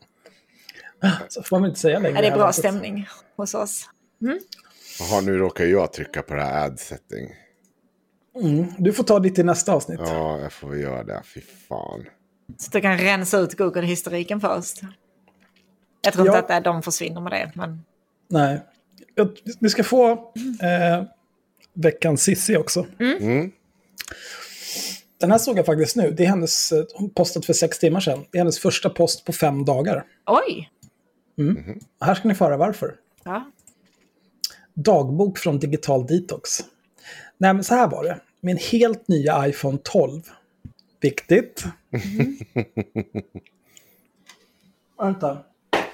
Så 1.29 1.43
får 1.43 1.59
man 1.61 1.69
inte 1.69 1.81
säga 1.81 1.99
längre. 1.99 2.15
Ja, 2.17 2.23
det 2.23 2.29
är 2.29 2.37
bra 2.37 2.53
stämning 2.53 3.09
hos 3.37 3.55
oss. 3.55 3.89
Jaha, 4.99 5.21
nu 5.21 5.37
råkar 5.37 5.65
jag 5.65 5.93
trycka 5.93 6.23
på 6.23 6.35
det 6.35 6.43
här 6.43 6.67
ad-setting. 6.67 7.29
Du 8.79 8.93
får 8.93 9.05
ta 9.05 9.19
ditt 9.19 9.39
i 9.39 9.43
nästa 9.43 9.73
avsnitt. 9.73 10.01
Ja, 10.05 10.39
jag 10.41 10.53
får 10.53 10.69
väl 10.69 10.81
göra 10.81 11.05
det. 11.05 11.23
Fy 11.35 11.41
fan. 11.69 12.05
Så 12.59 12.71
du 12.71 12.81
kan 12.81 12.99
rensa 12.99 13.39
ut 13.39 13.55
Google-historiken 13.59 14.41
först. 14.41 14.81
Jag 16.03 16.15
tror 16.15 16.27
Ja. 16.27 16.39
inte 16.39 16.57
att 16.57 16.65
de 16.65 16.83
försvinner 16.83 17.21
med 17.21 17.33
det. 17.33 17.53
Men... 17.55 17.85
Nej. 18.29 18.61
Ni 19.59 19.71
ska 19.71 19.85
få 19.85 20.11
eh, 20.63 21.05
veckans 21.75 22.23
Sissi 22.23 22.57
också. 22.57 22.87
Mm. 22.99 23.53
Den 25.19 25.31
här 25.31 25.39
såg 25.39 25.59
jag 25.59 25.67
faktiskt 25.67 25.97
nu. 25.97 26.11
Det 26.11 26.25
är 26.25 26.29
hennes, 26.29 26.73
eh, 26.73 26.85
hon 26.95 27.11
postat 27.11 27.47
för 27.47 27.53
sex 27.53 27.79
timmar 27.79 28.01
sedan. 28.01 28.25
Det 28.31 28.39
är 28.39 28.41
hennes 28.41 28.59
första 28.59 28.91
post 28.91 29.25
på 29.25 29.33
fem 29.33 29.65
dagar. 29.65 30.05
Oj! 30.27 30.71
Här 32.01 32.15
ska 32.15 32.29
ni 32.29 32.35
få 32.35 32.45
höra 32.45 32.57
varför. 32.57 32.95
Ja. 33.25 33.51
Dagbok 34.75 35.39
från 35.39 35.59
Digital 35.59 36.07
Detox. 36.07 36.61
Nej, 37.39 37.55
men 37.55 37.65
så 37.65 37.75
här 37.75 37.89
var 37.89 38.05
det. 38.05 38.21
Min 38.41 38.57
helt 38.57 39.09
nya 39.09 39.49
iPhone 39.49 39.79
12. 39.83 40.23
Viktigt. 41.01 41.65
Vänta. 44.99 45.39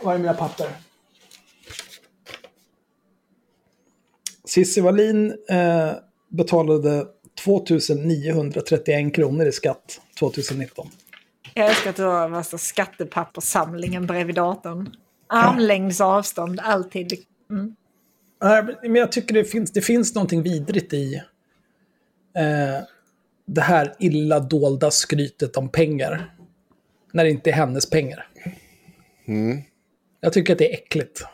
Var 0.03 0.15
är 0.15 0.19
mina 0.19 0.35
papper? 0.35 0.69
Cissi 4.49 4.81
Wallin 4.81 5.35
eh, 5.49 5.93
betalade 6.29 7.07
2931 7.45 9.15
kronor 9.15 9.47
i 9.47 9.53
skatt 9.53 10.01
2019. 10.19 10.89
Jag 11.55 11.67
älskar 11.67 11.91
att 11.91 11.97
du 11.97 12.05
har 12.05 12.29
värsta 12.29 12.59
skattepapperssamlingen 12.59 14.07
bredvid 14.07 14.35
datorn. 14.35 14.91
Armlängds 15.27 16.01
avstånd, 16.01 16.61
alltid. 16.63 17.13
Mm. 17.51 17.77
Nej, 18.43 18.77
men 18.83 18.95
jag 18.95 19.13
tycker 19.13 19.35
det 19.35 19.45
finns, 19.45 19.73
det 19.73 19.81
finns 19.81 20.15
någonting 20.15 20.43
vidrigt 20.43 20.93
i 20.93 21.15
eh, 22.37 22.85
det 23.47 23.61
här 23.61 23.95
illa 23.99 24.41
dolda 24.41 24.91
skrytet 24.91 25.57
om 25.57 25.69
pengar. 25.69 26.35
När 27.13 27.25
det 27.25 27.31
inte 27.31 27.51
är 27.51 27.55
hennes 27.55 27.91
pengar. 27.91 28.29
Jag 30.21 30.33
tycker 30.33 30.53
att 30.53 30.59
det 30.59 30.73
är 30.73 30.75
äckligt. 30.75 31.25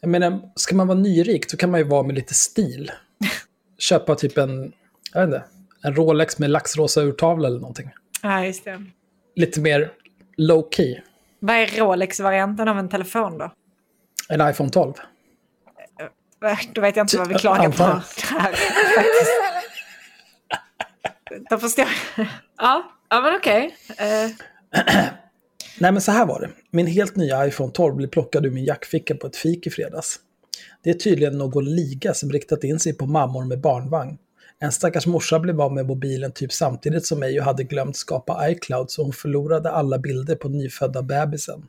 Jag 0.00 0.08
menar, 0.10 0.40
ska 0.54 0.76
man 0.76 0.86
vara 0.86 0.98
nyrik 0.98 1.50
så 1.50 1.56
kan 1.56 1.70
man 1.70 1.80
ju 1.80 1.86
vara 1.86 2.02
med 2.02 2.14
lite 2.14 2.34
stil. 2.34 2.90
Köpa 3.78 4.14
typ 4.14 4.38
en, 4.38 4.72
jag 5.12 5.26
vet 5.26 5.34
inte, 5.34 5.44
en 5.82 5.94
Rolex 5.96 6.38
med 6.38 6.50
laxrosa 6.50 7.00
urtavla 7.00 7.48
eller 7.48 7.60
någonting. 7.60 7.90
Ja, 8.22 8.44
just 8.44 8.64
det. 8.64 8.84
Lite 9.36 9.60
mer 9.60 9.92
low 10.36 10.68
key. 10.70 11.00
Vad 11.38 11.56
är 11.56 11.66
Rolex-varianten 11.66 12.68
av 12.68 12.78
en 12.78 12.88
telefon 12.88 13.38
då? 13.38 13.52
En 14.28 14.50
iPhone 14.50 14.70
12. 14.70 14.92
Äh, 16.44 16.58
Då 16.72 16.80
vet 16.80 16.96
jag 16.96 17.04
inte 17.04 17.18
vad 17.18 17.28
vi 17.28 17.34
klagar 17.34 17.70
på. 17.70 17.82
Här. 18.38 18.54
Då 21.50 21.58
förstår 21.58 21.84
jag. 22.16 22.26
Ja, 22.58 22.92
ja 23.08 23.20
men 23.20 23.34
okej. 23.36 23.76
Eh, 23.98 24.30
Nej, 25.80 25.92
men 25.92 26.00
så 26.00 26.12
här 26.12 26.26
var 26.26 26.40
det. 26.40 26.50
Min 26.70 26.86
helt 26.86 27.16
nya 27.16 27.46
iPhone 27.46 27.72
12 27.72 27.96
blev 27.96 28.08
plockad 28.08 28.46
ur 28.46 28.50
min 28.50 28.64
jackficka 28.64 29.14
på 29.14 29.26
ett 29.26 29.36
fik 29.36 29.66
i 29.66 29.70
fredags. 29.70 30.20
Det 30.82 30.90
är 30.90 30.94
tydligen 30.94 31.38
någon 31.38 31.64
liga 31.64 32.14
som 32.14 32.32
riktat 32.32 32.64
in 32.64 32.78
sig 32.78 32.92
på 32.92 33.06
mammor 33.06 33.44
med 33.44 33.60
barnvagn. 33.60 34.18
En 34.58 34.72
stackars 34.72 35.06
morsa 35.06 35.38
blev 35.38 35.60
av 35.60 35.72
med 35.72 35.86
mobilen 35.86 36.32
typ 36.32 36.52
samtidigt 36.52 37.06
som 37.06 37.18
mig 37.18 37.38
och 37.38 37.44
hade 37.44 37.64
glömt 37.64 37.96
skapa 37.96 38.50
iCloud 38.50 38.90
så 38.90 39.02
hon 39.02 39.12
förlorade 39.12 39.70
alla 39.70 39.98
bilder 39.98 40.34
på 40.36 40.48
nyfödda 40.48 41.02
bebisen. 41.02 41.68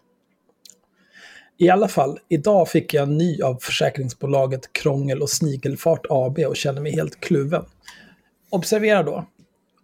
I 1.58 1.70
alla 1.70 1.88
fall, 1.88 2.20
idag 2.30 2.70
fick 2.70 2.93
jag 2.93 3.03
en 3.03 3.18
ny 3.18 3.41
av 3.41 3.58
försäkringsbolaget 3.62 4.74
Krångel 4.74 5.22
och 5.22 5.30
Snigelfart 5.30 6.05
AB 6.10 6.39
och 6.39 6.55
känner 6.55 6.82
mig 6.82 6.91
helt 6.91 7.20
kluven. 7.20 7.66
Observera 8.49 9.03
då, 9.03 9.28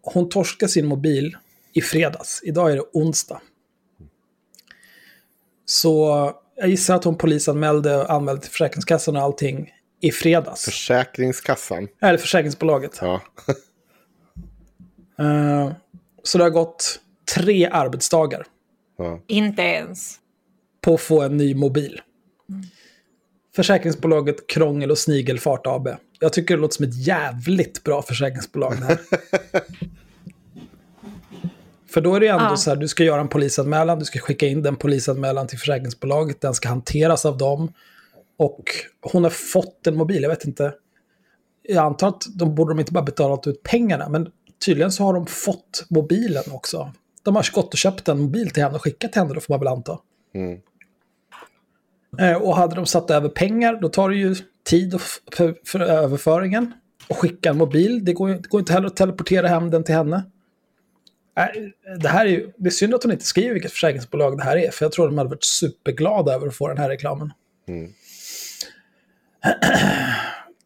hon 0.01 0.29
torskade 0.29 0.71
sin 0.71 0.85
mobil 0.85 1.37
i 1.73 1.81
fredags. 1.81 2.41
Idag 2.43 2.71
är 2.71 2.75
det 2.75 2.83
onsdag. 2.93 3.41
Så 5.65 6.31
jag 6.55 6.69
gissar 6.69 6.95
att 6.95 7.03
hon 7.03 7.17
polisanmälde 7.17 7.95
och 7.95 8.11
anmälde 8.11 8.41
till 8.41 8.51
Försäkringskassan 8.51 9.15
och 9.15 9.21
allting 9.21 9.71
i 10.01 10.11
fredags. 10.11 10.65
Försäkringskassan. 10.65 11.87
Eller 12.01 12.17
försäkringsbolaget. 12.17 12.97
Ja. 13.01 13.21
Eh, 15.19 15.71
så 16.23 16.37
det 16.37 16.43
har 16.43 16.51
gått 16.51 16.99
tre 17.35 17.69
arbetsdagar 17.71 18.45
ja. 18.97 19.19
inte 19.27 19.61
ens. 19.61 20.15
på 20.81 20.93
att 20.93 21.01
få 21.01 21.21
en 21.21 21.37
ny 21.37 21.55
mobil. 21.55 22.01
Försäkringsbolaget 23.55 24.47
Krångel 24.47 24.91
och 24.91 24.97
Snigelfart 24.97 25.67
AB. 25.67 25.89
Jag 26.19 26.33
tycker 26.33 26.55
det 26.55 26.61
låter 26.61 26.75
som 26.75 26.85
ett 26.85 27.07
jävligt 27.07 27.83
bra 27.83 28.01
försäkringsbolag 28.01 28.73
det 28.79 28.85
här. 28.85 28.99
För 31.93 32.01
då 32.01 32.15
är 32.15 32.19
det 32.19 32.27
ändå 32.27 32.43
Ja. 32.43 32.57
så 32.57 32.69
här, 32.69 32.77
du 32.77 32.87
ska 32.87 33.03
göra 33.03 33.21
en 33.21 33.27
polisanmälan, 33.27 33.99
du 33.99 34.05
ska 34.05 34.19
skicka 34.19 34.47
in 34.47 34.61
den 34.61 34.75
polisanmälan 34.75 35.47
till 35.47 35.59
försäkringsbolaget, 35.59 36.41
den 36.41 36.53
ska 36.53 36.69
hanteras 36.69 37.25
av 37.25 37.37
dem. 37.37 37.73
Och 38.37 38.63
hon 39.01 39.23
har 39.23 39.31
fått 39.31 39.87
en 39.87 39.95
mobil, 39.95 40.23
jag 40.23 40.29
vet 40.29 40.45
inte. 40.45 40.73
Jag 41.63 41.85
antar 41.85 42.07
att 42.07 42.23
de 42.35 42.55
borde 42.55 42.71
de 42.71 42.79
inte 42.79 42.91
bara 42.93 43.03
betalat 43.03 43.47
ut 43.47 43.63
pengarna, 43.63 44.09
men 44.09 44.27
tydligen 44.65 44.91
så 44.91 45.03
har 45.03 45.13
de 45.13 45.25
fått 45.25 45.85
mobilen 45.89 46.43
också. 46.51 46.91
De 47.23 47.35
har 47.35 47.51
gått 47.53 47.73
och 47.73 47.77
köpt 47.77 48.07
en 48.07 48.21
mobil 48.21 48.49
till 48.49 48.63
henne 48.63 48.75
och 48.75 48.83
skickat 48.83 49.11
till 49.11 49.21
henne, 49.21 49.33
då 49.33 49.39
får 49.39 49.53
man 49.53 49.59
väl 49.59 49.67
anta. 49.67 49.99
Mm. 50.35 50.59
Eh, 52.19 52.41
Och 52.41 52.55
hade 52.55 52.75
de 52.75 52.85
satt 52.85 53.11
över 53.11 53.29
pengar, 53.29 53.79
då 53.81 53.89
tar 53.89 54.09
det 54.09 54.15
ju 54.15 54.35
tid 54.69 55.01
för, 55.35 55.55
för 55.65 55.79
överföringen. 55.79 56.73
Och 57.09 57.17
skicka 57.17 57.49
en 57.49 57.57
mobil, 57.57 58.05
det 58.05 58.13
går, 58.13 58.29
det 58.29 58.47
går 58.49 58.59
inte 58.59 58.73
heller 58.73 58.87
att 58.87 58.95
teleportera 58.95 59.47
hem 59.47 59.69
den 59.69 59.83
till 59.83 59.95
henne. 59.95 60.23
Nej, 61.35 61.73
Det, 61.99 62.07
här 62.07 62.25
är 62.25 62.53
det 62.57 62.69
är 62.69 62.71
synd 62.71 62.93
att 62.93 63.03
hon 63.03 63.11
inte 63.11 63.25
skriver 63.25 63.53
vilket 63.53 63.71
försäkringsbolag 63.71 64.37
det 64.37 64.43
här 64.43 64.57
är, 64.57 64.71
för 64.71 64.85
jag 64.85 64.91
tror 64.91 65.05
att 65.05 65.11
de 65.11 65.17
hade 65.17 65.29
varit 65.29 65.43
superglada 65.43 66.33
över 66.33 66.47
att 66.47 66.55
få 66.55 66.67
den 66.67 66.77
här 66.77 66.89
reklamen. 66.89 67.33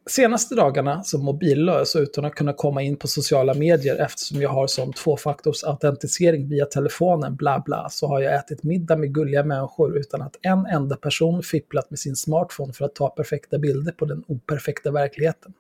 Senaste 0.10 0.56
dagarna 0.56 1.04
som 1.04 1.24
mobillös 1.24 1.96
utan 1.96 2.26
att 2.26 2.36
kunna 2.36 2.54
komma 2.54 2.82
in 2.82 2.98
på 2.98 3.08
sociala 3.08 3.54
medier 3.54 3.96
eftersom 3.96 4.42
jag 4.42 4.50
har 4.50 4.68
som 4.68 4.94
tvåfaktorsautentisering 4.94 6.50
via 6.50 6.66
telefonen 6.66 7.36
bla 7.36 7.64
bla 7.66 7.90
så 7.90 8.08
har 8.08 8.22
jag 8.22 8.36
ätit 8.36 8.64
middag 8.64 8.96
med 8.96 9.14
gulliga 9.14 9.44
människor 9.44 9.98
utan 9.98 10.22
att 10.22 10.36
en 10.42 10.66
enda 10.66 10.96
person 10.96 11.44
fipplat 11.44 11.90
med 11.90 12.00
sin 12.00 12.16
smartphone 12.16 12.74
för 12.74 12.86
att 12.86 12.96
ta 12.96 13.10
perfekta 13.10 13.60
bilder 13.60 13.92
på 13.92 14.06
den 14.06 14.24
operfekta 14.28 14.92
verkligheten. 14.92 15.54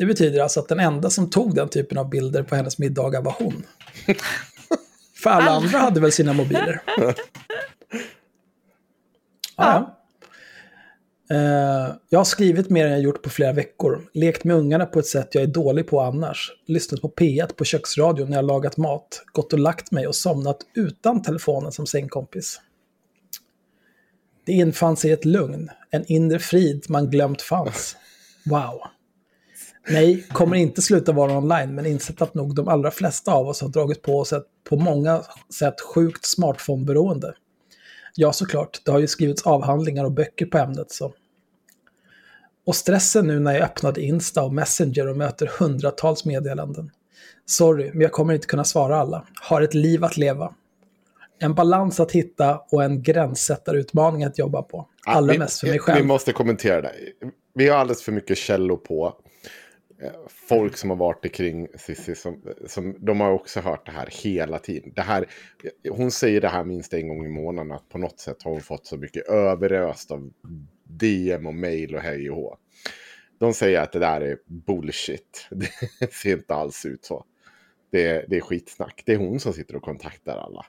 Det 0.00 0.06
betyder 0.06 0.40
alltså 0.40 0.60
att 0.60 0.68
den 0.68 0.80
enda 0.80 1.10
som 1.10 1.30
tog 1.30 1.54
den 1.54 1.68
typen 1.68 1.98
av 1.98 2.10
bilder 2.10 2.42
på 2.42 2.56
hennes 2.56 2.78
middagar 2.78 3.22
var 3.22 3.34
hon. 3.38 3.66
För 5.22 5.30
alla 5.30 5.50
andra 5.50 5.78
hade 5.78 6.00
väl 6.00 6.12
sina 6.12 6.32
mobiler. 6.32 6.82
Ja. 9.56 9.98
Eh, 11.30 11.94
jag 12.08 12.18
har 12.18 12.24
skrivit 12.24 12.70
mer 12.70 12.86
än 12.86 12.92
jag 12.92 13.00
gjort 13.00 13.22
på 13.22 13.30
flera 13.30 13.52
veckor. 13.52 14.08
Lekt 14.14 14.44
med 14.44 14.56
ungarna 14.56 14.86
på 14.86 14.98
ett 14.98 15.06
sätt 15.06 15.34
jag 15.34 15.42
är 15.42 15.48
dålig 15.48 15.86
på 15.86 16.00
annars. 16.00 16.52
Lyssnat 16.66 17.00
på 17.00 17.08
P1 17.08 17.54
på 17.54 17.64
köksradion 17.64 18.30
när 18.30 18.36
jag 18.36 18.44
lagat 18.44 18.76
mat. 18.76 19.22
Gått 19.32 19.52
och 19.52 19.58
lagt 19.58 19.90
mig 19.90 20.06
och 20.06 20.16
somnat 20.16 20.58
utan 20.74 21.22
telefonen 21.22 21.72
som 21.72 21.86
sängkompis. 21.86 22.60
Det 24.46 24.52
infann 24.52 24.96
sig 24.96 25.12
ett 25.12 25.24
lugn. 25.24 25.70
En 25.90 26.04
inre 26.06 26.38
frid 26.38 26.84
man 26.88 27.10
glömt 27.10 27.42
fanns. 27.42 27.96
Wow. 28.44 28.80
Nej, 29.90 30.26
kommer 30.32 30.56
inte 30.56 30.82
sluta 30.82 31.12
vara 31.12 31.38
online, 31.38 31.74
men 31.74 31.86
insett 31.86 32.22
att 32.22 32.34
nog 32.34 32.54
de 32.54 32.68
allra 32.68 32.90
flesta 32.90 33.32
av 33.32 33.48
oss 33.48 33.60
har 33.60 33.68
dragit 33.68 34.02
på 34.02 34.18
oss 34.18 34.32
ett 34.32 34.44
på 34.68 34.76
många 34.76 35.22
sätt 35.58 35.80
sjukt 35.80 36.24
smartphone-beroende. 36.24 37.34
Ja, 38.14 38.32
såklart. 38.32 38.82
Det 38.84 38.90
har 38.90 38.98
ju 38.98 39.06
skrivits 39.06 39.42
avhandlingar 39.42 40.04
och 40.04 40.12
böcker 40.12 40.46
på 40.46 40.58
ämnet. 40.58 40.90
så. 40.92 41.12
Och 42.66 42.76
stressen 42.76 43.26
nu 43.26 43.38
när 43.40 43.52
jag 43.52 43.62
öppnade 43.62 44.02
Insta 44.02 44.42
och 44.42 44.54
Messenger 44.54 45.08
och 45.08 45.16
möter 45.16 45.50
hundratals 45.58 46.24
meddelanden. 46.24 46.90
Sorry, 47.46 47.90
men 47.92 48.00
jag 48.00 48.12
kommer 48.12 48.34
inte 48.34 48.46
kunna 48.46 48.64
svara 48.64 48.96
alla. 48.96 49.26
Har 49.42 49.62
ett 49.62 49.74
liv 49.74 50.04
att 50.04 50.16
leva. 50.16 50.54
En 51.38 51.54
balans 51.54 52.00
att 52.00 52.12
hitta 52.12 52.60
och 52.70 52.84
en 52.84 53.02
gränssättarutmaning 53.02 54.24
att 54.24 54.38
jobba 54.38 54.62
på. 54.62 54.86
Allra 55.06 55.32
vi, 55.32 55.38
mest 55.38 55.60
för 55.60 55.66
mig 55.66 55.72
Vi 55.72 55.78
själv. 55.78 56.06
måste 56.06 56.32
kommentera 56.32 56.80
det. 56.80 56.94
Vi 57.54 57.68
har 57.68 57.78
alldeles 57.78 58.02
för 58.02 58.12
mycket 58.12 58.38
källor 58.38 58.76
på 58.76 59.14
folk 60.28 60.76
som 60.76 60.90
har 60.90 60.96
varit 60.96 61.34
kring 61.34 61.68
Cissi. 61.74 62.14
Som, 62.14 62.42
som, 62.66 62.96
de 62.98 63.20
har 63.20 63.30
också 63.30 63.60
hört 63.60 63.86
det 63.86 63.92
här 63.92 64.08
hela 64.22 64.58
tiden. 64.58 64.92
Det 64.96 65.02
här, 65.02 65.26
hon 65.90 66.10
säger 66.10 66.40
det 66.40 66.48
här 66.48 66.64
minst 66.64 66.94
en 66.94 67.08
gång 67.08 67.26
i 67.26 67.28
månaden. 67.28 67.72
Att 67.72 67.88
på 67.88 67.98
något 67.98 68.20
sätt 68.20 68.42
har 68.42 68.50
hon 68.50 68.60
fått 68.60 68.86
så 68.86 68.96
mycket 68.96 69.28
överöst 69.28 70.10
av 70.10 70.30
DM 70.84 71.46
och 71.46 71.54
mail 71.54 71.94
och 71.94 72.00
hej 72.00 72.30
och 72.30 72.36
hå. 72.36 72.56
De 73.38 73.54
säger 73.54 73.80
att 73.80 73.92
det 73.92 73.98
där 73.98 74.20
är 74.20 74.38
bullshit. 74.46 75.48
Det 76.00 76.12
ser 76.12 76.36
inte 76.36 76.54
alls 76.54 76.86
ut 76.86 77.04
så. 77.04 77.24
Det 77.90 78.24
det 78.28 78.36
är 78.36 78.40
skitsnack. 78.40 79.02
Det 79.06 79.12
är 79.12 79.18
hon 79.18 79.40
som 79.40 79.52
sitter 79.52 79.76
och 79.76 79.82
kontaktar 79.82 80.36
alla. 80.36 80.66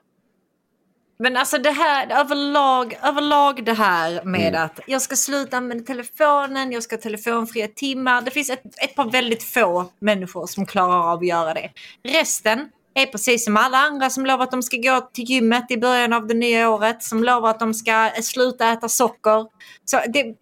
Men 1.22 1.38
alltså 1.38 1.58
det 1.58 1.72
här, 1.72 2.20
överlag, 2.20 3.00
överlag 3.04 3.66
det 3.66 3.74
här 3.74 4.24
med 4.24 4.48
Mm. 4.48 4.64
att 4.64 4.80
jag 4.88 5.02
ska 5.02 5.16
sluta 5.16 5.58
använda 5.58 5.84
telefonen, 5.84 6.72
jag 6.72 6.84
ska 6.84 6.96
ha 6.96 7.02
telefonfria 7.02 7.68
timmar. 7.68 8.22
Det 8.22 8.32
finns 8.32 8.50
ett, 8.50 8.64
ett 8.84 8.96
par 8.96 9.12
väldigt 9.12 9.44
få 9.44 9.92
människor 10.00 10.48
som 10.48 10.66
klarar 10.66 11.12
av 11.12 11.20
att 11.20 11.28
göra 11.28 11.54
det. 11.54 11.70
Resten 12.04 12.70
är 12.94 13.06
precis 13.06 13.46
som 13.46 13.58
alla 13.58 13.78
andra 13.78 14.10
som 14.10 14.26
lovar 14.26 14.44
att 14.44 14.52
de 14.52 14.64
ska 14.64 14.78
gå 14.78 15.02
till 15.14 15.24
gymmet 15.24 15.72
i 15.72 15.78
början 15.78 16.14
av 16.14 16.28
det 16.28 16.34
nya 16.34 16.70
året. 16.70 17.04
Som 17.04 17.24
lovar 17.24 17.50
att 17.50 17.60
de 17.60 17.74
ska 17.74 18.12
sluta 18.22 18.72
äta 18.72 18.90
socker. 18.90 19.48
Så 19.86 20.00
det, 20.08 20.36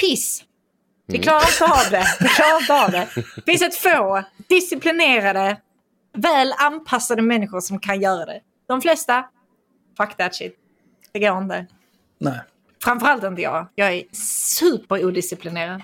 piss. 0.00 0.44
Vi 1.06 1.18
klarar 1.18 1.48
inte 1.48 1.64
av 1.64 1.90
det. 1.90 2.04
Vi 2.20 2.28
klarar 2.28 2.60
inte 2.60 2.74
av 2.84 2.90
det. 2.90 3.08
Det 3.36 3.42
finns 3.46 3.62
ett 3.62 3.76
få 3.76 4.22
disciplinerade, 4.48 5.56
väl 6.16 6.54
anpassade 6.58 7.22
människor 7.22 7.60
som 7.60 7.80
kan 7.80 8.00
göra 8.00 8.26
det. 8.26 8.40
De 8.68 8.80
flesta, 8.80 9.24
fuck 9.98 10.16
that 10.16 10.34
shit. 10.34 10.56
Det 11.12 11.18
går 11.18 11.38
inte. 11.38 11.66
Nej. 12.18 12.40
Framförallt 12.84 13.24
inte 13.24 13.42
jag. 13.42 13.66
Jag 13.74 13.92
är 13.92 14.04
superodisciplinerad. 14.12 15.82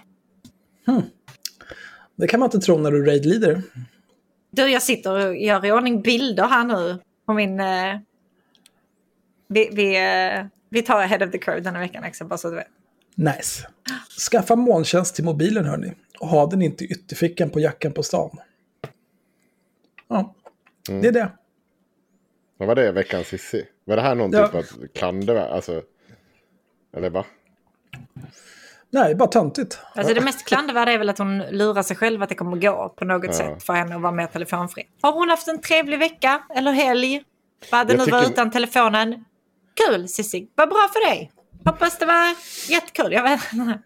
Det 2.16 2.28
kan 2.28 2.41
man 2.41 2.47
inte 2.47 2.59
tro 2.59 2.78
när 2.78 2.91
du 2.91 3.05
raid-leader. 3.07 3.62
Du, 4.51 4.69
jag 4.69 4.82
sitter 4.82 5.28
och 5.28 5.36
gör 5.36 5.66
i 5.66 5.73
ordning 5.73 6.03
bilder 6.03 6.45
här 6.45 6.65
nu 6.65 6.99
på 7.27 7.32
min... 7.32 7.61
Eh, 7.61 7.99
vi, 9.49 9.70
vi, 9.73 9.97
eh, 9.97 10.47
vi 10.69 10.82
tar 10.82 11.01
ahead 11.01 11.27
of 11.27 11.31
the 11.31 11.39
curve 11.39 11.61
denna 11.61 11.78
veckan, 11.78 12.05
Axel, 12.05 12.27
bara 12.27 12.39
så 12.39 12.51
du 12.51 12.57
vet. 12.57 12.66
Nice. 13.15 13.69
Skaffa 14.31 14.57
molntjänst 14.57 15.15
till 15.15 15.24
mobilen 15.24 15.65
hörni. 15.65 15.93
Och 16.20 16.28
ha 16.28 16.47
den 16.47 16.62
inte 16.62 16.85
i 16.85 16.86
ytterfickan 16.86 17.51
på 17.51 17.61
jackan 17.61 17.93
på 17.93 18.03
stan. 18.03 18.39
Ja, 20.09 20.35
det 20.86 21.09
är 21.09 21.12
det. 21.12 21.32
Vad 22.57 22.69
var 22.69 22.74
det 22.74 22.93
veckans 22.93 23.27
Cissi? 23.27 23.66
Var 23.85 23.97
det 23.97 24.02
här 24.02 24.15
någon 24.15 24.32
Ja. 24.32 24.47
typ 24.47 24.55
av 24.55 24.86
klandervärd? 24.94 25.51
Alltså, 25.51 25.82
eller 26.97 27.11
va? 27.11 27.24
Nej, 28.90 29.15
bara 29.15 29.28
töntigt. 29.28 29.78
Alltså 29.94 30.15
det 30.15 30.20
mest 30.20 30.47
klandervärda 30.47 30.93
är 30.93 30.98
väl 30.98 31.09
att 31.09 31.19
hon 31.19 31.39
lurar 31.39 31.82
sig 31.82 31.97
själv 31.97 32.23
att 32.23 32.28
det 32.28 32.35
kommer 32.35 32.56
gå 32.56 32.94
på 32.97 33.05
något 33.05 33.35
sätt 33.35 33.62
för 33.62 33.73
henne 33.73 33.94
att 33.97 34.02
vara 34.02 34.12
mer 34.12 34.27
telefonfri. 34.27 34.82
Har 35.02 35.12
hon 35.12 35.28
haft 35.31 35.48
en 35.48 35.61
trevlig 35.61 35.98
vecka 35.98 36.43
eller 36.56 36.73
helg? 36.73 37.23
Vad 37.73 37.86
det 37.86 37.93
nu 37.93 37.98
var 37.98 38.05
tycker- 38.20 38.32
utan 38.32 38.51
telefonen. 38.51 39.24
Kul 39.89 40.09
Cissi, 40.09 40.48
vad 40.55 40.69
bra 40.69 40.89
för 40.93 41.09
dig. 41.11 41.32
Hoppas 41.65 41.98
det 41.98 42.06
var 42.06 42.35
jättekul. 42.70 43.12
Jag 43.12 43.23
vet 43.23 43.40
inte. 43.52 43.78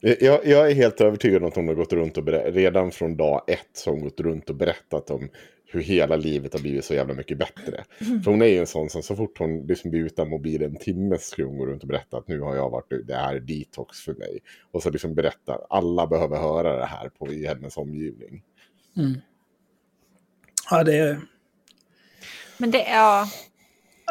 Jag, 0.00 0.46
jag 0.46 0.70
är 0.70 0.74
helt 0.74 1.00
övertygad 1.00 1.42
om 1.42 1.48
att 1.48 1.54
hon 1.56 1.68
har 1.68 1.74
gått 1.74 1.92
runt 1.92 2.16
och 2.16 2.24
berättat, 2.24 2.54
redan 2.54 2.90
från 2.90 3.16
dag 3.16 3.42
ett 3.46 3.68
så 3.72 3.90
har 3.90 3.94
hon 3.94 4.04
gått 4.04 4.20
runt 4.20 4.50
och 4.50 4.56
berättat 4.56 5.10
om 5.10 5.28
hur 5.72 5.80
hela 5.80 6.16
livet 6.16 6.52
har 6.52 6.60
blivit 6.60 6.84
så 6.84 6.94
jävla 6.94 7.14
mycket 7.14 7.38
bättre. 7.38 7.84
För 7.98 8.30
hon 8.30 8.42
är 8.42 8.46
ju 8.46 8.58
en 8.58 8.66
sån 8.66 8.90
som 8.90 9.02
så 9.02 9.16
fort 9.16 9.38
hon 9.38 9.66
liksom 9.66 9.90
blir 9.90 10.00
utan 10.00 10.28
mobil 10.28 10.62
en 10.62 10.76
timme 10.76 11.18
så 11.18 11.24
ska 11.24 11.44
hon 11.44 11.58
gå 11.58 11.66
runt 11.66 11.82
och 11.82 11.88
berätta 11.88 12.16
att 12.16 12.28
nu 12.28 12.40
har 12.40 12.56
jag 12.56 12.70
varit, 12.70 13.06
det 13.06 13.14
här 13.14 13.34
är 13.34 13.40
detox 13.40 14.00
för 14.00 14.14
mig. 14.14 14.38
Och 14.72 14.82
så 14.82 14.90
liksom 14.90 15.14
berätta, 15.14 15.58
alla 15.70 16.06
behöver 16.06 16.36
höra 16.36 16.76
det 16.76 16.86
här 16.86 17.08
på, 17.08 17.32
i 17.32 17.46
hennes 17.46 17.76
omgivning. 17.76 18.42
Ja, 20.70 20.84
det, 20.84 20.96
är, 20.96 21.20
Men 22.58 22.70
det 22.70 22.88
är... 22.88 23.26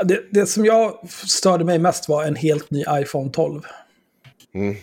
det, 0.03 0.23
det 0.31 0.45
som 0.45 0.65
jag 0.65 1.09
störde 1.09 1.65
mig 1.65 1.79
mest 1.79 2.09
var 2.09 2.23
en 2.23 2.35
helt 2.35 2.71
ny 2.71 2.83
iPhone 2.89 3.31
12. 3.31 3.61
Mm. 4.53 4.75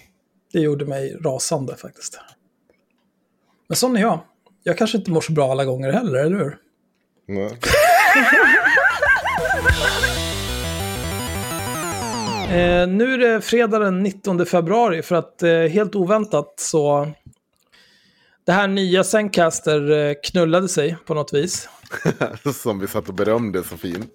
Det 0.52 0.60
gjorde 0.60 0.84
mig 0.84 1.16
rasande 1.20 1.76
faktiskt. 1.76 2.20
Men 3.68 3.76
sån 3.76 3.96
är 3.96 4.00
jag. 4.00 4.20
Jag 4.62 4.78
kanske 4.78 4.98
inte 4.98 5.10
mår 5.10 5.20
så 5.20 5.32
bra 5.32 5.50
alla 5.50 5.64
gånger 5.64 5.92
heller, 5.92 6.14
eller 6.14 6.36
hur? 6.36 6.58
Nej. 7.26 7.50
Eh, 12.46 12.88
nu 12.88 13.14
är 13.14 13.18
det 13.18 13.40
fredag 13.40 13.78
den 13.78 14.02
19 14.02 14.46
februari 14.46 15.02
för 15.02 15.16
att 15.16 15.42
eh, 15.42 15.50
helt 15.50 15.94
oväntat 15.94 16.54
så... 16.56 17.08
Det 18.46 18.52
här 18.52 18.68
nya 18.68 19.04
Zencaster 19.04 19.90
eh, 19.90 20.14
knullade 20.22 20.68
sig 20.68 20.96
på 21.06 21.14
något 21.14 21.32
vis. 21.32 21.68
som 22.54 22.78
vi 22.78 22.86
satt 22.86 23.08
och 23.08 23.14
berömde 23.14 23.62
så 23.64 23.76
fint. 23.76 24.10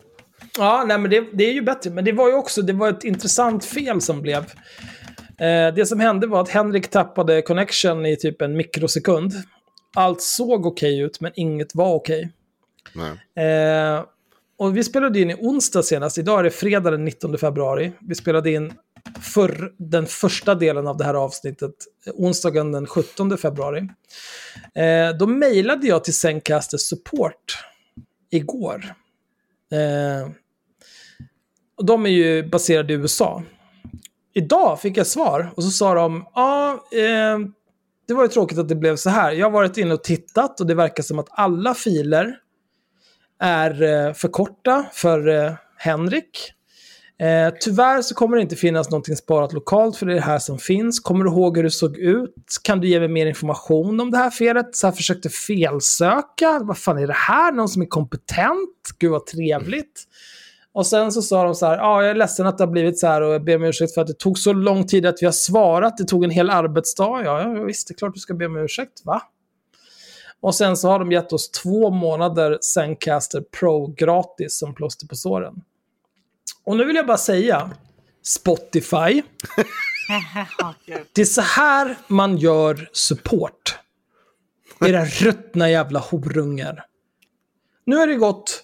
Ja, 0.57 0.83
nej, 0.88 0.97
men 0.97 1.11
det, 1.11 1.25
det 1.33 1.43
är 1.43 1.53
ju 1.53 1.61
bättre. 1.61 1.89
Men 1.89 2.05
det 2.05 2.11
var 2.11 2.27
ju 2.27 2.33
också 2.33 2.61
det 2.61 2.73
var 2.73 2.89
ett 2.89 3.03
intressant 3.03 3.65
fel 3.65 4.01
som 4.01 4.21
blev. 4.21 4.43
Eh, 5.38 5.73
det 5.75 5.88
som 5.88 5.99
hände 5.99 6.27
var 6.27 6.41
att 6.41 6.49
Henrik 6.49 6.88
tappade 6.88 7.41
connection 7.41 8.05
i 8.05 8.15
typ 8.15 8.41
en 8.41 8.57
mikrosekund. 8.57 9.33
Allt 9.95 10.21
såg 10.21 10.65
okej 10.65 10.99
ut, 10.99 11.21
men 11.21 11.31
inget 11.35 11.75
var 11.75 11.93
okej. 11.93 12.21
Nej. 12.21 12.33
Eh, 13.43 14.05
och 14.57 14.77
vi 14.77 14.83
spelade 14.83 15.19
in 15.19 15.29
i 15.29 15.35
onsdag 15.35 15.83
senast. 15.83 16.17
Idag 16.17 16.39
är 16.39 16.43
det 16.43 16.51
fredag 16.51 16.91
den 16.91 17.05
19 17.05 17.37
februari. 17.37 17.91
Vi 17.99 18.15
spelade 18.15 18.51
in 18.51 18.73
för 19.21 19.73
den 19.77 20.05
första 20.05 20.55
delen 20.55 20.87
av 20.87 20.97
det 20.97 21.03
här 21.03 21.13
avsnittet 21.13 21.73
onsdagen 22.13 22.71
den 22.71 22.87
17 22.87 23.37
februari. 23.37 23.89
Eh, 24.75 25.17
då 25.19 25.27
mejlade 25.27 25.87
jag 25.87 26.03
till 26.03 26.17
Zencaster 26.17 26.77
Support 26.77 27.57
igår. 28.29 28.93
Eh, 29.71 30.31
och 31.77 31.85
de 31.85 32.05
är 32.05 32.09
ju 32.09 32.43
baserade 32.43 32.93
i 32.93 32.95
USA. 32.95 33.43
Idag 34.33 34.81
fick 34.81 34.97
jag 34.97 35.07
svar 35.07 35.53
och 35.55 35.63
så 35.63 35.69
sa 35.69 35.93
de, 35.93 36.25
ja, 36.35 36.71
eh, 36.91 37.39
det 38.07 38.13
var 38.13 38.23
ju 38.23 38.27
tråkigt 38.27 38.57
att 38.57 38.69
det 38.69 38.75
blev 38.75 38.95
så 38.95 39.09
här. 39.09 39.31
Jag 39.31 39.45
har 39.45 39.51
varit 39.51 39.77
inne 39.77 39.93
och 39.93 40.03
tittat 40.03 40.59
och 40.59 40.67
det 40.67 40.75
verkar 40.75 41.03
som 41.03 41.19
att 41.19 41.27
alla 41.29 41.73
filer 41.73 42.37
är 43.41 43.84
eh, 43.84 44.13
för 44.13 44.27
korta 44.27 44.85
för 44.93 45.27
eh, 45.27 45.53
Henrik. 45.77 46.53
Eh, 47.19 47.53
tyvärr 47.59 48.01
så 48.01 48.15
kommer 48.15 48.38
det 48.38 48.41
inte 48.41 48.55
finnas 48.55 48.89
någonting 48.89 49.15
sparat 49.15 49.53
lokalt 49.53 49.97
för 49.97 50.05
det 50.05 50.11
är 50.13 50.15
det 50.15 50.22
här 50.22 50.39
som 50.39 50.59
finns. 50.59 50.99
Kommer 50.99 51.26
du 51.26 51.31
ihåg 51.31 51.57
hur 51.57 51.63
det 51.63 51.72
såg 51.72 51.97
ut? 51.97 52.35
Kan 52.63 52.80
du 52.80 52.88
ge 52.88 52.99
mig 52.99 53.07
mer 53.07 53.26
information 53.26 53.99
om 53.99 54.11
det 54.11 54.18
här 54.18 54.30
felet? 54.30 54.76
Så 54.76 54.88
jag 54.88 54.95
försökte 54.95 55.30
felsöka. 55.30 56.59
Vad 56.61 56.77
fan 56.77 56.97
är 56.97 57.07
det 57.07 57.13
här? 57.13 57.51
Någon 57.51 57.69
som 57.69 57.81
är 57.81 57.85
kompetent? 57.85 58.69
Gud 58.99 59.11
vad 59.11 59.26
trevligt. 59.26 60.03
Och 60.73 60.88
sen 60.88 61.11
så 61.11 61.22
sa 61.22 61.43
de 61.43 61.55
så 61.55 61.65
här, 61.65 61.77
ja 61.77 62.01
jag 62.01 62.11
är 62.11 62.15
ledsen 62.15 62.47
att 62.47 62.57
det 62.57 62.63
har 62.63 62.72
blivit 62.72 62.99
så 62.99 63.07
här 63.07 63.22
och 63.22 63.34
jag 63.34 63.43
ber 63.43 63.55
om 63.55 63.63
ursäkt 63.63 63.93
för 63.93 64.01
att 64.01 64.07
det 64.07 64.19
tog 64.19 64.38
så 64.38 64.53
lång 64.53 64.88
tid 64.88 65.05
att 65.05 65.22
vi 65.22 65.26
har 65.26 65.34
svarat. 65.34 65.97
Det 65.97 66.03
tog 66.03 66.23
en 66.23 66.30
hel 66.30 66.49
arbetsdag. 66.49 67.22
Ja, 67.23 67.41
ja 67.41 67.63
visst, 67.63 67.88
det 67.88 67.91
är 67.91 67.97
klart 67.97 68.13
du 68.13 68.19
ska 68.19 68.34
be 68.34 68.45
om 68.45 68.57
ursäkt, 68.57 69.05
va? 69.05 69.22
Och 70.41 70.55
sen 70.55 70.77
så 70.77 70.88
har 70.89 70.99
de 70.99 71.11
gett 71.11 71.34
oss 71.34 71.51
två 71.51 71.89
månader 71.89 72.57
Zencaster 72.61 73.41
Pro 73.41 73.88
gratis 73.88 74.57
som 74.57 74.76
plåster 74.76 75.07
på 75.07 75.15
såren. 75.15 75.61
Och 76.63 76.77
nu 76.77 76.85
vill 76.85 76.95
jag 76.95 77.07
bara 77.07 77.18
säga, 77.18 77.72
Spotify, 78.23 78.95
det 81.13 81.22
är 81.22 81.26
så 81.26 81.41
här 81.41 81.97
man 82.07 82.38
gör 82.38 82.89
support. 82.93 83.77
Era 84.85 85.05
ruttna 85.05 85.69
jävla 85.69 85.99
horungar. 85.99 86.85
Nu 87.85 87.95
har 87.95 88.07
det 88.07 88.15
gått... 88.15 88.63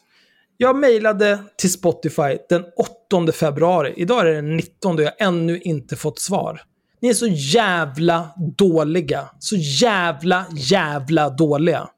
Jag 0.59 0.75
mejlade 0.75 1.39
till 1.57 1.71
Spotify 1.71 2.37
den 2.49 2.65
8 3.11 3.31
februari. 3.31 3.93
Idag 3.97 4.21
är 4.21 4.25
det 4.25 4.35
den 4.35 4.55
19 4.55 4.95
och 4.95 5.01
jag 5.01 5.11
har 5.19 5.27
ännu 5.27 5.59
inte 5.59 5.95
fått 5.95 6.19
svar. 6.19 6.61
Ni 6.99 7.09
är 7.09 7.13
så 7.13 7.27
jävla 7.27 8.29
dåliga. 8.57 9.29
Så 9.39 9.55
jävla, 9.55 10.45
jävla 10.51 11.29
dåliga. 11.29 11.89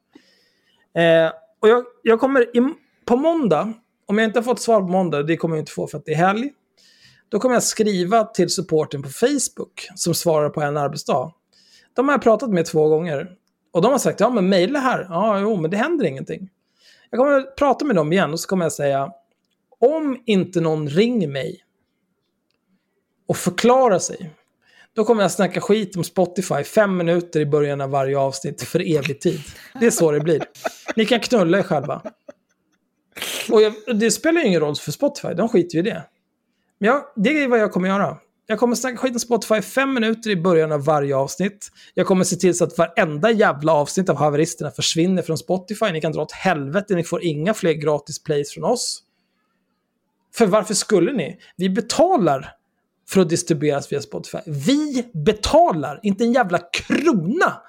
Eh, 0.95 1.31
och 1.59 1.69
jag, 1.69 1.85
jag 2.03 2.19
kommer 2.19 2.57
i, 2.57 2.73
på 3.05 3.15
måndag, 3.15 3.73
om 4.05 4.17
jag 4.17 4.25
inte 4.25 4.39
har 4.39 4.43
fått 4.43 4.61
svar 4.61 4.81
på 4.81 4.87
måndag, 4.87 5.23
det 5.23 5.37
kommer 5.37 5.55
jag 5.55 5.61
inte 5.61 5.71
få 5.71 5.87
för 5.87 5.97
att 5.97 6.05
det 6.05 6.11
är 6.11 6.17
helg. 6.17 6.51
Då 7.29 7.39
kommer 7.39 7.55
jag 7.55 7.63
skriva 7.63 8.23
till 8.23 8.49
supporten 8.49 9.01
på 9.01 9.09
Facebook 9.09 9.87
som 9.95 10.13
svarar 10.13 10.49
på 10.49 10.61
en 10.61 10.77
arbetsdag. 10.77 11.33
De 11.93 12.07
har 12.07 12.13
jag 12.13 12.21
pratat 12.21 12.49
med 12.49 12.65
två 12.65 12.87
gånger. 12.87 13.35
Och 13.71 13.81
de 13.81 13.91
har 13.91 13.99
sagt, 13.99 14.19
ja 14.19 14.29
men 14.29 14.49
mejla 14.49 14.79
här. 14.79 15.07
Ja, 15.09 15.39
jo, 15.39 15.55
men 15.55 15.71
det 15.71 15.77
händer 15.77 16.05
ingenting. 16.05 16.49
Jag 17.09 17.19
kommer 17.19 17.41
prata 17.41 17.85
med 17.85 17.95
dem 17.95 18.13
igen 18.13 18.33
och 18.33 18.39
så 18.39 18.47
kommer 18.47 18.65
jag 18.65 18.73
säga, 18.73 19.11
om 19.79 20.23
inte 20.25 20.61
någon 20.61 20.89
ringer 20.89 21.27
mig 21.27 21.63
och 23.27 23.37
förklarar 23.37 23.99
sig, 23.99 24.31
då 24.99 25.05
kommer 25.05 25.21
jag 25.21 25.31
snacka 25.31 25.61
skit 25.61 25.97
om 25.97 26.03
Spotify 26.03 26.63
fem 26.63 26.97
minuter 26.97 27.39
i 27.39 27.45
början 27.45 27.81
av 27.81 27.89
varje 27.89 28.17
avsnitt 28.17 28.61
för 28.61 28.97
evig 28.97 29.21
tid. 29.21 29.41
Det 29.79 29.85
är 29.85 29.91
så 29.91 30.11
det 30.11 30.19
blir. 30.19 30.43
Ni 30.95 31.05
kan 31.05 31.19
knulla 31.19 31.59
er 31.59 31.63
själva. 31.63 32.01
Och 33.51 33.61
jag, 33.61 33.73
det 33.99 34.11
spelar 34.11 34.41
ju 34.41 34.47
ingen 34.47 34.61
roll 34.61 34.75
för 34.75 34.91
Spotify, 34.91 35.33
de 35.33 35.49
skiter 35.49 35.75
ju 35.75 35.79
i 35.79 35.83
det. 35.83 36.03
Men 36.79 36.87
jag, 36.87 37.03
det 37.15 37.43
är 37.43 37.47
vad 37.47 37.59
jag 37.59 37.71
kommer 37.71 37.89
göra. 37.89 38.17
Jag 38.47 38.59
kommer 38.59 38.75
snacka 38.75 38.97
skit 38.97 39.13
om 39.13 39.19
Spotify 39.19 39.61
fem 39.61 39.93
minuter 39.93 40.29
i 40.29 40.35
början 40.35 40.71
av 40.71 40.85
varje 40.85 41.15
avsnitt. 41.15 41.71
Jag 41.93 42.07
kommer 42.07 42.23
se 42.23 42.35
till 42.35 42.57
så 42.57 42.63
att 42.63 42.77
varenda 42.77 43.31
jävla 43.31 43.73
avsnitt 43.73 44.09
av 44.09 44.15
haveristerna 44.15 44.71
försvinner 44.71 45.21
från 45.21 45.37
Spotify. 45.37 45.91
Ni 45.91 46.01
kan 46.01 46.11
dra 46.11 46.21
åt 46.21 46.31
helvete, 46.31 46.95
ni 46.95 47.03
får 47.03 47.23
inga 47.23 47.53
fler 47.53 47.73
gratis 47.73 48.23
plays 48.23 48.53
från 48.53 48.63
oss. 48.63 49.03
För 50.35 50.45
varför 50.45 50.73
skulle 50.73 51.13
ni? 51.13 51.39
Vi 51.57 51.69
betalar 51.69 52.58
för 53.09 53.21
att 53.21 53.29
distribueras 53.29 53.91
via 53.91 54.01
Spotify. 54.01 54.37
Vi 54.45 55.09
betalar, 55.13 55.99
inte 56.03 56.23
en 56.23 56.33
jävla 56.33 56.59
krona 56.59 57.61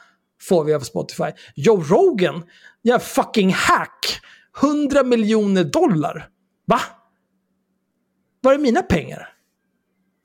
får 0.42 0.64
vi 0.64 0.74
av 0.74 0.80
Spotify. 0.80 1.30
Joe 1.54 1.82
Rogan, 1.82 2.42
jag 2.82 3.02
fucking 3.02 3.52
hack, 3.52 4.20
100 4.62 5.02
miljoner 5.02 5.64
dollar. 5.64 6.28
Va? 6.66 6.80
Var 8.40 8.54
är 8.54 8.58
mina 8.58 8.82
pengar? 8.82 9.28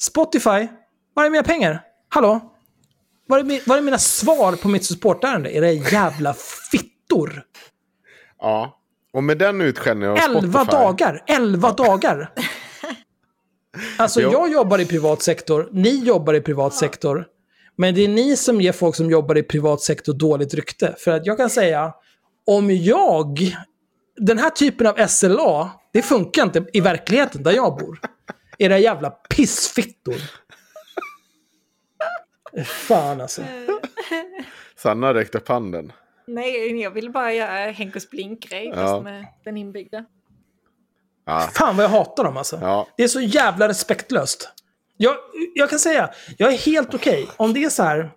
Spotify, 0.01 0.67
var 1.13 1.25
är 1.25 1.29
mina 1.29 1.43
pengar? 1.43 1.81
Hallå? 2.09 2.51
Var 3.27 3.39
är, 3.39 3.69
var 3.69 3.77
är 3.77 3.81
mina 3.81 3.97
svar 3.97 4.55
på 4.55 4.67
mitt 4.67 4.85
supportärende? 4.85 5.55
Era 5.55 5.71
jävla 5.71 6.33
fittor. 6.71 7.43
Ja, 8.39 8.79
Och 9.13 9.23
med 9.23 9.37
den 9.37 9.61
utskällningen 9.61 10.11
av 10.11 10.17
Elva 10.17 10.41
Spotify. 10.41 10.71
dagar! 10.71 11.23
Elva 11.27 11.71
dagar! 11.71 12.31
Alltså 13.97 14.21
Jo. 14.21 14.31
jag 14.31 14.51
jobbar 14.51 14.79
i 14.79 14.85
privat 14.85 15.21
sektor, 15.21 15.69
ni 15.71 16.03
jobbar 16.05 16.33
i 16.33 16.41
privat 16.41 16.73
sektor. 16.73 17.25
Men 17.77 17.95
det 17.95 18.01
är 18.03 18.07
ni 18.07 18.37
som 18.37 18.61
ger 18.61 18.71
folk 18.71 18.95
som 18.95 19.09
jobbar 19.11 19.37
i 19.37 19.43
privat 19.43 19.81
sektor 19.81 20.13
dåligt 20.13 20.53
rykte. 20.53 20.95
För 20.97 21.11
att 21.11 21.25
jag 21.25 21.37
kan 21.37 21.49
säga, 21.49 21.93
om 22.45 22.71
jag... 22.71 23.55
Den 24.17 24.37
här 24.37 24.49
typen 24.49 24.87
av 24.87 25.07
SLA, 25.07 25.71
det 25.93 26.01
funkar 26.01 26.43
inte 26.43 26.65
i 26.73 26.79
verkligheten 26.81 27.43
där 27.43 27.51
jag 27.51 27.77
bor. 27.77 27.99
Era 28.57 28.77
jävla 28.79 29.09
pissfittor. 29.09 30.15
Fan 32.65 33.21
alltså. 33.21 33.41
Sanna 34.75 35.13
räckte 35.13 35.37
upp 35.37 35.47
handen. 35.47 35.91
Nej, 36.27 36.81
jag 36.81 36.91
ville 36.91 37.09
bara 37.09 37.33
göra 37.33 37.71
Henkos 37.71 38.09
blinkgrej 38.09 38.65
Ja. 38.67 38.75
fast 38.75 39.03
med 39.03 39.25
den 39.43 39.57
inbyggda. 39.57 40.05
Ja. 41.25 41.49
Fan 41.53 41.75
vad 41.77 41.83
jag 41.83 41.89
hatar 41.89 42.23
dem 42.23 42.37
alltså. 42.37 42.57
Ja. 42.61 42.87
Det 42.97 43.03
är 43.03 43.07
så 43.07 43.21
jävla 43.21 43.67
respektlöst. 43.67 44.49
Jag, 44.97 45.15
jag 45.55 45.69
kan 45.69 45.79
säga, 45.79 46.09
jag 46.37 46.53
är 46.53 46.57
helt 46.57 46.93
okej. 46.93 47.27
Om 47.37 47.53
det 47.53 47.63
är 47.63 47.69
så 47.69 47.83
här 47.83 48.11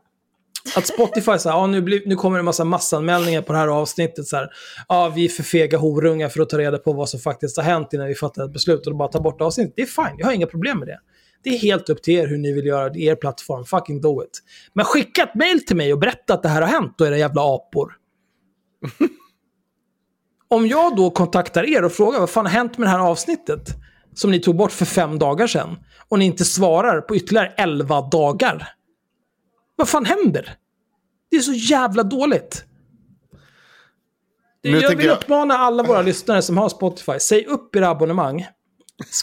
att 0.77 0.87
Spotify 0.87 1.39
säger 1.39 1.57
ja, 1.57 1.67
nu, 1.67 1.81
blir- 1.83 2.03
nu 2.07 2.17
kommer 2.17 2.37
det 2.37 2.41
en 2.41 2.45
massa 2.45 2.65
massanmälningar 2.65 3.43
på 3.43 3.53
det 3.53 3.59
här 3.59 3.69
avsnittet. 3.69 4.27
Så 4.27 4.37
här, 4.37 4.49
ja, 4.89 5.09
vi 5.09 5.25
är 5.25 5.29
för 5.29 5.43
fega 5.43 5.79
horungar 5.79 6.29
för 6.29 6.41
att 6.43 6.49
ta 6.49 6.59
reda 6.59 6.79
på 6.79 6.93
vad 6.93 7.09
som 7.09 7.21
faktiskt 7.21 7.57
har 7.57 7.65
hänt 7.65 7.93
innan 7.93 8.07
vi 8.07 8.15
fattar 8.15 8.45
ett 8.45 8.53
beslut 8.53 8.87
och 8.87 8.97
bara 8.97 9.09
ta 9.09 9.21
bort 9.21 9.41
avsnittet. 9.41 9.73
Det 9.77 9.83
är 9.83 9.87
fine, 9.87 10.15
jag 10.19 10.27
har 10.27 10.33
inga 10.33 10.47
problem 10.47 10.79
med 10.79 10.89
det. 10.89 10.99
Det 11.45 11.51
är 11.51 11.59
helt 11.59 11.89
upp 11.89 12.03
till 12.03 12.15
er 12.15 12.27
hur 12.27 12.39
ni 12.39 12.53
vill 12.53 12.67
göra 12.67 12.93
er 12.97 13.15
plattform. 13.15 13.65
Fucking 13.65 14.01
do 14.01 14.23
it. 14.23 14.43
Men 14.73 14.85
skicka 14.85 15.23
ett 15.23 15.35
mail 15.35 15.67
till 15.67 15.77
mig 15.77 15.93
och 15.93 15.99
berätta 15.99 16.35
att 16.35 16.43
det 16.43 16.49
här 16.49 16.63
har 16.63 16.69
hänt, 16.69 16.95
då 16.99 17.07
era 17.07 17.19
jävla 17.19 17.43
apor. 17.55 17.93
Om 20.49 20.67
jag 20.67 20.97
då 20.97 21.11
kontaktar 21.11 21.69
er 21.77 21.85
och 21.85 21.93
frågar 21.93 22.21
vad 22.21 22.31
fan 22.31 22.47
har 22.47 22.53
hänt 22.53 22.79
med 22.79 22.87
det 22.87 22.91
här 22.91 22.99
avsnittet 22.99 23.61
som 24.15 24.31
ni 24.31 24.41
tog 24.41 24.57
bort 24.57 24.73
för 24.73 24.85
fem 24.85 25.19
dagar 25.19 25.47
sedan 25.47 25.77
och 26.09 26.19
ni 26.19 26.25
inte 26.25 26.45
svarar 26.45 27.01
på 27.01 27.17
ytterligare 27.17 27.53
elva 27.57 28.01
dagar. 28.01 28.69
Vad 29.77 29.89
fan 29.89 30.05
händer? 30.05 30.55
Det 31.31 31.37
är 31.37 31.41
så 31.41 31.53
jävla 31.53 32.03
dåligt. 32.03 32.65
Nu 34.65 34.79
jag 34.79 34.97
vill 34.97 35.07
jag- 35.07 35.17
uppmana 35.19 35.55
alla 35.59 35.83
våra 35.83 36.03
lyssnare 36.03 36.43
som 36.43 36.57
har 36.59 36.69
Spotify, 36.69 37.19
säg 37.21 37.45
upp 37.47 37.77
era 37.77 37.89
abonnemang. 37.89 38.47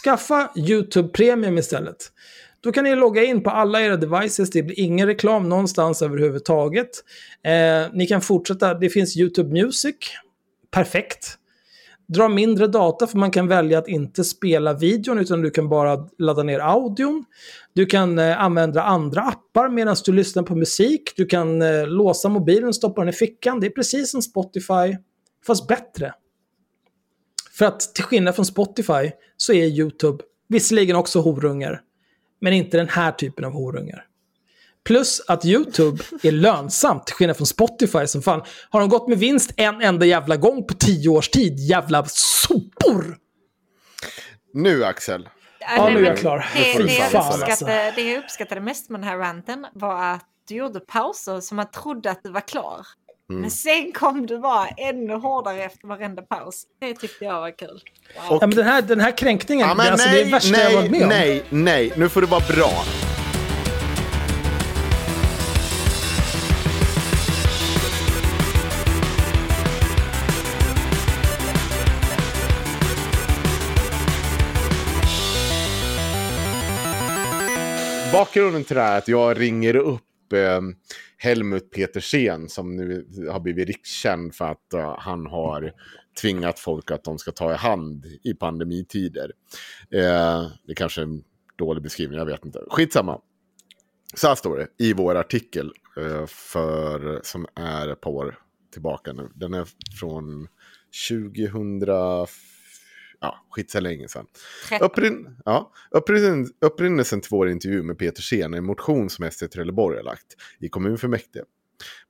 Skaffa 0.04 0.50
YouTube 0.56 1.08
Premium 1.08 1.58
istället. 1.58 1.96
Då 2.60 2.72
kan 2.72 2.84
ni 2.84 2.94
logga 2.94 3.24
in 3.24 3.42
på 3.42 3.50
alla 3.50 3.80
era 3.80 3.96
devices, 3.96 4.50
det 4.50 4.62
blir 4.62 4.80
ingen 4.80 5.06
reklam 5.06 5.48
någonstans 5.48 6.02
överhuvudtaget. 6.02 6.88
Eh, 7.44 7.92
ni 7.92 8.06
kan 8.06 8.20
fortsätta, 8.20 8.74
det 8.74 8.90
finns 8.90 9.16
YouTube 9.16 9.50
Music, 9.62 9.96
perfekt. 10.70 11.38
Dra 12.08 12.28
mindre 12.28 12.66
data 12.66 13.06
för 13.06 13.18
man 13.18 13.30
kan 13.30 13.48
välja 13.48 13.78
att 13.78 13.88
inte 13.88 14.24
spela 14.24 14.72
videon 14.72 15.18
utan 15.18 15.42
du 15.42 15.50
kan 15.50 15.68
bara 15.68 16.08
ladda 16.18 16.42
ner 16.42 16.58
audion. 16.58 17.24
Du 17.72 17.86
kan 17.86 18.18
eh, 18.18 18.42
använda 18.42 18.82
andra 18.82 19.20
appar 19.20 19.68
medan 19.68 19.96
du 20.04 20.12
lyssnar 20.12 20.42
på 20.42 20.54
musik. 20.54 21.12
Du 21.16 21.26
kan 21.26 21.62
eh, 21.62 21.86
låsa 21.86 22.28
mobilen 22.28 22.68
och 22.68 22.74
stoppa 22.74 23.00
den 23.00 23.08
i 23.08 23.12
fickan. 23.12 23.60
Det 23.60 23.66
är 23.66 23.70
precis 23.70 24.10
som 24.10 24.22
Spotify, 24.22 24.96
fast 25.46 25.68
bättre. 25.68 26.14
För 27.52 27.64
att 27.64 27.80
till 27.80 28.04
skillnad 28.04 28.34
från 28.34 28.44
Spotify 28.44 29.10
så 29.36 29.52
är 29.52 29.64
YouTube 29.64 30.24
visserligen 30.48 30.96
också 30.96 31.20
horungar, 31.20 31.80
men 32.40 32.52
inte 32.52 32.76
den 32.76 32.88
här 32.88 33.12
typen 33.12 33.44
av 33.44 33.52
horungar. 33.52 34.04
Plus 34.86 35.20
att 35.28 35.44
YouTube 35.44 36.02
är 36.22 36.32
lönsamt, 36.32 37.06
till 37.06 37.14
skillnad 37.14 37.36
från 37.36 37.46
Spotify 37.46 38.06
som 38.06 38.22
fan. 38.22 38.42
Har 38.70 38.80
de 38.80 38.88
gått 38.88 39.08
med 39.08 39.18
vinst 39.18 39.52
en 39.56 39.82
enda 39.82 40.06
jävla 40.06 40.36
gång 40.36 40.66
på 40.66 40.74
tio 40.74 41.08
års 41.08 41.28
tid? 41.28 41.58
Jävla 41.58 42.04
sopor! 42.08 43.16
Nu 44.54 44.84
Axel. 44.84 45.28
Ja, 45.76 45.88
nu 45.88 46.00
är 46.00 46.08
jag 46.08 46.18
klar. 46.18 46.46
Det, 46.54 46.84
det, 46.84 46.94
jag 46.94 47.04
uppskattade, 47.04 47.92
det 47.96 48.02
jag 48.02 48.18
uppskattade 48.18 48.60
mest 48.60 48.90
med 48.90 49.00
den 49.00 49.08
här 49.08 49.16
ranten 49.18 49.66
var 49.72 50.04
att 50.04 50.24
du 50.48 50.54
gjorde 50.54 50.80
pauser 50.80 51.40
som 51.40 51.56
man 51.56 51.70
trodde 51.70 52.10
att 52.10 52.22
du 52.22 52.30
var 52.30 52.48
klar. 52.48 52.86
Mm. 53.30 53.40
Men 53.40 53.50
sen 53.50 53.92
kom 53.92 54.26
du 54.26 54.38
bara 54.38 54.68
ännu 54.68 55.14
hårdare 55.14 55.64
efter 55.64 55.88
varenda 55.88 56.22
paus. 56.22 56.64
Det 56.80 56.94
tyckte 56.94 57.24
jag 57.24 57.40
var 57.40 57.58
kul. 57.58 57.80
Wow. 58.28 58.38
Ja, 58.40 58.46
men 58.46 58.56
den, 58.56 58.66
här, 58.66 58.82
den 58.82 59.00
här 59.00 59.16
kränkningen, 59.16 59.68
Ja, 59.68 59.74
men 59.74 59.86
det, 59.86 59.92
alltså, 59.92 60.08
det 60.08 60.14
är 60.14 60.18
det 60.18 60.22
nej, 60.24 60.32
värsta 60.32 60.60
jag 60.60 60.70
har 60.70 60.76
varit 60.76 60.90
nej, 60.90 61.00
med 61.00 61.02
om. 61.02 61.08
nej, 61.08 61.42
nej. 61.50 61.92
Nu 61.96 62.08
får 62.08 62.20
det 62.20 62.26
vara 62.26 62.44
bra. 62.48 62.84
Bakgrunden 78.18 78.64
till 78.64 78.76
det 78.76 78.82
här 78.82 78.94
är 78.94 78.98
att 78.98 79.08
jag 79.08 79.40
ringer 79.40 79.76
upp 79.76 80.32
eh, 80.32 80.60
Helmut 81.18 81.70
Petersen 81.70 82.48
som 82.48 82.76
nu 82.76 83.06
har 83.30 83.40
blivit 83.40 83.68
rikskänd 83.68 84.34
för 84.34 84.44
att 84.44 84.72
eh, 84.72 84.96
han 84.98 85.26
har 85.26 85.72
tvingat 86.20 86.58
folk 86.58 86.90
att 86.90 87.04
de 87.04 87.18
ska 87.18 87.32
ta 87.32 87.52
i 87.52 87.56
hand 87.56 88.06
i 88.24 88.34
pandemitider. 88.34 89.32
Eh, 89.90 90.46
det 90.66 90.74
kanske 90.76 91.00
är 91.00 91.02
en 91.02 91.24
dålig 91.56 91.82
beskrivning, 91.82 92.18
jag 92.18 92.26
vet 92.26 92.44
inte. 92.44 92.62
Skitsamma. 92.68 93.20
Så 94.14 94.28
här 94.28 94.34
står 94.34 94.56
det 94.56 94.68
i 94.78 94.92
vår 94.92 95.14
artikel 95.14 95.72
eh, 95.96 96.26
för, 96.26 97.20
som 97.22 97.46
är 97.54 97.88
ett 97.88 98.00
par 98.00 98.10
år 98.10 98.38
tillbaka 98.72 99.12
nu. 99.12 99.28
Den 99.34 99.54
är 99.54 99.66
från 100.00 100.48
2004 101.08 102.26
Ja, 103.26 103.46
skit 103.50 103.70
så 103.70 103.80
länge 103.80 104.08
sedan. 104.08 104.26
Upprin 104.80 105.36
ja, 105.44 105.72
upprinn 105.90 106.50
upprinnelsen 106.60 107.20
till 107.20 107.28
vår 107.30 107.48
intervju 107.48 107.82
med 107.82 107.98
Peter 107.98 108.22
Sen 108.22 108.54
är 108.54 108.58
en 108.58 108.66
motion 108.66 109.10
som 109.10 109.30
SD 109.30 109.50
Trelleborg 109.52 109.96
har 109.96 110.04
lagt 110.04 110.36
i 110.60 110.68
kommunfullmäktige. 110.68 111.44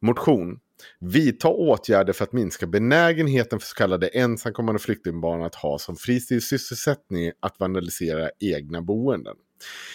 Motion. 0.00 0.58
Vidta 1.00 1.48
åtgärder 1.48 2.12
för 2.12 2.24
att 2.24 2.32
minska 2.32 2.66
benägenheten 2.66 3.60
för 3.60 3.66
så 3.66 3.74
kallade 3.74 4.08
ensamkommande 4.08 4.78
flyktingbarn 4.78 5.42
att 5.42 5.54
ha 5.54 5.78
som 5.78 5.96
fritidssysselsättning 5.96 7.32
att 7.40 7.60
vandalisera 7.60 8.30
egna 8.38 8.82
boenden. 8.82 9.36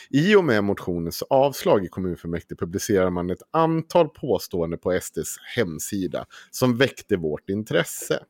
I 0.10 0.35
och 0.35 0.43
med 0.43 0.64
motionens 0.64 1.22
avslag 1.22 1.85
i 1.85 1.88
kommunfullmäktige 1.88 2.60
publicerar 2.60 3.10
man 3.10 3.30
ett 3.30 3.41
antal 3.52 4.10
påståenden 4.10 4.80
på 4.80 4.99
SDs 5.02 5.38
hemsida 5.56 6.26
som 6.52 6.77
väckte 6.77 7.18
vårt 7.18 7.49
intresse. 7.49 8.23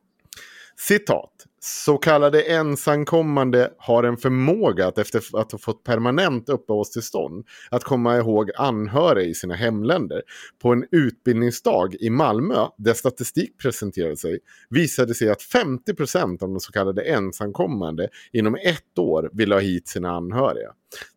Citat. 0.87 1.31
Så 1.59 1.97
kallade 1.97 2.41
ensamkommande 2.41 3.73
har 3.77 4.03
en 4.03 4.17
förmåga 4.17 4.87
att 4.87 4.97
efter 4.97 5.39
att 5.39 5.51
ha 5.51 5.59
fått 5.59 5.83
permanent 5.83 6.49
uppehållstillstånd 6.49 7.45
att 7.71 7.83
komma 7.83 8.17
ihåg 8.17 8.51
anhöriga 8.55 9.27
i 9.27 9.33
sina 9.33 9.55
hemländer. 9.55 10.21
På 10.61 10.69
en 10.71 10.85
utbildningsdag 10.91 11.95
i 11.99 12.09
Malmö 12.09 12.67
där 12.77 12.93
statistik 12.93 13.57
presenterade 13.57 14.17
sig 14.17 14.39
visade 14.69 15.13
sig 15.13 15.29
att 15.29 15.41
50% 15.41 16.43
av 16.43 16.49
de 16.49 16.59
så 16.59 16.71
kallade 16.71 17.01
ensamkommande 17.01 18.09
inom 18.33 18.55
ett 18.55 18.99
år 18.99 19.29
ville 19.33 19.55
ha 19.55 19.59
hit 19.59 19.87
sina 19.87 20.11
anhöriga. 20.11 20.69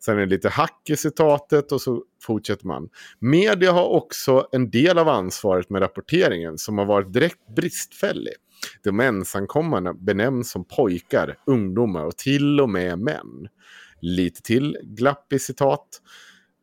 Sen 0.05 0.17
är 0.17 0.21
det 0.21 0.27
lite 0.27 0.49
hack 0.49 0.91
i 0.91 0.97
citatet 0.97 1.73
och 1.73 1.81
så 1.81 2.03
fortsätter 2.23 2.67
man. 2.67 2.89
Media 3.19 3.73
har 3.73 3.87
också 3.87 4.49
en 4.53 4.71
del 4.71 4.99
av 4.99 5.09
ansvaret 5.09 5.71
med 5.71 5.83
rapporteringen 5.83 6.59
som 6.59 6.79
har 6.79 6.85
varit 6.85 7.13
direkt 7.13 7.55
bristfällig. 7.57 8.35
De 8.83 9.01
ensamkommande 9.01 9.95
benämns 9.95 10.51
som 10.51 10.65
pojkar, 10.65 11.37
ungdomar 11.47 12.05
och 12.05 12.17
till 12.17 12.61
och 12.61 12.71
med 12.71 12.99
män. 12.99 13.49
Lite 14.01 14.43
till 14.43 14.77
glapp 14.83 15.33
i 15.33 15.39
citat. 15.39 15.89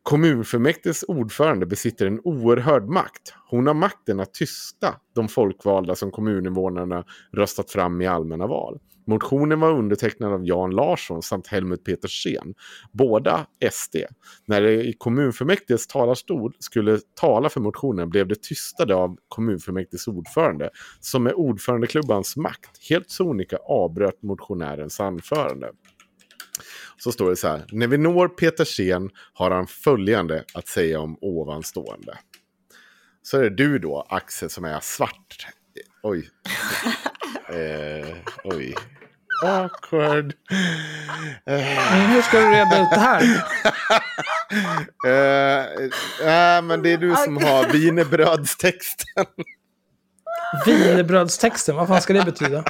Kommunfullmäktiges 0.02 1.02
ordförande 1.02 1.66
besitter 1.66 2.06
en 2.06 2.20
oerhörd 2.24 2.88
makt. 2.88 3.34
Hon 3.48 3.66
har 3.66 3.74
makten 3.74 4.20
att 4.20 4.34
tysta 4.34 4.94
de 5.14 5.28
folkvalda 5.28 5.94
som 5.94 6.10
kommuninvånarna 6.10 7.04
röstat 7.32 7.70
fram 7.70 8.00
i 8.00 8.06
allmänna 8.06 8.46
val. 8.46 8.78
Motionen 9.06 9.60
var 9.60 9.70
undertecknad 9.70 10.32
av 10.32 10.46
Jan 10.46 10.70
Larsson 10.70 11.22
samt 11.22 11.46
Helmut 11.46 11.84
Petersen, 11.84 12.54
båda 12.92 13.46
SD. 13.70 13.96
När 14.46 14.60
det 14.60 14.84
i 14.84 14.92
kommunfullmäktiges 14.92 15.86
talarstol 15.86 16.52
skulle 16.58 16.98
tala 17.20 17.48
för 17.48 17.60
motionen 17.60 18.10
blev 18.10 18.28
det 18.28 18.42
tystade 18.42 18.94
av 18.94 19.16
kommunfullmäktiges 19.28 20.08
ordförande 20.08 20.70
som 21.00 21.22
med 21.22 21.32
ordförandeklubbans 21.32 22.36
makt 22.36 22.88
helt 22.90 23.10
sonika 23.10 23.56
avbröt 23.56 24.22
motionärens 24.22 25.00
anförande. 25.00 25.70
Så 26.96 27.12
står 27.12 27.30
det 27.30 27.36
så 27.36 27.48
här. 27.48 27.64
När 27.72 27.86
vi 27.86 27.98
når 27.98 28.28
Petersen 28.28 29.10
har 29.32 29.50
han 29.50 29.66
följande 29.66 30.44
att 30.54 30.68
säga 30.68 31.00
om 31.00 31.18
ovanstående. 31.20 32.18
Så 33.22 33.38
är 33.38 33.42
det 33.42 33.56
du 33.56 33.78
då, 33.78 34.06
Axel, 34.08 34.50
som 34.50 34.64
är 34.64 34.80
svart. 34.80 35.46
Oj. 36.02 36.30
eh, 37.52 38.16
oj. 38.44 38.74
Awkward. 39.44 40.32
Eh, 41.46 41.56
Hur 42.10 42.22
ska 42.22 42.38
du 42.40 42.50
reda 42.50 42.82
ut 42.82 42.90
det 42.90 43.00
här? 43.00 43.22
eh, 45.06 45.90
nej, 46.24 46.62
men 46.62 46.82
det 46.82 46.92
är 46.92 46.98
du 46.98 47.16
som 47.16 47.36
har 47.36 47.72
wienerbrödstexten. 47.72 49.24
Wienerbrödstexten, 50.66 51.76
vad 51.76 51.88
fan 51.88 52.00
ska 52.02 52.12
det 52.12 52.24
betyda? 52.24 52.64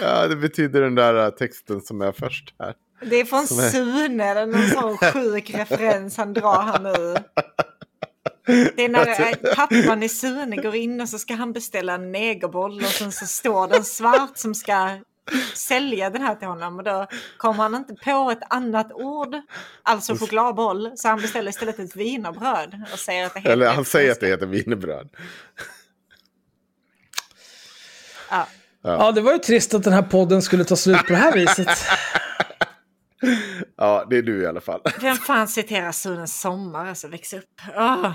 Ja, 0.00 0.26
det 0.26 0.36
betyder 0.36 0.80
den 0.82 0.94
där 0.94 1.24
äh, 1.24 1.30
texten 1.30 1.80
som 1.80 2.00
är 2.00 2.12
först 2.12 2.54
här. 2.58 2.74
Det 3.00 3.20
är 3.20 3.24
från 3.24 3.46
Sune, 3.46 4.34
det 4.34 4.40
är 4.40 4.46
någon 4.46 4.68
sån 4.68 5.12
sjuk 5.12 5.50
referens 5.50 6.16
han 6.16 6.32
drar 6.32 6.62
här 6.62 6.80
nu. 6.80 7.16
Det 8.46 8.84
är 8.84 8.88
när 8.88 9.08
eh, 9.08 9.54
pappan 9.54 10.02
i 10.02 10.08
Sune 10.08 10.56
går 10.56 10.74
in 10.74 11.00
och 11.00 11.08
så 11.08 11.18
ska 11.18 11.34
han 11.34 11.52
beställa 11.52 11.94
en 11.94 12.12
negerboll 12.12 12.78
och 12.78 12.84
sen 12.90 13.12
så 13.12 13.26
står 13.26 13.68
det 13.68 13.76
en 13.76 13.84
svart 13.84 14.38
som 14.38 14.54
ska 14.54 14.98
sälja 15.54 16.10
den 16.10 16.22
här 16.22 16.34
till 16.34 16.48
honom 16.48 16.76
och 16.76 16.84
då 16.84 17.06
kommer 17.36 17.62
han 17.62 17.74
inte 17.74 17.94
på 17.94 18.30
ett 18.30 18.42
annat 18.50 18.92
ord, 18.92 19.36
alltså 19.82 20.16
chokladboll, 20.16 20.92
så 20.96 21.08
han 21.08 21.20
beställer 21.20 21.50
istället 21.50 21.78
ett 21.78 21.96
wienerbröd 21.96 22.82
och 22.92 22.98
säger 22.98 23.26
att 23.26 23.34
det 23.34 23.40
heter 23.40 23.52
Eller 23.52 23.70
han 23.70 23.84
säger 23.84 24.12
att 24.12 24.20
det 24.20 24.26
heter 24.26 24.46
wienerbröd. 24.46 25.08
Ja. 28.30 28.46
Ja, 28.82 29.12
det 29.12 29.20
var 29.20 29.32
ju 29.32 29.38
trist 29.38 29.74
att 29.74 29.84
den 29.84 29.92
här 29.92 30.02
podden 30.02 30.42
skulle 30.42 30.64
ta 30.64 30.76
slut 30.76 31.06
på 31.06 31.12
det 31.12 31.16
här 31.16 31.32
viset. 31.32 31.68
Ja, 33.76 34.06
det 34.10 34.16
är 34.16 34.22
du 34.22 34.42
i 34.42 34.46
alla 34.46 34.60
fall. 34.60 34.80
Vem 35.00 35.16
fan 35.16 35.48
citerar 35.48 35.92
Sunes 35.92 36.40
sommar, 36.40 36.86
alltså 36.86 37.08
väx 37.08 37.32
upp. 37.32 37.60
Åh. 37.76 38.12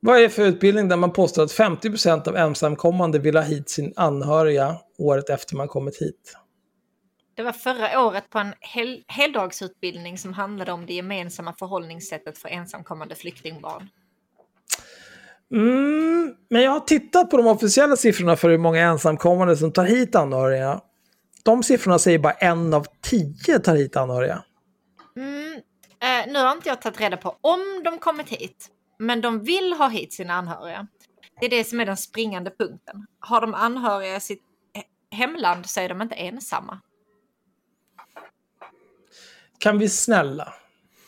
Vad 0.00 0.16
är 0.16 0.22
det 0.22 0.30
för 0.30 0.42
utbildning 0.42 0.88
där 0.88 0.96
man 0.96 1.12
påstår 1.12 1.42
att 1.42 1.52
50% 1.52 2.28
av 2.28 2.36
ensamkommande 2.36 3.18
vill 3.18 3.36
ha 3.36 3.42
hit 3.42 3.70
sin 3.70 3.92
anhöriga 3.96 4.76
året 4.98 5.30
efter 5.30 5.56
man 5.56 5.68
kommit 5.68 6.02
hit? 6.02 6.36
Det 7.34 7.42
var 7.42 7.52
förra 7.52 8.06
året 8.06 8.30
på 8.30 8.38
en 8.38 8.54
hel 8.60 9.04
heldagsutbildning 9.08 10.18
som 10.18 10.32
handlade 10.32 10.72
om 10.72 10.86
det 10.86 10.94
gemensamma 10.94 11.54
förhållningssättet 11.58 12.38
för 12.38 12.48
ensamkommande 12.48 13.14
flyktingbarn. 13.14 13.88
Mm, 15.54 16.34
men 16.50 16.62
jag 16.62 16.70
har 16.70 16.80
tittat 16.80 17.30
på 17.30 17.36
de 17.36 17.46
officiella 17.46 17.96
siffrorna 17.96 18.36
för 18.36 18.50
hur 18.50 18.58
många 18.58 18.80
ensamkommande 18.80 19.56
som 19.56 19.72
tar 19.72 19.84
hit 19.84 20.14
anhöriga. 20.14 20.80
De 21.44 21.62
siffrorna 21.62 21.98
säger 21.98 22.18
bara 22.18 22.32
en 22.32 22.74
av 22.74 22.86
tio 23.02 23.58
tar 23.58 23.76
hit 23.76 23.96
anhöriga. 23.96 24.44
Mm, 25.16 25.54
eh, 26.02 26.32
nu 26.32 26.38
har 26.38 26.52
inte 26.52 26.68
jag 26.68 26.82
tagit 26.82 27.00
reda 27.00 27.16
på 27.16 27.36
om 27.40 27.82
de 27.84 27.98
kommit 27.98 28.28
hit, 28.28 28.68
men 28.98 29.20
de 29.20 29.44
vill 29.44 29.72
ha 29.72 29.88
hit 29.88 30.12
sina 30.12 30.34
anhöriga. 30.34 30.86
Det 31.40 31.46
är 31.46 31.50
det 31.50 31.64
som 31.64 31.80
är 31.80 31.86
den 31.86 31.96
springande 31.96 32.50
punkten. 32.50 33.06
Har 33.20 33.40
de 33.40 33.54
anhöriga 33.54 34.16
i 34.16 34.20
sitt 34.20 34.42
he- 34.74 35.16
hemland 35.16 35.66
så 35.66 35.80
är 35.80 35.88
de 35.88 36.02
inte 36.02 36.14
ensamma. 36.14 36.80
Kan 39.58 39.78
vi 39.78 39.88
snälla 39.88 40.54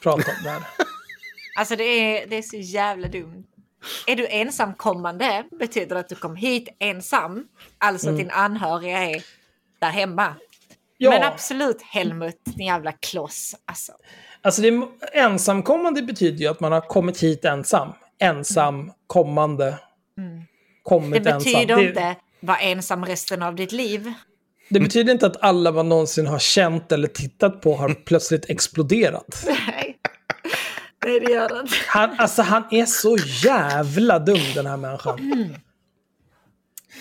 prata 0.02 0.30
om 0.30 0.36
det 0.44 0.50
här? 0.50 0.62
Alltså 1.56 1.76
det 1.76 1.84
är, 1.84 2.26
det 2.26 2.36
är 2.36 2.42
så 2.42 2.56
jävla 2.56 3.08
dumt. 3.08 3.44
Är 4.06 4.16
du 4.16 4.26
ensamkommande 4.28 5.44
betyder 5.50 5.94
det 5.94 6.00
att 6.00 6.08
du 6.08 6.14
kom 6.14 6.36
hit 6.36 6.68
ensam, 6.78 7.48
alltså 7.78 8.06
att 8.06 8.12
Mm. 8.12 8.18
din 8.18 8.30
anhöriga 8.30 8.98
är 8.98 9.24
där 9.78 9.90
hemma. 9.90 10.34
Ja. 10.98 11.10
Men 11.10 11.22
absolut 11.22 11.82
Helmut, 11.82 12.40
din 12.44 12.66
jävla 12.66 12.92
kloss. 12.92 13.54
Alltså, 13.64 13.92
Alltså 14.42 14.62
det 14.62 14.82
ensamkommande 15.12 16.02
betyder 16.02 16.38
ju 16.38 16.46
att 16.46 16.60
man 16.60 16.72
har 16.72 16.80
kommit 16.80 17.22
hit 17.22 17.44
ensam. 17.44 17.88
Ensam, 18.18 18.92
kommande, 19.06 19.78
Mm. 20.18 20.42
kommit 20.82 21.24
det 21.24 21.30
ensam. 21.30 21.52
betyder 21.52 21.76
Det, 21.76 21.88
inte 21.88 22.16
var 22.40 22.56
ensam 22.60 23.04
resten 23.04 23.42
av 23.42 23.54
ditt 23.54 23.72
liv. 23.72 24.12
det 24.70 24.80
betyder 24.80 25.12
inte 25.12 25.26
att 25.26 25.42
alla 25.42 25.72
man 25.72 25.88
någonsin 25.88 26.26
har 26.26 26.38
känt 26.38 26.92
eller 26.92 27.08
tittat 27.08 27.60
på 27.60 27.76
har 27.76 27.88
plötsligt 28.04 28.50
exploderat. 28.50 29.44
Nej. 29.46 29.96
Nej, 31.04 31.20
det 31.20 31.32
gör 31.32 31.48
det 31.48 31.60
inte. 31.60 31.74
Han, 31.86 32.10
alltså 32.18 32.42
han 32.42 32.64
är 32.70 32.86
så 32.86 33.16
jävla 33.44 34.18
dum 34.18 34.38
den 34.54 34.66
här 34.66 34.76
människan. 34.76 35.18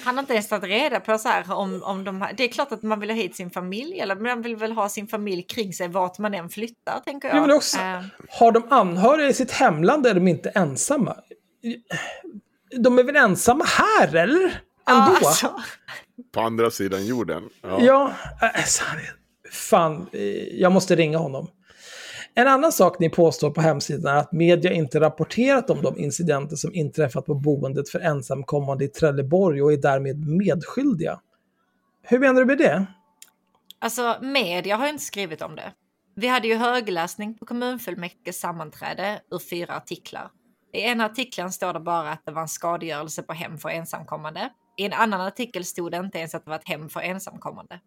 Han 0.03 0.15
har 0.15 0.23
inte 0.23 0.33
ens 0.33 0.47
tagit 0.47 0.69
reda 0.69 0.99
på 0.99 1.17
så 1.17 1.29
här 1.29 1.51
om, 1.51 1.83
om 1.83 2.03
de 2.03 2.21
har, 2.21 2.33
Det 2.37 2.43
är 2.43 2.47
klart 2.47 2.71
att 2.71 2.83
man 2.83 2.99
vill 2.99 3.09
ha 3.09 3.17
hit 3.17 3.35
sin 3.35 3.51
familj, 3.51 3.99
eller 3.99 4.15
man 4.15 4.41
vill 4.41 4.55
väl 4.55 4.71
ha 4.71 4.89
sin 4.89 5.07
familj 5.07 5.43
kring 5.43 5.73
sig 5.73 5.87
vart 5.87 6.17
man 6.17 6.33
än 6.33 6.49
flyttar, 6.49 6.99
tänker 7.05 7.27
jag. 7.27 7.41
Vill 7.41 7.51
också, 7.51 7.79
Eh, 7.79 8.01
har 8.29 8.51
de 8.51 8.63
anhöriga 8.69 9.29
i 9.29 9.33
sitt 9.33 9.51
hemland 9.51 10.05
är 10.05 10.13
de 10.13 10.27
inte 10.27 10.49
ensamma. 10.49 11.15
De 12.77 12.99
är 12.99 13.03
väl 13.03 13.15
ensamma 13.15 13.65
här, 13.65 14.15
eller? 14.15 14.41
Ändå? 14.43 14.61
ja, 14.85 15.15
alltså, 15.15 15.53
På 16.33 16.41
andra 16.41 16.71
sidan 16.71 17.05
jorden. 17.05 17.49
Ja. 17.61 17.81
Ja, 17.81 18.13
alltså, 18.39 18.83
fan, 19.51 20.07
eh, 20.11 20.21
jag 20.59 20.71
måste 20.71 20.95
ringa 20.95 21.17
honom. 21.17 21.47
En 22.33 22.47
annan 22.47 22.71
sak 22.71 22.99
ni 22.99 23.09
påstår 23.09 23.51
på 23.51 23.61
hemsidan 23.61 24.15
är 24.15 24.19
att 24.19 24.31
media 24.31 24.71
inte 24.71 24.99
rapporterat 24.99 25.69
om 25.69 25.81
de 25.81 25.97
incidenter 25.97 26.55
som 26.55 26.73
inträffat 26.73 27.25
på 27.25 27.33
boendet 27.35 27.89
för 27.89 27.99
ensamkommande 27.99 28.85
i 28.85 28.87
Trelleborg 28.87 29.61
och 29.61 29.73
är 29.73 29.77
därmed 29.77 30.27
medskyldiga. 30.27 31.19
Hur 32.01 32.19
menar 32.19 32.39
du 32.39 32.45
med 32.45 32.57
det? 32.57 32.87
alltså, 33.79 34.17
media 34.21 34.75
har 34.75 34.87
inte 34.87 35.03
skrivit 35.03 35.41
om 35.41 35.55
det. 35.55 35.73
Vi 36.15 36.27
hade 36.27 36.47
ju 36.47 36.55
högläsning 36.55 37.37
på 37.37 37.45
kommunfullmäktiges 37.45 38.39
sammanträde 38.39 39.21
ur 39.31 39.39
fyra 39.39 39.75
artiklar. 39.75 40.31
I 40.73 40.81
en 40.81 41.01
artikeln 41.01 41.51
står 41.51 41.73
det 41.73 41.79
bara 41.79 42.11
att 42.11 42.25
det 42.25 42.31
var 42.31 42.41
en 42.41 42.47
skadegörelse 42.47 43.23
på 43.23 43.33
hem 43.33 43.57
för 43.57 43.69
ensamkommande. 43.69 44.49
I 44.77 44.85
en 44.85 44.93
annan 44.93 45.21
artikel 45.21 45.65
stod 45.65 45.91
det 45.91 45.97
inte 45.97 46.17
ens 46.17 46.35
att 46.35 46.45
det 46.45 46.49
var 46.49 46.57
ett 46.57 46.67
hem 46.67 46.89
för 46.89 46.99
ensamkommande. 46.99 47.79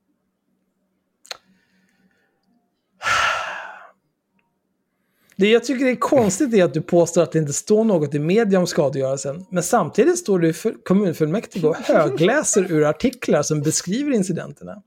Det 5.42 5.48
jag 5.48 5.64
tycker 5.64 5.86
är 5.86 5.94
konstigt 5.94 6.54
är 6.54 6.64
att 6.64 6.74
du 6.74 6.82
påstår 6.82 7.22
att 7.22 7.32
det 7.32 7.38
inte 7.38 7.52
står 7.52 7.84
något 7.84 8.14
i 8.14 8.18
media 8.18 8.58
om 8.58 8.66
skadegörelsen, 8.66 9.46
men 9.50 9.62
samtidigt 9.62 10.18
står 10.18 10.38
du 10.38 10.52
för 10.52 10.84
kommunfullmäktige 10.84 11.66
och 11.66 11.76
högläser 11.76 12.72
ur 12.72 12.84
artiklar 12.84 13.42
som 13.42 13.62
beskriver 13.62 14.12
incidenterna. 14.12 14.82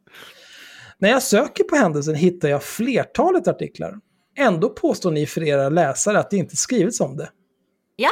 När 0.98 1.10
jag 1.10 1.24
söker 1.24 1.64
på 1.64 1.76
händelsen 1.76 2.16
hittar 2.16 2.50
jag 2.50 2.64
flertalet 2.64 3.48
artiklar. 3.48 3.96
Ändå 4.38 4.70
påstår 4.70 5.12
ni 5.12 5.26
för 5.26 5.44
era 5.44 5.70
läsare 5.70 6.20
att 6.20 6.30
det 6.30 6.38
inte 6.38 6.56
skrivits 6.56 7.00
om 7.02 7.18
det. 7.18 7.30
Ja, 7.96 8.12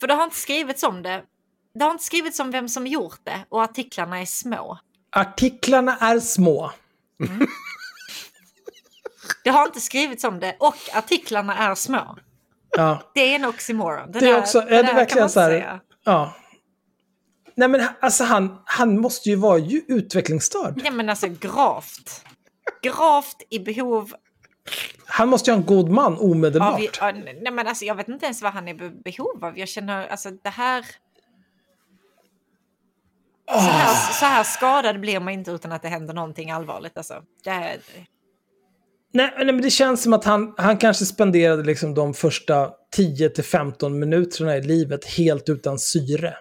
för 0.00 0.06
det 0.06 0.14
har 0.14 0.24
inte 0.24 0.36
skrivits 0.36 0.82
om 0.82 1.02
det. 1.02 1.22
Det 1.74 1.84
har 1.84 1.90
inte 1.90 2.04
skrivits 2.04 2.40
om 2.40 2.50
vem 2.50 2.68
som 2.68 2.86
gjort 2.86 3.20
det 3.24 3.44
och 3.48 3.62
artiklarna 3.62 4.20
är 4.20 4.26
små. 4.26 4.78
Artiklarna 5.16 5.96
är 5.96 6.20
små. 6.20 6.70
Det 9.44 9.50
har 9.50 9.66
inte 9.66 9.80
skrivits 9.80 10.24
om 10.24 10.40
det 10.40 10.56
och 10.60 10.76
artiklarna 10.94 11.56
är 11.56 11.74
små. 11.74 12.16
Ja. 12.76 13.02
Det 13.14 13.20
är 13.20 13.34
en 13.34 13.44
oxymoron. 13.44 14.12
Det 14.12 14.18
är 14.18 14.22
där- 14.22 14.38
också, 14.38 14.58
är 14.58 14.64
det 14.82 14.82
kan 14.84 14.96
verkligen 14.96 15.30
så 15.30 15.40
här, 15.40 15.80
ja. 16.04 16.34
Nej 17.54 17.68
men 17.68 17.86
alltså 18.00 18.24
han, 18.24 18.58
han 18.64 19.00
måste 19.00 19.28
ju 19.28 19.36
vara 19.36 19.58
ju 19.58 19.82
utvecklingsstörd. 19.88 20.80
Nej 20.82 20.92
men 20.92 21.08
alltså 21.10 21.26
gravt. 21.28 22.24
Gravt 22.82 23.42
i 23.50 23.58
behov 23.58 24.12
Han 25.06 25.28
måste 25.28 25.50
ju 25.50 25.54
ha 25.54 25.60
en 25.60 25.66
god 25.66 25.88
man 25.88 26.12
av... 26.12 26.20
omedelbart. 26.22 26.98
ja, 27.00 27.12
Nej 27.12 27.52
men 27.52 27.66
alltså 27.66 27.84
jag 27.84 27.94
vet 27.94 28.08
inte 28.08 28.24
ens 28.26 28.42
vad 28.42 28.52
han 28.52 28.68
är 28.68 28.82
i 28.82 28.90
behov 28.90 29.44
av. 29.44 29.58
Jag 29.58 29.68
känner 29.68 30.08
alltså 30.08 30.30
det 30.30 30.50
här... 30.50 30.86
Så 33.50 33.58
här, 33.58 34.12
så 34.12 34.24
här 34.26 34.44
skadad 34.44 35.00
blir 35.00 35.20
man 35.20 35.32
inte 35.32 35.50
utan 35.50 35.72
att 35.72 35.82
det 35.82 35.88
händer 35.88 36.14
någonting 36.14 36.50
allvarligt. 36.50 36.96
Alltså, 36.96 37.22
det 37.44 37.50
är, 37.50 37.80
Nej, 39.12 39.32
nej, 39.36 39.46
men 39.46 39.62
det 39.62 39.70
känns 39.70 40.02
som 40.02 40.12
att 40.12 40.24
han, 40.24 40.54
han 40.56 40.76
kanske 40.76 41.04
spenderade 41.04 41.62
liksom 41.62 41.94
de 41.94 42.14
första 42.14 42.70
10-15 42.96 43.90
minuterna 43.90 44.56
i 44.56 44.62
livet 44.62 45.04
helt 45.04 45.48
utan 45.48 45.78
syre. 45.78 46.34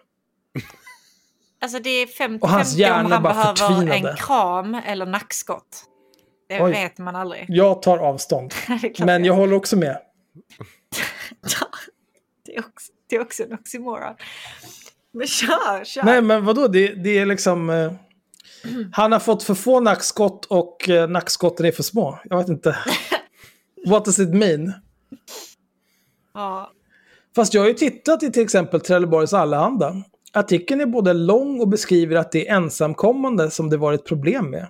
alltså 1.62 1.80
det 1.80 1.90
är 1.90 2.06
50-50 2.06 2.40
Och 2.42 2.50
hans 2.50 2.76
om 2.80 3.12
han 3.12 3.24
behöver 3.24 3.56
förtvinade. 3.56 4.10
en 4.10 4.18
kram 4.18 4.76
eller 4.86 5.06
nackskott. 5.06 5.84
Det 6.50 6.62
Oj. 6.62 6.72
vet 6.72 6.98
man 6.98 7.16
aldrig. 7.16 7.46
Jag 7.48 7.82
tar 7.82 7.98
avstånd. 7.98 8.54
Men 9.00 9.26
jag 9.26 9.34
håller 9.34 9.56
också 9.56 9.76
med. 9.78 9.98
det, 12.46 12.56
är 12.56 12.60
också, 12.60 12.92
det 13.10 13.16
är 13.16 13.22
också 13.22 13.44
en 13.44 13.54
oxymoron. 13.54 14.16
Men 15.14 15.28
kör, 15.28 15.84
kör. 15.86 16.04
Nej, 16.04 16.22
men 16.22 16.46
vadå? 16.46 16.68
Det, 16.68 16.88
det 16.88 17.18
är 17.18 17.26
liksom... 17.26 17.70
Han 18.92 19.12
har 19.12 19.20
fått 19.20 19.44
för 19.44 19.54
få 19.54 19.80
nackskott 19.80 20.46
och 20.46 20.90
eh, 20.90 21.10
nackskotten 21.10 21.66
är 21.66 21.72
för 21.72 21.84
små. 21.84 22.20
Jag 22.24 22.38
vet 22.38 22.50
inte. 22.50 22.78
What 23.88 24.06
does 24.06 24.20
it 24.20 24.34
mean? 24.34 24.74
Ja. 26.34 26.72
Fast 27.36 27.54
jag 27.54 27.62
har 27.62 27.68
ju 27.68 27.74
tittat 27.74 28.24
i 28.24 28.32
till 28.32 28.44
exempel 28.44 28.82
Trelleborgs 28.82 29.34
Allehanda. 29.34 29.96
Artikeln 30.34 30.82
är 30.82 30.86
både 30.86 31.14
lång 31.14 31.62
och 31.62 31.68
beskriver 31.68 32.16
att 32.16 32.32
det 32.32 32.48
är 32.48 32.56
ensamkommande 32.56 33.52
som 33.52 33.70
det 33.70 33.78
varit 33.78 34.06
problem 34.06 34.50
med. 34.50 34.68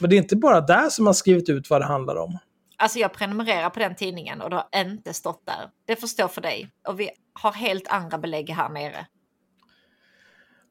Men 0.00 0.10
det 0.10 0.16
är 0.16 0.18
inte 0.18 0.36
bara 0.36 0.60
där 0.60 0.88
som 0.88 1.04
man 1.04 1.14
skrivit 1.14 1.48
ut 1.48 1.70
vad 1.70 1.80
det 1.80 1.84
handlar 1.84 2.16
om. 2.16 2.38
Alltså 2.76 2.98
jag 2.98 3.12
prenumererar 3.12 3.70
på 3.70 3.78
den 3.78 3.94
tidningen 3.94 4.40
och 4.40 4.50
det 4.50 4.56
har 4.56 4.80
inte 4.80 5.12
stått 5.12 5.46
där. 5.46 5.70
Det 5.86 5.96
får 5.96 6.06
stå 6.06 6.28
för 6.28 6.40
dig. 6.40 6.70
Och 6.88 7.00
vi 7.00 7.10
har 7.32 7.52
helt 7.52 7.88
andra 7.88 8.18
belägg 8.18 8.50
här 8.50 8.68
nere. 8.68 9.06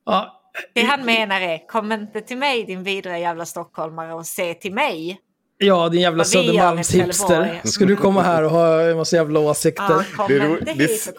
Ja, 0.05 0.41
Det 0.73 0.81
han 0.81 1.05
menar 1.05 1.41
är, 1.41 1.67
kom 1.67 1.91
inte 1.91 2.21
till 2.21 2.37
mig 2.37 2.63
din 2.65 2.83
vidriga 2.83 3.19
jävla 3.19 3.45
stockholmare 3.45 4.13
och 4.13 4.25
se 4.25 4.53
till 4.53 4.73
mig. 4.73 5.19
Ja, 5.57 5.89
din 5.89 6.01
jävla 6.01 6.23
Södermalmshipster. 6.23 7.61
Ska 7.63 7.85
du 7.85 7.95
komma 7.95 8.21
här 8.21 8.43
och 8.43 8.51
ha 8.51 8.81
en 8.81 8.97
massa 8.97 9.15
jävla 9.15 9.39
åsikter? 9.39 10.05
Ja, 10.17 10.25
Det 10.27 10.35
är, 10.35 10.39
ro- 10.47 10.57
det, 10.65 10.73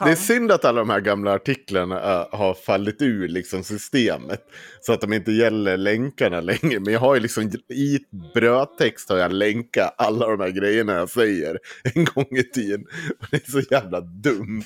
det 0.05 0.11
är 0.11 0.15
synd 0.15 0.53
att 0.53 0.65
alla 0.65 0.79
de 0.81 0.91
här 0.91 1.01
gamla 1.01 1.33
artiklarna 1.33 1.97
äh, 2.21 2.39
har 2.39 2.55
fallit 2.55 3.03
ur 3.03 3.29
liksom, 3.29 3.65
systemet. 3.65 4.41
Så 4.81 4.93
att 4.93 5.01
de 5.01 5.13
inte 5.13 5.33
gäller 5.33 5.77
länkarna 5.77 6.41
längre. 6.41 6.81
Men 6.81 6.93
jag 6.93 7.01
har 7.01 7.15
ju 7.15 7.21
liksom 7.21 7.43
i 7.69 7.99
brödtext 8.35 9.09
har 9.11 9.17
jag 9.17 9.33
länkat 9.33 9.95
alla 9.99 10.27
de 10.29 10.41
här 10.41 10.51
grejerna 10.51 10.93
jag 10.93 11.11
säger 11.11 11.59
en 11.95 12.05
gång 12.05 12.27
i 12.31 12.43
tiden. 12.43 12.85
Och 13.21 13.27
det 13.31 13.47
är 13.49 13.51
så 13.51 13.61
jävla 13.71 14.01
dumt. 14.01 14.65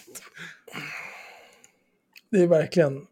Det 2.30 2.42
är 2.42 2.46
verkligen... 2.46 3.06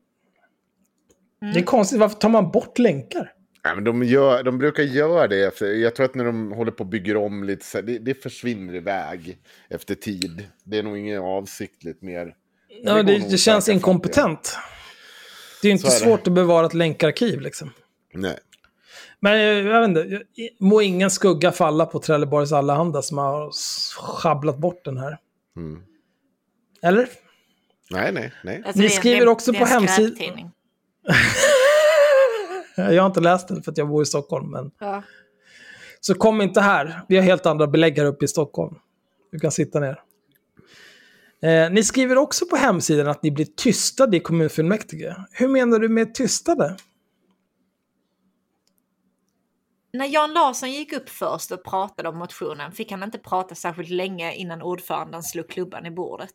Mm. 1.43 1.55
Det 1.55 1.61
är 1.61 1.65
konstigt, 1.65 1.99
varför 1.99 2.17
tar 2.17 2.29
man 2.29 2.51
bort 2.51 2.79
länkar? 2.79 3.33
Ja, 3.63 3.75
men 3.75 3.85
de, 3.85 4.03
gör, 4.03 4.43
de 4.43 4.59
brukar 4.59 4.83
göra 4.83 5.29
det 5.29 5.45
efter, 5.45 5.67
jag 5.67 5.95
tror 5.95 6.07
att 6.07 6.15
när 6.15 6.25
de 6.25 6.53
håller 6.53 6.73
på 6.73 6.85
och 6.85 6.91
bygger 6.91 7.17
om 7.17 7.45
lite, 7.45 7.65
så 7.65 7.79
här, 7.79 7.83
det, 7.83 7.99
det 7.99 8.23
försvinner 8.23 8.75
iväg 8.75 9.39
efter 9.71 9.95
tid. 9.95 10.49
Det 10.65 10.79
är 10.79 10.83
nog 10.83 10.99
inget 10.99 11.21
avsiktligt 11.21 12.03
mer. 12.03 12.35
Ja, 12.83 13.03
det, 13.03 13.19
det 13.19 13.35
att 13.35 13.41
känns 13.41 13.69
inkompetent. 13.69 14.57
Det 15.63 15.69
är 15.69 15.73
inte 15.73 15.87
det. 15.87 15.91
svårt 15.91 16.27
att 16.27 16.33
bevara 16.33 16.67
ett 16.67 16.75
länkarkiv 16.75 17.41
liksom. 17.41 17.71
Nej. 18.15 18.39
Men 19.21 19.41
jag, 19.41 19.81
vet 19.81 19.89
inte, 19.89 20.23
må 20.61 20.83
ingen 20.83 21.11
skugga 21.11 21.53
falla 21.53 21.87
på 21.87 21.99
Trelleborgs 21.99 22.53
Allehanda 22.53 23.03
som 23.03 23.19
har 23.19 23.51
schabblat 24.01 24.59
bort 24.59 24.85
den 24.85 24.99
här. 24.99 25.19
Mm. 25.57 25.83
Eller? 26.83 27.09
nej, 27.91 28.13
nej, 28.13 28.33
nej. 28.45 28.63
Alltså, 28.67 28.81
Ni 28.81 28.85
det 28.89 28.91
skriver 28.91 29.25
det 29.25 29.31
också 29.31 29.53
det 29.53 29.59
på 29.59 29.65
hemsidan-. 29.65 30.51
Jag 32.77 33.03
har 33.03 33.07
inte 33.07 33.21
läst 33.21 33.49
den 33.49 33.63
för 33.63 33.73
att 33.73 33.79
jag 33.79 33.89
bor 33.89 34.03
i 34.03 34.07
Stockholm. 34.07 34.51
Men... 34.51 34.71
Ja. 34.79 35.03
Så 36.01 36.15
kom 36.15 36.41
inte 36.41 36.61
här. 36.61 37.03
Vi 37.09 37.17
har 37.17 37.23
helt 37.23 37.47
andra 37.47 37.67
belägg 37.67 37.99
här 37.99 38.05
uppe 38.05 38.25
i 38.25 38.29
Stockholm. 38.29 38.75
Du 39.33 39.39
kan 39.39 39.51
sitta 39.51 39.81
ner. 39.81 40.03
Eh, 41.43 41.71
ni 41.71 41.85
skriver 41.85 42.19
också 42.19 42.47
på 42.47 42.57
hemsidan 42.57 43.09
att 43.09 43.23
ni 43.23 43.31
blir 43.31 43.45
tystade 43.45 44.17
i 44.17 44.21
kommunfullmäktige. 44.21 45.17
Hur 45.33 45.49
menar 45.49 45.79
du 45.79 45.89
med 45.89 46.15
tystade? 46.15 46.77
När 49.93 50.07
Jan 50.07 50.33
Larsson 50.33 50.71
gick 50.71 50.93
upp 50.93 51.09
först 51.09 51.53
och 51.53 51.65
pratade 51.65 52.09
om 52.09 52.19
motionen 52.19 52.73
fick 52.73 52.91
han 52.91 53.03
inte 53.03 53.19
prata 53.19 53.55
särskilt 53.55 53.91
länge 53.91 54.35
innan 54.35 54.63
ordföranden 54.63 55.23
slog 55.23 55.49
klubban 55.49 55.87
i 55.87 55.91
bordet. 55.91 56.35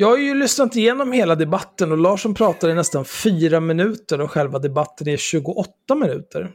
Jag 0.00 0.08
har 0.08 0.16
ju 0.16 0.34
lyssnat 0.34 0.76
igenom 0.76 1.12
hela 1.12 1.34
debatten 1.34 1.92
och 1.92 1.98
Larsson 1.98 2.34
pratade 2.34 2.72
i 2.72 2.76
nästan 2.76 3.04
fyra 3.04 3.60
minuter 3.60 4.20
och 4.20 4.30
själva 4.30 4.58
debatten 4.58 5.08
är 5.08 5.16
28 5.16 5.94
minuter. 5.94 6.50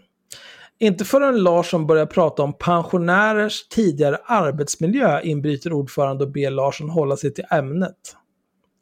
Inte 0.80 1.06
förrän 1.06 1.44
Larsson 1.44 1.88
börjar 1.88 2.06
prata 2.06 2.44
om 2.44 2.58
pensionärers 2.58 3.68
tidigare 3.68 4.18
arbetsmiljö 4.26 5.22
inbryter 5.22 5.74
ordförande 5.74 6.24
och 6.24 6.32
ber 6.32 6.52
Larsson 6.52 6.90
hålla 6.90 7.18
sig 7.18 7.34
till 7.34 7.46
ämnet. 7.52 8.16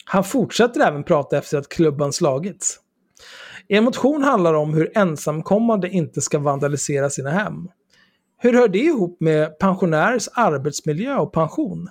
Han 0.05 0.23
fortsätter 0.23 0.81
även 0.81 1.03
prata 1.03 1.37
efter 1.37 1.57
att 1.57 1.69
klubban 1.69 2.13
slagits. 2.13 2.79
Er 3.67 3.81
motion 3.81 4.23
handlar 4.23 4.53
om 4.53 4.73
hur 4.73 4.97
ensamkommande 4.97 5.89
inte 5.89 6.21
ska 6.21 6.39
vandalisera 6.39 7.09
sina 7.09 7.29
hem. 7.29 7.67
Hur 8.37 8.53
hör 8.53 8.67
det 8.67 8.79
ihop 8.79 9.17
med 9.19 9.59
pensionärers 9.59 10.29
arbetsmiljö 10.33 11.17
och 11.17 11.33
pension? 11.33 11.89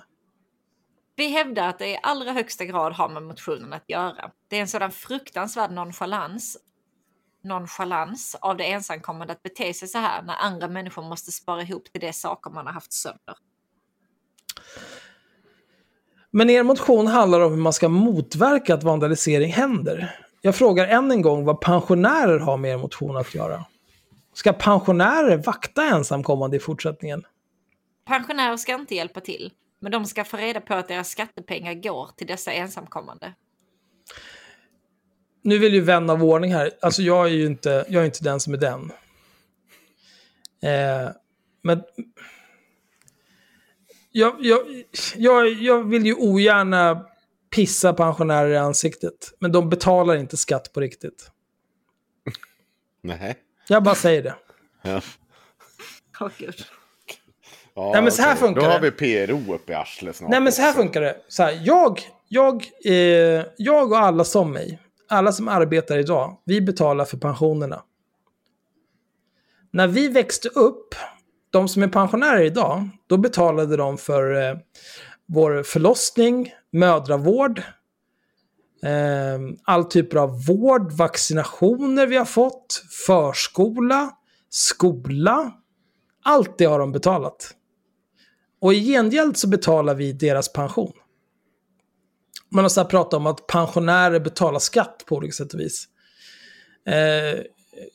Vi 1.15 1.27
hävdar 1.27 1.67
att 1.67 1.79
det 1.79 1.87
i 1.87 1.99
allra 2.03 2.31
högsta 2.31 2.65
grad 2.65 2.93
har 2.93 3.09
med 3.09 3.23
motionen 3.23 3.73
att 3.73 3.89
göra. 3.89 4.31
Det 4.47 4.57
är 4.57 4.61
en 4.61 4.67
sådan 4.67 4.91
fruktansvärd 4.91 5.71
nonchalans, 5.71 6.57
nonchalans 7.43 8.35
av 8.41 8.57
det 8.57 8.71
ensamkommande 8.71 9.33
att 9.33 9.43
bete 9.43 9.73
sig 9.73 9.87
så 9.87 9.97
här 9.97 10.21
när 10.21 10.35
andra 10.35 10.67
människor 10.67 11.03
måste 11.03 11.31
spara 11.31 11.61
ihop 11.61 11.91
till 11.91 12.01
de 12.01 12.13
saker 12.13 12.51
man 12.51 12.65
har 12.65 12.73
haft 12.73 12.93
sönder. 12.93 13.35
Men 16.31 16.49
er 16.49 16.63
motion 16.63 17.07
handlar 17.07 17.39
om 17.39 17.51
hur 17.51 17.59
man 17.59 17.73
ska 17.73 17.89
motverka 17.89 18.73
att 18.73 18.83
vandalisering 18.83 19.51
händer. 19.51 20.19
Jag 20.41 20.55
frågar 20.55 20.87
än 20.87 21.11
en 21.11 21.21
gång 21.21 21.45
vad 21.45 21.61
pensionärer 21.61 22.39
har 22.39 22.57
med 22.57 22.71
er 22.71 22.77
motion 22.77 23.17
att 23.17 23.35
göra. 23.35 23.65
Ska 24.33 24.53
pensionärer 24.53 25.37
vakta 25.37 25.83
ensamkommande 25.83 26.57
i 26.57 26.59
fortsättningen? 26.59 27.23
Pensionärer 28.05 28.57
ska 28.57 28.73
inte 28.73 28.95
hjälpa 28.95 29.19
till, 29.19 29.53
men 29.81 29.91
de 29.91 30.05
ska 30.05 30.23
få 30.23 30.37
reda 30.37 30.61
på 30.61 30.73
att 30.73 30.87
deras 30.87 31.09
skattepengar 31.09 31.73
går 31.73 32.09
till 32.17 32.27
dessa 32.27 32.51
ensamkommande. 32.51 33.33
Nu 35.41 35.57
vill 35.57 35.73
ju 35.73 35.81
vän 35.81 36.09
av 36.09 36.23
ordning 36.23 36.53
här, 36.53 36.71
alltså 36.81 37.01
jag 37.01 37.25
är 37.25 37.31
ju 37.31 37.45
inte, 37.45 37.85
jag 37.89 38.01
är 38.01 38.05
inte 38.05 38.23
den 38.23 38.39
som 38.39 38.53
är 38.53 38.57
den. 38.57 38.91
Eh, 40.63 41.11
men 41.61 41.83
jag, 44.11 44.35
jag, 44.39 44.59
jag, 45.15 45.47
jag 45.47 45.89
vill 45.89 46.05
ju 46.05 46.15
ogärna 46.15 47.05
pissa 47.49 47.93
pensionärer 47.93 48.49
i 48.49 48.57
ansiktet, 48.57 49.33
men 49.39 49.51
de 49.51 49.69
betalar 49.69 50.15
inte 50.15 50.37
skatt 50.37 50.73
på 50.73 50.81
riktigt. 50.81 51.31
Nej. 53.01 53.37
Jag 53.67 53.83
bara 53.83 53.95
säger 53.95 54.23
det. 54.23 54.35
Ja. 54.81 55.01
Gud. 56.37 56.65
Ja, 57.81 57.91
Nej, 57.93 58.01
men 58.01 58.11
så 58.11 58.21
här 58.21 58.31
okej. 58.31 58.39
funkar 58.39 58.61
Då 58.61 58.67
har 58.67 58.79
vi 58.79 58.91
PRO 58.91 59.53
uppe 59.53 59.71
i 59.71 59.75
arslet 59.75 60.15
snart. 60.15 60.29
Nej 60.29 60.41
men 60.41 60.51
så 60.51 60.61
här 60.61 60.69
också. 60.69 60.81
funkar 60.81 61.01
det. 61.01 61.15
Så 61.27 61.43
här, 61.43 61.59
jag, 61.63 62.01
jag, 62.27 62.65
eh, 62.85 63.45
jag 63.57 63.91
och 63.91 63.97
alla 63.97 64.23
som 64.23 64.51
mig, 64.51 64.79
alla 65.09 65.31
som 65.31 65.47
arbetar 65.47 65.97
idag, 65.97 66.37
vi 66.45 66.61
betalar 66.61 67.05
för 67.05 67.17
pensionerna. 67.17 67.83
När 69.71 69.87
vi 69.87 70.07
växte 70.07 70.49
upp, 70.49 70.95
de 71.49 71.67
som 71.67 71.83
är 71.83 71.87
pensionärer 71.87 72.41
idag, 72.41 72.89
då 73.07 73.17
betalade 73.17 73.77
de 73.77 73.97
för 73.97 74.49
eh, 74.49 74.57
vår 75.27 75.63
förlossning, 75.63 76.53
mödravård, 76.71 77.59
eh, 78.83 79.39
all 79.63 79.83
typer 79.83 80.17
av 80.17 80.45
vård, 80.45 80.91
vaccinationer 80.91 82.07
vi 82.07 82.17
har 82.17 82.25
fått, 82.25 82.83
förskola, 83.07 84.11
skola. 84.49 85.51
Allt 86.23 86.57
det 86.57 86.65
har 86.65 86.79
de 86.79 86.91
betalat. 86.91 87.55
Och 88.61 88.73
i 88.73 88.79
gengäld 88.91 89.37
så 89.37 89.47
betalar 89.47 89.95
vi 89.95 90.13
deras 90.13 90.53
pension. 90.53 90.93
Man 92.49 92.63
har 92.63 92.69
så 92.69 92.81
här 92.81 92.87
pratat 92.87 93.13
om 93.13 93.27
att 93.27 93.47
pensionärer 93.47 94.19
betalar 94.19 94.59
skatt 94.59 95.03
på 95.07 95.15
olika 95.15 95.31
sätt 95.31 95.53
och 95.53 95.59
vis. 95.59 95.87
Eh, 96.87 97.41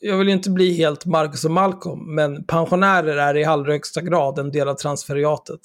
jag 0.01 0.17
vill 0.17 0.27
ju 0.27 0.33
inte 0.33 0.49
bli 0.49 0.73
helt 0.73 1.05
Marcus 1.05 1.45
och 1.45 1.51
Malcolm, 1.51 2.15
men 2.15 2.43
pensionärer 2.43 3.17
är 3.17 3.37
i 3.37 3.45
allra 3.45 3.71
högsta 3.71 4.01
grad 4.01 4.39
en 4.39 4.51
del 4.51 4.67
av 4.67 4.75
transferiatet. 4.75 5.59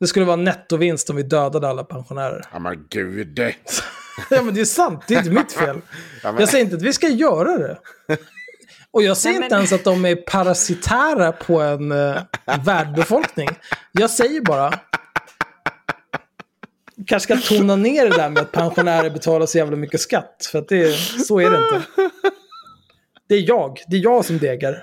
Det 0.00 0.06
skulle 0.06 0.26
vara 0.26 0.36
nettovinst 0.36 1.10
om 1.10 1.16
vi 1.16 1.22
dödade 1.22 1.68
alla 1.68 1.84
pensionärer. 1.84 2.44
Ja 2.52 2.58
men 2.58 2.86
gud. 2.90 3.38
ja 4.30 4.42
men 4.42 4.54
det 4.54 4.60
är 4.60 4.64
sant, 4.64 5.04
det 5.08 5.14
är 5.14 5.18
inte 5.18 5.30
mitt 5.30 5.52
fel. 5.52 5.80
Ja, 6.22 6.32
men- 6.32 6.40
Jag 6.40 6.48
säger 6.48 6.64
inte 6.64 6.76
att 6.76 6.82
vi 6.82 6.92
ska 6.92 7.08
göra 7.08 7.58
det. 7.58 7.78
Och 8.96 9.02
jag 9.02 9.16
säger 9.16 9.34
Nej, 9.38 9.44
inte 9.44 9.54
men- 9.54 9.60
ens 9.60 9.72
att 9.72 9.84
de 9.84 10.04
är 10.04 10.16
parasitära 10.16 11.32
på 11.32 11.60
en 11.60 11.92
uh, 11.92 12.16
världbefolkning. 12.64 13.48
Jag 13.92 14.10
säger 14.10 14.40
bara... 14.40 14.72
kanske 17.06 17.36
ska 17.36 17.56
tona 17.56 17.76
ner 17.76 18.10
det 18.10 18.16
där 18.16 18.30
med 18.30 18.42
att 18.42 18.52
pensionärer 18.52 19.10
betalar 19.10 19.46
så 19.46 19.58
jävla 19.58 19.76
mycket 19.76 20.00
skatt. 20.00 20.48
För 20.52 20.58
att 20.58 20.68
det, 20.68 20.92
så 21.26 21.40
är 21.40 21.50
det 21.50 21.56
inte. 21.56 21.82
Det 23.28 23.34
är 23.34 23.48
jag. 23.48 23.80
Det 23.88 23.96
är 23.96 24.00
jag 24.00 24.24
som 24.24 24.38
degar. 24.38 24.82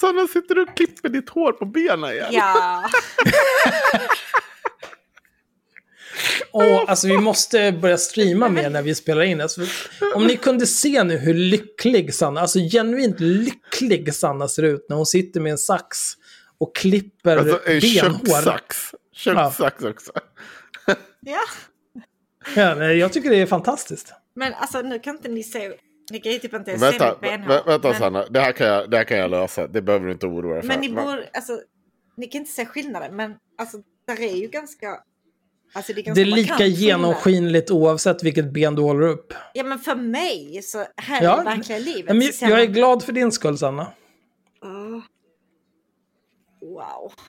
Sanna, 0.00 0.26
sitter 0.26 0.54
du 0.54 0.62
och 0.62 0.76
klipper 0.76 1.08
ditt 1.08 1.30
hår 1.30 1.52
på 1.52 1.64
benen 1.64 2.12
igen? 2.12 2.26
Ja, 2.30 2.84
Och 6.50 6.90
alltså 6.90 7.06
vi 7.08 7.18
måste 7.18 7.72
börja 7.72 7.98
streama 7.98 8.48
mer 8.48 8.70
när 8.70 8.82
vi 8.82 8.94
spelar 8.94 9.22
in. 9.22 9.40
Alltså, 9.40 9.60
om 10.14 10.26
ni 10.26 10.36
kunde 10.36 10.66
se 10.66 11.04
nu 11.04 11.16
hur 11.16 11.34
lycklig 11.34 12.14
Sanna, 12.14 12.40
alltså 12.40 12.58
genuint 12.58 13.20
lycklig 13.20 14.14
Sanna 14.14 14.48
ser 14.48 14.62
ut 14.62 14.86
när 14.88 14.96
hon 14.96 15.06
sitter 15.06 15.40
med 15.40 15.52
en 15.52 15.58
sax 15.58 15.98
och 16.58 16.76
klipper 16.76 17.36
Alltså 17.36 17.60
en 17.66 17.80
benhår. 17.80 18.18
kökssax. 18.24 18.76
Kökssax 19.14 19.84
också. 19.84 20.12
ja. 21.20 21.40
Ja, 22.56 22.74
nej, 22.74 22.98
jag 22.98 23.12
tycker 23.12 23.30
det 23.30 23.36
är 23.36 23.46
fantastiskt. 23.46 24.12
Men 24.34 24.54
alltså 24.54 24.80
nu 24.82 24.98
kan 24.98 25.16
inte 25.16 25.28
ni 25.28 25.42
se, 25.42 25.72
ni 26.10 26.20
kan 26.20 26.32
ju 26.32 26.38
typ 26.38 26.54
inte 26.54 26.70
se 26.78 26.84
Vänta, 26.86 27.10
mitt 27.10 27.20
benhår. 27.20 27.48
vä 27.48 27.62
vänta 27.66 27.88
men, 27.88 27.98
Sanna. 27.98 28.26
Det 28.26 28.40
här, 28.40 28.52
kan 28.52 28.66
jag, 28.66 28.90
det 28.90 28.96
här 28.96 29.04
kan 29.04 29.18
jag 29.18 29.30
lösa. 29.30 29.66
Det 29.66 29.82
behöver 29.82 30.06
du 30.06 30.12
inte 30.12 30.26
oroa 30.26 30.52
dig 30.52 30.62
för. 30.62 30.68
Men 30.68 30.80
ni 30.80 30.88
borde, 30.88 31.28
alltså, 31.32 31.60
ni 32.16 32.26
kan 32.26 32.38
inte 32.40 32.52
se 32.52 32.66
skillnaden, 32.66 33.16
men 33.16 33.34
alltså 33.58 33.78
där 34.06 34.20
är 34.20 34.36
ju 34.36 34.48
ganska... 34.48 34.86
Alltså, 35.74 35.92
det 35.92 36.02
Det 36.14 36.20
är 36.20 36.24
lika 36.24 36.66
genomskinligt 36.66 37.70
oavsett 37.70 38.22
vilket 38.22 38.52
ben 38.52 38.74
du 38.74 38.82
håller 38.82 39.06
upp. 39.08 39.34
Ja 39.54 39.64
men 39.64 39.78
för 39.78 39.94
mig, 39.94 40.62
så 40.62 40.84
här 40.96 41.22
Ja, 41.22 41.40
i 41.40 41.44
verkliga 41.44 41.78
livet. 41.78 42.04
Ja, 42.08 42.14
men 42.14 42.32
ser 42.32 42.48
jag 42.48 42.60
är 42.60 42.66
glad 42.66 43.04
för 43.04 43.12
din 43.12 43.32
skull 43.32 43.58
Sanna. 43.58 43.86
Åh. 44.64 45.00
Wow. 46.60 47.12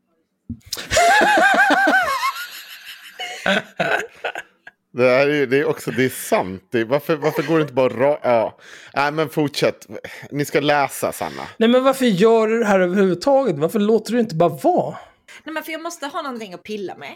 Det, 4.96 5.10
här 5.10 5.28
är, 5.28 5.48
det 5.48 5.58
är 5.60 5.66
också 5.66 5.92
det 5.92 6.06
är 6.06 6.10
sant. 6.10 6.64
Det 6.72 6.80
är, 6.80 6.86
varför, 6.86 7.16
varför 7.16 7.44
går 7.44 7.56
det 7.58 7.62
inte 7.62 7.74
bara 7.74 7.90
ra- 7.94 8.20
Ja, 8.24 8.58
Nej, 8.94 9.12
men 9.12 9.30
fortsätt. 9.30 9.88
Ni 10.32 10.46
ska 10.46 10.60
läsa, 10.60 11.12
Sanna. 11.12 11.44
Nej 11.58 11.70
men 11.70 11.84
varför 11.84 12.06
gör 12.06 12.48
du 12.48 12.60
det 12.60 12.66
här 12.66 12.80
överhuvudtaget? 12.80 13.56
Varför 13.58 13.80
låter 13.80 14.14
du 14.14 14.20
inte 14.20 14.36
bara 14.36 14.50
vara? 14.50 14.98
Nej, 15.44 15.54
men 15.54 15.64
för 15.64 15.72
jag 15.72 15.82
måste 15.82 16.08
ha 16.08 16.22
någonting 16.22 16.54
att 16.54 16.64
pilla 16.64 16.96
med. 16.96 17.14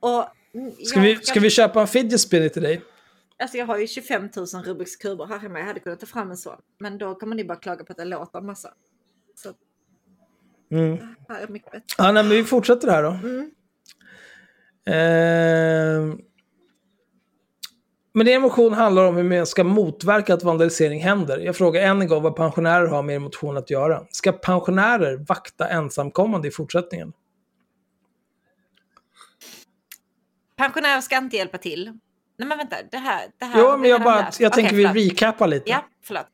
Och 0.00 0.24
Ska 0.84 0.98
jag, 0.98 1.02
vi, 1.02 1.16
ska 1.16 1.40
vi 1.40 1.50
köpa 1.50 1.80
en 1.80 1.86
fidget 1.86 2.20
spinner 2.20 2.48
till 2.48 2.62
dig? 2.62 2.82
Alltså 3.38 3.56
jag 3.56 3.66
har 3.66 3.78
ju 3.78 3.86
25 3.86 4.28
000 4.36 4.46
Rubiks 4.64 4.96
kuber 4.96 5.26
här 5.26 5.38
hemma. 5.38 5.58
Jag 5.58 5.66
hade 5.66 5.80
kunnat 5.80 6.00
ta 6.00 6.06
fram 6.06 6.30
en 6.30 6.36
sån. 6.36 6.56
Men 6.78 6.98
då 6.98 7.14
kommer 7.14 7.36
ni 7.36 7.44
bara 7.44 7.58
klaga 7.58 7.84
på 7.84 7.92
att 7.92 7.96
det 7.96 8.04
låter 8.04 8.38
en 8.38 8.46
massa. 8.46 8.68
Så 9.34 9.52
Mm. 10.70 10.98
här 11.28 11.42
är 11.42 11.48
mycket 11.48 11.72
bättre. 11.72 11.84
Ja, 11.98 12.12
nej, 12.12 12.22
men 12.22 12.30
vi 12.30 12.44
fortsätter 12.44 12.88
här 12.90 13.02
då. 13.02 13.08
Mm. 13.10 13.50
Eh, 14.86 16.16
men 18.14 18.26
din 18.26 18.40
motion 18.40 18.72
handlar 18.72 19.04
om 19.04 19.16
hur 19.16 19.22
man 19.22 19.46
ska 19.46 19.64
motverka 19.64 20.34
att 20.34 20.42
vandalisering 20.42 21.00
händer. 21.00 21.38
Jag 21.38 21.56
frågar 21.56 21.82
än 21.82 22.00
en 22.02 22.08
gång 22.08 22.22
vad 22.22 22.36
pensionärer 22.36 22.86
har 22.86 23.02
med 23.02 23.14
er 23.14 23.18
motion 23.18 23.56
att 23.56 23.70
göra. 23.70 24.06
Ska 24.10 24.32
pensionärer 24.32 25.16
vakta 25.16 25.68
ensamkommande 25.68 26.48
i 26.48 26.50
fortsättningen? 26.50 27.12
Pensionärer 30.56 31.00
ska 31.00 31.16
inte 31.16 31.36
hjälpa 31.36 31.58
till. 31.58 31.84
Nej 32.38 32.48
men 32.48 32.58
vänta, 32.58 32.76
det 32.90 32.96
här... 32.96 33.26
Det 33.38 33.44
här 33.44 33.60
Jo, 33.60 33.76
men 33.76 33.90
jag, 33.90 34.02
bara, 34.02 34.30
jag 34.38 34.52
tänker 34.52 34.74
Okej, 34.74 34.92
vi 34.92 35.10
recapar 35.10 35.46
lite. 35.46 35.70
Ja, 35.70 35.84
förlåt. 36.02 36.26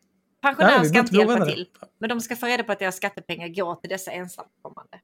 Pensionärer 0.42 0.84
ska 0.84 0.98
inte 0.98 1.16
hjälpa 1.16 1.38
det. 1.38 1.46
till. 1.46 1.68
Men 1.98 2.08
de 2.08 2.20
ska 2.20 2.36
få 2.36 2.46
reda 2.46 2.62
på 2.64 2.72
att 2.72 2.78
deras 2.78 2.96
skattepengar 2.96 3.48
går 3.48 3.74
till 3.74 3.90
dessa 3.90 4.10
ensamkommande. 4.10 5.00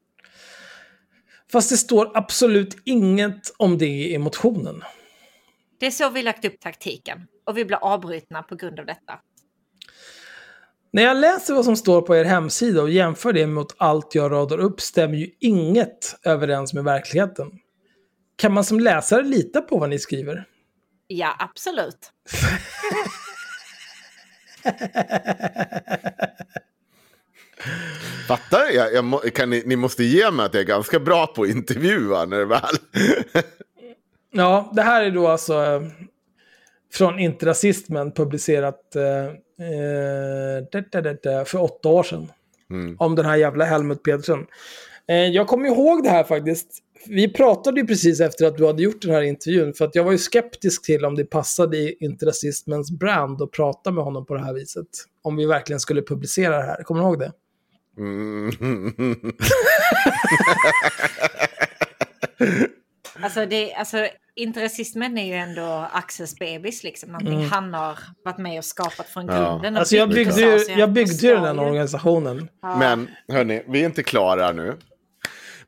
Fast 1.52 1.70
det 1.70 1.76
står 1.76 2.10
absolut 2.14 2.76
inget 2.84 3.54
om 3.56 3.78
det 3.78 3.86
i 3.86 4.18
motionen. 4.18 4.82
Det 5.80 5.86
är 5.86 5.90
så 5.90 6.10
vi 6.10 6.22
lagt 6.22 6.44
upp 6.44 6.60
taktiken. 6.60 7.26
Och 7.44 7.58
vi 7.58 7.64
blir 7.64 7.76
avbrutna 7.76 8.42
på 8.42 8.56
grund 8.56 8.80
av 8.80 8.86
detta. 8.86 9.18
När 10.90 11.02
jag 11.02 11.16
läser 11.16 11.54
vad 11.54 11.64
som 11.64 11.76
står 11.76 12.02
på 12.02 12.16
er 12.16 12.24
hemsida 12.24 12.82
och 12.82 12.90
jämför 12.90 13.32
det 13.32 13.46
mot 13.46 13.74
allt 13.76 14.14
jag 14.14 14.32
radar 14.32 14.58
upp 14.58 14.80
stämmer 14.80 15.16
ju 15.16 15.30
inget 15.40 16.18
överens 16.22 16.74
med 16.74 16.84
verkligheten. 16.84 17.50
Kan 18.38 18.52
man 18.52 18.64
som 18.64 18.80
läsare 18.80 19.22
lita 19.22 19.60
på 19.60 19.78
vad 19.78 19.90
ni 19.90 19.98
skriver? 19.98 20.44
Ja, 21.06 21.36
absolut. 21.38 22.12
Fattar 28.28 28.70
jag? 28.74 28.92
jag 28.94 29.04
må, 29.04 29.18
kan 29.18 29.50
ni, 29.50 29.62
ni 29.66 29.76
måste 29.76 30.04
ge 30.04 30.30
mig 30.30 30.46
att 30.46 30.54
jag 30.54 30.60
är 30.60 30.66
ganska 30.66 31.00
bra 31.00 31.26
på 31.26 31.42
att 31.42 31.48
intervjua 31.48 32.24
när 32.24 32.38
det 32.38 32.44
väl... 32.44 32.76
Ja, 34.30 34.72
det 34.74 34.82
här 34.82 35.04
är 35.04 35.10
då 35.10 35.28
alltså 35.28 35.64
eh, 35.64 35.82
från 36.92 37.18
Inte 37.18 37.46
Rasismen 37.46 38.12
publicerat 38.12 38.96
eh, 38.96 39.02
det, 40.72 40.92
det, 40.92 41.00
det, 41.00 41.18
det, 41.22 41.44
för 41.44 41.62
åtta 41.62 41.88
år 41.88 42.02
sedan. 42.02 42.32
Om 42.98 43.14
den 43.14 43.24
här 43.24 43.36
jävla 43.36 43.64
Helmut 43.64 44.02
Pedersen. 44.02 44.46
Eh, 45.08 45.16
jag 45.16 45.46
kommer 45.46 45.66
ihåg 45.66 46.02
det 46.02 46.10
här 46.10 46.24
faktiskt. 46.24 46.68
Vi 47.06 47.32
pratade 47.32 47.80
ju 47.80 47.86
precis 47.86 48.20
efter 48.20 48.46
att 48.46 48.56
du 48.56 48.66
hade 48.66 48.82
gjort 48.82 49.02
den 49.02 49.10
här 49.10 49.22
intervjun. 49.22 49.74
För 49.74 49.84
att 49.84 49.94
jag 49.94 50.04
var 50.04 50.12
ju 50.12 50.18
skeptisk 50.18 50.84
till 50.84 51.04
om 51.04 51.14
det 51.14 51.24
passade 51.24 51.76
i 51.76 51.96
Inte 52.00 52.26
Rasismens 52.26 52.90
brand 52.90 53.42
att 53.42 53.50
prata 53.50 53.90
med 53.90 54.04
honom 54.04 54.26
på 54.26 54.34
det 54.34 54.44
här 54.44 54.54
viset. 54.54 54.86
Om 55.22 55.36
vi 55.36 55.46
verkligen 55.46 55.80
skulle 55.80 56.02
publicera 56.02 56.56
det 56.56 56.62
här. 56.64 56.82
Kommer 56.82 57.00
du 57.00 57.06
ihåg 57.06 57.18
det? 57.18 57.32
Mm. 57.98 58.52
Alltså, 63.22 63.46
det, 63.46 63.74
alltså 63.74 64.06
inte 64.34 64.64
rasismen 64.64 65.18
är 65.18 65.26
ju 65.26 65.34
ändå 65.34 65.88
Axels 65.92 66.38
bebis 66.38 66.84
liksom. 66.84 67.12
Någonting 67.12 67.44
han 67.44 67.74
har 67.74 67.98
varit 68.24 68.38
med 68.38 68.58
och 68.58 68.64
skapat 68.64 69.06
från 69.06 69.26
Ja. 69.26 69.34
grunden. 69.34 69.74
och 69.74 69.80
Alltså 69.80 69.96
jag 69.96 70.08
byggt 70.08 70.36
byggde 70.36 70.56
ju, 70.56 70.78
jag 70.78 70.92
byggde 70.92 71.26
ju 71.26 71.34
den 71.34 71.44
här 71.44 71.60
organisationen. 71.60 72.48
Men 72.62 73.08
hörni, 73.32 73.62
vi 73.68 73.80
är 73.80 73.84
inte 73.86 74.02
klara 74.02 74.52
nu. 74.52 74.76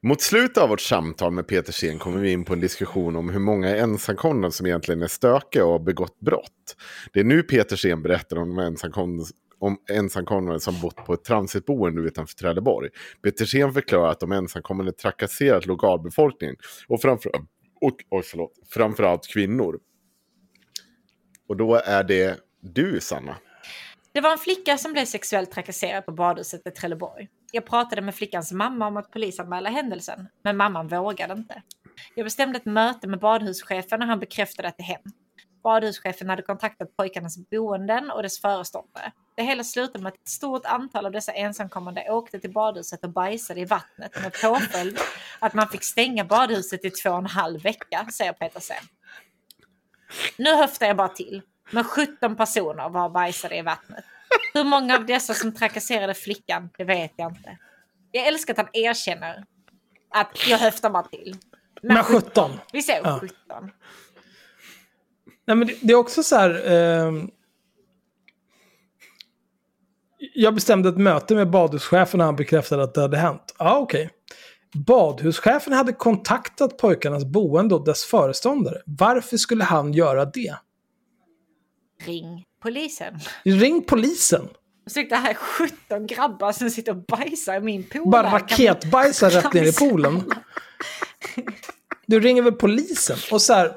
Mot 0.03 0.21
slutet 0.21 0.59
av 0.59 0.69
vårt 0.69 0.81
samtal 0.81 1.33
med 1.33 1.47
Peter 1.47 1.73
Sen 1.73 1.99
kommer 1.99 2.19
vi 2.19 2.33
in 2.33 2.45
på 2.45 2.53
en 2.53 2.61
diskussion 2.61 3.17
om 3.17 3.31
hur 3.31 3.41
många 3.41 3.77
ensamkommande 3.77 4.53
som 4.53 4.67
egentligen 4.67 5.03
är 5.03 5.07
stökiga 5.07 5.65
och 5.65 5.73
har 5.73 5.79
begått 5.79 6.21
brott. 6.21 6.77
Det 7.13 7.21
är 7.21 7.25
nu 7.25 7.43
Peter 7.43 7.77
Sen 7.77 8.03
berättar 8.03 8.39
om 8.39 8.49
de 8.49 8.59
ensamkommande 8.59 9.25
om 9.59 9.79
ensamkommande 9.91 10.61
som 10.61 10.81
bott 10.81 10.97
på 10.97 11.15
ett 11.15 11.25
transitboende 11.25 12.03
utanför 12.03 12.35
Trelleborg. 12.35 12.91
Peter 13.23 13.45
Sen 13.45 13.73
förklarar 13.73 14.11
att 14.11 14.21
de 14.21 14.33
ensamkommande 14.33 14.93
trakasserat 14.93 15.67
lokalbefolkningen 15.67 16.57
och, 16.89 17.01
framför, 17.01 17.33
och 17.81 17.97
och 18.09 18.25
förlåt, 18.25 18.53
framförallt 18.71 19.27
kvinnor. 19.27 19.79
Och 21.49 21.57
då 21.57 21.75
är 21.75 22.05
det 22.05 22.41
du, 22.61 23.01
Sanna. 23.01 23.37
Det 24.13 24.21
var 24.21 24.33
en 24.33 24.39
flicka 24.39 24.79
som 24.79 24.93
blev 24.93 25.05
sexuellt 25.05 25.51
trakasserad 25.51 26.07
på 26.07 26.13
badhuset 26.13 26.67
i 26.67 26.71
Trelleborg. 26.71 27.29
Jag 27.53 27.67
pratade 27.67 28.03
med 28.03 28.15
flickans 28.15 28.53
mamma 28.53 28.87
om 28.87 28.97
att 28.97 29.11
polisanmäla 29.11 29.71
händelsen, 29.71 30.29
men 30.43 30.57
mamman 30.57 30.89
vågade 30.89 31.33
inte. 31.33 31.63
Jag 32.15 32.27
bestämde 32.27 32.59
ett 32.59 32.65
möte 32.65 33.07
med 33.07 33.19
badhuschefen 33.19 34.03
och 34.03 34.09
han 34.09 34.21
bekräftade 34.21 34.69
att 34.69 34.77
det 34.77 34.83
hänt. 34.83 35.15
Badhuschefen 35.63 36.29
hade 36.29 36.43
kontaktat 36.43 36.97
pojkarnas 36.97 37.39
boenden 37.51 38.11
och 38.11 38.23
dess 38.23 38.41
föreståndare. 38.41 39.13
Det 39.37 39.43
hela 39.43 39.65
slutade 39.65 40.03
med 40.03 40.13
att 40.13 40.21
ett 40.21 40.29
stort 40.29 40.67
antal 40.67 41.07
av 41.07 41.13
dessa 41.13 41.33
ensamkommande 41.33 42.11
åkte 42.11 42.41
till 42.41 42.53
badhuset 42.53 43.05
och 43.05 43.11
bajsade 43.11 43.61
i 43.61 43.65
vattnet 43.65 44.23
med 44.23 44.33
påföljd 44.43 44.99
att 45.39 45.55
man 45.55 45.69
fick 45.69 45.85
stänga 45.85 46.25
badhuset 46.25 46.85
i 46.85 46.91
två 46.91 47.11
och 47.11 47.19
en 47.19 47.27
halv 47.27 47.63
vecka, 47.63 48.07
säger 48.13 48.33
Peter 48.33 48.61
Sen. 48.61 48.85
Nu 50.37 50.55
höftar 50.55 50.87
jag 50.87 50.97
bara 50.97 51.09
till. 51.09 51.43
Men 51.71 51.85
17 51.85 52.37
personer 52.37 52.89
var 52.89 53.09
bajsade 53.09 53.57
i 53.57 53.63
vattnet. 53.63 54.05
Hur 54.55 54.65
många 54.65 54.97
av 54.97 55.07
dessa 55.07 55.35
som 55.35 55.55
trakasserade 55.55 56.15
flickan, 56.15 56.71
det 56.79 56.85
vet 56.85 57.13
jag 57.17 57.31
inte. 57.31 57.59
Jag 58.11 58.27
älskar 58.27 58.53
att 58.55 58.59
han 58.59 58.69
erkänner 58.73 59.45
att 60.11 60.49
jag 60.49 60.59
höftar 60.59 60.91
bara 60.91 61.03
till. 61.03 61.37
Men 61.83 62.05
17. 62.05 62.51
Vi 62.73 62.83
säger 62.83 63.01
Ja. 63.05 63.19
17. 63.21 63.37
Nej, 65.47 65.57
men 65.57 65.67
det, 65.67 65.75
det 65.81 65.93
är 65.93 65.97
också 65.97 66.23
så 66.23 66.37
här... 66.37 66.73
ehm, 66.73 67.31
jag 70.35 70.55
bestämde 70.55 70.89
ett 70.89 70.99
möte 70.99 71.35
med 71.35 71.51
badhuschefen 71.51 72.21
och 72.21 72.27
han 72.27 72.37
bekräftade 72.37 72.83
att 72.83 72.95
det 72.95 73.01
hade 73.01 73.17
hänt. 73.17 73.55
Ja, 73.59 73.79
okej. 73.79 74.11
Badhuschefen 74.75 75.73
hade 75.73 75.93
kontaktat 75.93 76.79
pojkarnas 76.79 77.25
boende 77.25 77.75
och 77.75 77.85
dess 77.85 78.05
föreståndare. 78.05 78.83
Varför 78.87 79.37
skulle 79.37 79.65
han 79.65 79.93
göra 79.93 80.25
det? 80.25 80.55
Ring 82.05 82.45
polisen. 82.61 83.19
Ring 83.45 83.85
polisen. 83.85 84.49
Det 84.95 85.17
här 85.17 85.31
är 85.31 85.35
17 85.35 86.07
grabbar 86.07 86.53
som 86.53 86.71
sitter 86.71 86.93
och 86.93 87.05
bajsar 87.05 87.57
i 87.57 87.61
min 87.61 87.85
pool. 87.89 88.11
Bara 88.11 88.33
raketbajsar 88.33 89.31
rätt 89.31 89.53
ner 89.53 89.65
i 89.65 89.73
poolen. 89.73 90.33
Du 92.07 92.21
ringer 92.21 92.43
väl 92.43 92.53
polisen? 92.53 93.17
Och 93.33 93.43
så 93.43 93.53
här, 93.53 93.77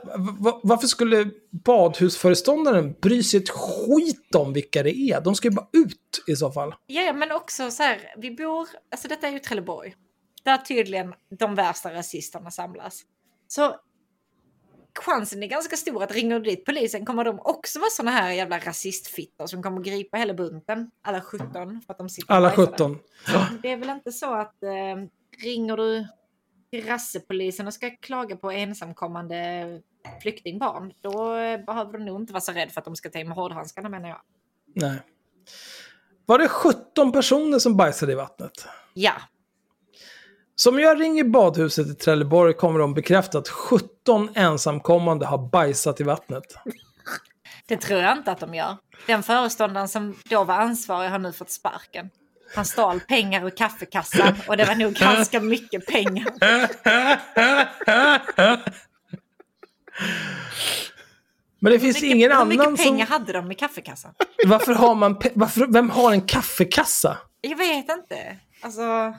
varför 0.63 0.87
skulle 0.87 1.29
badhusföreståndaren 1.51 2.95
bry 3.01 3.23
sig 3.23 3.39
ett 3.39 3.49
skit 3.49 4.35
om 4.35 4.53
vilka 4.53 4.83
det 4.83 4.97
är? 4.97 5.21
De 5.21 5.35
ska 5.35 5.47
ju 5.47 5.53
bara 5.53 5.67
ut 5.73 6.23
i 6.27 6.35
så 6.35 6.51
fall. 6.51 6.73
Ja, 6.87 7.13
men 7.13 7.31
också 7.31 7.71
så 7.71 7.83
här, 7.83 8.13
vi 8.17 8.31
bor, 8.31 8.67
alltså 8.91 9.07
detta 9.07 9.27
är 9.27 9.31
ju 9.31 9.39
Trelleborg. 9.39 9.95
Där 10.43 10.57
tydligen 10.57 11.13
de 11.39 11.55
värsta 11.55 11.93
rasisterna 11.93 12.51
samlas. 12.51 13.01
Så 13.47 13.75
chansen 14.99 15.43
är 15.43 15.47
ganska 15.47 15.77
stor 15.77 16.03
att 16.03 16.11
ringer 16.11 16.39
du 16.39 16.45
dit 16.45 16.65
polisen 16.65 17.05
kommer 17.05 17.23
de 17.23 17.39
också 17.39 17.79
vara 17.79 17.89
såna 17.89 18.11
här 18.11 18.31
jävla 18.31 18.59
rasistfittor 18.59 19.47
som 19.47 19.63
kommer 19.63 19.81
gripa 19.81 20.17
hela 20.17 20.33
bunten. 20.33 20.91
Alla 21.01 21.21
17 21.21 21.51
för 21.53 21.93
att 21.93 21.97
de 21.97 22.09
sitter 22.09 22.33
Alla 22.33 22.49
bajsar 22.49 22.55
17. 22.55 22.99
där. 23.25 23.59
Det 23.61 23.71
är 23.71 23.77
väl 23.77 23.89
inte 23.89 24.11
så 24.11 24.33
att 24.33 24.63
eh, 24.63 24.69
ringer 25.43 25.77
du 25.77 26.07
till 26.71 26.87
rassepolisen 26.87 27.67
och 27.67 27.73
ska 27.73 27.89
klaga 27.89 28.35
på 28.35 28.51
ensamkommande 28.51 29.81
flyktingbarn, 30.21 30.93
då 31.01 31.35
eh, 31.35 31.65
behöver 31.65 31.97
du 31.97 32.05
nog 32.05 32.21
inte 32.21 32.33
vara 32.33 32.41
så 32.41 32.51
rädd 32.51 32.71
för 32.71 32.81
att 32.81 32.85
de 32.85 32.95
ska 32.95 33.09
ta 33.09 33.19
i 33.19 33.23
med 33.23 33.37
hårdhandskarna 33.37 33.89
menar 33.89 34.09
jag. 34.09 34.21
Nej. 34.75 34.99
Var 36.25 36.39
det 36.39 36.47
17 36.47 37.11
personer 37.11 37.59
som 37.59 37.77
bajsade 37.77 38.11
i 38.11 38.15
vattnet? 38.15 38.67
Ja, 38.93 39.13
Som 40.55 40.79
jag 40.79 41.01
ringer 41.01 41.23
badhuset 41.23 41.87
i 41.87 41.93
Trelleborg 41.93 42.53
kommer 42.53 42.79
de 42.79 42.93
bekräfta 42.93 43.37
att 43.37 43.49
17 43.49 44.29
ensamkommande 44.35 45.25
har 45.25 45.49
bajsat 45.49 46.01
i 46.01 46.03
vattnet. 46.03 46.43
Det 47.67 47.77
tror 47.77 47.99
jag 48.01 48.17
inte 48.17 48.31
att 48.31 48.39
de 48.39 48.55
gör. 48.55 48.77
Den 49.07 49.23
föreståndaren 49.23 49.87
som 49.87 50.15
då 50.29 50.43
var 50.43 50.55
ansvarig 50.55 51.09
har 51.09 51.19
nu 51.19 51.33
fått 51.33 51.49
sparken. 51.49 52.09
Han 52.55 52.65
stal 52.65 52.99
pengar 52.99 53.45
ur 53.45 53.49
kaffekassan 53.49 54.35
och 54.47 54.57
det 54.57 54.65
var 54.65 54.75
nog 54.75 54.93
ganska 54.93 55.39
mycket 55.39 55.85
pengar. 55.85 56.27
Men 61.59 61.71
det 61.71 61.79
finns 61.79 61.97
Hur 61.97 62.01
mycket, 62.01 62.15
ingen 62.15 62.31
hur 62.31 62.37
annan 62.37 62.47
mycket 62.47 62.65
som... 62.65 62.77
pengar 62.77 63.05
hade 63.05 63.33
de 63.33 63.51
i 63.51 63.55
kaffekassan? 63.55 64.13
Varför 64.45 64.73
har 64.73 64.95
man... 64.95 65.21
Varför... 65.33 65.67
Vem 65.67 65.89
har 65.89 66.11
en 66.11 66.21
kaffekassa? 66.21 67.17
Jag 67.41 67.57
vet 67.57 67.89
inte. 67.89 68.37
Alltså, 68.61 69.13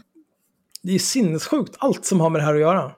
Det 0.85 0.95
är 0.95 0.99
sinnessjukt 0.99 1.77
allt 1.79 2.05
som 2.05 2.21
har 2.21 2.31
med 2.31 2.41
det 2.41 2.45
här 2.45 2.55
att 2.55 2.61
göra. 2.61 2.93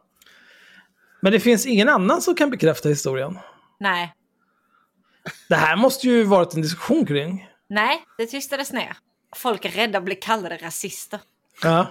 Men 1.20 1.32
det 1.32 1.40
finns 1.40 1.66
ingen 1.66 1.88
annan 1.88 2.22
som 2.22 2.34
kan 2.34 2.50
bekräfta 2.50 2.88
historien. 2.88 3.38
Nej. 3.80 4.14
Det 5.48 5.54
här 5.54 5.76
måste 5.76 6.06
ju 6.06 6.24
varit 6.24 6.54
en 6.54 6.62
diskussion 6.62 7.06
kring. 7.06 7.50
Nej, 7.68 8.04
det 8.18 8.26
tystades 8.26 8.72
ner. 8.72 8.96
Folk 9.36 9.64
är 9.64 9.70
rädda 9.70 9.98
att 9.98 10.04
bli 10.04 10.14
kallade 10.14 10.56
rasister. 10.56 11.20
Ja. 11.62 11.86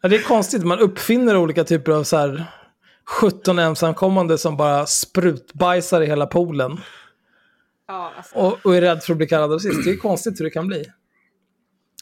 ja 0.00 0.08
det 0.08 0.16
är 0.16 0.22
konstigt, 0.22 0.64
man 0.64 0.78
uppfinner 0.78 1.36
olika 1.36 1.64
typer 1.64 1.92
av 1.92 2.04
så 2.04 2.16
här 2.16 2.46
17 3.04 3.58
ensamkommande 3.58 4.38
som 4.38 4.56
bara 4.56 4.86
sprutbajsar 4.86 6.00
i 6.00 6.06
hela 6.06 6.26
poolen. 6.26 6.80
Ja, 7.88 8.12
alltså. 8.16 8.34
Och, 8.34 8.66
och 8.66 8.76
är 8.76 8.80
rädd 8.80 9.02
för 9.02 9.12
att 9.12 9.16
bli 9.16 9.26
kallad 9.26 9.52
rasist. 9.52 9.84
Det 9.84 9.90
är 9.90 9.96
konstigt 9.96 10.40
hur 10.40 10.44
det 10.44 10.50
kan 10.50 10.66
bli. 10.66 10.84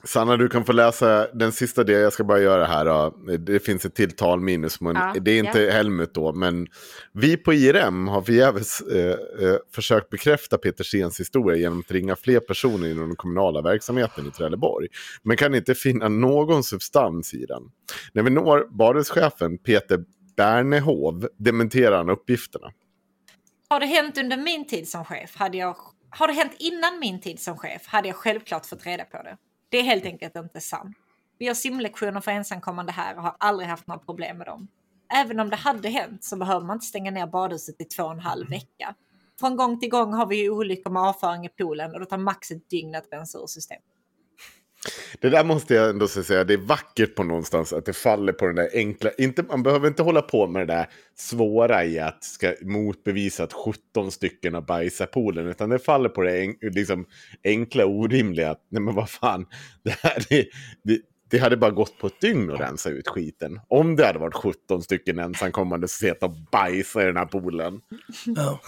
Sanna, 0.04 0.36
du 0.36 0.48
kan 0.48 0.64
få 0.64 0.72
läsa 0.72 1.26
den 1.32 1.52
sista 1.52 1.84
delen. 1.84 2.02
Jag 2.02 2.12
ska 2.12 2.24
bara 2.24 2.40
göra 2.40 2.64
här. 2.64 2.84
Då. 2.84 3.14
Det 3.38 3.60
finns 3.60 3.84
ett 3.84 3.94
till 3.94 4.12
talminus. 4.12 4.80
Men 4.80 4.96
Ja, 4.96 5.14
det 5.20 5.30
är 5.30 5.38
inte 5.38 5.60
ja. 5.60 5.72
Helmut 5.72 6.14
då. 6.14 6.32
Men 6.32 6.66
vi 7.12 7.36
på 7.36 7.54
IRM 7.54 8.08
har 8.08 8.22
förgäves 8.22 8.80
eh, 8.80 9.10
eh, 9.10 9.56
försökt 9.74 10.10
bekräfta 10.10 10.58
Peter 10.58 10.84
Stens 10.84 11.20
historia 11.20 11.56
genom 11.56 11.80
att 11.80 11.90
ringa 11.90 12.16
fler 12.16 12.40
personer 12.40 12.90
inom 12.90 13.06
den 13.06 13.16
kommunala 13.16 13.62
verksamheten 13.62 14.26
i 14.26 14.30
Trelleborg. 14.30 14.88
Men 15.22 15.36
kan 15.36 15.54
inte 15.54 15.74
finna 15.74 16.08
någon 16.08 16.64
substans 16.64 17.34
i 17.34 17.46
den. 17.46 17.62
När 18.12 18.22
vi 18.22 18.30
når 18.30 18.68
badelschefen 18.70 19.58
Peter 19.58 20.04
Bernehov 20.36 21.28
dementerar 21.38 21.96
han 21.96 22.10
uppgifterna. 22.10 22.72
Har 23.68 23.80
det 23.80 23.86
hänt 23.86 24.18
under 24.18 24.36
min 24.36 24.66
tid 24.66 24.88
som 24.88 25.04
chef 25.04 25.36
hade 25.36 25.58
jag... 25.58 25.76
Har 26.10 26.26
det 26.26 26.32
hänt 26.32 26.52
innan 26.58 26.98
min 27.00 27.20
tid 27.20 27.40
som 27.40 27.56
chef 27.56 27.86
hade 27.86 28.08
jag 28.08 28.16
självklart 28.16 28.66
fått 28.66 28.86
reda 28.86 29.04
på 29.04 29.22
det. 29.22 29.36
Det 29.72 29.78
är 29.78 29.82
helt 29.82 30.04
enkelt 30.04 30.36
inte 30.36 30.60
sant. 30.60 30.96
Vi 31.38 31.46
har 31.46 31.54
simlektioner 31.54 32.20
för 32.20 32.30
ensamkommande 32.30 32.92
här 32.92 33.16
och 33.16 33.22
har 33.22 33.36
aldrig 33.38 33.68
haft 33.68 33.86
några 33.86 33.98
problem 33.98 34.38
med 34.38 34.46
dem. 34.46 34.68
Även 35.14 35.40
om 35.40 35.50
det 35.50 35.56
hade 35.56 35.88
hänt 35.88 36.24
så 36.24 36.36
behöver 36.36 36.66
man 36.66 36.76
inte 36.76 36.86
stänga 36.86 37.10
ner 37.10 37.26
badhuset 37.26 37.80
i 37.80 37.84
två 37.84 38.02
och 38.02 38.12
en 38.12 38.20
halv 38.20 38.50
vecka. 38.50 38.94
Från 39.40 39.56
gång 39.56 39.80
till 39.80 39.88
gång 39.88 40.14
har 40.14 40.26
vi 40.26 40.36
ju 40.36 40.50
olyckor 40.50 40.90
med 40.90 41.02
avföring 41.02 41.44
i 41.44 41.48
poolen 41.48 41.94
och 41.94 42.00
det 42.00 42.06
tar 42.06 42.18
max 42.18 42.50
ett 42.50 42.70
dygn 42.70 42.94
att 42.94 43.12
rensa 43.12 43.38
ur 43.38 43.46
systemet. 43.46 43.84
Det 45.20 45.30
där 45.30 45.44
måste 45.44 45.74
jag 45.74 45.90
ändå 45.90 46.08
säga, 46.08 46.44
det 46.44 46.54
är 46.54 46.58
vackert 46.58 47.14
på 47.14 47.24
någonstans 47.24 47.72
att 47.72 47.84
det 47.84 47.92
faller 47.92 48.32
på 48.32 48.46
den 48.46 48.56
där 48.56 48.70
enkla, 48.74 49.10
inte, 49.18 49.42
man 49.42 49.62
behöver 49.62 49.88
inte 49.88 50.02
hålla 50.02 50.22
på 50.22 50.46
med 50.46 50.68
det 50.68 50.74
där 50.74 50.86
svåra 51.16 51.84
i 51.84 51.98
att 51.98 52.24
ska 52.24 52.54
motbevisa 52.62 53.44
att 53.44 53.52
17 53.52 54.10
stycken 54.12 54.54
har 54.54 54.60
bajsat 54.60 55.10
poolen, 55.10 55.46
utan 55.46 55.70
det 55.70 55.78
faller 55.78 56.08
på 56.08 56.22
det 56.22 56.44
en, 56.44 56.54
liksom, 56.60 57.06
enkla 57.44 57.86
orimliga, 57.86 58.50
att 58.50 58.66
nej 58.68 58.82
men 58.82 58.94
vad 58.94 59.10
fan, 59.10 59.46
det, 59.82 59.96
här, 60.02 60.26
det, 60.28 60.48
det, 60.84 61.00
det 61.30 61.38
hade 61.38 61.56
bara 61.56 61.70
gått 61.70 61.98
på 61.98 62.06
ett 62.06 62.20
dygn 62.20 62.50
att 62.50 62.60
rensa 62.60 62.90
ut 62.90 63.08
skiten. 63.08 63.60
Om 63.68 63.96
det 63.96 64.06
hade 64.06 64.18
varit 64.18 64.34
17 64.34 64.82
stycken 64.82 65.18
ensamkommande 65.18 65.88
som 65.88 66.08
sett 66.08 66.22
och 66.22 66.36
bajsa 66.52 67.02
i 67.02 67.06
den 67.06 67.16
här 67.16 67.26
poolen. 67.26 67.80
Ja. 68.26 68.60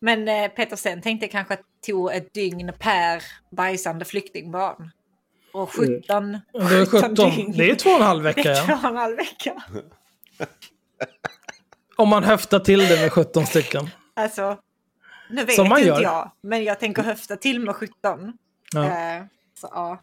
Men 0.00 0.28
eh, 0.28 0.48
Peter 0.48 0.76
Sten 0.76 1.02
tänkte 1.02 1.28
kanske 1.28 1.54
att 1.54 1.60
det 1.60 1.92
tog 1.92 2.12
ett 2.12 2.34
dygn 2.34 2.72
per 2.78 3.22
bajsande 3.56 4.04
flyktingbarn. 4.04 4.90
Och 5.52 5.70
17, 5.72 6.38
Det 6.52 6.58
är 6.58 6.86
17. 6.86 7.14
dygn. 7.14 7.52
Det 7.56 7.70
är 7.70 7.74
två 7.74 7.90
och 7.90 7.96
en 7.96 8.02
halv 8.02 8.22
vecka, 8.22 8.50
är 8.50 8.66
två 8.66 8.72
ja. 8.72 8.78
och 8.82 8.88
en 8.90 8.96
halv 8.96 9.16
vecka. 9.16 9.62
Om 11.96 12.08
man 12.08 12.24
höftar 12.24 12.58
till 12.58 12.78
det 12.78 13.00
med 13.00 13.12
17 13.12 13.46
stycken. 13.46 13.90
Alltså, 14.14 14.58
nu 15.30 15.44
vet 15.44 15.54
Som 15.54 15.68
man 15.68 15.78
inte 15.78 15.88
gör. 15.88 16.00
jag, 16.02 16.30
men 16.40 16.64
jag 16.64 16.80
tänker 16.80 17.02
höfta 17.02 17.36
till 17.36 17.60
med 17.60 17.74
17. 17.76 18.32
Ja. 18.72 18.84
Eh, 18.84 19.22
så 19.60 19.68
ja. 19.74 19.98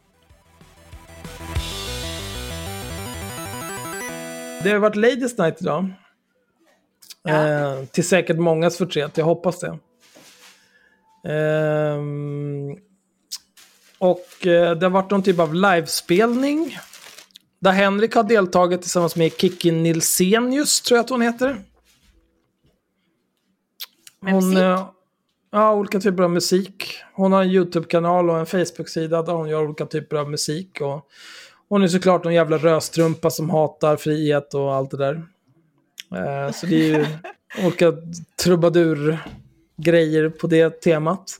Det 4.62 4.70
har 4.70 4.78
varit 4.78 4.96
Ladies 4.96 5.38
Night 5.38 5.62
idag. 5.62 5.90
Ja. 7.22 7.48
Eh, 7.48 7.84
till 7.84 8.08
säkert 8.08 8.36
mångas 8.36 8.78
förtret, 8.78 9.16
jag 9.16 9.24
hoppas 9.24 9.60
det. 9.60 9.78
Ehm, 11.32 12.76
och 13.98 14.46
eh, 14.46 14.76
det 14.76 14.86
har 14.86 14.90
varit 14.90 15.10
någon 15.10 15.22
typ 15.22 15.38
av 15.38 15.54
livespelning. 15.54 16.78
Där 17.60 17.72
Henrik 17.72 18.14
har 18.14 18.22
deltagit 18.22 18.82
tillsammans 18.82 19.16
med 19.16 19.32
Kikki 19.32 19.70
Nilsenius, 19.70 20.80
tror 20.80 20.96
jag 20.98 21.04
att 21.04 21.10
hon 21.10 21.22
heter. 21.22 21.56
Med 24.20 24.32
Hon, 24.34 24.48
musik? 24.48 24.62
eh, 24.64 24.88
ja, 25.52 25.74
olika 25.74 26.00
typer 26.00 26.22
av 26.22 26.30
musik. 26.30 26.98
Hon 27.14 27.32
har 27.32 27.42
en 27.42 27.50
YouTube-kanal 27.50 28.30
och 28.30 28.38
en 28.38 28.46
Facebook-sida 28.46 29.22
där 29.22 29.32
hon 29.32 29.48
gör 29.48 29.64
olika 29.64 29.86
typer 29.86 30.16
av 30.16 30.30
musik. 30.30 30.80
Och 30.80 31.08
hon 31.68 31.82
är 31.82 31.88
såklart 31.88 32.26
en 32.26 32.34
jävla 32.34 32.58
röstrumpa 32.58 33.30
som 33.30 33.50
hatar 33.50 33.96
frihet 33.96 34.54
och 34.54 34.74
allt 34.74 34.90
det 34.90 34.96
där. 34.96 35.14
Eh, 36.14 36.52
så 36.52 36.66
det 36.66 36.74
är 36.90 36.98
ju 36.98 37.06
olika 37.66 37.92
trubadur-grejer 38.44 40.28
på 40.30 40.46
det 40.46 40.70
temat. 40.70 41.30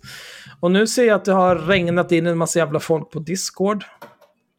Och 0.61 0.71
nu 0.71 0.87
ser 0.87 1.05
jag 1.05 1.15
att 1.15 1.25
det 1.25 1.33
har 1.33 1.57
regnat 1.57 2.13
in 2.13 2.27
en 2.27 2.39
massa 2.39 2.59
jävla 2.59 2.81
folk 2.81 3.11
på 3.11 3.19
Discord. 3.19 3.85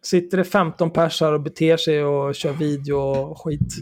Sitter 0.03 0.37
det 0.37 0.43
15 0.43 0.91
pers 0.91 1.21
här 1.21 1.33
och 1.33 1.41
beter 1.41 1.77
sig 1.77 2.03
och 2.03 2.35
kör 2.35 2.53
video 2.53 2.95
och 2.95 3.41
skit. 3.41 3.75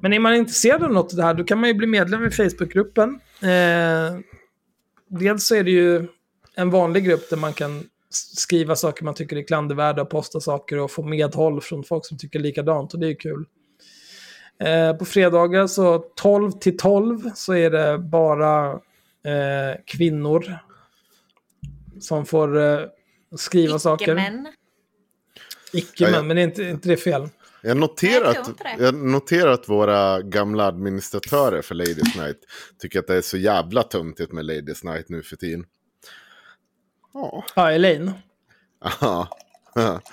Men 0.00 0.12
är 0.12 0.18
man 0.18 0.34
intresserad 0.34 0.82
av 0.82 0.92
något 0.92 1.12
av 1.12 1.16
det 1.16 1.22
här, 1.22 1.34
då 1.34 1.44
kan 1.44 1.60
man 1.60 1.68
ju 1.68 1.74
bli 1.74 1.86
medlem 1.86 2.24
i 2.24 2.30
Facebookgruppen. 2.30 3.20
Eh, 3.42 4.18
dels 5.08 5.46
så 5.46 5.54
är 5.54 5.64
det 5.64 5.70
ju 5.70 6.06
en 6.54 6.70
vanlig 6.70 7.04
grupp 7.04 7.30
där 7.30 7.36
man 7.36 7.52
kan 7.52 7.82
skriva 8.36 8.76
saker 8.76 9.04
man 9.04 9.14
tycker 9.14 9.36
är 9.36 9.42
klandervärda 9.42 10.02
och 10.02 10.10
posta 10.10 10.40
saker 10.40 10.78
och 10.78 10.90
få 10.90 11.02
medhåll 11.02 11.60
från 11.60 11.84
folk 11.84 12.06
som 12.06 12.18
tycker 12.18 12.38
likadant 12.38 12.94
och 12.94 13.00
det 13.00 13.06
är 13.06 13.10
ju 13.10 13.16
kul. 13.16 13.44
Eh, 14.60 14.96
på 14.96 15.04
fredagar 15.04 15.66
så 15.66 15.98
12 15.98 16.50
till 16.52 16.76
12 16.76 17.30
så 17.34 17.54
är 17.54 17.70
det 17.70 17.98
bara 17.98 18.70
eh, 19.24 19.80
kvinnor 19.86 20.58
som 22.04 22.26
får 22.26 22.58
eh, 22.58 22.80
skriva 23.36 23.78
saker. 23.78 24.04
Icke-män. 24.04 24.48
Icke 25.72 26.04
Ja, 26.04 26.10
män, 26.10 26.14
ja. 26.14 26.22
men 26.22 26.38
är 26.38 26.42
inte, 26.42 26.62
inte 26.62 26.88
det 26.88 26.96
fel? 26.96 27.28
Jag 27.62 27.76
noterar, 27.76 28.34
jag 28.34 28.36
att, 28.36 28.80
jag 28.80 28.94
noterar 28.94 29.52
att 29.52 29.68
våra 29.68 30.22
gamla 30.22 30.66
administratörer 30.66 31.62
för 31.62 31.74
Ladies 31.74 32.16
Night 32.16 32.38
tycker 32.78 32.98
att 32.98 33.06
det 33.06 33.16
är 33.16 33.22
så 33.22 33.36
jävla 33.36 33.82
töntigt 33.82 34.32
med 34.32 34.44
Ladies 34.44 34.84
Night 34.84 35.08
nu 35.08 35.22
för 35.22 35.36
tiden. 35.36 35.64
Ja. 37.14 37.44
Ja, 37.54 37.72
Elaine. 37.72 38.12
Ja. 39.00 39.28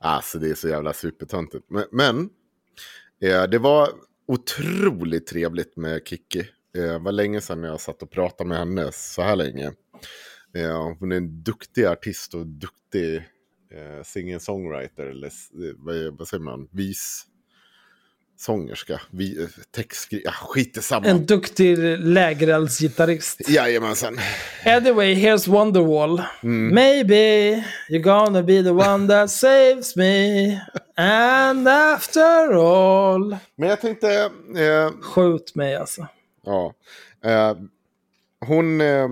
alltså 0.00 0.38
det 0.38 0.50
är 0.50 0.54
så 0.54 0.68
jävla 0.68 0.92
supertöntigt. 0.92 1.64
Men, 1.68 1.84
men 1.92 2.30
eh, 3.22 3.42
det 3.42 3.58
var 3.58 3.88
otroligt 4.28 5.26
trevligt 5.26 5.76
med 5.76 6.02
Kikki. 6.06 6.40
Eh, 6.76 6.82
det 6.82 6.98
var 6.98 7.12
länge 7.12 7.40
sedan 7.40 7.62
jag 7.62 7.80
satt 7.80 8.02
och 8.02 8.10
pratade 8.10 8.48
med 8.48 8.58
henne 8.58 8.92
så 8.92 9.22
här 9.22 9.36
länge. 9.36 9.72
Eh, 10.54 10.92
hon 10.98 11.12
är 11.12 11.16
en 11.16 11.42
duktig 11.42 11.84
artist 11.84 12.34
och 12.34 12.46
duktig 12.46 13.16
eh, 13.70 14.02
singer-songwriter. 14.04 15.06
Eller 15.06 15.26
eh, 15.26 15.74
vad, 15.76 16.18
vad 16.18 16.28
säger 16.28 16.42
man? 16.44 16.68
Vis 16.72 17.26
sångerska. 18.36 19.00
Vi, 19.10 19.42
eh, 19.42 19.48
textskri... 19.70 20.22
Ja, 20.24 20.30
skit 20.30 20.76
i 20.76 20.82
samma. 20.82 21.06
En 21.06 21.26
duktig 21.26 21.78
lägereldsgitarrist. 21.98 23.48
Jajamensan. 23.48 24.18
Anyway, 24.64 25.14
here's 25.14 25.48
Wonderwall. 25.48 26.22
Maybe 26.72 27.50
you're 27.88 28.02
gonna 28.02 28.42
be 28.42 28.62
the 28.62 28.70
one 28.70 29.08
that 29.08 29.30
saves 29.30 29.96
me. 29.96 30.46
And 30.96 31.68
after 31.68 32.52
all... 32.52 33.36
Men 33.56 33.68
jag 33.68 33.80
tänkte... 33.80 34.30
Eh, 34.56 34.90
Skjut 35.00 35.54
mig 35.54 35.76
alltså. 35.76 36.06
Ja. 36.44 36.74
Eh, 37.24 37.56
hon... 38.46 38.80
Eh, 38.80 39.08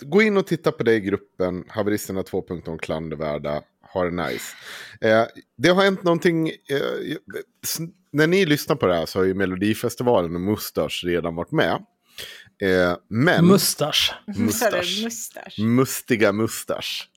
gå 0.00 0.22
in 0.22 0.36
och 0.36 0.46
titta 0.46 0.72
på 0.72 0.82
det 0.82 0.94
i 0.94 1.00
gruppen. 1.00 1.64
Haveristerna 1.68 2.22
2.0 2.22 2.78
klandervärda. 2.78 3.62
Har 3.90 4.10
det 4.10 4.26
nice. 4.28 4.56
Eh, 5.00 5.24
det 5.56 5.68
har 5.68 5.82
hänt 5.84 6.02
någonting. 6.02 6.48
Eh, 6.48 7.16
när 8.12 8.26
ni 8.26 8.46
lyssnar 8.46 8.76
på 8.76 8.86
det 8.86 8.94
här 8.94 9.06
så 9.06 9.18
har 9.18 9.24
ju 9.24 9.34
Melodifestivalen 9.34 10.34
och 10.34 10.40
Mustasch 10.40 11.02
redan 11.06 11.34
varit 11.34 11.52
med. 11.52 11.84
Eh, 12.62 12.96
men... 13.08 13.46
Mustasch. 13.46 14.14
Mustasch. 14.26 15.02
mustasch. 15.04 15.58
Mustiga 15.58 16.32
mustasch. 16.32 17.08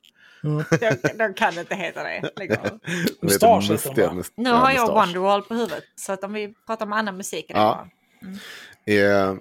De, 0.42 0.96
de 1.18 1.34
kan 1.34 1.60
inte 1.60 1.76
heta 1.76 2.04
det. 2.04 2.32
Mustasch 3.22 3.72
heter 3.72 3.96
de, 3.96 4.24
Nu 4.38 4.50
har 4.50 4.72
jag. 4.72 4.88
Wonderwall 4.88 5.42
på 5.42 5.54
huvudet. 5.54 5.84
Så 5.96 6.14
att 6.14 6.24
om 6.24 6.34
vi 6.34 6.54
pratar 6.68 6.86
om 6.86 6.94
annan 6.94 7.18
musik 7.18 7.46
är 7.50 7.54
det 7.54 7.60
Ja. 7.60 7.88
bra. 8.86 8.94
Eh, 8.94 9.36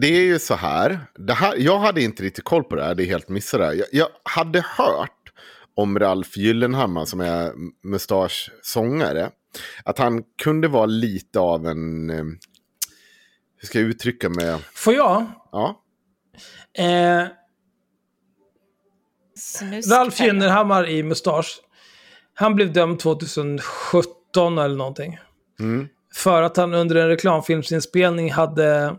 det 0.00 0.06
är 0.06 0.24
ju 0.24 0.38
så 0.38 0.54
här, 0.54 1.00
det 1.14 1.34
här. 1.34 1.54
Jag 1.56 1.78
hade 1.78 2.02
inte 2.02 2.22
riktigt 2.22 2.44
koll 2.44 2.64
på 2.64 2.76
det 2.76 2.84
här, 2.84 2.94
det 2.94 3.02
är 3.02 3.06
helt 3.06 3.28
missat 3.28 3.60
det 3.60 3.66
här. 3.66 3.74
Jag, 3.74 3.86
jag 3.92 4.08
hade 4.22 4.60
hört 4.60 5.32
om 5.76 5.98
Ralf 5.98 6.36
Gyllenhammar 6.36 7.04
som 7.04 7.20
är 7.20 7.52
mustasch-sångare. 7.82 9.30
Att 9.84 9.98
han 9.98 10.22
kunde 10.42 10.68
vara 10.68 10.86
lite 10.86 11.40
av 11.40 11.66
en... 11.66 12.10
Eh, 12.10 12.24
hur 13.58 13.66
ska 13.66 13.80
jag 13.80 13.88
uttrycka 13.88 14.28
mig? 14.28 14.56
Får 14.74 14.94
jag? 14.94 15.26
Ja, 15.52 15.82
Eh, 16.78 17.26
Ralf 19.90 20.20
Gyllenhammar 20.20 20.88
i 20.88 21.02
Mustasch. 21.02 21.60
Han 22.34 22.54
blev 22.54 22.72
dömd 22.72 22.98
2017 22.98 24.58
eller 24.58 24.76
någonting. 24.76 25.18
Mm. 25.60 25.88
För 26.14 26.42
att 26.42 26.56
han 26.56 26.74
under 26.74 26.96
en 26.96 27.08
reklamfilmsinspelning 27.08 28.32
hade 28.32 28.96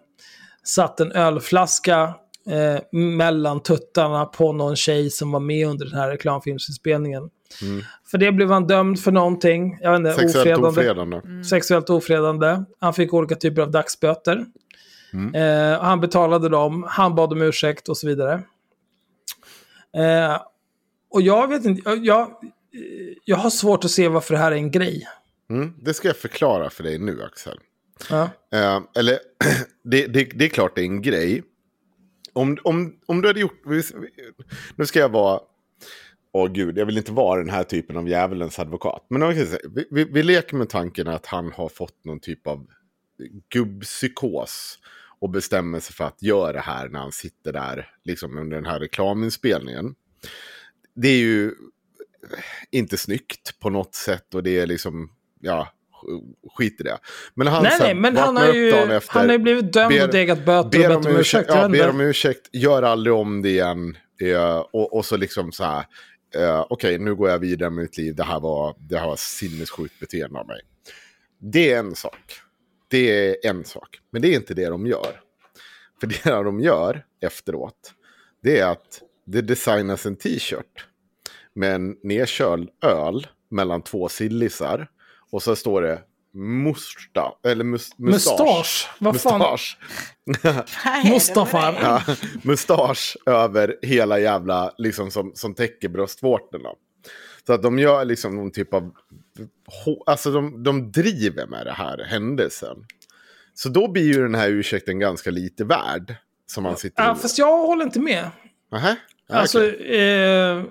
satt 0.67 0.99
en 0.99 1.11
ölflaska 1.11 2.13
eh, 2.49 2.99
mellan 2.99 3.59
tuttarna 3.63 4.25
på 4.25 4.53
någon 4.53 4.75
tjej 4.75 5.09
som 5.09 5.31
var 5.31 5.39
med 5.39 5.67
under 5.67 5.85
den 5.85 5.95
här 5.95 6.09
reklamfilmsinspelningen. 6.09 7.29
För 8.11 8.17
det 8.17 8.31
blev 8.31 8.51
han 8.51 8.67
dömd 8.67 8.99
för 8.99 9.11
någonting. 9.11 9.77
Jag 9.81 9.91
vet 9.91 9.99
inte, 9.99 10.13
Sexuellt 10.13 10.63
ofredande. 10.63 11.17
ofredande. 11.17 11.43
Sexuellt 11.43 11.89
ofredande. 11.89 12.63
Han 12.79 12.93
fick 12.93 13.13
olika 13.13 13.35
typer 13.35 13.61
av 13.61 13.71
dagsböter. 13.71 14.45
Eh, 15.35 15.81
han 15.81 15.99
betalade 15.99 16.49
dem, 16.49 16.85
han 16.89 17.15
bad 17.15 17.31
om 17.31 17.41
ursäkt 17.41 17.89
och 17.89 17.97
så 17.97 18.07
vidare. 18.07 18.33
Eh, 19.97 20.41
och 21.09 21.21
jag 21.21 21.47
vet 21.47 21.65
inte, 21.65 21.89
jag, 21.89 22.05
jag, 22.05 22.29
jag 23.25 23.37
har 23.37 23.49
svårt 23.49 23.85
att 23.85 23.91
se 23.91 24.07
varför 24.07 24.33
det 24.33 24.39
här 24.39 24.51
är 24.51 24.55
en 24.55 24.71
grej. 24.71 25.07
Mm, 25.49 25.73
det 25.81 25.93
ska 25.93 26.07
jag 26.07 26.17
förklara 26.17 26.69
för 26.69 26.83
dig 26.83 26.99
nu 26.99 27.23
Axel. 27.23 27.59
Ja. 28.09 28.29
Eh, 28.53 28.81
eller, 28.95 29.19
det, 29.83 30.07
det, 30.07 30.23
det 30.23 30.45
är 30.45 30.49
klart 30.49 30.75
det 30.75 30.81
är 30.81 30.85
en 30.85 31.01
grej. 31.01 31.43
Om, 32.33 32.57
om, 32.63 32.99
om 33.05 33.21
du 33.21 33.27
hade 33.27 33.39
gjort... 33.39 33.61
Nu 34.75 34.85
ska 34.85 34.99
jag 34.99 35.09
vara... 35.09 35.39
Åh 36.31 36.51
gud, 36.51 36.77
jag 36.77 36.85
vill 36.85 36.97
inte 36.97 37.11
vara 37.11 37.39
den 37.39 37.49
här 37.49 37.63
typen 37.63 37.97
av 37.97 38.09
djävulens 38.09 38.59
advokat. 38.59 39.05
Men 39.09 39.29
vi, 39.29 39.57
vi, 39.75 39.87
vi, 39.91 40.03
vi 40.03 40.23
leker 40.23 40.55
med 40.55 40.69
tanken 40.69 41.07
att 41.07 41.25
han 41.25 41.51
har 41.51 41.69
fått 41.69 42.05
någon 42.05 42.19
typ 42.19 42.47
av 42.47 42.67
gubbpsykos. 43.53 44.79
Och 45.19 45.29
bestämmer 45.29 45.79
sig 45.79 45.95
för 45.95 46.03
att 46.03 46.21
göra 46.21 46.53
det 46.53 46.59
här 46.59 46.89
när 46.89 46.99
han 46.99 47.11
sitter 47.11 47.53
där 47.53 47.89
liksom 48.03 48.37
under 48.37 48.57
den 48.57 48.65
här 48.65 48.79
reklaminspelningen. 48.79 49.95
Det 50.95 51.07
är 51.07 51.19
ju 51.19 51.51
inte 52.71 52.97
snyggt 52.97 53.59
på 53.59 53.69
något 53.69 53.95
sätt 53.95 54.35
och 54.35 54.43
det 54.43 54.59
är 54.59 54.67
liksom, 54.67 55.11
ja, 55.39 55.73
skit 56.57 56.81
i 56.81 56.83
det. 56.83 56.97
Men 57.33 57.47
han 57.47 57.63
Nej, 57.63 57.71
sen 57.71 57.85
nej, 57.85 57.95
men 57.95 58.17
han 58.17 58.37
har 58.37 58.53
ju, 58.53 58.69
efter, 58.69 59.13
han 59.13 59.25
har 59.25 59.33
ju 59.33 59.39
blivit 59.39 59.73
dömd 59.73 59.93
ber- 59.93 60.03
och 60.03 60.11
degat 60.11 60.45
böter 60.45 60.95
och 60.95 61.01
bett 61.01 61.11
om 61.11 61.19
ursäkt. 61.19 61.49
ja, 61.49 61.69
ber 61.69 61.89
om 61.89 62.01
ursäkt, 62.01 62.49
gör 62.51 62.83
aldrig 62.83 63.13
om 63.13 63.41
det 63.41 63.49
igen. 63.49 63.97
Eh, 64.21 64.57
och, 64.57 64.95
och 64.95 65.05
så 65.05 65.17
liksom 65.17 65.51
så 65.51 65.63
här, 65.63 65.85
eh, 66.35 66.65
okej 66.69 66.99
nu 66.99 67.15
går 67.15 67.29
jag 67.29 67.39
vidare 67.39 67.69
med 67.69 67.81
mitt 67.81 67.97
liv, 67.97 68.15
det 68.15 68.23
här 68.23 68.39
var, 68.39 68.75
det 68.79 68.97
här 68.97 69.07
var 69.07 69.15
sinnessjukt 69.15 69.99
beteende 69.99 70.39
av 70.39 70.47
mig. 70.47 70.59
Det 71.39 71.71
är 71.71 71.79
en 71.79 71.95
sak. 71.95 72.41
Det 72.87 73.27
är 73.27 73.49
en 73.49 73.63
sak. 73.63 73.99
Men 74.11 74.21
det 74.21 74.27
är 74.27 74.35
inte 74.35 74.53
det 74.53 74.69
de 74.69 74.87
gör. 74.87 75.21
För 75.99 76.07
det 76.07 76.43
de 76.43 76.59
gör 76.59 77.05
efteråt, 77.21 77.93
det 78.43 78.59
är 78.59 78.65
att 78.65 79.01
det 79.25 79.41
designas 79.41 80.05
en 80.05 80.15
t-shirt 80.15 80.85
med 81.55 81.75
en 81.75 81.95
nedkörd 82.03 82.69
öl 82.83 83.27
mellan 83.49 83.81
två 83.81 84.09
sillisar. 84.09 84.87
Och 85.31 85.43
så 85.43 85.55
står 85.55 85.81
det 85.81 86.01
musta, 86.33 87.31
eller 87.43 87.63
mus, 87.63 87.89
mustasch. 87.97 88.39
Mustasch? 88.39 88.89
Vad 88.99 89.21
fan? 89.21 89.39
Mustasch. 89.39 89.77
Mustafa. 91.11 91.75
Ja, 91.81 92.01
mustasch 92.41 93.17
över 93.25 93.75
hela 93.81 94.19
jävla, 94.19 94.71
liksom 94.77 95.11
som, 95.11 95.31
som 95.35 95.55
täcker 95.55 95.89
bröstvårtorna. 95.89 96.69
Så 97.47 97.53
att 97.53 97.61
de 97.61 97.79
gör 97.79 98.05
liksom 98.05 98.35
någon 98.35 98.51
typ 98.51 98.73
av, 98.73 98.91
alltså 100.05 100.31
de, 100.31 100.63
de 100.63 100.91
driver 100.91 101.47
med 101.47 101.65
det 101.65 101.73
här 101.73 102.03
händelsen. 102.03 102.77
Så 103.53 103.69
då 103.69 103.91
blir 103.91 104.13
ju 104.13 104.21
den 104.21 104.35
här 104.35 104.49
ursäkten 104.49 104.99
ganska 104.99 105.31
lite 105.31 105.63
värd. 105.63 106.15
Som 106.45 106.63
man 106.63 106.77
sitter 106.77 107.03
Ja, 107.03 107.11
och... 107.11 107.21
fast 107.21 107.37
jag 107.37 107.57
håller 107.57 107.85
inte 107.85 107.99
med. 107.99 108.29
Nähä? 108.71 108.95
Alltså, 109.29 109.65
eh, 109.75 110.63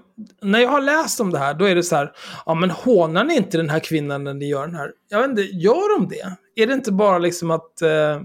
när 0.43 0.59
jag 0.61 0.69
har 0.69 0.81
läst 0.81 1.21
om 1.21 1.31
det 1.31 1.39
här, 1.39 1.55
då 1.55 1.65
är 1.65 1.75
det 1.75 1.83
så 1.83 1.97
här, 1.97 2.13
ja 2.47 2.55
men 2.55 2.71
hånar 2.71 3.25
ni 3.25 3.37
inte 3.37 3.57
den 3.57 3.71
här 3.71 3.81
kvinnan 3.81 4.25
när 4.25 4.35
ni 4.35 4.49
gör 4.49 4.67
den 4.67 4.77
här? 4.77 4.91
Jag 5.09 5.21
vet 5.21 5.31
inte, 5.31 5.43
gör 5.43 5.99
de 5.99 6.09
det? 6.09 6.37
Är 6.63 6.67
det 6.67 6.73
inte 6.75 6.93
bara 6.93 7.19
liksom 7.19 7.51
att 7.51 7.83
eh, 7.83 8.21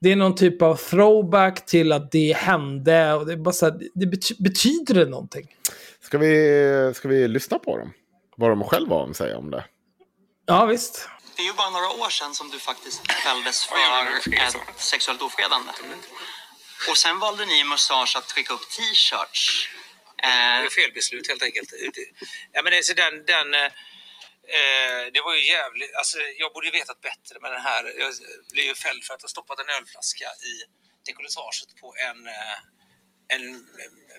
det 0.00 0.12
är 0.12 0.16
någon 0.16 0.34
typ 0.34 0.62
av 0.62 0.76
throwback 0.76 1.66
till 1.66 1.92
att 1.92 2.10
det 2.12 2.36
hände? 2.36 3.12
Och 3.14 3.26
det 3.26 3.32
är 3.32 3.36
bara 3.36 3.52
så 3.52 3.66
här, 3.66 3.80
det 3.94 4.06
bety- 4.06 4.42
betyder 4.42 4.94
det 4.94 5.04
någonting? 5.04 5.54
Ska, 6.00 6.18
vi, 6.18 6.92
ska 6.94 7.08
vi 7.08 7.28
lyssna 7.28 7.58
på 7.58 7.78
dem? 7.78 7.92
Vad 8.36 8.50
de 8.50 8.64
själva 8.64 9.14
säga 9.14 9.38
om 9.38 9.50
det. 9.50 9.64
Ja, 10.46 10.64
visst. 10.64 11.08
Det 11.36 11.42
är 11.42 11.46
ju 11.46 11.52
bara 11.52 11.70
några 11.70 12.04
år 12.04 12.10
sedan 12.10 12.34
som 12.34 12.50
du 12.50 12.58
faktiskt 12.58 13.12
fälldes 13.12 13.64
för 13.64 13.76
ett 14.46 14.80
sexuellt 14.80 15.22
ofredande. 15.22 15.70
Och 16.90 16.98
sen 16.98 17.18
valde 17.18 17.46
ni 17.46 17.60
i 17.60 17.64
Mustasch 17.64 18.16
att 18.16 18.28
trycka 18.28 18.54
upp 18.54 18.66
t-shirts. 18.76 19.68
Eh, 20.28 20.68
felbeslut 20.76 21.28
helt 21.28 21.42
enkelt. 21.42 21.70
Ja, 22.52 22.62
men 22.62 22.72
alltså, 22.72 22.94
den, 22.94 23.14
den, 23.34 23.54
eh, 23.54 23.70
eh, 24.58 25.02
det 25.14 25.20
var 25.26 25.34
ju 25.38 25.42
jävligt, 25.56 25.94
alltså, 26.00 26.18
jag 26.42 26.52
borde 26.52 26.66
ju 26.66 26.72
vetat 26.72 27.00
bättre 27.00 27.34
med 27.42 27.50
den 27.52 27.60
här. 27.60 27.82
Jag 28.02 28.12
blev 28.52 28.64
ju 28.64 28.74
fälld 28.74 29.02
för 29.04 29.14
att 29.14 29.22
ha 29.22 29.28
stoppat 29.28 29.58
en 29.62 29.70
ölflaska 29.78 30.28
i 30.50 30.54
dekolletaget 31.06 31.70
på 31.80 31.94
en, 32.08 32.18
eh, 32.26 32.56
en 33.34 33.44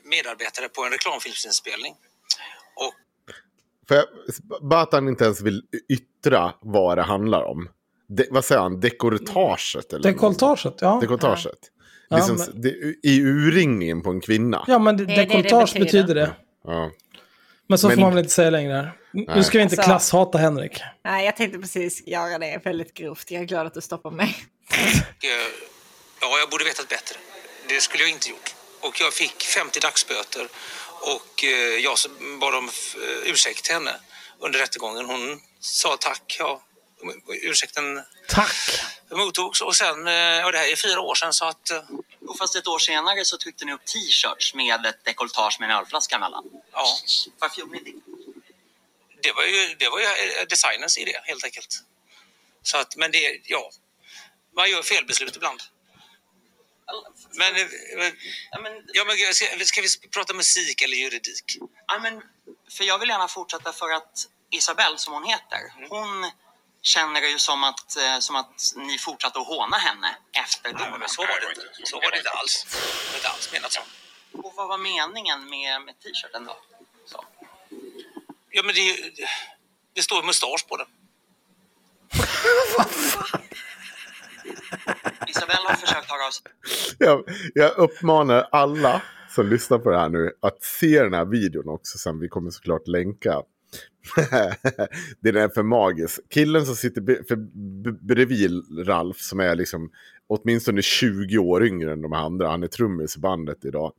medarbetare 0.04 0.70
på 0.70 0.84
en 0.86 0.92
reklamfilmsinspelning. 0.92 1.94
Och 2.76 2.94
För 3.88 3.96
jag, 3.96 4.08
bara 4.62 4.82
att 4.82 4.94
han 4.94 5.08
inte 5.08 5.24
ens 5.24 5.42
vill 5.42 5.62
yttra 5.90 6.54
vad 6.62 6.98
det 6.98 7.04
handlar 7.04 7.44
om. 7.44 7.70
De, 8.08 8.28
vad 8.32 8.46
säger 8.46 8.62
han? 8.62 8.80
Dekolletaget? 8.80 9.94
Eller 9.94 10.12
Dekolletaget, 10.12 10.74
ja. 10.82 10.98
Dekolletaget. 11.02 11.72
Ja, 12.10 12.18
Liksom, 12.18 12.36
men- 12.36 12.62
det, 12.62 12.70
I 13.04 13.22
urringningen 13.22 14.02
på 14.02 14.10
en 14.10 14.22
kvinna. 14.22 14.66
Ja, 14.68 14.80
men 14.80 14.98
Det 14.98 15.06
det 15.06 15.16
dekolletage 15.16 15.74
betyder. 15.80 16.16
det. 16.16 16.36
Ja. 16.64 16.92
Men 17.68 17.78
så 17.78 17.88
Men- 17.88 17.96
får 17.98 18.02
man 18.02 18.14
väl 18.14 18.20
inte 18.24 18.34
säga 18.34 18.50
längre. 18.50 18.74
här. 18.74 18.92
Nu 19.14 19.26
Nej. 19.28 19.44
ska 19.44 19.58
vi 19.58 19.64
inte 19.64 19.74
Alltså- 19.76 19.90
klasshata 19.90 20.38
Henrik. 20.38 20.82
Nej, 21.06 21.26
jag 21.26 21.36
tänkte 21.36 21.60
precis 21.60 22.08
göra 22.08 22.38
det 22.40 22.62
väldigt 22.66 22.94
grovt. 22.94 23.32
Jag 23.32 23.42
är 23.42 23.46
glad 23.46 23.68
att 23.68 23.74
du 23.74 23.82
stoppar 23.82 24.12
mig. 24.12 24.36
eh, 24.70 25.30
ja, 26.22 26.40
jag 26.40 26.50
borde 26.50 26.64
vetat 26.66 26.90
bättre. 26.90 27.16
Det 27.68 27.82
skulle 27.82 28.04
jag 28.04 28.12
inte 28.12 28.30
gjort. 28.30 28.56
Och 28.82 29.02
jag 29.02 29.14
fick 29.14 29.44
50 29.44 29.80
dagsböter 29.80 30.48
och 31.16 31.44
eh, 31.44 31.84
jag 31.84 31.96
bad 32.42 32.56
om 32.56 32.66
eh, 32.66 33.32
ursäkt 33.32 33.64
till 33.64 33.74
henne 33.74 33.92
under 34.40 34.60
rättegången. 34.60 35.06
Hon 35.06 35.40
sa 35.60 35.98
tack, 36.00 36.36
ja. 36.40 36.62
Ursäkten 37.28 38.04
Tack! 38.28 38.82
mottogs 39.12 39.62
och 39.62 39.76
sen, 39.76 40.08
eh, 40.08 40.46
och 40.46 40.52
det 40.52 40.58
här 40.58 40.72
är 40.72 40.76
fyra 40.76 41.02
år 41.02 41.16
sedan 41.16 41.34
så 41.34 41.46
att 41.46 41.70
eh, 41.70 41.84
och 42.28 42.38
fast 42.38 42.56
ett 42.56 42.68
år 42.68 42.80
senare 42.80 43.26
så 43.26 43.38
tryckte 43.38 43.66
ni 43.66 43.74
upp 43.74 43.86
t-shirts 43.86 44.54
med 44.54 44.86
ett 44.86 45.04
dekolletage 45.06 45.60
med 45.60 45.70
en 45.72 45.78
ölflaska 45.78 46.16
emellan. 46.16 46.44
ja, 46.72 46.98
Varför 47.40 47.60
gjorde 47.60 47.72
ni 47.72 47.80
det? 47.80 47.94
det 49.22 49.32
var 49.32 49.44
ju, 49.44 49.76
det 49.80 49.90
var 49.90 50.00
ju 50.00 50.06
eh, 50.06 50.46
designens 50.50 50.98
idé 50.98 51.20
helt 51.24 51.44
enkelt. 51.44 51.84
Så 52.64 52.78
att, 52.78 52.96
men 52.96 53.12
det, 53.12 53.42
ja, 53.44 53.72
man 54.56 54.70
gör 54.70 54.82
felbeslut 54.82 55.36
ibland. 55.36 55.62
Men, 57.32 57.56
Ja, 58.52 58.60
men, 58.62 58.74
ja, 58.94 59.06
men 59.06 59.34
ska, 59.34 59.46
ska 59.66 59.82
vi 59.82 59.88
prata 60.12 60.34
musik 60.34 60.82
eller 60.82 60.98
juridik? 60.98 61.58
ja, 61.88 62.00
men, 62.00 62.22
för 62.70 62.84
jag 62.84 63.00
vill 63.00 63.10
gärna 63.10 63.28
fortsätta 63.28 63.74
för 63.74 63.90
att 63.90 64.28
Isabelle, 64.52 64.98
som 64.98 65.14
hon 65.14 65.24
heter, 65.24 65.60
hon 65.90 66.32
känner 66.82 67.22
det 67.22 67.28
ju 67.30 67.40
som 67.40 67.64
att, 67.64 67.98
eh, 67.98 68.20
som 68.20 68.36
att 68.36 68.74
ni 68.76 68.98
fortsatte 68.98 69.40
att 69.40 69.48
håna 69.48 69.78
henne 69.78 70.16
efter 70.32 70.74
Nej, 70.74 70.84
domen. 70.84 71.00
men 71.00 71.10
så 71.10 71.22
var 71.22 71.40
det 71.42 71.50
inte. 71.50 71.62
Så 71.84 71.96
var 71.96 72.12
det 72.12 72.18
inte 72.18 72.30
alls. 72.30 72.66
Det 72.70 73.10
var 73.12 73.16
inte 73.18 73.30
alls 73.30 73.52
menat 73.54 73.72
så. 73.72 73.82
Och 74.34 74.54
vad 74.56 74.68
var 74.68 74.78
meningen 74.78 75.50
med, 75.50 75.82
med 75.82 76.00
t-shirten 76.00 76.46
då? 76.46 76.58
Så. 77.06 77.26
Ja, 78.50 78.64
men 78.64 78.76
det, 78.76 78.98
det 79.94 80.02
står 80.02 80.24
mustasch 80.24 80.68
på 80.68 80.78
den. 80.78 80.88
Isabelle 85.28 85.68
har 85.68 85.76
försökt 85.76 86.12
höra 86.12 86.28
av 86.28 86.32
sig 86.32 86.44
Jag, 87.00 87.24
jag 87.54 87.78
uppmanar 87.78 88.48
alla 88.52 89.02
som 89.30 89.50
lyssnar 89.50 89.78
på 89.78 89.90
det 89.90 90.00
här 90.00 90.10
nu 90.10 90.32
att 90.42 90.64
se 90.64 91.04
den 91.04 91.14
här 91.14 91.26
videon 91.26 91.70
också 91.70 91.98
sen. 91.98 92.20
Vi 92.20 92.30
kommer 92.30 92.52
såklart 92.52 92.88
länka. 92.88 93.42
den 95.20 95.36
är 95.36 95.50
för 95.50 95.64
magisk. 95.64 96.20
Killen 96.30 96.66
som 96.66 96.76
sitter 96.76 97.28
för, 97.28 97.36
b- 97.84 97.98
bredvid 98.02 98.88
Ralf 98.88 99.18
som 99.18 99.40
är 99.40 99.56
liksom 99.56 99.92
åtminstone 100.28 100.82
20 100.82 101.38
år 101.38 101.66
yngre 101.66 101.92
än 101.94 102.02
de 102.02 102.14
andra. 102.14 102.50
Han 102.50 102.64
är 102.64 102.68
trummis 102.68 103.18
i 103.18 103.20
bandet 103.20 103.66
idag. 103.66 103.94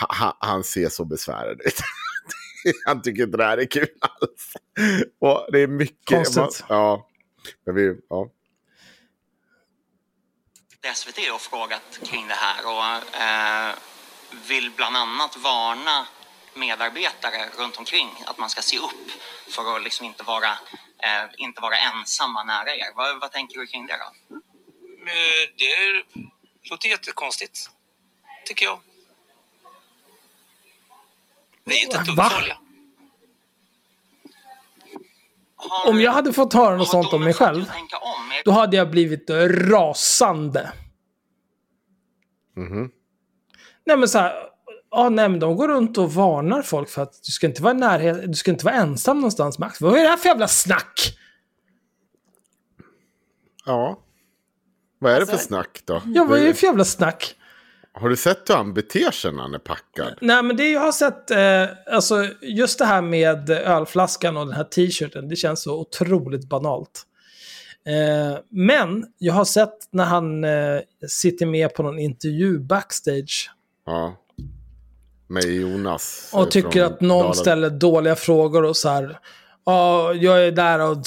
Ha, 0.00 0.14
ha, 0.14 0.36
han 0.40 0.64
ser 0.64 0.88
så 0.88 1.04
besvärad 1.04 1.60
ut. 1.60 1.80
han 2.86 3.02
tycker 3.02 3.22
inte 3.22 3.36
det 3.36 3.44
här 3.44 3.58
är 3.58 3.64
kul 3.64 3.88
alls. 4.00 4.52
Och 5.20 5.48
det 5.52 5.60
är 5.60 5.66
mycket... 5.66 6.26
Konstigt. 6.26 6.64
ja. 6.68 7.08
Men 7.66 7.74
vi, 7.74 7.96
ja. 8.08 8.30
SVT 10.94 11.18
och 11.34 11.40
frågat 11.40 12.00
kring 12.02 12.28
det 12.28 12.34
här 12.34 12.60
och 12.66 13.16
eh, 13.20 13.74
vill 14.48 14.70
bland 14.76 14.96
annat 14.96 15.36
varna 15.36 16.06
medarbetare 16.56 17.48
runt 17.58 17.76
omkring 17.78 18.08
att 18.26 18.38
man 18.38 18.50
ska 18.50 18.62
se 18.62 18.78
upp 18.78 19.10
för 19.48 19.76
att 19.76 19.82
liksom 19.82 20.06
inte 20.06 20.22
vara, 20.22 20.50
eh, 20.98 21.24
inte 21.36 21.60
vara 21.60 21.76
ensamma 21.76 22.44
nära 22.44 22.74
er. 22.74 22.92
Vad, 22.94 23.20
vad 23.20 23.32
tänker 23.32 23.58
du 23.60 23.66
kring 23.66 23.86
det 23.86 23.96
då? 23.96 24.36
Eh, 25.06 25.50
Det 25.56 26.02
låter 26.70 26.88
jättekonstigt, 26.88 27.70
tycker 28.46 28.66
jag. 28.66 28.80
Det 31.64 31.74
är 31.74 31.84
inte 31.84 31.98
ett 31.98 32.06
dugg 32.06 32.16
farliga. 32.16 32.58
Om 35.86 36.00
jag 36.00 36.12
hade 36.12 36.32
fått 36.32 36.52
höra 36.52 36.76
något 36.76 36.88
sånt 36.88 37.12
om 37.12 37.24
mig 37.24 37.34
själv, 37.34 37.70
då 38.44 38.50
hade 38.50 38.76
jag 38.76 38.90
blivit 38.90 39.30
rasande. 39.70 40.72
Mhm. 42.56 42.90
Nej 43.84 43.96
men 43.96 44.08
så 44.08 44.18
här, 44.18 44.50
ja, 44.96 45.08
nej, 45.08 45.28
men 45.28 45.40
de 45.40 45.56
går 45.56 45.68
runt 45.68 45.98
och 45.98 46.14
varnar 46.14 46.62
folk 46.62 46.88
för 46.88 47.02
att 47.02 47.12
du 47.26 47.32
ska 47.32 47.46
inte 47.46 47.62
vara 47.62 47.74
i 47.74 47.76
närhet, 47.76 48.22
du 48.26 48.34
ska 48.34 48.50
inte 48.50 48.64
vara 48.64 48.74
ensam 48.74 49.16
någonstans 49.16 49.58
Max. 49.58 49.80
Vad 49.80 49.98
är 49.98 50.02
det 50.02 50.08
här 50.08 50.16
för 50.16 50.28
jävla 50.28 50.48
snack? 50.48 51.16
Ja. 53.66 53.98
Vad 54.98 55.12
är 55.12 55.20
det 55.20 55.26
för 55.26 55.32
Alltså- 55.32 55.46
snack 55.46 55.82
då? 55.84 56.02
Ja, 56.04 56.24
vad 56.24 56.38
är 56.38 56.44
det 56.46 56.54
för 56.54 56.66
jävla 56.66 56.84
snack? 56.84 57.34
Har 57.92 58.08
du 58.08 58.16
sett 58.16 58.50
hur 58.50 58.54
han 58.54 58.74
beter 58.74 59.10
sig 59.10 59.32
när 59.32 59.42
han 59.42 59.54
är 59.54 59.58
packad? 59.58 60.18
Nej, 60.20 60.42
men 60.42 60.56
det 60.56 60.70
jag 60.70 60.80
har 60.80 60.92
sett, 60.92 61.30
eh, 61.30 61.94
alltså 61.94 62.24
just 62.42 62.78
det 62.78 62.84
här 62.84 63.02
med 63.02 63.50
ölflaskan 63.50 64.36
och 64.36 64.46
den 64.46 64.54
här 64.54 64.64
t-shirten, 64.64 65.28
det 65.28 65.36
känns 65.36 65.62
så 65.62 65.80
otroligt 65.80 66.48
banalt. 66.48 67.02
Eh, 67.86 68.38
men 68.50 69.06
jag 69.18 69.34
har 69.34 69.44
sett 69.44 69.88
när 69.90 70.04
han 70.04 70.44
eh, 70.44 70.80
sitter 71.08 71.46
med 71.46 71.74
på 71.74 71.82
någon 71.82 71.98
intervju 71.98 72.58
backstage 72.58 73.50
Ja. 73.86 74.16
Med 75.26 75.44
Jonas. 75.44 76.30
och 76.32 76.42
eh, 76.42 76.48
tycker 76.48 76.70
från 76.70 76.92
att 76.92 77.00
någon 77.00 77.26
Dala- 77.26 77.34
ställer 77.34 77.70
dåliga 77.70 78.16
frågor 78.16 78.64
och 78.64 78.76
så 78.76 78.88
här. 78.88 79.18
Ja, 79.64 80.14
jag 80.14 80.46
är 80.46 80.52
där 80.52 80.78
och 80.90 81.06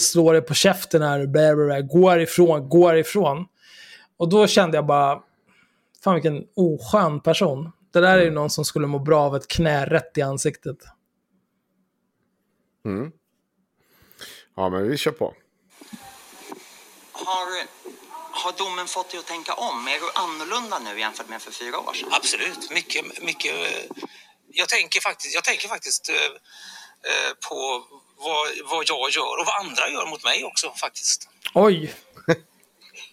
slår 0.00 0.32
dig 0.32 0.42
på 0.42 0.54
käften 0.54 1.02
här. 1.02 1.26
Bla, 1.26 1.56
bla, 1.56 1.64
bla. 1.66 1.80
Gå 1.80 2.10
härifrån, 2.10 2.68
gå 2.68 2.88
härifrån. 2.88 3.46
Och 4.16 4.28
då 4.28 4.46
kände 4.46 4.76
jag 4.76 4.86
bara, 4.86 5.20
fan 6.04 6.14
vilken 6.14 6.44
oskön 6.56 7.20
person. 7.20 7.72
Det 7.92 8.00
där 8.00 8.18
är 8.18 8.24
ju 8.24 8.30
någon 8.30 8.50
som 8.50 8.64
skulle 8.64 8.86
må 8.86 8.98
bra 8.98 9.20
av 9.22 9.36
ett 9.36 9.48
knä 9.48 9.86
rätt 9.86 10.18
i 10.18 10.22
ansiktet. 10.22 10.76
Mm. 12.84 13.12
Ja, 14.56 14.68
men 14.68 14.88
vi 14.88 14.96
kör 14.96 15.10
på. 15.10 15.34
Har, 17.12 17.46
har 18.46 18.52
domen 18.52 18.86
fått 18.86 19.10
dig 19.10 19.18
att 19.20 19.26
tänka 19.26 19.54
om? 19.54 19.88
Är 19.88 19.98
du 20.00 20.10
annorlunda 20.14 20.78
nu 20.78 21.00
jämfört 21.00 21.28
med 21.28 21.42
för 21.42 21.50
fyra 21.50 21.78
år 21.78 21.92
sedan? 21.94 22.08
Absolut, 22.12 22.70
mycket, 22.70 23.22
mycket. 23.22 23.54
eh, 23.54 24.06
Jag 24.52 24.68
tänker 24.68 25.00
faktiskt, 25.00 25.34
jag 25.34 25.44
tänker 25.44 25.68
faktiskt 25.68 26.08
eh, 26.08 26.14
eh, 27.10 27.32
på 27.48 27.84
vad, 28.16 28.48
vad 28.70 28.84
jag 28.88 29.10
gör 29.10 29.38
och 29.40 29.46
vad 29.46 29.66
andra 29.66 29.88
gör 29.88 30.06
mot 30.06 30.24
mig 30.24 30.44
också 30.44 30.70
faktiskt. 30.76 31.28
Oj. 31.54 31.94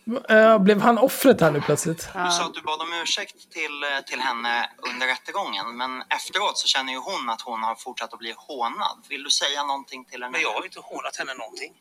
Blev 0.59 0.81
han 0.81 0.97
offret 0.97 1.41
här 1.41 1.51
nu 1.51 1.61
plötsligt? 1.61 1.97
Du 2.13 2.31
sa 2.31 2.43
att 2.45 2.53
du 2.53 2.61
bad 2.61 2.81
om 2.81 2.93
ursäkt 2.93 3.51
till, 3.51 3.85
till 4.07 4.19
henne 4.19 4.69
under 4.77 5.07
rättegången, 5.07 5.77
men 5.77 6.03
efteråt 6.09 6.57
så 6.57 6.67
känner 6.67 6.93
ju 6.93 6.99
hon 6.99 7.29
att 7.29 7.41
hon 7.41 7.63
har 7.63 7.75
fortsatt 7.75 8.13
att 8.13 8.19
bli 8.19 8.33
hånad. 8.37 9.05
Vill 9.09 9.23
du 9.23 9.29
säga 9.29 9.63
någonting 9.63 10.05
till 10.05 10.23
henne? 10.23 10.31
Men 10.31 10.41
jag 10.41 10.53
har 10.53 10.65
inte 10.65 10.79
hånat 10.79 11.15
henne 11.17 11.33
någonting. 11.33 11.73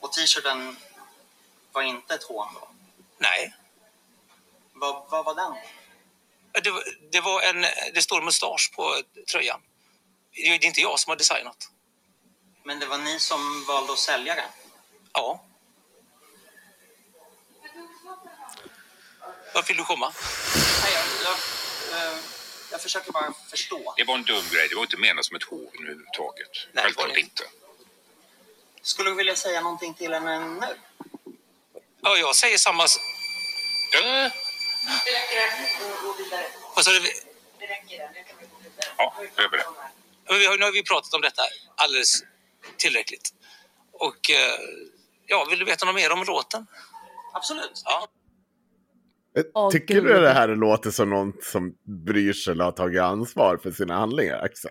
Och 0.00 0.12
t-shirten 0.12 0.76
var 1.76 1.82
inte 1.82 2.14
ett 2.14 2.22
hån 2.22 2.48
då? 2.54 2.68
Nej. 3.18 3.54
Vad, 4.72 5.10
vad 5.10 5.24
var 5.24 5.34
den? 5.34 5.54
Det, 6.64 6.72
det, 7.10 7.20
var 7.20 7.42
en, 7.42 7.62
det 7.94 8.02
står 8.02 8.22
mustasch 8.22 8.72
på 8.76 9.02
tröjan. 9.30 9.60
Det 10.32 10.40
är 10.40 10.64
inte 10.64 10.80
jag 10.80 11.00
som 11.00 11.10
har 11.10 11.16
designat. 11.16 11.70
Men 12.64 12.78
det 12.78 12.86
var 12.86 12.98
ni 12.98 13.20
som 13.20 13.64
valde 13.68 13.92
att 13.92 13.98
sälja 13.98 14.34
den? 14.34 14.50
Ja. 15.12 15.44
Vart 19.54 19.70
vill 19.70 19.76
du 19.76 19.84
komma? 19.84 20.12
Nej, 20.82 20.92
jag, 20.94 21.04
jag, 21.24 22.12
eh, 22.12 22.18
jag 22.70 22.80
försöker 22.80 23.12
bara 23.12 23.32
förstå. 23.50 23.94
Det 23.96 24.04
var 24.04 24.14
en 24.14 24.22
dum 24.22 24.44
grej. 24.52 24.68
Det 24.68 24.74
var 24.74 24.82
inte 24.82 24.96
menat 24.96 25.24
som 25.24 25.36
ett 25.36 25.42
hån 25.42 25.70
överhuvudtaget. 25.78 26.50
Självklart 26.74 27.16
inte. 27.16 27.42
Skulle 28.82 29.10
du 29.10 29.16
vilja 29.16 29.36
säga 29.36 29.60
någonting 29.60 29.94
till 29.94 30.12
henne 30.12 30.48
nu? 30.48 30.76
Ja, 32.06 32.16
jag 32.16 32.36
säger 32.36 32.58
samma... 32.58 32.84
s- 32.84 32.98
Äh, 34.02 34.32
vad 36.76 36.84
sa 36.84 36.90
du? 36.90 37.00
Ja, 38.98 39.14
över 39.36 39.56
det. 39.56 39.64
Men 40.28 40.38
vi 40.38 40.46
har, 40.46 40.58
nu 40.58 40.64
har 40.64 40.72
vi 40.72 40.82
pratat 40.84 41.14
om 41.14 41.20
detta 41.20 41.42
alldeles 41.76 42.22
tillräckligt. 42.76 43.30
Och 43.92 44.30
eh, 44.30 44.54
ja, 45.26 45.46
vill 45.50 45.58
du 45.58 45.64
veta 45.64 45.86
något 45.86 45.94
mer 45.94 46.12
om 46.12 46.24
låten? 46.26 46.66
Absolut. 47.34 47.82
Ja. 47.84 48.06
Eh, 49.38 49.70
Tycker 49.70 50.00
du 50.00 50.20
det 50.20 50.32
här 50.32 50.48
låter 50.48 50.90
som 50.90 51.10
någon 51.10 51.32
som 51.42 51.74
bryr 52.06 52.32
sig 52.32 52.52
eller 52.52 52.64
har 52.64 52.72
tagit 52.72 53.00
ansvar 53.02 53.56
för 53.62 53.70
sina 53.70 53.98
handlingar, 53.98 54.38
Axel? 54.44 54.70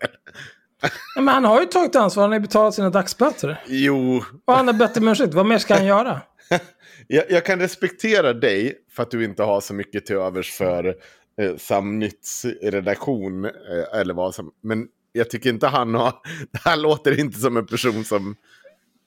Ja, 1.16 1.22
men 1.22 1.28
han 1.34 1.45
har 1.45 1.60
ju 1.62 1.66
tagit 1.68 1.95
ansvar, 1.95 2.24
han 2.24 2.32
har 2.32 2.40
ju 2.40 2.41
betalat 2.41 2.76
sina 2.76 2.90
dagsböter. 2.90 3.64
Jo, 3.68 4.24
Och 4.45 4.53
han 4.56 4.68
har 4.68 4.74
bett 4.74 4.98
om 4.98 5.07
ursäkt, 5.07 5.34
vad 5.34 5.45
mer 5.45 5.57
ska 5.57 5.74
han 5.76 5.86
göra? 5.86 6.22
jag, 7.07 7.23
jag 7.30 7.45
kan 7.45 7.60
respektera 7.60 8.34
dig 8.34 8.77
för 8.91 9.03
att 9.03 9.11
du 9.11 9.23
inte 9.23 9.44
har 9.44 9.61
så 9.61 9.73
mycket 9.73 10.06
till 10.06 10.15
övers 10.15 10.52
för 10.52 10.95
eh, 11.41 11.56
Samnytts 11.57 12.45
redaktion. 12.61 13.45
Eh, 13.45 13.99
eller 13.99 14.14
vad 14.14 14.36
som, 14.36 14.52
men 14.64 14.88
jag 15.11 15.30
tycker 15.30 15.49
inte 15.49 15.68
han 15.68 15.94
har... 15.94 16.14
Här 16.64 16.77
låter 16.77 17.19
inte 17.19 17.40
som 17.40 17.57
en 17.57 17.65
person 17.65 18.03
som... 18.06 18.36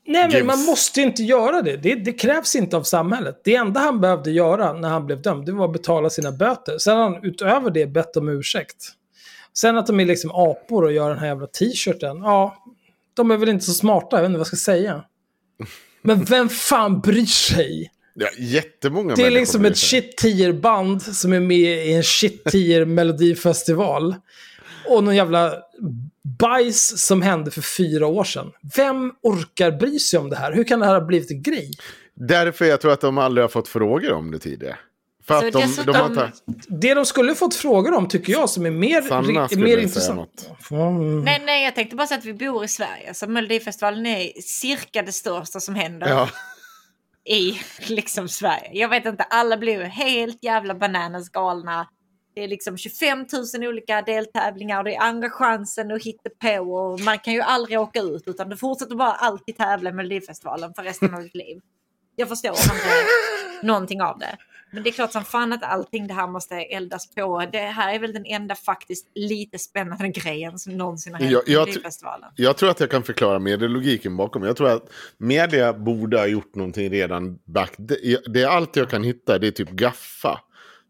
Nej, 0.06 0.22
men 0.22 0.30
Gibbs. 0.30 0.46
man 0.46 0.64
måste 0.64 1.00
inte 1.00 1.22
göra 1.22 1.62
det. 1.62 1.76
det. 1.76 1.94
Det 1.94 2.12
krävs 2.12 2.56
inte 2.56 2.76
av 2.76 2.82
samhället. 2.82 3.40
Det 3.44 3.54
enda 3.54 3.80
han 3.80 4.00
behövde 4.00 4.30
göra 4.30 4.72
när 4.72 4.88
han 4.88 5.06
blev 5.06 5.22
dömd, 5.22 5.46
det 5.46 5.52
var 5.52 5.64
att 5.64 5.72
betala 5.72 6.10
sina 6.10 6.32
böter. 6.32 6.78
Sen 6.78 6.96
har 6.96 7.02
han 7.02 7.24
utöver 7.24 7.70
det 7.70 7.86
bett 7.86 8.16
om 8.16 8.28
ursäkt. 8.28 8.76
Sen 9.54 9.78
att 9.78 9.86
de 9.86 10.00
är 10.00 10.04
liksom 10.04 10.30
apor 10.30 10.84
och 10.84 10.92
gör 10.92 11.08
den 11.08 11.18
här 11.18 11.26
jävla 11.26 11.46
t-shirten, 11.46 12.16
ja, 12.16 12.56
de 13.14 13.30
är 13.30 13.36
väl 13.36 13.48
inte 13.48 13.64
så 13.64 13.72
smarta, 13.72 14.16
jag 14.16 14.22
vet 14.22 14.28
inte 14.28 14.38
vad 14.38 14.40
jag 14.40 14.46
ska 14.46 14.56
säga. 14.56 15.04
Men 16.08 16.24
vem 16.24 16.48
fan 16.48 17.00
bryr 17.00 17.26
sig? 17.26 17.90
Ja, 18.14 18.28
jättemånga 18.38 19.14
Det 19.14 19.22
är 19.22 19.30
liksom 19.30 19.64
ett 19.64 19.78
sig. 19.78 20.02
shit 20.02 20.16
tier 20.16 20.52
band 20.52 21.02
som 21.02 21.32
är 21.32 21.40
med 21.40 21.86
i 21.86 21.92
en 21.92 22.02
shit 22.02 22.44
tier 22.44 22.84
melodifestival. 22.84 24.14
Och 24.88 25.04
någon 25.04 25.16
jävla 25.16 25.54
bajs 26.38 27.06
som 27.06 27.22
hände 27.22 27.50
för 27.50 27.62
fyra 27.62 28.06
år 28.06 28.24
sedan. 28.24 28.50
Vem 28.76 29.12
orkar 29.22 29.70
bry 29.70 29.98
sig 29.98 30.18
om 30.18 30.30
det 30.30 30.36
här? 30.36 30.52
Hur 30.52 30.64
kan 30.64 30.80
det 30.80 30.86
här 30.86 30.94
ha 30.94 31.06
blivit 31.06 31.30
en 31.30 31.42
grej? 31.42 31.70
Därför 32.14 32.64
jag 32.64 32.80
tror 32.80 32.92
att 32.92 33.00
de 33.00 33.18
aldrig 33.18 33.44
har 33.44 33.48
fått 33.48 33.68
frågor 33.68 34.12
om 34.12 34.30
det 34.30 34.38
tidigare. 34.38 34.76
För 35.28 35.46
att 35.46 35.52
de, 35.52 35.60
dessutom- 35.60 35.92
de 35.92 35.98
har 35.98 36.14
tagit... 36.14 36.42
Det 36.68 36.94
de 36.94 37.06
skulle 37.06 37.34
fått 37.34 37.54
frågor 37.54 37.94
om 37.94 38.08
tycker 38.08 38.32
jag 38.32 38.50
som 38.50 38.66
är 38.66 38.70
mer, 38.70 39.02
Sanna 39.02 39.48
skulle 39.48 39.64
mer 39.64 39.72
säga 39.72 39.82
intressant. 39.82 40.16
något. 40.18 40.70
Mm. 40.70 41.20
Nej, 41.24 41.42
nej, 41.46 41.64
jag 41.64 41.74
tänkte 41.74 41.96
bara 41.96 42.06
säga 42.06 42.18
att 42.18 42.24
vi 42.24 42.34
bor 42.34 42.64
i 42.64 42.68
Sverige. 42.68 43.14
Så 43.14 43.26
Melodifestivalen 43.26 44.06
är 44.06 44.32
cirka 44.42 45.02
det 45.02 45.12
största 45.12 45.60
som 45.60 45.74
händer 45.74 46.08
Ja. 46.08 46.28
i 47.24 47.60
liksom 47.88 48.28
Sverige. 48.28 48.70
Jag 48.72 48.88
vet 48.88 49.06
inte, 49.06 49.22
alla 49.22 49.56
blir 49.56 49.80
helt 49.82 50.44
jävla 50.44 50.74
bananas 50.74 51.28
galna. 51.28 51.88
Det 52.34 52.44
är 52.44 52.48
liksom 52.48 52.76
25 52.78 53.26
000 53.58 53.68
olika 53.68 54.02
deltävlingar 54.02 54.78
och 54.78 54.84
det 54.84 54.94
är 54.94 55.00
andra 55.00 55.30
chansen 55.30 55.92
att 55.92 56.02
hitta 56.02 56.30
på 56.40 56.72
och 56.72 57.00
man 57.00 57.18
kan 57.18 57.34
ju 57.34 57.40
aldrig 57.40 57.80
åka 57.80 58.00
ut 58.00 58.22
utan 58.26 58.48
du 58.48 58.56
fortsätter 58.56 58.94
bara 58.94 59.12
alltid 59.12 59.56
tävla 59.56 59.90
i 59.90 59.92
Melodifestivalen 59.92 60.74
för 60.74 60.82
resten 60.82 61.14
av 61.14 61.22
ditt 61.22 61.34
liv. 61.34 61.60
Jag 62.16 62.28
förstår 62.28 62.50
inte 62.50 62.72
någonting 63.62 64.02
av 64.02 64.18
det. 64.18 64.36
Men 64.70 64.82
det 64.82 64.90
är 64.90 64.92
klart 64.92 65.12
som 65.12 65.24
fan 65.24 65.52
att 65.52 65.62
allting 65.62 66.06
det 66.06 66.14
här 66.14 66.26
måste 66.26 66.54
eldas 66.54 67.14
på. 67.14 67.44
Det 67.52 67.58
här 67.58 67.94
är 67.94 67.98
väl 67.98 68.12
den 68.12 68.26
enda 68.26 68.54
faktiskt 68.54 69.06
lite 69.14 69.58
spännande 69.58 70.08
grejen 70.14 70.58
som 70.58 70.76
någonsin 70.76 71.14
har 71.14 71.20
hänt 71.20 71.32
Jag, 71.32 71.48
i 71.48 71.52
jag, 71.52 71.60
Melodifestivalen. 71.60 72.30
jag 72.36 72.56
tror 72.56 72.70
att 72.70 72.80
jag 72.80 72.90
kan 72.90 73.02
förklara 73.02 73.38
medielogiken 73.38 74.16
bakom. 74.16 74.42
Jag 74.42 74.56
tror 74.56 74.68
att 74.70 74.90
media 75.18 75.72
borde 75.72 76.18
ha 76.18 76.26
gjort 76.26 76.54
någonting 76.54 76.90
redan 76.90 77.38
back. 77.44 77.72
Det, 77.76 78.20
det 78.26 78.42
är 78.42 78.48
allt 78.48 78.76
jag 78.76 78.90
kan 78.90 79.02
hitta, 79.02 79.38
det 79.38 79.46
är 79.46 79.50
typ 79.50 79.70
Gaffa 79.70 80.40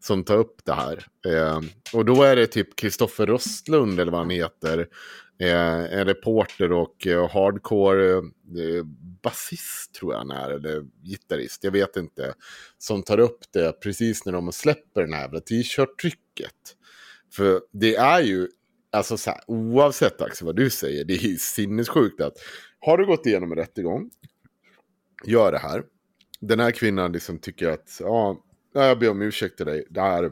som 0.01 0.23
tar 0.23 0.37
upp 0.37 0.65
det 0.65 0.73
här. 0.73 1.05
Eh, 1.27 1.61
och 1.93 2.05
då 2.05 2.23
är 2.23 2.35
det 2.35 2.47
typ 2.47 2.75
Kristoffer 2.75 3.25
Röstlund 3.25 3.99
eller 3.99 4.11
vad 4.11 4.21
han 4.21 4.29
heter. 4.29 4.87
Eh, 5.41 5.99
en 5.99 6.05
reporter 6.05 6.71
och 6.71 7.07
eh, 7.07 7.29
hardcore 7.29 8.17
eh, 8.17 8.83
basist 9.23 9.93
tror 9.93 10.13
jag 10.13 10.19
han 10.19 10.31
är, 10.31 10.49
eller 10.49 10.85
gitarrist, 11.03 11.63
jag 11.63 11.71
vet 11.71 11.97
inte. 11.97 12.33
Som 12.77 13.03
tar 13.03 13.19
upp 13.19 13.39
det 13.51 13.71
precis 13.71 14.25
när 14.25 14.33
de 14.33 14.51
släpper 14.51 15.01
den 15.01 15.13
här 15.13 15.21
jävla 15.21 15.39
t-shirt-trycket. 15.39 16.75
För 17.33 17.61
det 17.71 17.95
är 17.95 18.21
ju, 18.21 18.47
alltså 18.91 19.17
så 19.17 19.29
här, 19.29 19.39
oavsett 19.47 20.21
Axel 20.21 20.45
vad 20.45 20.55
du 20.55 20.69
säger, 20.69 21.05
det 21.05 21.13
är 21.13 21.27
ju 21.27 21.37
sinnessjukt 21.37 22.21
att 22.21 22.37
har 22.79 22.97
du 22.97 23.05
gått 23.05 23.25
igenom 23.25 23.51
en 23.51 23.57
rättegång, 23.57 24.09
gör 25.25 25.51
det 25.51 25.59
här. 25.59 25.83
Den 26.39 26.59
här 26.59 26.71
kvinnan 26.71 27.11
liksom 27.11 27.39
tycker 27.39 27.69
att, 27.69 27.97
ja, 27.99 28.43
jag 28.73 28.99
ber 28.99 29.09
om 29.09 29.21
ursäkt 29.21 29.57
till 29.57 29.65
dig, 29.65 29.87
det 29.89 30.01
här 30.01 30.31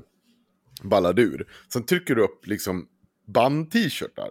ballade 0.84 1.22
ur. 1.22 1.48
Sen 1.74 1.84
trycker 1.84 2.16
du 2.16 2.24
upp 2.24 2.48
liksom 2.48 2.88
band-t-shirtar. 3.26 4.30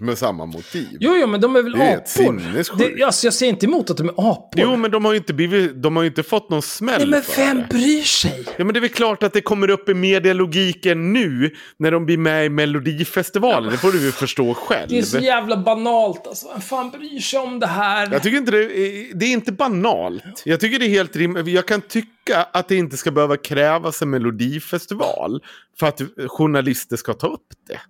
Med 0.00 0.18
samma 0.18 0.46
motiv. 0.46 0.88
Jo, 1.00 1.16
jo, 1.20 1.26
men 1.26 1.40
de 1.40 1.56
är 1.56 1.62
väl 1.62 1.72
Det 1.72 1.78
är 1.82 1.96
apor? 1.96 2.76
Det, 2.96 3.02
alltså, 3.04 3.26
jag 3.26 3.34
säger 3.34 3.52
inte 3.52 3.66
emot 3.66 3.90
att 3.90 3.96
de 3.96 4.08
är 4.08 4.14
apor. 4.16 4.48
Jo, 4.62 4.76
men 4.76 4.90
de 4.90 5.04
har 5.04 5.12
ju 5.12 5.18
inte, 5.18 5.34
blivit, 5.34 5.82
de 5.82 5.96
har 5.96 6.02
ju 6.02 6.08
inte 6.08 6.22
fått 6.22 6.50
någon 6.50 6.62
smäll 6.62 6.98
Nej, 6.98 7.08
men 7.08 7.22
för 7.22 7.42
vem 7.42 7.62
bryr 7.70 8.02
sig? 8.02 8.44
Ja, 8.56 8.64
men 8.64 8.74
det 8.74 8.78
är 8.78 8.80
väl 8.80 8.90
klart 8.90 9.22
att 9.22 9.32
det 9.32 9.40
kommer 9.40 9.70
upp 9.70 9.88
i 9.88 9.94
medialogiken 9.94 11.12
nu 11.12 11.54
när 11.78 11.90
de 11.90 12.06
blir 12.06 12.18
med 12.18 12.46
i 12.46 12.48
Melodifestivalen. 12.48 13.70
Det 13.70 13.76
får 13.78 13.92
du 13.92 14.00
ju 14.04 14.12
förstå 14.12 14.54
själv. 14.54 14.88
Det 14.90 14.98
är 14.98 15.02
så 15.02 15.18
jävla 15.18 15.56
banalt 15.56 16.26
alltså. 16.26 16.46
Vem 16.52 16.60
fan 16.60 16.90
bryr 16.90 17.20
sig 17.20 17.38
om 17.38 17.60
det 17.60 17.66
här? 17.66 18.08
Jag 18.12 18.22
tycker 18.22 18.36
inte 18.38 18.50
det, 18.52 18.64
är- 18.64 19.14
det 19.18 19.26
är 19.26 19.32
inte 19.32 19.52
banalt. 19.52 20.42
Jag 20.44 20.60
tycker 20.60 20.78
det 20.78 20.84
är 20.86 20.88
helt 20.90 21.16
rimligt. 21.16 21.46
Jag 21.46 21.66
kan 21.68 21.80
tycka 21.80 22.42
att 22.52 22.68
det 22.68 22.76
inte 22.76 22.96
ska 22.96 23.10
behöva 23.10 23.36
krävas 23.36 24.02
en 24.02 24.10
melodifestival 24.10 25.40
för 25.80 25.86
att 25.86 26.00
journalister 26.28 26.96
ska 26.96 27.12
ta 27.14 27.26
upp 27.26 27.46
det. 27.68 27.80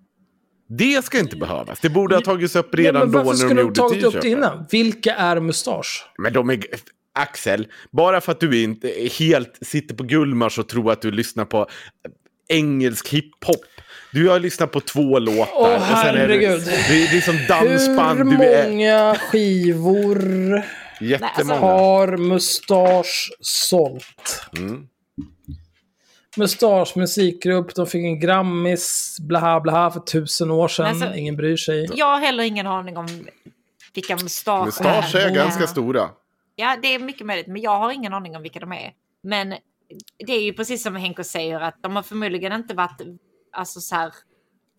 Det 0.69 1.05
ska 1.05 1.19
inte 1.19 1.35
behövas. 1.35 1.79
Det 1.79 1.89
borde 1.89 2.15
ha 2.15 2.21
tagits 2.21 2.55
upp 2.55 2.67
Ja, 2.71 2.77
redan 2.79 3.01
men 3.01 3.11
då 3.11 3.17
varför 3.17 3.29
när 3.31 3.35
skulle 3.37 3.49
de 3.49 3.55
de 3.55 3.61
gjorde 3.61 3.75
tagit 3.75 4.03
upp 4.03 4.13
det 4.13 4.21
t-shirten. 4.21 4.37
innan? 4.37 4.65
Vilka 4.71 5.15
är 5.15 5.39
mustasch? 5.39 6.05
Men 6.17 6.33
de 6.33 6.49
är... 6.49 6.59
Axel, 7.19 7.67
bara 7.91 8.21
för 8.21 8.31
att 8.31 8.39
du 8.39 8.63
inte 8.63 8.87
helt 9.19 9.57
sitter 9.61 9.95
på 9.95 10.03
Gullmars 10.03 10.59
och 10.59 10.69
tror 10.69 10.91
att 10.91 11.01
du 11.01 11.11
lyssnar 11.11 11.45
på 11.45 11.67
engelsk 12.49 13.09
hiphop. 13.09 13.65
Du 14.13 14.29
har 14.29 14.39
lyssnat 14.39 14.71
på 14.71 14.79
två 14.79 15.19
låtar. 15.19 15.49
Åh, 15.55 15.69
det, 15.69 15.77
herregud. 15.79 16.41
det, 16.65 16.73
är- 16.73 17.11
det 17.11 17.17
är 17.17 17.21
som 17.21 17.37
dansband. 17.47 18.17
Hur 18.19 18.25
många 18.69 19.15
skivor 19.15 20.21
jättemånga. 21.01 21.59
har 21.59 22.17
mustasch 22.17 23.31
sålt? 23.41 24.41
Mm. 24.57 24.83
Mustasch 26.37 26.97
musikgrupp, 26.97 27.75
de 27.75 27.87
fick 27.87 28.03
en 28.05 28.19
Grammis, 28.19 29.17
blaha 29.21 29.59
blaha 29.59 29.91
för 29.91 29.99
tusen 29.99 30.51
år 30.51 30.67
sedan. 30.67 30.85
Alltså- 30.85 31.13
Ingen 31.15 31.35
bryr 31.35 31.57
sig. 31.57 31.87
Jag 31.95 32.05
har 32.05 32.19
heller 32.19 32.43
ingen 32.43 32.67
aning 32.67 32.97
om 32.97 33.07
vilka 33.93 34.15
mustascher 34.15 34.65
Mustasch 34.65 35.15
är 35.15 35.29
ganska 35.35 35.67
stora. 35.67 36.09
Ja, 36.55 36.77
det 36.81 36.87
är 36.95 36.99
mycket 36.99 37.27
möjligt, 37.27 37.47
men 37.47 37.61
jag 37.61 37.77
har 37.79 37.91
ingen 37.91 38.13
aning 38.13 38.35
om 38.35 38.41
vilka 38.41 38.59
de 38.59 38.71
är. 38.71 38.93
Men 39.23 39.49
det 40.27 40.33
är 40.33 40.41
ju 40.41 40.53
precis 40.53 40.83
som 40.83 40.95
Henko 40.95 41.23
säger 41.23 41.59
att 41.59 41.75
de 41.83 41.95
har 41.95 42.03
förmodligen 42.03 42.53
inte 42.53 42.73
varit 42.73 43.01
alltså 43.53 43.79
så 43.81 43.95
här, 43.95 44.13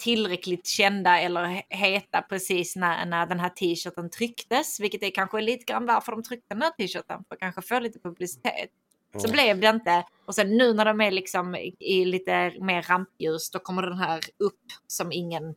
tillräckligt 0.03 0.67
kända 0.67 1.21
eller 1.21 1.45
he- 1.45 1.63
heta 1.69 2.23
precis 2.23 2.77
när, 2.77 3.07
när 3.07 3.27
den 3.27 3.41
här 3.41 3.49
t-shirten 3.49 4.11
trycktes, 4.11 4.81
vilket 4.81 5.03
är 5.03 5.11
kanske 5.11 5.41
lite 5.41 5.65
grann 5.73 5.87
varför 5.87 6.13
de 6.13 6.23
tryckte 6.23 6.55
den 6.55 6.63
här 6.63 6.71
t-shirten, 6.71 7.25
för 7.29 7.35
att 7.35 7.41
kanske 7.41 7.63
få 7.63 7.79
lite 7.81 7.99
publicitet. 7.99 8.71
Så 9.13 9.19
Mm. 9.19 9.31
blev 9.33 9.61
det 9.61 9.69
inte. 9.69 10.05
Och 10.27 10.35
sen 10.35 10.57
nu 10.57 10.75
när 10.75 10.85
de 10.85 11.01
är 11.01 11.11
liksom 11.11 11.55
i- 11.57 12.05
lite 12.05 12.53
mer 12.61 12.83
rampljus, 12.83 13.51
då 13.51 13.59
kommer 13.59 13.83
den 13.83 13.99
här 13.99 14.21
upp 14.39 14.61
som 14.87 15.13
ingen 15.13 15.55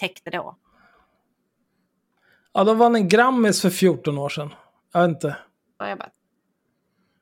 täckte 0.00 0.30
då. 0.30 0.56
Ja, 2.52 2.64
de 2.64 2.78
vann 2.78 2.94
en 2.96 3.08
Grammis 3.08 3.62
för 3.62 3.70
14 3.70 4.18
år 4.18 4.28
sedan. 4.28 4.54
Jag 4.92 5.00
vet 5.00 5.08
inte. 5.08 5.36
Jag 5.78 5.98
bara, 5.98 6.10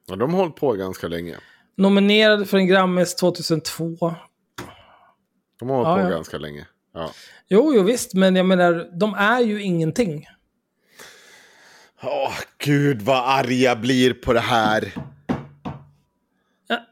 Ja, 0.06 0.16
de 0.16 0.34
har 0.34 0.40
hållit 0.40 0.56
på 0.56 0.72
ganska 0.72 1.08
länge. 1.08 1.36
Nominerade 1.76 2.46
för 2.46 2.56
en 2.58 2.66
Grammis 2.66 3.14
2002. 3.16 4.14
De 5.58 5.68
har 5.68 5.76
hållit 5.76 5.88
Ja, 5.88 5.94
på 5.96 6.00
ja. 6.00 6.08
ganska 6.16 6.38
länge. 6.38 6.66
Ja. 6.94 7.10
Jo, 7.48 7.72
jo 7.74 7.82
visst, 7.82 8.14
men 8.14 8.36
jag 8.36 8.46
menar, 8.46 8.90
de 8.98 9.14
är 9.14 9.40
ju 9.40 9.62
ingenting. 9.62 10.26
Åh, 12.02 12.34
gud 12.58 13.02
vad 13.02 13.28
arg 13.38 13.62
jag 13.62 13.80
blir 13.80 14.14
på 14.14 14.32
det 14.32 14.40
här. 14.40 14.92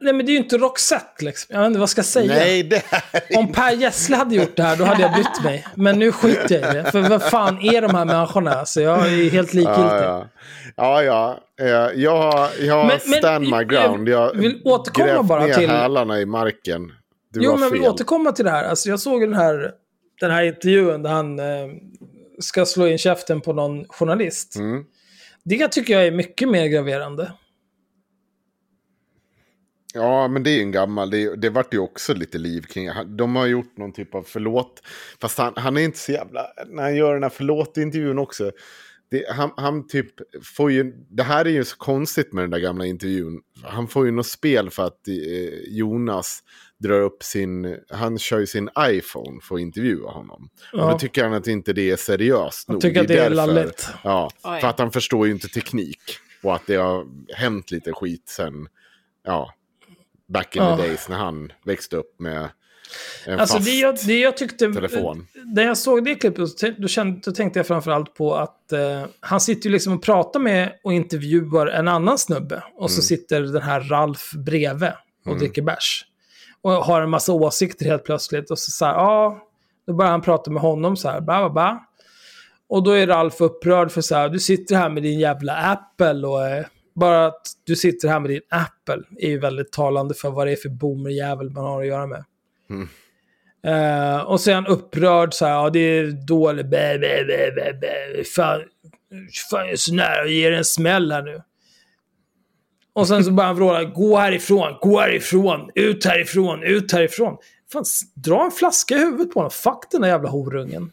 Nej, 0.01 0.13
men 0.13 0.25
det 0.25 0.31
är 0.31 0.33
ju 0.33 0.39
inte 0.39 0.57
Roxette 0.57 1.25
liksom. 1.25 1.53
Jag 1.53 1.59
vet 1.61 1.67
inte 1.67 1.79
vad 1.79 1.89
ska 1.89 1.99
jag 1.99 2.05
säga. 2.05 2.33
Nej, 2.33 2.63
det 2.63 2.83
är 2.91 3.37
Om 3.37 3.51
Per 3.51 3.71
Gessle 3.71 4.15
hade 4.15 4.35
gjort 4.35 4.55
det 4.55 4.63
här, 4.63 4.75
då 4.75 4.83
hade 4.83 5.01
jag 5.01 5.13
brytt 5.13 5.43
mig. 5.43 5.65
Men 5.75 5.99
nu 5.99 6.11
skiter 6.11 6.59
jag 6.61 6.75
i 6.75 6.77
det. 6.77 6.91
För 6.91 7.01
vad 7.09 7.23
fan 7.23 7.61
är 7.61 7.81
de 7.81 7.95
här 7.95 8.05
människorna? 8.05 8.51
Alltså, 8.53 8.81
jag 8.81 8.99
är 8.99 9.29
helt 9.29 9.53
likgiltig. 9.53 9.83
Ja, 9.83 10.23
ja. 10.75 10.99
ja, 11.03 11.65
ja. 11.65 11.91
Jag 11.93 12.17
har, 12.17 12.49
jag 12.59 12.75
har 12.75 12.85
Men- 12.87 12.99
men- 13.05 13.19
stand 13.19 13.43
my 13.49 13.63
ground. 13.63 14.09
Jag 14.09 14.33
vill 14.37 14.61
återkomma 14.65 15.23
bara 15.23 15.45
ner 15.45 15.53
till- 15.53 15.69
hälarna 15.69 16.19
i 16.21 16.25
marken. 16.25 16.91
Du 17.33 17.43
jo, 17.43 17.51
men 17.51 17.61
jag 17.63 17.69
vill 17.71 17.81
återkomma 17.81 18.31
till 18.31 18.45
det 18.45 18.51
här. 18.51 18.63
Alltså, 18.63 18.89
jag 18.89 18.99
såg 18.99 19.21
den 19.21 19.33
här, 19.33 19.71
den 20.19 20.31
här 20.31 20.43
intervjun 20.43 21.03
där 21.03 21.09
han 21.09 21.39
eh, 21.39 21.45
ska 22.39 22.65
slå 22.65 22.87
in 22.87 22.97
käften 22.97 23.41
på 23.41 23.53
någon 23.53 23.85
journalist. 23.85 24.55
Mm. 24.55 24.83
Det 25.45 25.67
tycker 25.67 25.93
jag 25.93 26.07
är 26.07 26.11
mycket 26.11 26.49
mer 26.49 26.65
graverande. 26.67 27.31
Ja, 29.93 30.27
men 30.27 30.43
det 30.43 30.49
är 30.49 30.55
ju 30.55 30.61
en 30.61 30.71
gammal. 30.71 31.09
Det, 31.09 31.35
det 31.35 31.49
vart 31.49 31.73
ju 31.73 31.79
också 31.79 32.13
lite 32.13 32.37
liv 32.37 32.61
kring. 32.61 32.89
De 33.17 33.35
har 33.35 33.45
gjort 33.47 33.77
någon 33.77 33.93
typ 33.93 34.15
av 34.15 34.23
förlåt. 34.23 34.81
Fast 35.21 35.37
han, 35.37 35.53
han 35.55 35.77
är 35.77 35.81
inte 35.81 35.99
så 35.99 36.11
jävla... 36.11 36.45
När 36.67 36.83
han 36.83 36.95
gör 36.95 37.13
den 37.13 37.23
här 37.23 37.29
förlåt-intervjun 37.29 38.19
också. 38.19 38.51
Det, 39.11 39.25
han, 39.31 39.51
han 39.57 39.87
typ 39.87 40.07
får 40.55 40.71
ju... 40.71 40.93
Det 41.09 41.23
här 41.23 41.45
är 41.45 41.49
ju 41.49 41.63
så 41.63 41.77
konstigt 41.77 42.33
med 42.33 42.43
den 42.43 42.49
där 42.51 42.59
gamla 42.59 42.85
intervjun. 42.85 43.41
Han 43.63 43.87
får 43.87 44.05
ju 44.05 44.11
något 44.11 44.27
spel 44.27 44.69
för 44.69 44.83
att 44.83 45.07
eh, 45.07 45.13
Jonas 45.67 46.39
drar 46.79 47.01
upp 47.01 47.23
sin... 47.23 47.77
Han 47.89 48.17
kör 48.19 48.39
ju 48.39 48.45
sin 48.47 48.69
iPhone 48.79 49.41
för 49.43 49.55
att 49.55 49.61
intervjua 49.61 50.09
honom. 50.11 50.49
Ja. 50.73 50.83
Och 50.85 50.91
då 50.91 50.99
tycker 50.99 51.23
han 51.23 51.33
att 51.33 51.47
inte 51.47 51.73
det 51.73 51.91
är 51.91 51.95
seriöst 51.95 52.67
Han 52.67 52.73
nog. 52.73 52.81
tycker 52.81 53.01
att 53.01 53.07
det 53.07 53.13
är 53.13 53.29
därför- 53.29 53.35
lalligt. 53.35 53.87
Ja, 54.03 54.29
Oj. 54.43 54.61
för 54.61 54.67
att 54.67 54.79
han 54.79 54.91
förstår 54.91 55.27
ju 55.27 55.33
inte 55.33 55.47
teknik. 55.47 56.01
Och 56.43 56.55
att 56.55 56.67
det 56.67 56.75
har 56.75 57.05
hänt 57.35 57.71
lite 57.71 57.91
skit 57.93 58.23
sen... 58.29 58.67
Ja, 59.25 59.53
back 60.33 60.55
in 60.55 60.63
Ja. 60.63 60.77
the 60.77 60.83
days 60.83 61.09
när 61.09 61.17
han 61.17 61.51
växte 61.65 61.97
upp 61.97 62.19
med 62.19 62.49
en 63.25 63.39
Alltså 63.39 63.55
fast 63.57 63.65
det 63.69 63.75
jag, 63.75 63.95
det 64.07 64.19
jag 64.19 64.37
tyckte... 64.37 64.73
telefon. 64.73 65.27
När 65.55 65.63
jag 65.63 65.77
såg 65.77 66.05
det 66.05 66.15
klippet 66.15 66.49
så 66.49 66.73
då, 66.77 66.87
kände, 66.87 67.21
då 67.25 67.31
tänkte 67.31 67.59
jag 67.59 67.67
framförallt 67.67 68.13
på 68.15 68.35
att 68.35 68.71
eh, 68.71 69.03
han 69.19 69.41
sitter 69.41 69.69
ju 69.69 69.73
liksom 69.73 69.93
och 69.93 70.03
pratar 70.03 70.39
med 70.39 70.71
och 70.83 70.93
intervjuar 70.93 71.67
en 71.67 71.87
annan 71.87 72.17
snubbe. 72.17 72.63
Och 72.75 72.91
så 72.91 72.95
Mm. 72.95 73.03
sitter 73.03 73.41
den 73.41 73.61
här 73.61 73.81
Ralf 73.81 74.31
bredvid 74.31 74.89
och 75.21 75.27
Mm. 75.27 75.39
dricker 75.39 75.61
bärs. 75.61 76.05
Och 76.61 76.71
har 76.71 77.01
en 77.01 77.09
massa 77.09 77.33
åsikter 77.33 77.85
helt 77.85 78.03
plötsligt. 78.03 78.51
Och 78.51 78.59
så 78.59 78.71
så 78.71 78.85
här, 78.85 78.93
ja, 78.93 79.47
då 79.87 79.93
börjar 79.93 80.11
han 80.11 80.21
prata 80.21 80.51
med 80.51 80.61
honom 80.61 80.97
så 80.97 81.09
här, 81.09 81.21
ba, 81.21 81.39
ba, 81.41 81.49
ba. 81.49 81.79
Och 82.69 82.83
då 82.83 82.91
är 82.91 83.07
Ralf 83.07 83.41
upprörd 83.41 83.91
för 83.91 84.01
så 84.01 84.15
här, 84.15 84.29
du 84.29 84.39
sitter 84.39 84.75
här 84.75 84.89
med 84.89 85.03
din 85.03 85.19
jävla 85.19 85.53
Apple 85.55 86.27
och 86.27 86.47
eh, 86.47 86.65
bara 86.95 87.25
att 87.25 87.41
du 87.63 87.75
sitter 87.75 88.07
här 88.07 88.19
med 88.19 88.29
din 88.29 88.41
Apple 88.49 89.03
är 89.17 89.29
ju 89.29 89.39
väldigt 89.39 89.71
talande 89.71 90.13
för 90.13 90.29
vad 90.29 90.47
det 90.47 90.51
är 90.51 90.55
för 90.55 90.69
boomerjävel 90.69 91.49
man 91.49 91.63
har 91.63 91.81
att 91.81 91.87
göra 91.87 92.07
med. 92.07 92.25
Mm. 92.69 92.87
Eh, 93.65 94.21
och 94.21 94.39
han 94.39 94.67
upprörd 94.67 95.33
så 95.33 95.45
här, 95.45 95.53
ja 95.53 95.69
det 95.69 95.79
är 95.79 96.25
dåligt, 96.27 96.65
bä, 96.65 96.97
bä, 96.99 97.25
bä, 97.27 97.51
bä, 97.55 97.73
bä. 97.81 98.23
Fan, 98.35 98.61
fan 99.49 99.59
jag 99.59 99.71
är 99.71 99.75
så 99.75 99.93
nära 99.93 100.21
att 100.21 100.31
ge 100.31 100.49
dig 100.49 100.57
en 100.57 100.65
smäll 100.65 101.11
här 101.11 101.21
nu. 101.21 101.41
Och 102.93 103.07
sen 103.07 103.23
så 103.23 103.31
börjar 103.31 103.47
han 103.47 103.55
vråla, 103.55 103.83
gå 103.83 104.17
härifrån, 104.17 104.77
gå 104.81 104.99
härifrån, 104.99 105.69
ut 105.75 106.05
härifrån, 106.05 106.63
ut 106.63 106.91
härifrån. 106.91 107.37
Fan, 107.71 107.83
dra 108.15 108.45
en 108.45 108.51
flaska 108.51 108.95
i 108.95 108.99
huvudet 108.99 109.33
på 109.33 109.39
honom, 109.39 109.51
fuck 109.51 109.91
den 109.91 110.01
där 110.01 110.07
jävla 110.07 110.29
horungen. 110.29 110.91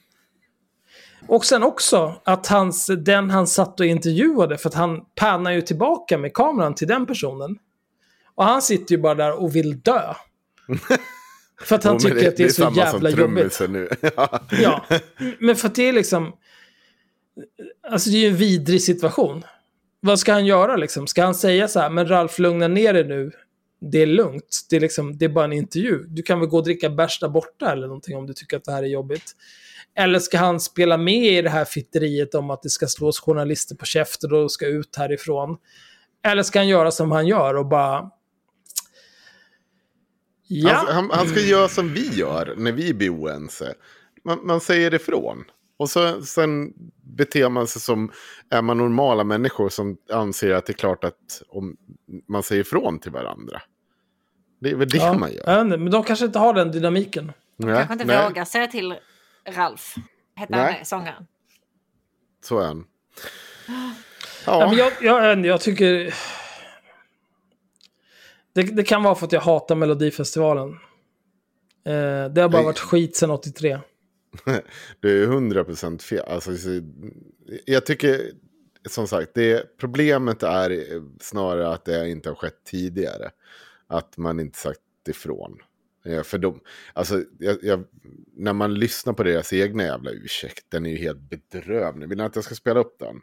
Och 1.30 1.44
sen 1.44 1.62
också 1.62 2.20
att 2.24 2.46
hans, 2.46 2.86
den 2.86 3.30
han 3.30 3.46
satt 3.46 3.80
och 3.80 3.86
intervjuade, 3.86 4.58
för 4.58 4.68
att 4.68 4.74
han 4.74 5.00
pannar 5.14 5.50
ju 5.50 5.62
tillbaka 5.62 6.18
med 6.18 6.34
kameran 6.34 6.74
till 6.74 6.88
den 6.88 7.06
personen. 7.06 7.58
Och 8.34 8.44
han 8.44 8.62
sitter 8.62 8.94
ju 8.94 9.00
bara 9.00 9.14
där 9.14 9.40
och 9.42 9.56
vill 9.56 9.80
dö. 9.80 10.14
För 11.60 11.76
att 11.76 11.84
han 11.84 11.98
Jo, 12.00 12.08
tycker 12.08 12.28
att 12.28 12.36
det 12.36 12.42
är, 12.42 12.48
så 12.48 12.54
samma 12.54 12.70
som 12.70 13.02
jävla 13.02 13.10
jobbigt. 13.10 13.60
nu. 13.68 13.88
Ja, 14.62 14.84
men 15.38 15.56
för 15.56 15.68
att 15.68 15.74
det 15.74 15.88
är 15.88 15.92
liksom... 15.92 16.32
Alltså 17.90 18.10
det 18.10 18.16
är 18.16 18.20
ju 18.20 18.28
en 18.28 18.36
vidrig 18.36 18.82
situation. 18.82 19.44
Vad 20.00 20.18
ska 20.18 20.32
han 20.32 20.46
göra 20.46 20.76
liksom? 20.76 21.06
Ska 21.06 21.24
han 21.24 21.34
säga 21.34 21.68
så 21.68 21.80
här, 21.80 21.90
men 21.90 22.08
Ralf 22.08 22.38
lugna 22.38 22.68
ner 22.68 22.92
dig 22.92 23.04
nu. 23.04 23.32
Det 23.80 23.98
är 23.98 24.06
lugnt. 24.06 24.66
Det 24.70 24.76
är, 24.76 24.80
liksom, 24.80 25.18
det 25.18 25.24
är 25.24 25.28
bara 25.28 25.44
en 25.44 25.52
intervju. 25.52 26.04
Du 26.08 26.22
kan 26.22 26.40
väl 26.40 26.48
gå 26.48 26.56
och 26.56 26.64
dricka 26.64 26.90
bärs 26.90 27.20
där 27.20 27.28
borta 27.28 27.72
eller 27.72 27.86
någonting 27.86 28.16
om 28.16 28.26
du 28.26 28.32
tycker 28.32 28.56
att 28.56 28.64
det 28.64 28.72
här 28.72 28.82
är 28.82 28.86
jobbigt. 28.86 29.36
Eller 29.94 30.18
ska 30.18 30.38
han 30.38 30.60
spela 30.60 30.96
med 30.96 31.26
i 31.26 31.42
det 31.42 31.50
här 31.50 31.64
fitteriet 31.64 32.34
om 32.34 32.50
att 32.50 32.62
det 32.62 32.70
ska 32.70 32.86
slås 32.86 33.20
journalister 33.20 33.74
på 33.74 33.84
käften 33.84 34.32
och 34.32 34.52
ska 34.52 34.66
ut 34.66 34.96
härifrån? 34.96 35.56
Eller 36.24 36.42
ska 36.42 36.58
han 36.58 36.68
göra 36.68 36.90
som 36.90 37.12
han 37.12 37.26
gör 37.26 37.54
och 37.54 37.66
bara... 37.66 38.10
Ja. 40.48 40.72
Han, 40.72 40.86
han, 40.94 41.10
han 41.10 41.28
ska 41.28 41.40
göra 41.40 41.68
som 41.68 41.94
vi 41.94 42.08
gör 42.14 42.54
när 42.56 42.72
vi 42.72 42.94
blir 42.94 43.14
oense. 43.14 43.74
Man, 44.24 44.46
man 44.46 44.60
säger 44.60 44.94
ifrån. 44.94 45.44
Och 45.76 45.90
så, 45.90 46.22
sen 46.22 46.72
beter 47.02 47.48
man 47.48 47.66
sig 47.66 47.82
som, 47.82 48.12
är 48.50 48.62
man 48.62 48.78
normala 48.78 49.24
människor 49.24 49.68
som 49.68 49.96
anser 50.12 50.50
att 50.50 50.66
det 50.66 50.70
är 50.70 50.74
klart 50.74 51.04
att 51.04 51.42
om 51.48 51.76
man 52.28 52.42
säger 52.42 52.60
ifrån 52.60 52.98
till 52.98 53.12
varandra. 53.12 53.62
Det 54.60 54.70
är 54.70 54.74
väl 54.74 54.88
det 54.88 54.96
ja, 54.98 55.12
man 55.12 55.32
gör. 55.32 55.60
inte, 55.60 55.76
men 55.76 55.90
de 55.90 56.04
kanske 56.04 56.24
inte 56.24 56.38
har 56.38 56.54
den 56.54 56.70
dynamiken. 56.70 57.32
Nej, 57.56 57.74
kanske 57.76 57.92
inte 57.92 58.04
nej, 58.04 58.28
vågar 58.28 58.44
säga 58.44 58.66
till 58.66 58.94
Ralf. 59.48 59.94
Hette 60.34 60.56
Nej. 60.56 60.64
han 60.64 60.74
det, 60.78 60.84
sångaren? 60.84 61.26
Så 62.44 62.58
är 62.58 62.66
han. 62.66 62.84
Ja. 64.46 64.66
men 64.68 64.76
jag, 64.76 64.92
jag, 65.00 65.46
jag 65.46 65.60
tycker... 65.60 66.14
Det, 68.52 68.62
det 68.62 68.82
kan 68.82 69.02
vara 69.02 69.14
för 69.14 69.26
att 69.26 69.32
jag 69.32 69.40
hatar 69.40 69.74
Melodifestivalen. 69.74 70.70
Eh, 71.84 72.32
det 72.32 72.40
har 72.40 72.48
bara 72.48 72.48
Nej. 72.48 72.64
varit 72.64 72.78
skit 72.78 73.16
sedan 73.16 73.30
83. 73.30 73.78
det 75.00 75.10
är 75.10 75.26
hundra 75.26 75.64
procent 75.64 76.02
fel. 76.02 76.24
Alltså, 76.28 76.56
så- 76.56 76.80
jag 77.64 77.86
tycker, 77.86 78.20
som 78.88 79.08
sagt, 79.08 79.30
det, 79.34 79.78
problemet 79.78 80.42
är 80.42 80.84
snarare 81.22 81.68
att 81.68 81.84
det 81.84 82.08
inte 82.08 82.28
har 82.28 82.36
skett 82.36 82.64
tidigare. 82.64 83.30
Att 83.90 84.16
man 84.16 84.40
inte 84.40 84.58
sagt 84.58 84.80
ifrån. 85.08 85.58
Ja, 86.02 86.24
för 86.24 86.38
de, 86.38 86.60
alltså, 86.92 87.22
jag, 87.38 87.58
jag, 87.62 87.84
när 88.36 88.52
man 88.52 88.74
lyssnar 88.74 89.12
på 89.12 89.22
deras 89.22 89.52
egna 89.52 89.82
jävla 89.82 90.10
ursäkt, 90.10 90.64
den 90.68 90.86
är 90.86 90.90
ju 90.90 90.96
helt 90.96 91.18
bedrövlig. 91.20 92.08
Vill 92.08 92.18
ni 92.18 92.24
att 92.24 92.34
jag 92.34 92.44
ska 92.44 92.54
spela 92.54 92.80
upp 92.80 92.98
den? 92.98 93.20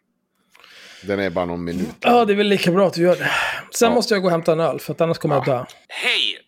Den 1.03 1.19
är 1.19 1.30
bara 1.30 1.45
någon 1.45 1.64
minut. 1.64 1.95
Ja, 1.99 2.26
det 2.26 2.34
är 2.34 2.38
väl 2.38 2.48
lika 2.48 2.72
bra 2.72 2.88
att 2.88 2.94
du 2.94 3.02
gör 3.02 3.15
det. 3.15 3.31
Sen 3.72 3.94
måste 3.94 4.14
jag 4.14 4.22
gå 4.22 4.27
och 4.27 4.31
hämta 4.31 4.52
en 4.52 4.60
öl, 4.60 4.80
för 4.80 4.94
att 4.94 5.02
annars 5.02 5.18
kommer 5.18 5.35
jag 5.35 5.45
dö. 5.45 5.65
Hej! 5.88 6.44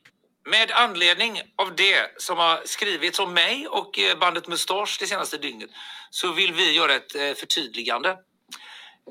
Med 0.51 0.71
anledning 0.71 1.41
av 1.55 1.75
det 1.75 2.11
som 2.17 2.37
har 2.37 2.61
skrivits 2.65 3.19
om 3.19 3.33
mig 3.33 3.67
och 3.67 3.99
eh, 3.99 4.19
bandet 4.19 4.47
Mustasch 4.47 4.97
det 4.99 5.07
senaste 5.07 5.37
dygnet 5.37 5.69
så 6.09 6.31
vill 6.31 6.53
vi 6.53 6.71
göra 6.71 6.93
ett 6.95 7.15
eh, 7.15 7.33
förtydligande. 7.33 8.17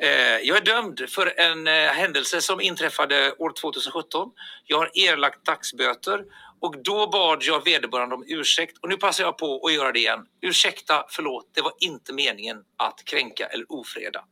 Eh, 0.02 0.38
Jag 0.42 0.56
är 0.56 0.60
dömd 0.60 1.00
för 1.08 1.40
en 1.40 1.66
eh, 1.66 1.72
händelse 1.72 2.40
som 2.40 2.60
inträffade 2.60 3.32
år 3.32 3.52
2017. 3.60 4.30
Jag 4.64 4.78
har 4.78 4.90
erlagt 4.94 5.44
dagsböter 5.46 6.24
och 6.60 6.82
då 6.82 7.06
bad 7.06 7.42
jag 7.42 7.64
vederbörande 7.64 8.14
om 8.14 8.24
ursäkt 8.28 8.78
och 8.82 8.88
nu 8.88 8.96
passar 8.96 9.24
jag 9.24 9.38
på 9.38 9.66
att 9.66 9.72
göra 9.72 9.92
det 9.92 9.98
igen. 9.98 10.26
Ursäkta, 10.40 11.04
förlåt, 11.08 11.50
det 11.54 11.62
var 11.62 11.72
inte 11.80 12.12
meningen 12.12 12.56
att 12.76 13.04
kränka 13.04 13.46
eller 13.46 13.72
ofreda. 13.72 14.24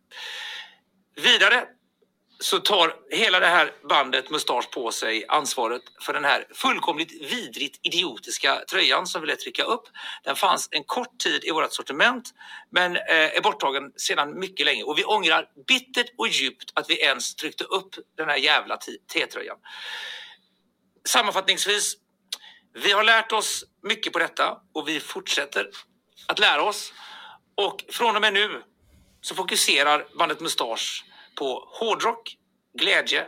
Vidare 1.23 1.65
så 2.39 2.59
tar 2.59 2.95
hela 3.11 3.41
det 3.41 3.47
här 3.47 3.73
bandet 3.89 4.31
Mustasch 4.31 4.71
på 4.71 4.93
sig 4.93 5.25
ansvaret 5.29 5.83
för 6.01 6.13
den 6.13 6.25
här 6.25 6.47
fullkomligt 6.55 7.33
vidrigt 7.33 7.81
idiotiska 7.83 8.65
tröjan 8.71 9.07
som 9.07 9.21
vi 9.21 9.27
lät 9.27 9.41
trycka 9.41 9.63
upp. 9.63 9.83
Den 10.25 10.37
fanns 10.37 10.69
en 10.71 10.85
kort 10.85 11.19
tid 11.19 11.45
i 11.45 11.51
vårt 11.51 11.73
sortiment 11.73 12.31
men 12.71 12.97
eh, 12.97 13.03
är 13.09 13.41
borttagen 13.43 13.93
sedan 13.97 14.39
mycket 14.39 14.67
länge 14.67 14.83
och 14.83 14.99
vi 14.99 15.05
ångrar 15.05 15.49
bittert 15.69 16.07
och 16.19 16.29
djupt 16.29 16.73
att 16.75 16.91
vi 16.91 17.01
ens 17.01 17.35
tryckte 17.35 17.65
upp 17.65 17.95
den 18.17 18.29
här 18.29 18.37
jävla 18.37 18.77
T-tröjan. 19.13 19.57
Sammanfattningsvis, 21.09 21.95
vi 22.75 22.93
har 22.93 23.05
lärt 23.05 23.33
oss 23.33 23.65
mycket 23.83 24.13
på 24.13 24.19
detta 24.19 24.59
och 24.75 24.89
vi 24.89 25.01
fortsätter 25.01 25.71
att 26.27 26.39
lära 26.39 26.63
oss. 26.63 26.93
Och 27.55 27.85
från 27.93 28.17
och 28.17 28.23
med 28.23 28.33
nu 28.33 28.63
så 29.21 29.35
fokuserar 29.35 30.07
bandet 30.19 30.41
Mustasch 30.41 31.05
på 31.37 31.69
hårdrock, 31.81 32.37
glädje, 32.79 33.25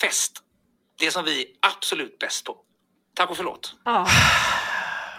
fest. 0.00 0.32
Det 0.98 1.10
som 1.10 1.24
vi 1.24 1.40
är 1.40 1.46
absolut 1.60 2.18
bäst 2.18 2.44
på. 2.44 2.56
Tack 3.14 3.30
och 3.30 3.36
förlåt. 3.36 3.74
Ja. 3.84 4.06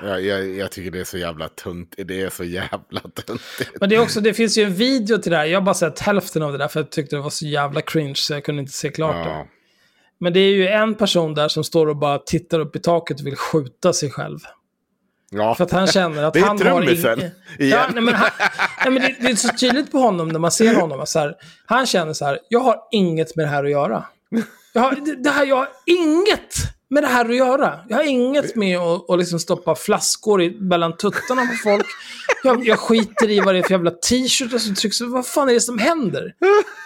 Jag, 0.03 0.21
jag, 0.25 0.49
jag 0.49 0.71
tycker 0.71 0.91
det 0.91 0.99
är 0.99 1.03
så 1.03 1.17
jävla 1.17 1.49
tunt. 1.49 1.95
Det 1.97 2.21
är 2.21 2.29
så 2.29 2.43
jävla 2.43 2.99
tuntigt. 2.99 3.71
Men 3.79 3.89
det, 3.89 3.95
är 3.95 3.99
också, 3.99 4.21
det 4.21 4.33
finns 4.33 4.57
ju 4.57 4.63
en 4.63 4.73
video 4.73 5.17
till 5.17 5.31
det 5.31 5.37
här. 5.37 5.45
Jag 5.45 5.59
har 5.59 5.65
bara 5.65 5.75
sett 5.75 5.99
hälften 5.99 6.43
av 6.43 6.51
det 6.51 6.57
där 6.57 6.67
för 6.67 6.79
jag 6.79 6.91
tyckte 6.91 7.15
det 7.15 7.21
var 7.21 7.29
så 7.29 7.45
jävla 7.45 7.81
cringe 7.81 8.15
så 8.15 8.33
jag 8.33 8.43
kunde 8.43 8.61
inte 8.61 8.73
se 8.73 8.89
klart 8.89 9.25
det. 9.25 9.29
Ja. 9.29 9.47
Men 10.17 10.33
det 10.33 10.39
är 10.39 10.53
ju 10.53 10.67
en 10.67 10.95
person 10.95 11.33
där 11.33 11.47
som 11.47 11.63
står 11.63 11.87
och 11.87 11.97
bara 11.97 12.19
tittar 12.19 12.59
upp 12.59 12.75
i 12.75 12.79
taket 12.79 13.19
och 13.19 13.27
vill 13.27 13.35
skjuta 13.35 13.93
sig 13.93 14.11
själv. 14.11 14.39
Ja. 15.35 15.55
För 15.55 15.63
att 15.63 15.71
han 15.71 15.87
känner 15.87 16.23
att 16.23 16.33
Det 16.33 16.39
är 16.39 16.43
han 16.43 16.57
har 16.57 16.65
trummisen, 16.65 17.19
ing- 17.19 17.31
igen. 17.59 17.79
Ja, 17.79 17.85
nej, 17.93 18.03
men 18.03 18.13
han, 18.13 18.29
nej, 18.85 18.91
men 18.93 19.01
det, 19.01 19.15
det 19.21 19.27
är 19.31 19.35
så 19.35 19.47
tydligt 19.49 19.91
på 19.91 19.97
honom 19.97 20.29
när 20.29 20.39
man 20.39 20.51
ser 20.51 20.75
honom. 20.75 21.05
Så 21.07 21.19
här, 21.19 21.35
han 21.65 21.85
känner 21.85 22.13
så 22.13 22.25
här, 22.25 22.39
jag 22.49 22.59
har 22.59 22.75
inget 22.91 23.35
med 23.35 23.45
det 23.45 23.49
här 23.49 23.63
att 23.63 23.71
göra. 23.71 24.03
Jag 24.73 24.81
har, 24.81 24.91
det, 25.05 25.15
det 25.23 25.29
här, 25.29 25.45
jag 25.45 25.55
har 25.55 25.69
inget 25.85 26.55
med 26.89 27.03
det 27.03 27.07
här 27.07 27.29
att 27.29 27.35
göra. 27.35 27.79
Jag 27.89 27.97
har 27.97 28.03
inget 28.03 28.55
med 28.55 28.77
att, 28.79 29.09
att 29.09 29.19
liksom 29.19 29.39
stoppa 29.39 29.75
flaskor 29.75 30.41
i, 30.41 30.57
mellan 30.59 30.97
tuttarna 30.97 31.41
på 31.41 31.53
folk. 31.63 31.85
Jag, 32.43 32.67
jag 32.67 32.79
skiter 32.79 33.29
i 33.29 33.39
vad 33.39 33.55
det 33.55 33.59
är 33.59 33.63
för 33.63 33.71
jävla 33.71 33.91
t-shirt 33.91 34.61
som 34.61 34.75
trycks. 34.75 35.01
Vad 35.01 35.25
fan 35.27 35.49
är 35.49 35.53
det 35.53 35.61
som 35.61 35.79
händer? 35.79 36.33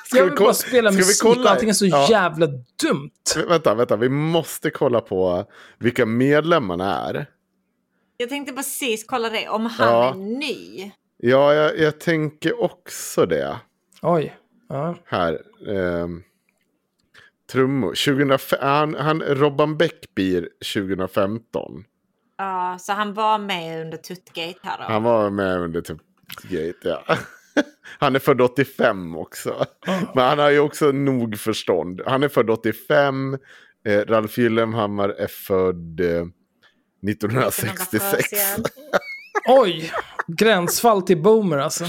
Ska 0.07 0.17
jag 0.17 0.23
vi 0.23 0.29
vill 0.29 0.37
kolla- 0.37 0.47
bara 0.47 0.53
spela 0.53 0.91
musik 0.91 1.25
och 1.25 1.45
allting 1.51 1.69
är 1.69 1.73
så 1.73 1.85
Ja. 1.85 2.07
jävla 2.09 2.47
dumt. 2.83 3.09
Vänta, 3.49 3.75
vänta. 3.75 3.95
Vi 3.95 4.09
måste 4.09 4.69
kolla 4.69 5.01
på 5.01 5.45
vilka 5.79 6.05
medlemmarna 6.05 7.09
är. 7.09 7.27
Jag 8.17 8.29
tänkte 8.29 8.53
precis 8.53 9.03
kolla 9.07 9.29
det, 9.29 9.49
om 9.49 9.65
han 9.65 9.89
Ja. 9.89 10.09
är 10.09 10.15
ny. 10.17 10.91
Ja, 11.17 11.53
jag, 11.53 11.79
jag 11.79 11.99
tänker 11.99 12.63
också 12.63 13.25
det. 13.25 13.57
Oj. 14.01 14.35
Ja. 14.69 14.95
Här. 15.05 15.41
Ehm, 15.69 16.23
trummor. 17.51 17.87
2005, 18.05 18.59
han, 18.61 18.95
han, 18.95 19.21
Robban 19.21 19.77
Bäckbir 19.77 20.49
2015. 20.73 21.83
Ja, 22.37 22.77
så 22.79 22.93
han 22.93 23.13
var 23.13 23.37
med 23.37 23.81
under 23.81 23.97
Tuttgate 23.97 24.59
här 24.63 24.77
då. 24.77 24.83
Han 24.83 25.03
var 25.03 25.29
med 25.29 25.57
under 25.59 25.81
typ 25.81 25.97
Gate, 26.43 26.73
ja. 26.83 27.03
Han 27.99 28.15
är 28.15 28.19
född 28.19 28.41
85 28.41 29.15
också. 29.17 29.65
Men 30.15 30.23
han 30.23 30.39
har 30.39 30.49
ju 30.49 30.59
också 30.59 30.91
nog 30.91 31.37
förstånd. 31.39 32.01
Han 32.05 32.23
är 32.23 32.29
född 32.29 32.49
85. 32.49 33.37
Eh, 33.87 33.99
Ralf 33.99 34.37
Gyllenhammar 34.37 35.09
är 35.09 35.27
född 35.27 35.99
eh, 35.99 36.25
1966. 37.09 38.29
Oj, 39.47 39.91
gränsfall 40.27 41.01
till 41.01 41.21
boomer 41.21 41.57
alltså. 41.57 41.85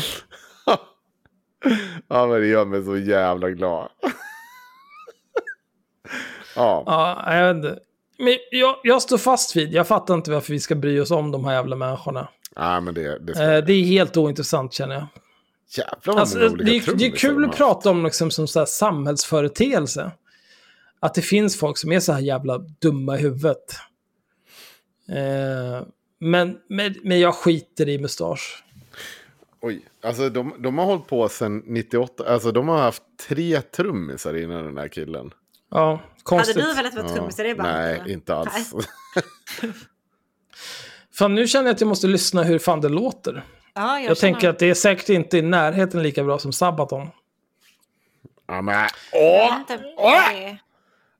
ja, 2.09 2.27
men 2.27 2.41
det 2.41 2.47
gör 2.47 2.65
mig 2.65 2.85
så 2.85 2.97
jävla 2.97 3.51
glad. 3.51 3.89
ja. 6.57 6.83
Ja, 6.87 7.35
jag 7.37 7.55
vet 7.55 7.65
inte. 7.65 7.79
Men 8.19 8.37
jag, 8.51 8.77
jag 8.83 9.03
står 9.03 9.19
fast 9.19 9.57
vid, 9.57 9.73
jag 9.73 9.89
fattar 9.89 10.15
inte 10.15 10.31
varför 10.31 10.53
vi 10.53 10.61
ska 10.61 10.75
bry 10.75 11.01
oss 11.01 11.11
om 11.11 11.31
de 11.31 11.45
här 11.45 11.53
jävla 11.55 11.77
människorna. 11.77 12.29
ja, 12.55 12.81
men 12.81 12.95
det, 12.95 13.19
det, 13.19 13.33
Eh, 13.33 13.65
det 13.65 13.73
är 13.73 13.85
helt 13.85 14.17
ointressant 14.17 14.73
känner 14.73 14.95
jag. 14.95 15.07
jävlar 15.77 15.99
vad 16.15 16.19
Alltså, 16.19 16.39
många 16.39 16.49
det, 16.49 16.55
olika 16.63 16.91
är, 16.91 16.95
det 16.95 17.07
är 17.07 17.11
kul 17.11 17.45
att 17.45 17.57
prata 17.57 17.91
om 17.91 18.05
liksom, 18.05 18.31
som 18.31 18.49
så 18.49 18.59
här 18.59 18.67
samhällsföreteelse. 18.67 20.11
Att 21.01 21.15
det 21.15 21.23
finns 21.23 21.59
folk 21.59 21.79
som 21.79 21.93
är 21.93 22.01
så 22.01 22.13
här 22.13 22.21
jävla 22.21 22.59
dumma 22.59 23.19
i 23.19 23.23
huvudet. 23.23 23.77
Eh, 25.09 25.87
men, 26.19 26.59
men, 26.69 26.95
men 27.03 27.21
jag 27.21 27.35
skiter 27.35 27.89
i 27.89 27.99
mustasch. 27.99 28.65
Oj, 29.61 29.85
alltså 30.03 30.31
de, 30.31 30.55
de 30.59 30.79
har 30.79 30.85
hållit 30.85 31.07
på 31.07 31.29
sedan 31.29 31.63
98. 31.67 32.33
Alltså 32.33 32.53
de 32.53 32.69
har 32.69 32.79
haft 32.79 33.03
tre 33.29 33.61
trummisar 33.61 34.37
innan 34.37 34.65
den 34.65 34.79
här 34.79 34.89
killen. 34.89 35.31
Ja, 35.71 36.01
konstigt. 36.23 36.57
Hade 36.57 36.69
du 36.69 36.75
velat 36.75 36.95
vara 36.95 37.09
trummis 37.09 37.39
i 37.39 37.43
det 37.43 37.55
bandet? 37.55 37.77
Nej, 37.77 37.95
eller? 37.95 38.13
inte 38.13 38.35
alls. 38.35 38.75
Fan, 41.15 41.35
nu 41.35 41.47
känner 41.47 41.67
jag 41.67 41.75
att 41.75 41.81
jag 41.81 41.89
måste 41.89 42.07
lyssna 42.07 42.43
hur 42.43 42.59
fan 42.59 42.81
det 42.81 42.89
låter. 42.89 43.45
Ja, 43.75 44.01
Jag, 44.01 44.19
tänker 44.19 44.49
att 44.49 44.59
det 44.59 44.71
är 44.71 44.75
säkert 44.75 45.09
inte 45.09 45.39
i 45.39 45.43
närheten 45.43 46.03
lika 46.03 46.25
bra 46.25 46.39
som 46.39 46.53
Sabaton. 46.53 47.09
ja, 48.47 48.63
men, 48.63 48.89
Jag 49.13 49.61
vet 49.61 49.71
inte. 49.71 50.59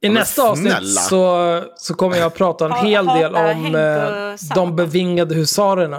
I 0.01 0.09
nästa 0.09 0.43
avsnitt 0.51 0.73
snälla. 0.73 1.01
så, 1.01 1.63
så 1.77 1.95
kommer 1.95 2.17
jag 2.17 2.27
att 2.27 2.35
prata 2.35 2.65
en 2.65 2.73
Ha- 2.73 2.85
hel 2.87 3.07
del 3.07 3.35
om 3.35 3.75
eh, 3.75 4.55
de 4.55 4.77
bevingade 4.77 5.35
husarerna. 5.35 5.97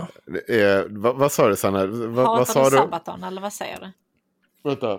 eh, 0.47 0.83
vad, 0.89 1.15
vad 1.15 1.31
sa 1.31 1.47
du 1.47 1.55
Sanna? 1.55 1.85
Va, 1.85 2.23
vad 2.23 2.47
sa 2.47 2.69
du? 2.69 2.77
Sabaton, 2.77 3.23
eller 3.23 3.41
vad 3.41 3.53
säger 3.53 3.79
du? 3.79 3.91
Vänta. 4.69 4.97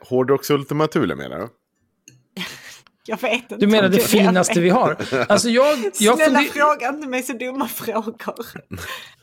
Hårdrocksultima 0.08 0.86
Thule 0.86 1.14
menar 1.14 1.38
du? 1.38 1.48
Jag 3.06 3.20
vet 3.20 3.42
inte. 3.42 3.56
Du 3.56 3.66
menar 3.66 3.88
det 3.88 3.98
finaste 3.98 4.60
vi 4.60 4.68
har? 4.70 4.96
Alltså 5.28 5.48
jag... 5.48 5.78
jag 5.98 6.16
Snälla 6.16 6.38
funder- 6.38 6.52
fråga 6.52 6.88
inte 6.88 7.08
mig 7.08 7.22
så 7.22 7.32
dumma 7.32 7.68
frågor. 7.68 8.46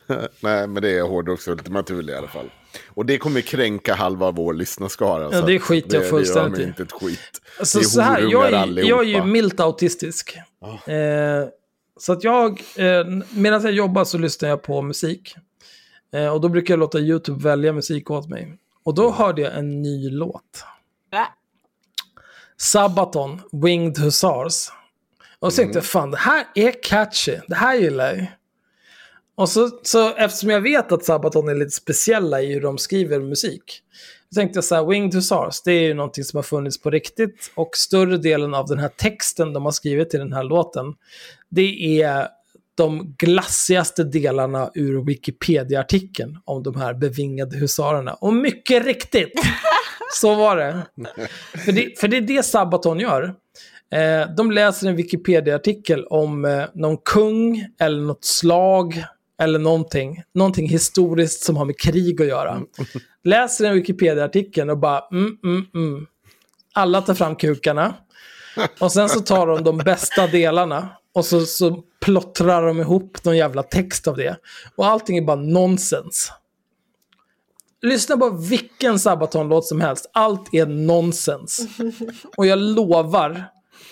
Nej, 0.40 0.66
men 0.66 0.82
det 0.82 0.90
är 0.98 1.02
Hårdrocksultima 1.02 1.82
Thule 1.82 2.12
i 2.12 2.16
alla 2.16 2.28
fall. 2.28 2.50
Och 2.88 3.06
det 3.06 3.18
kommer 3.18 3.40
kränka 3.40 3.94
halva 3.94 4.30
vår 4.30 4.54
lyssnarskara. 4.54 5.32
så 5.32 5.46
det 5.46 5.58
skiter 5.58 5.96
jag 6.00 6.10
fullständigt 6.10 6.54
Det 6.54 6.60
gör 6.60 6.66
mig 6.66 6.68
inte 6.68 6.82
ett 6.82 6.92
skit. 6.92 7.40
Alltså, 7.58 7.78
det 7.78 7.84
är 7.84 7.86
så 7.86 8.00
här, 8.00 8.20
jag, 8.20 8.52
är, 8.52 8.84
jag 8.88 9.00
är 9.00 9.08
ju 9.08 9.24
milt 9.24 9.60
autistisk. 9.60 10.36
Eh, 10.86 10.94
så 12.00 12.12
att 12.12 12.24
jag, 12.24 12.62
eh, 12.76 13.04
medan 13.30 13.62
jag 13.62 13.72
jobbar 13.72 14.04
så 14.04 14.18
lyssnar 14.18 14.48
jag 14.48 14.62
på 14.62 14.82
musik. 14.82 15.36
Eh, 16.14 16.28
och 16.28 16.40
då 16.40 16.48
brukar 16.48 16.74
jag 16.74 16.78
låta 16.78 16.98
YouTube 16.98 17.42
välja 17.44 17.72
musik 17.72 18.10
åt 18.10 18.28
mig. 18.28 18.58
Och 18.84 18.94
då 18.94 19.10
hörde 19.10 19.42
jag 19.42 19.58
en 19.58 19.82
ny 19.82 20.10
låt. 20.10 20.64
Va? 21.12 21.26
Sabaton, 22.56 23.40
Winged 23.52 23.98
Hussars. 23.98 24.68
Och 25.38 25.52
så 25.52 25.56
tänkte 25.56 25.78
jag, 25.78 25.86
fan 25.86 26.10
det 26.10 26.16
här 26.16 26.46
är 26.54 26.82
catchy, 26.82 27.36
det 27.48 27.54
här 27.54 27.74
gillar 27.74 28.14
jag. 28.14 28.26
Och 29.36 29.48
så, 29.48 29.70
så 29.82 30.14
eftersom 30.14 30.50
jag 30.50 30.60
vet 30.60 30.92
att 30.92 31.04
Sabaton 31.04 31.48
är 31.48 31.54
lite 31.54 31.70
speciella 31.70 32.42
i 32.42 32.54
hur 32.54 32.60
de 32.60 32.78
skriver 32.78 33.20
musik. 33.20 33.82
Så 34.28 34.40
tänkte 34.40 34.56
jag 34.56 34.64
så 34.64 34.74
här, 34.74 34.84
Winged 34.84 35.14
Hussars, 35.14 35.62
det 35.62 35.72
är 35.72 35.82
ju 35.82 35.94
någonting 35.94 36.24
som 36.24 36.36
har 36.36 36.42
funnits 36.42 36.80
på 36.80 36.90
riktigt. 36.90 37.52
Och 37.54 37.76
större 37.76 38.18
delen 38.18 38.54
av 38.54 38.66
den 38.66 38.78
här 38.78 38.88
texten 38.88 39.52
de 39.52 39.64
har 39.64 39.72
skrivit 39.72 40.10
till 40.10 40.20
den 40.20 40.32
här 40.32 40.44
låten, 40.44 40.94
det 41.48 42.02
är 42.02 42.28
de 42.74 43.14
glassigaste 43.18 44.04
delarna 44.04 44.70
ur 44.74 45.04
Wikipedia-artikeln 45.04 46.38
om 46.44 46.62
de 46.62 46.76
här 46.76 46.94
bevingade 46.94 47.56
husarerna. 47.56 48.14
Och 48.14 48.34
mycket 48.34 48.84
riktigt, 48.84 49.32
så 50.14 50.34
var 50.34 50.56
det. 50.56 50.82
För 51.64 51.72
det, 51.72 52.00
för 52.00 52.08
det 52.08 52.16
är 52.16 52.20
det 52.20 52.42
Sabaton 52.42 53.00
gör. 53.00 53.34
Eh, 53.92 54.34
de 54.36 54.50
läser 54.50 54.88
en 54.88 54.96
Wikipedia-artikel 54.96 56.04
om 56.04 56.44
eh, 56.44 56.64
någon 56.74 56.96
kung 56.96 57.66
eller 57.80 58.02
något 58.02 58.24
slag 58.24 59.04
eller 59.42 59.58
någonting, 59.58 60.22
någonting 60.34 60.68
historiskt 60.68 61.42
som 61.42 61.56
har 61.56 61.64
med 61.64 61.78
krig 61.78 62.22
att 62.22 62.28
göra. 62.28 62.62
Läser 63.24 63.64
en 63.64 63.74
Wikipedia-artikeln 63.74 64.70
och 64.70 64.78
bara, 64.78 65.04
mm, 65.12 65.38
mm, 65.44 65.66
mm. 65.74 66.06
Alla 66.74 67.00
tar 67.00 67.14
fram 67.14 67.36
kukarna. 67.36 67.94
Och 68.80 68.92
sen 68.92 69.08
så 69.08 69.20
tar 69.20 69.46
de 69.46 69.64
de 69.64 69.78
bästa 69.78 70.26
delarna 70.26 70.88
och 71.14 71.24
så, 71.24 71.40
så 71.40 71.82
plottrar 72.00 72.66
de 72.66 72.80
ihop 72.80 73.24
någon 73.24 73.36
jävla 73.36 73.62
text 73.62 74.08
av 74.08 74.16
det. 74.16 74.36
Och 74.76 74.86
allting 74.86 75.18
är 75.18 75.22
bara 75.22 75.36
nonsens. 75.36 76.32
Lyssna 77.84 78.16
på 78.16 78.30
vilken 78.30 78.98
Sabaton-låt 78.98 79.66
som 79.66 79.80
helst. 79.80 80.10
Allt 80.12 80.54
är 80.54 80.66
nonsens. 80.66 81.66
Och 82.36 82.46
jag 82.46 82.58
lovar 82.58 83.44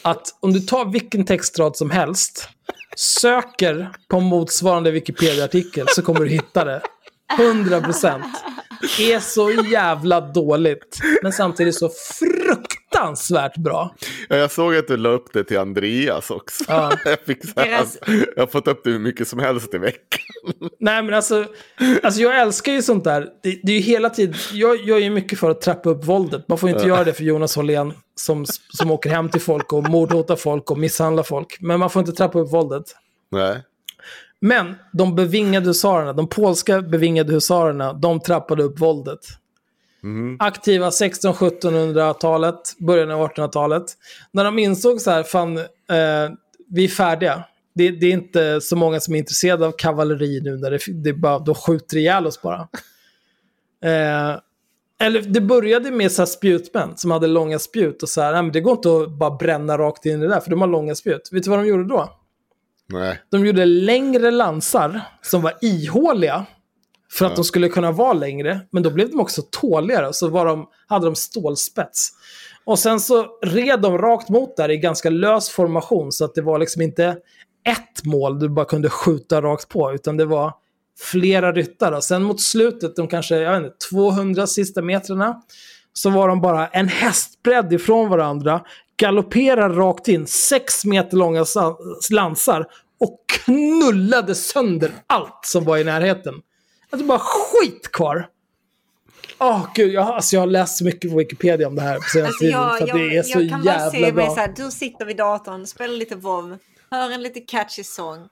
att 0.03 0.39
om 0.41 0.53
du 0.53 0.61
tar 0.61 0.85
vilken 0.85 1.25
textrad 1.25 1.77
som 1.77 1.91
helst, 1.91 2.49
söker 2.97 3.91
på 4.09 4.21
motsvarande 4.21 4.91
Wikipedia-artikel 4.91 5.87
så 5.89 6.03
kommer 6.03 6.21
du 6.21 6.29
hitta 6.29 6.65
det. 6.65 6.83
100%. 7.39 8.23
Det 8.97 9.13
är 9.13 9.21
så 9.21 9.51
jävla 9.51 10.21
dåligt, 10.21 10.99
men 11.23 11.33
samtidigt 11.33 11.75
så 11.75 11.89
fruktansvärt 12.19 12.82
bra. 13.57 13.95
Ja, 14.29 14.37
jag 14.37 14.51
såg 14.51 14.77
att 14.77 14.89
du 14.89 14.97
la 14.97 15.09
upp 15.09 15.33
det 15.33 15.45
till 15.45 15.59
Andreas 15.59 16.31
också. 16.31 16.65
Ja. 16.69 16.93
Jag, 17.05 17.19
fick 17.27 17.45
så 17.45 17.61
här, 17.61 17.67
Deras- 17.67 17.99
jag 18.37 18.43
har 18.43 18.47
fått 18.47 18.69
upp 18.69 18.85
det 18.85 18.91
hur 18.91 18.99
mycket 18.99 19.29
som 19.29 19.39
helst 19.39 19.75
i 19.75 19.79
veckan. 19.79 20.21
Nej 20.81 21.03
men 21.03 21.15
alltså, 21.15 21.47
alltså 22.03 22.21
jag 22.21 22.41
älskar 22.41 22.73
ju 22.73 22.83
sånt 22.83 23.05
där. 23.05 23.29
Det, 23.43 23.61
det 23.63 23.73
är 23.73 23.77
ju 23.77 23.83
hela 23.83 24.11
tiden, 24.11 24.35
jag, 24.53 24.77
jag 24.85 24.99
är 24.99 25.03
ju 25.03 25.11
mycket 25.11 25.39
för 25.39 25.51
att 25.51 25.61
trappa 25.61 25.91
upp 25.91 26.05
våldet. 26.05 26.49
Man 26.49 26.59
får 26.59 26.69
ju 26.69 26.75
inte 26.75 26.89
Ja. 26.89 26.95
göra 26.95 27.05
det 27.05 27.13
för 27.13 27.25
Jonas 27.25 27.57
Hållén 27.57 27.93
som, 28.15 28.45
som 28.69 28.91
åker 28.91 29.11
hem 29.11 29.29
till 29.29 29.41
folk 29.41 29.73
och 29.73 29.89
mordhotar 29.89 30.37
folk 30.37 30.71
och 30.71 30.79
misshandlar 30.79 31.23
folk. 31.23 31.57
Men 31.61 31.81
man 31.81 31.91
får 31.91 32.01
inte 32.01 32.13
trappa 32.13 32.39
upp 32.39 32.53
våldet. 32.53 32.85
Nej. 33.31 33.63
Men 34.41 34.75
de 34.93 35.15
bevingade 35.15 35.67
husarerna, 35.67 36.13
de 36.13 36.29
polska 36.29 36.81
bevingade 36.83 37.33
husarerna, 37.33 37.93
de 37.93 38.21
trappade 38.21 38.63
upp 38.63 38.81
våldet. 38.81 39.19
Aktiva 40.39 40.91
1600-1700-talet, 40.91 42.79
början 42.79 43.11
av 43.11 43.29
1800-talet. 43.29 43.85
När 44.31 44.45
de 44.45 44.59
insåg 44.59 45.01
så 45.01 45.11
här, 45.11 45.23
fan, 45.23 45.59
eh, 45.59 45.65
vi 46.69 46.85
är 46.85 46.89
färdiga. 46.89 47.45
Det, 47.75 47.91
det 47.91 48.07
är 48.07 48.13
inte 48.13 48.61
så 48.61 48.77
många 48.77 49.01
som 49.01 49.15
är 49.15 49.19
intresserade 49.19 49.67
av 49.67 49.73
kavalleri 49.73 50.41
nu, 50.41 50.57
när 50.57 50.71
det, 50.71 50.79
det 51.05 51.13
bara, 51.13 51.39
de 51.39 51.55
skjuter 51.55 51.97
ihjäl 51.97 52.27
oss 52.27 52.43
bara. 52.43 52.69
Eh, 53.85 54.39
eller 55.01 55.23
det 55.23 55.41
började 55.41 55.91
med 55.91 56.13
så 56.13 56.27
spjutmän 56.27 56.97
som 56.97 57.11
hade 57.11 57.27
långa 57.27 57.59
spjut 57.59 58.03
och 58.03 58.09
så 58.09 58.21
här, 58.21 58.33
nej, 58.33 58.43
men 58.43 58.53
det 58.53 58.61
går 58.61 58.73
inte 58.73 58.97
att 58.97 59.11
bara 59.19 59.31
bränna 59.31 59.79
rakt 59.79 60.07
in 60.07 60.19
i 60.19 60.23
det 60.23 60.29
där, 60.29 60.41
för 60.41 60.51
de 60.51 60.61
har 60.61 60.69
långa 60.69 60.95
spjut. 60.95 61.29
Vet 61.33 61.43
du 61.43 61.51
vad 61.51 61.59
de 61.59 61.67
gjorde 61.67 61.85
då? 61.85 62.13
Nej. 62.89 63.21
De 63.31 63.47
gjorde 63.47 63.65
längre 63.65 64.31
lansar 64.31 65.01
som 65.23 65.43
var 65.43 65.55
ihåliga. 65.61 66.47
För 67.13 67.25
att 67.27 67.33
Ja. 67.33 67.37
de 67.37 67.45
skulle 67.45 67.69
kunna 67.69 67.93
vara 67.93 68.13
längre. 68.13 68.61
Men 68.71 68.83
då 68.83 68.91
blev 68.91 69.11
de 69.11 69.21
också 69.21 69.43
tåligare. 69.51 70.13
Så 70.13 70.29
var 70.29 70.47
de, 70.47 70.67
hade 70.87 71.07
de 71.07 71.15
stålspets. 71.15 72.09
Och 72.65 72.79
sen 72.79 73.01
så 73.01 73.27
red 73.43 73.81
de 73.81 73.99
rakt 73.99 74.29
mot 74.29 74.57
där 74.57 74.71
i 74.71 74.77
ganska 74.77 75.11
lös 75.11 75.49
formation. 75.51 76.13
Så 76.13 76.25
att 76.25 76.35
det 76.35 76.43
var 76.43 76.59
liksom 76.59 76.83
inte 76.83 77.05
ett 77.69 78.05
mål 78.05 78.39
du 78.39 78.49
bara 78.49 78.65
kunde 78.67 78.91
skjuta 78.91 79.43
rakt 79.43 79.69
på. 79.69 79.93
Utan 79.93 80.17
det 80.17 80.25
var 80.25 80.53
flera 81.01 81.53
ryttare. 81.53 82.03
Sen 82.03 82.23
mot 82.23 82.41
slutet, 82.41 82.97
de 82.97 83.09
kanske 83.09 83.37
jag 83.37 83.53
vet 83.61 83.65
inte, 83.65 83.77
200 83.91 84.47
sista 84.47 84.83
metrarna. 84.83 85.43
Så 85.93 86.11
var 86.11 86.29
de 86.29 86.41
bara 86.41 86.67
en 86.69 86.89
hästbredd 86.89 87.73
ifrån 87.73 88.09
varandra. 88.09 88.61
Galopperar 88.97 89.71
rakt 89.71 90.09
in, 90.09 90.27
sex 90.27 90.85
meter 90.85 91.17
långa 91.17 91.45
sa- 91.45 91.79
lansar. 92.11 92.67
Och 93.01 93.19
knullade 93.45 94.35
sönder 94.35 94.91
allt 95.07 95.41
som 95.45 95.65
var 95.65 95.79
i 95.79 95.85
närheten. 95.85 96.35
Alltså 96.93 97.07
bara 97.07 97.19
skit 97.19 97.93
kvar. 97.93 98.29
Åh 99.39 99.67
gud, 99.75 99.93
jag, 99.93 100.03
har- 100.03 100.15
alltså, 100.15 100.37
jag 100.37 100.41
har 100.41 100.47
läst 100.47 100.79
så 100.79 100.85
mycket 100.85 101.11
på 101.11 101.17
Wikipedia 101.17 101.67
om 101.69 101.77
det 101.77 101.83
här 101.83 101.97
på 101.97 102.03
senaste 102.03 102.27
Alltså 102.27 102.41
tiden. 102.45 102.61
jag, 102.61 102.89
jag, 102.89 102.97
det 103.11 103.17
är 103.17 103.23
så 103.23 103.41
jag 103.41 103.49
kan 103.51 103.63
bara 103.65 103.91
se 103.91 104.01
jävla 104.01 104.23
mig 104.23 104.27
så 104.35 104.41
här, 104.41 104.53
du 104.57 104.71
sitter 104.71 105.05
vid 105.05 105.17
datorn, 105.17 105.67
spelar 105.67 105.95
lite 105.95 106.15
WoW, 106.17 106.59
hör 106.91 107.11
en 107.11 107.23
lite 107.23 107.41
catchy 107.41 107.85
sång, 107.85 108.29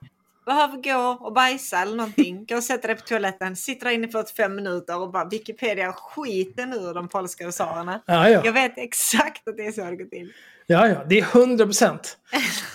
behöver 0.47 0.77
gå 0.82 1.24
och 1.27 1.32
bajsa 1.32 1.78
eller 1.78 1.97
någonting, 1.97 2.45
gå 2.49 2.57
och 2.57 2.62
sätta 2.62 2.87
dig 2.87 2.97
på 2.97 3.03
toaletten, 3.03 3.57
sitter 3.57 3.85
där 3.87 3.93
inne 3.93 4.07
i 4.07 4.11
45 4.11 4.55
minuter 4.57 4.99
och 4.99 5.11
bara 5.12 5.24
Wikipedia 5.24 5.93
skiten 5.93 6.73
ur 6.73 6.95
de 6.95 7.09
polska 7.09 7.47
husarerna. 7.47 8.03
Ja, 8.07 8.28
ja. 8.28 8.43
Jag 8.45 8.53
vet 8.53 8.73
exakt 8.78 9.49
att 9.49 9.57
det 9.57 9.66
är 9.66 9.73
så 9.73 9.85
det 9.85 9.97
går 9.97 10.05
till. 10.05 10.32
Ja, 10.66 10.89
ja, 10.89 11.05
det 11.09 11.19
är 11.19 11.23
100 11.23 11.65
procent. 11.65 12.19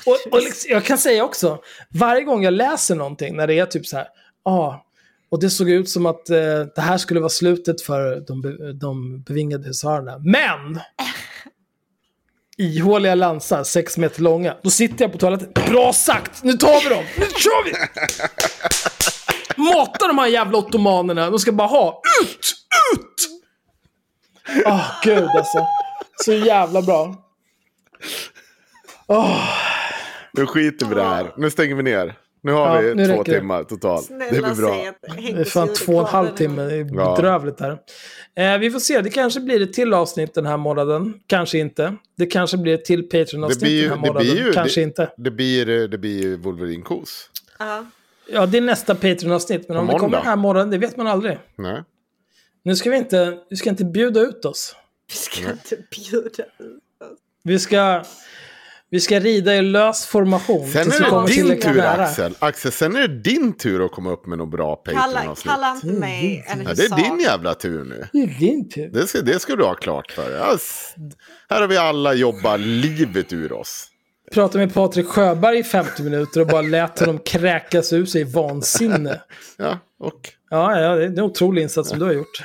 Och, 0.05 0.33
och 0.33 0.39
liksom, 0.43 0.71
jag 0.71 0.83
kan 0.83 0.97
säga 0.97 1.23
också, 1.23 1.59
varje 1.89 2.21
gång 2.23 2.43
jag 2.43 2.53
läser 2.53 2.95
någonting 2.95 3.35
när 3.35 3.47
det 3.47 3.59
är 3.59 3.65
typ 3.65 3.85
så 3.87 3.97
här, 3.97 4.07
ah, 4.43 4.75
och 5.35 5.41
det 5.41 5.49
såg 5.49 5.69
ut 5.69 5.89
som 5.89 6.05
att 6.05 6.29
eh, 6.29 6.37
det 6.75 6.81
här 6.81 6.97
skulle 6.97 7.19
vara 7.19 7.29
slutet 7.29 7.81
för 7.81 8.23
de, 8.27 8.57
de 8.79 9.21
bevingade 9.21 9.67
husarerna. 9.67 10.17
Men! 10.17 10.79
Ihåliga 12.57 13.15
lansar, 13.15 13.63
sex 13.63 13.97
meter 13.97 14.21
långa. 14.21 14.57
Då 14.63 14.69
sitter 14.69 15.05
jag 15.05 15.11
på 15.11 15.17
toaletten. 15.17 15.51
Bra 15.69 15.93
sagt! 15.93 16.43
Nu 16.43 16.53
tar 16.53 16.83
vi 16.83 16.95
dem! 16.95 17.03
Nu 17.17 17.25
kör 17.25 17.63
vi! 17.65 17.73
Mata 19.63 20.07
de 20.07 20.17
här 20.17 20.27
jävla 20.27 20.57
ottomanerna. 20.57 21.29
De 21.29 21.39
ska 21.39 21.51
bara 21.51 21.67
ha 21.67 22.01
ut! 22.21 22.53
Ut! 22.95 23.29
Åh, 24.65 24.91
gud 25.03 25.29
alltså. 25.29 25.67
Så 26.15 26.33
jävla 26.33 26.81
bra. 26.81 27.15
Åh. 29.07 29.49
Nu 30.33 30.45
skiter 30.45 30.85
vi 30.85 30.95
det 30.95 31.03
här. 31.03 31.33
Nu 31.37 31.49
stänger 31.49 31.75
vi 31.75 31.83
ner. 31.83 32.15
Nu 32.45 32.51
har 32.51 32.75
Ja, 32.75 32.81
vi 32.81 32.95
nu 32.95 33.05
två 33.07 33.23
timmar 33.23 33.63
totalt. 33.63 34.05
Snälla 34.05 34.25
det 34.31 34.41
blir 34.41 34.55
bra. 34.55 34.93
Det 35.35 35.41
är 35.41 35.43
fan 35.43 35.73
två 35.73 35.93
och 35.93 35.99
en 35.99 36.05
halv 36.05 36.35
timme. 36.35 36.61
här. 36.61 36.69
Det 36.69 36.75
är 36.75 36.95
Ja. 36.95 37.15
bedrövligt 37.15 37.59
här. 37.59 37.77
Eh, 38.35 38.57
vi 38.59 38.71
får 38.71 38.79
se, 38.79 39.01
det 39.01 39.09
kanske 39.09 39.39
blir 39.39 39.61
ett 39.61 39.73
till 39.73 39.93
avsnitt 39.93 40.33
den 40.33 40.45
här 40.45 40.57
månaden. 40.57 41.13
Kanske 41.27 41.57
inte. 41.57 41.95
Det 42.17 42.25
kanske 42.25 42.57
blir 42.57 42.73
ett 42.73 42.85
till 42.85 43.03
Patreon-avsnitt 43.09 43.61
den 43.61 43.89
här 43.89 43.95
det 43.95 43.95
månaden. 43.95 44.27
blir 44.33 44.45
ju, 44.45 44.53
kanske 44.53 44.79
det, 44.81 44.83
inte. 44.83 45.11
Det 45.17 45.31
blir, 45.31 45.87
det 45.87 45.97
blir 45.97 46.21
ju 46.21 46.35
Wolverine-kos. 46.37 47.29
Ja. 47.59 47.85
Ja, 48.33 48.45
det 48.45 48.57
är 48.57 48.61
nästa 48.61 48.95
Patreon-avsnitt. 48.95 49.67
Men 49.67 49.77
om 49.77 49.87
det 49.87 49.99
kommer 49.99 50.17
den 50.17 50.25
här 50.25 50.35
månaden, 50.35 50.69
det 50.69 50.77
vet 50.77 50.97
man 50.97 51.07
aldrig. 51.07 51.37
Nej. 51.55 51.83
Nu 52.63 52.75
ska 52.75 52.89
vi 52.89 52.97
inte, 52.97 53.37
vi 53.49 53.55
ska 53.55 53.69
inte 53.69 53.85
bjuda 53.85 54.19
ut 54.21 54.45
oss. 54.45 54.75
Vi 55.07 55.15
ska 55.15 55.51
inte 55.51 55.77
bjuda 55.91 56.27
ut 56.27 56.39
oss. 56.39 56.45
Vi 57.43 57.59
ska, 57.59 58.03
vi 58.95 58.99
ska 59.01 59.19
rida 59.19 59.55
i 59.55 59.61
lös 59.61 60.05
formation. 60.05 60.67
Sen 60.67 60.91
är 60.91 61.27
det 61.27 61.33
din 61.33 61.61
tur. 61.61 61.79
Axel. 61.81 62.35
Axel, 62.39 62.71
sen 62.71 62.95
är 62.95 63.07
det 63.07 63.21
din 63.21 63.57
tur 63.57 63.85
att 63.85 63.91
komma 63.91 64.11
upp 64.11 64.25
med 64.25 64.37
något 64.37 64.51
bra 64.51 64.75
Patreon-avsnitt. 64.75 65.51
kalla 65.53 65.75
inte 65.75 65.87
mig 65.87 66.45
en 66.47 66.61
Ja, 66.67 66.73
det 66.73 66.83
är 66.85 66.95
din 66.95 67.19
jävla 67.19 67.53
tur 67.53 67.83
nu. 67.83 68.07
Det 68.13 68.19
är 68.23 68.39
din 68.39 68.69
tur. 68.69 68.89
Det 68.93 69.07
ska, 69.07 69.21
det 69.21 69.39
ska 69.39 69.55
du 69.55 69.63
ha 69.63 69.73
klart 69.73 70.11
för 70.11 70.29
dig. 70.29 70.41
S- 70.55 70.93
Här 71.49 71.61
har 71.61 71.67
vi 71.67 71.77
alla 71.77 72.13
jobbat 72.13 72.59
livet 72.59 73.33
ur 73.33 73.51
oss. 73.53 73.87
Pratade 74.33 74.65
med 74.65 74.73
Patrik 74.73 75.07
Sjöberg 75.07 75.57
i 75.59 75.63
50 75.63 76.03
minuter 76.03 76.41
och 76.41 76.47
bara 76.47 76.61
lät 76.61 76.99
honom 76.99 77.19
kräkas 77.19 77.93
ur 77.93 78.05
sig 78.05 78.21
i 78.21 78.23
vansinne. 78.23 79.21
Ja, 79.57 79.79
och? 79.99 80.19
Ja, 80.49 80.79
ja, 80.81 80.95
det 80.95 81.03
är 81.03 81.07
en 81.07 81.19
otrolig 81.19 81.61
insats 81.61 81.89
som 81.89 81.99
du 81.99 82.05
har 82.05 82.13
gjort. 82.13 82.43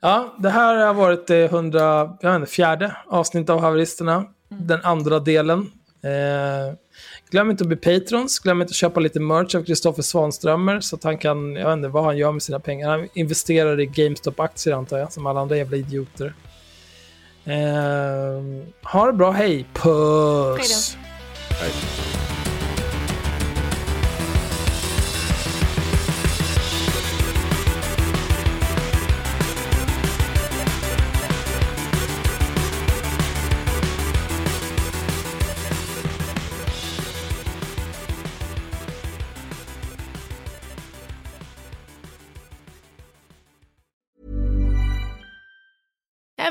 Ja, 0.00 0.36
det 0.38 0.50
här 0.50 0.74
har 0.86 0.94
varit 0.94 1.26
det 1.26 1.44
100, 1.44 2.08
jag 2.20 2.30
vet 2.32 2.40
inte, 2.40 2.52
fjärde 2.52 2.96
avsnittet 3.06 3.50
av 3.50 3.60
Haveristerna. 3.60 4.24
Den 4.58 4.80
andra 4.82 5.18
delen. 5.18 5.70
Eh, 6.04 6.74
glöm 7.30 7.50
inte 7.50 7.64
att 7.64 7.68
bli 7.68 7.76
patrons. 7.76 8.38
Glöm 8.38 8.62
inte 8.62 8.70
att 8.70 8.76
köpa 8.76 9.00
lite 9.00 9.20
merch 9.20 9.54
av 9.54 9.64
Kristoffer 9.64 10.02
Svanströmer. 10.02 10.80
Så 10.80 10.96
att 10.96 11.04
han 11.04 11.18
kan, 11.18 11.56
jag 11.56 11.68
vet 11.68 11.76
inte 11.76 11.88
vad 11.88 12.04
han 12.04 12.16
gör 12.16 12.32
med 12.32 12.42
sina 12.42 12.60
pengar. 12.60 12.88
Han 12.90 13.08
investerar 13.14 13.80
i 13.80 13.86
GameStop-aktier 13.86 14.74
antar 14.74 14.98
jag, 14.98 15.12
som 15.12 15.26
alla 15.26 15.40
andra 15.40 15.56
jävla 15.56 15.76
idioter. 15.76 16.34
Eh, 17.44 18.92
ha 18.92 19.06
det 19.06 19.12
bra, 19.12 19.30
hej. 19.30 19.66
Puss. 19.74 20.96
Hej 21.50 22.31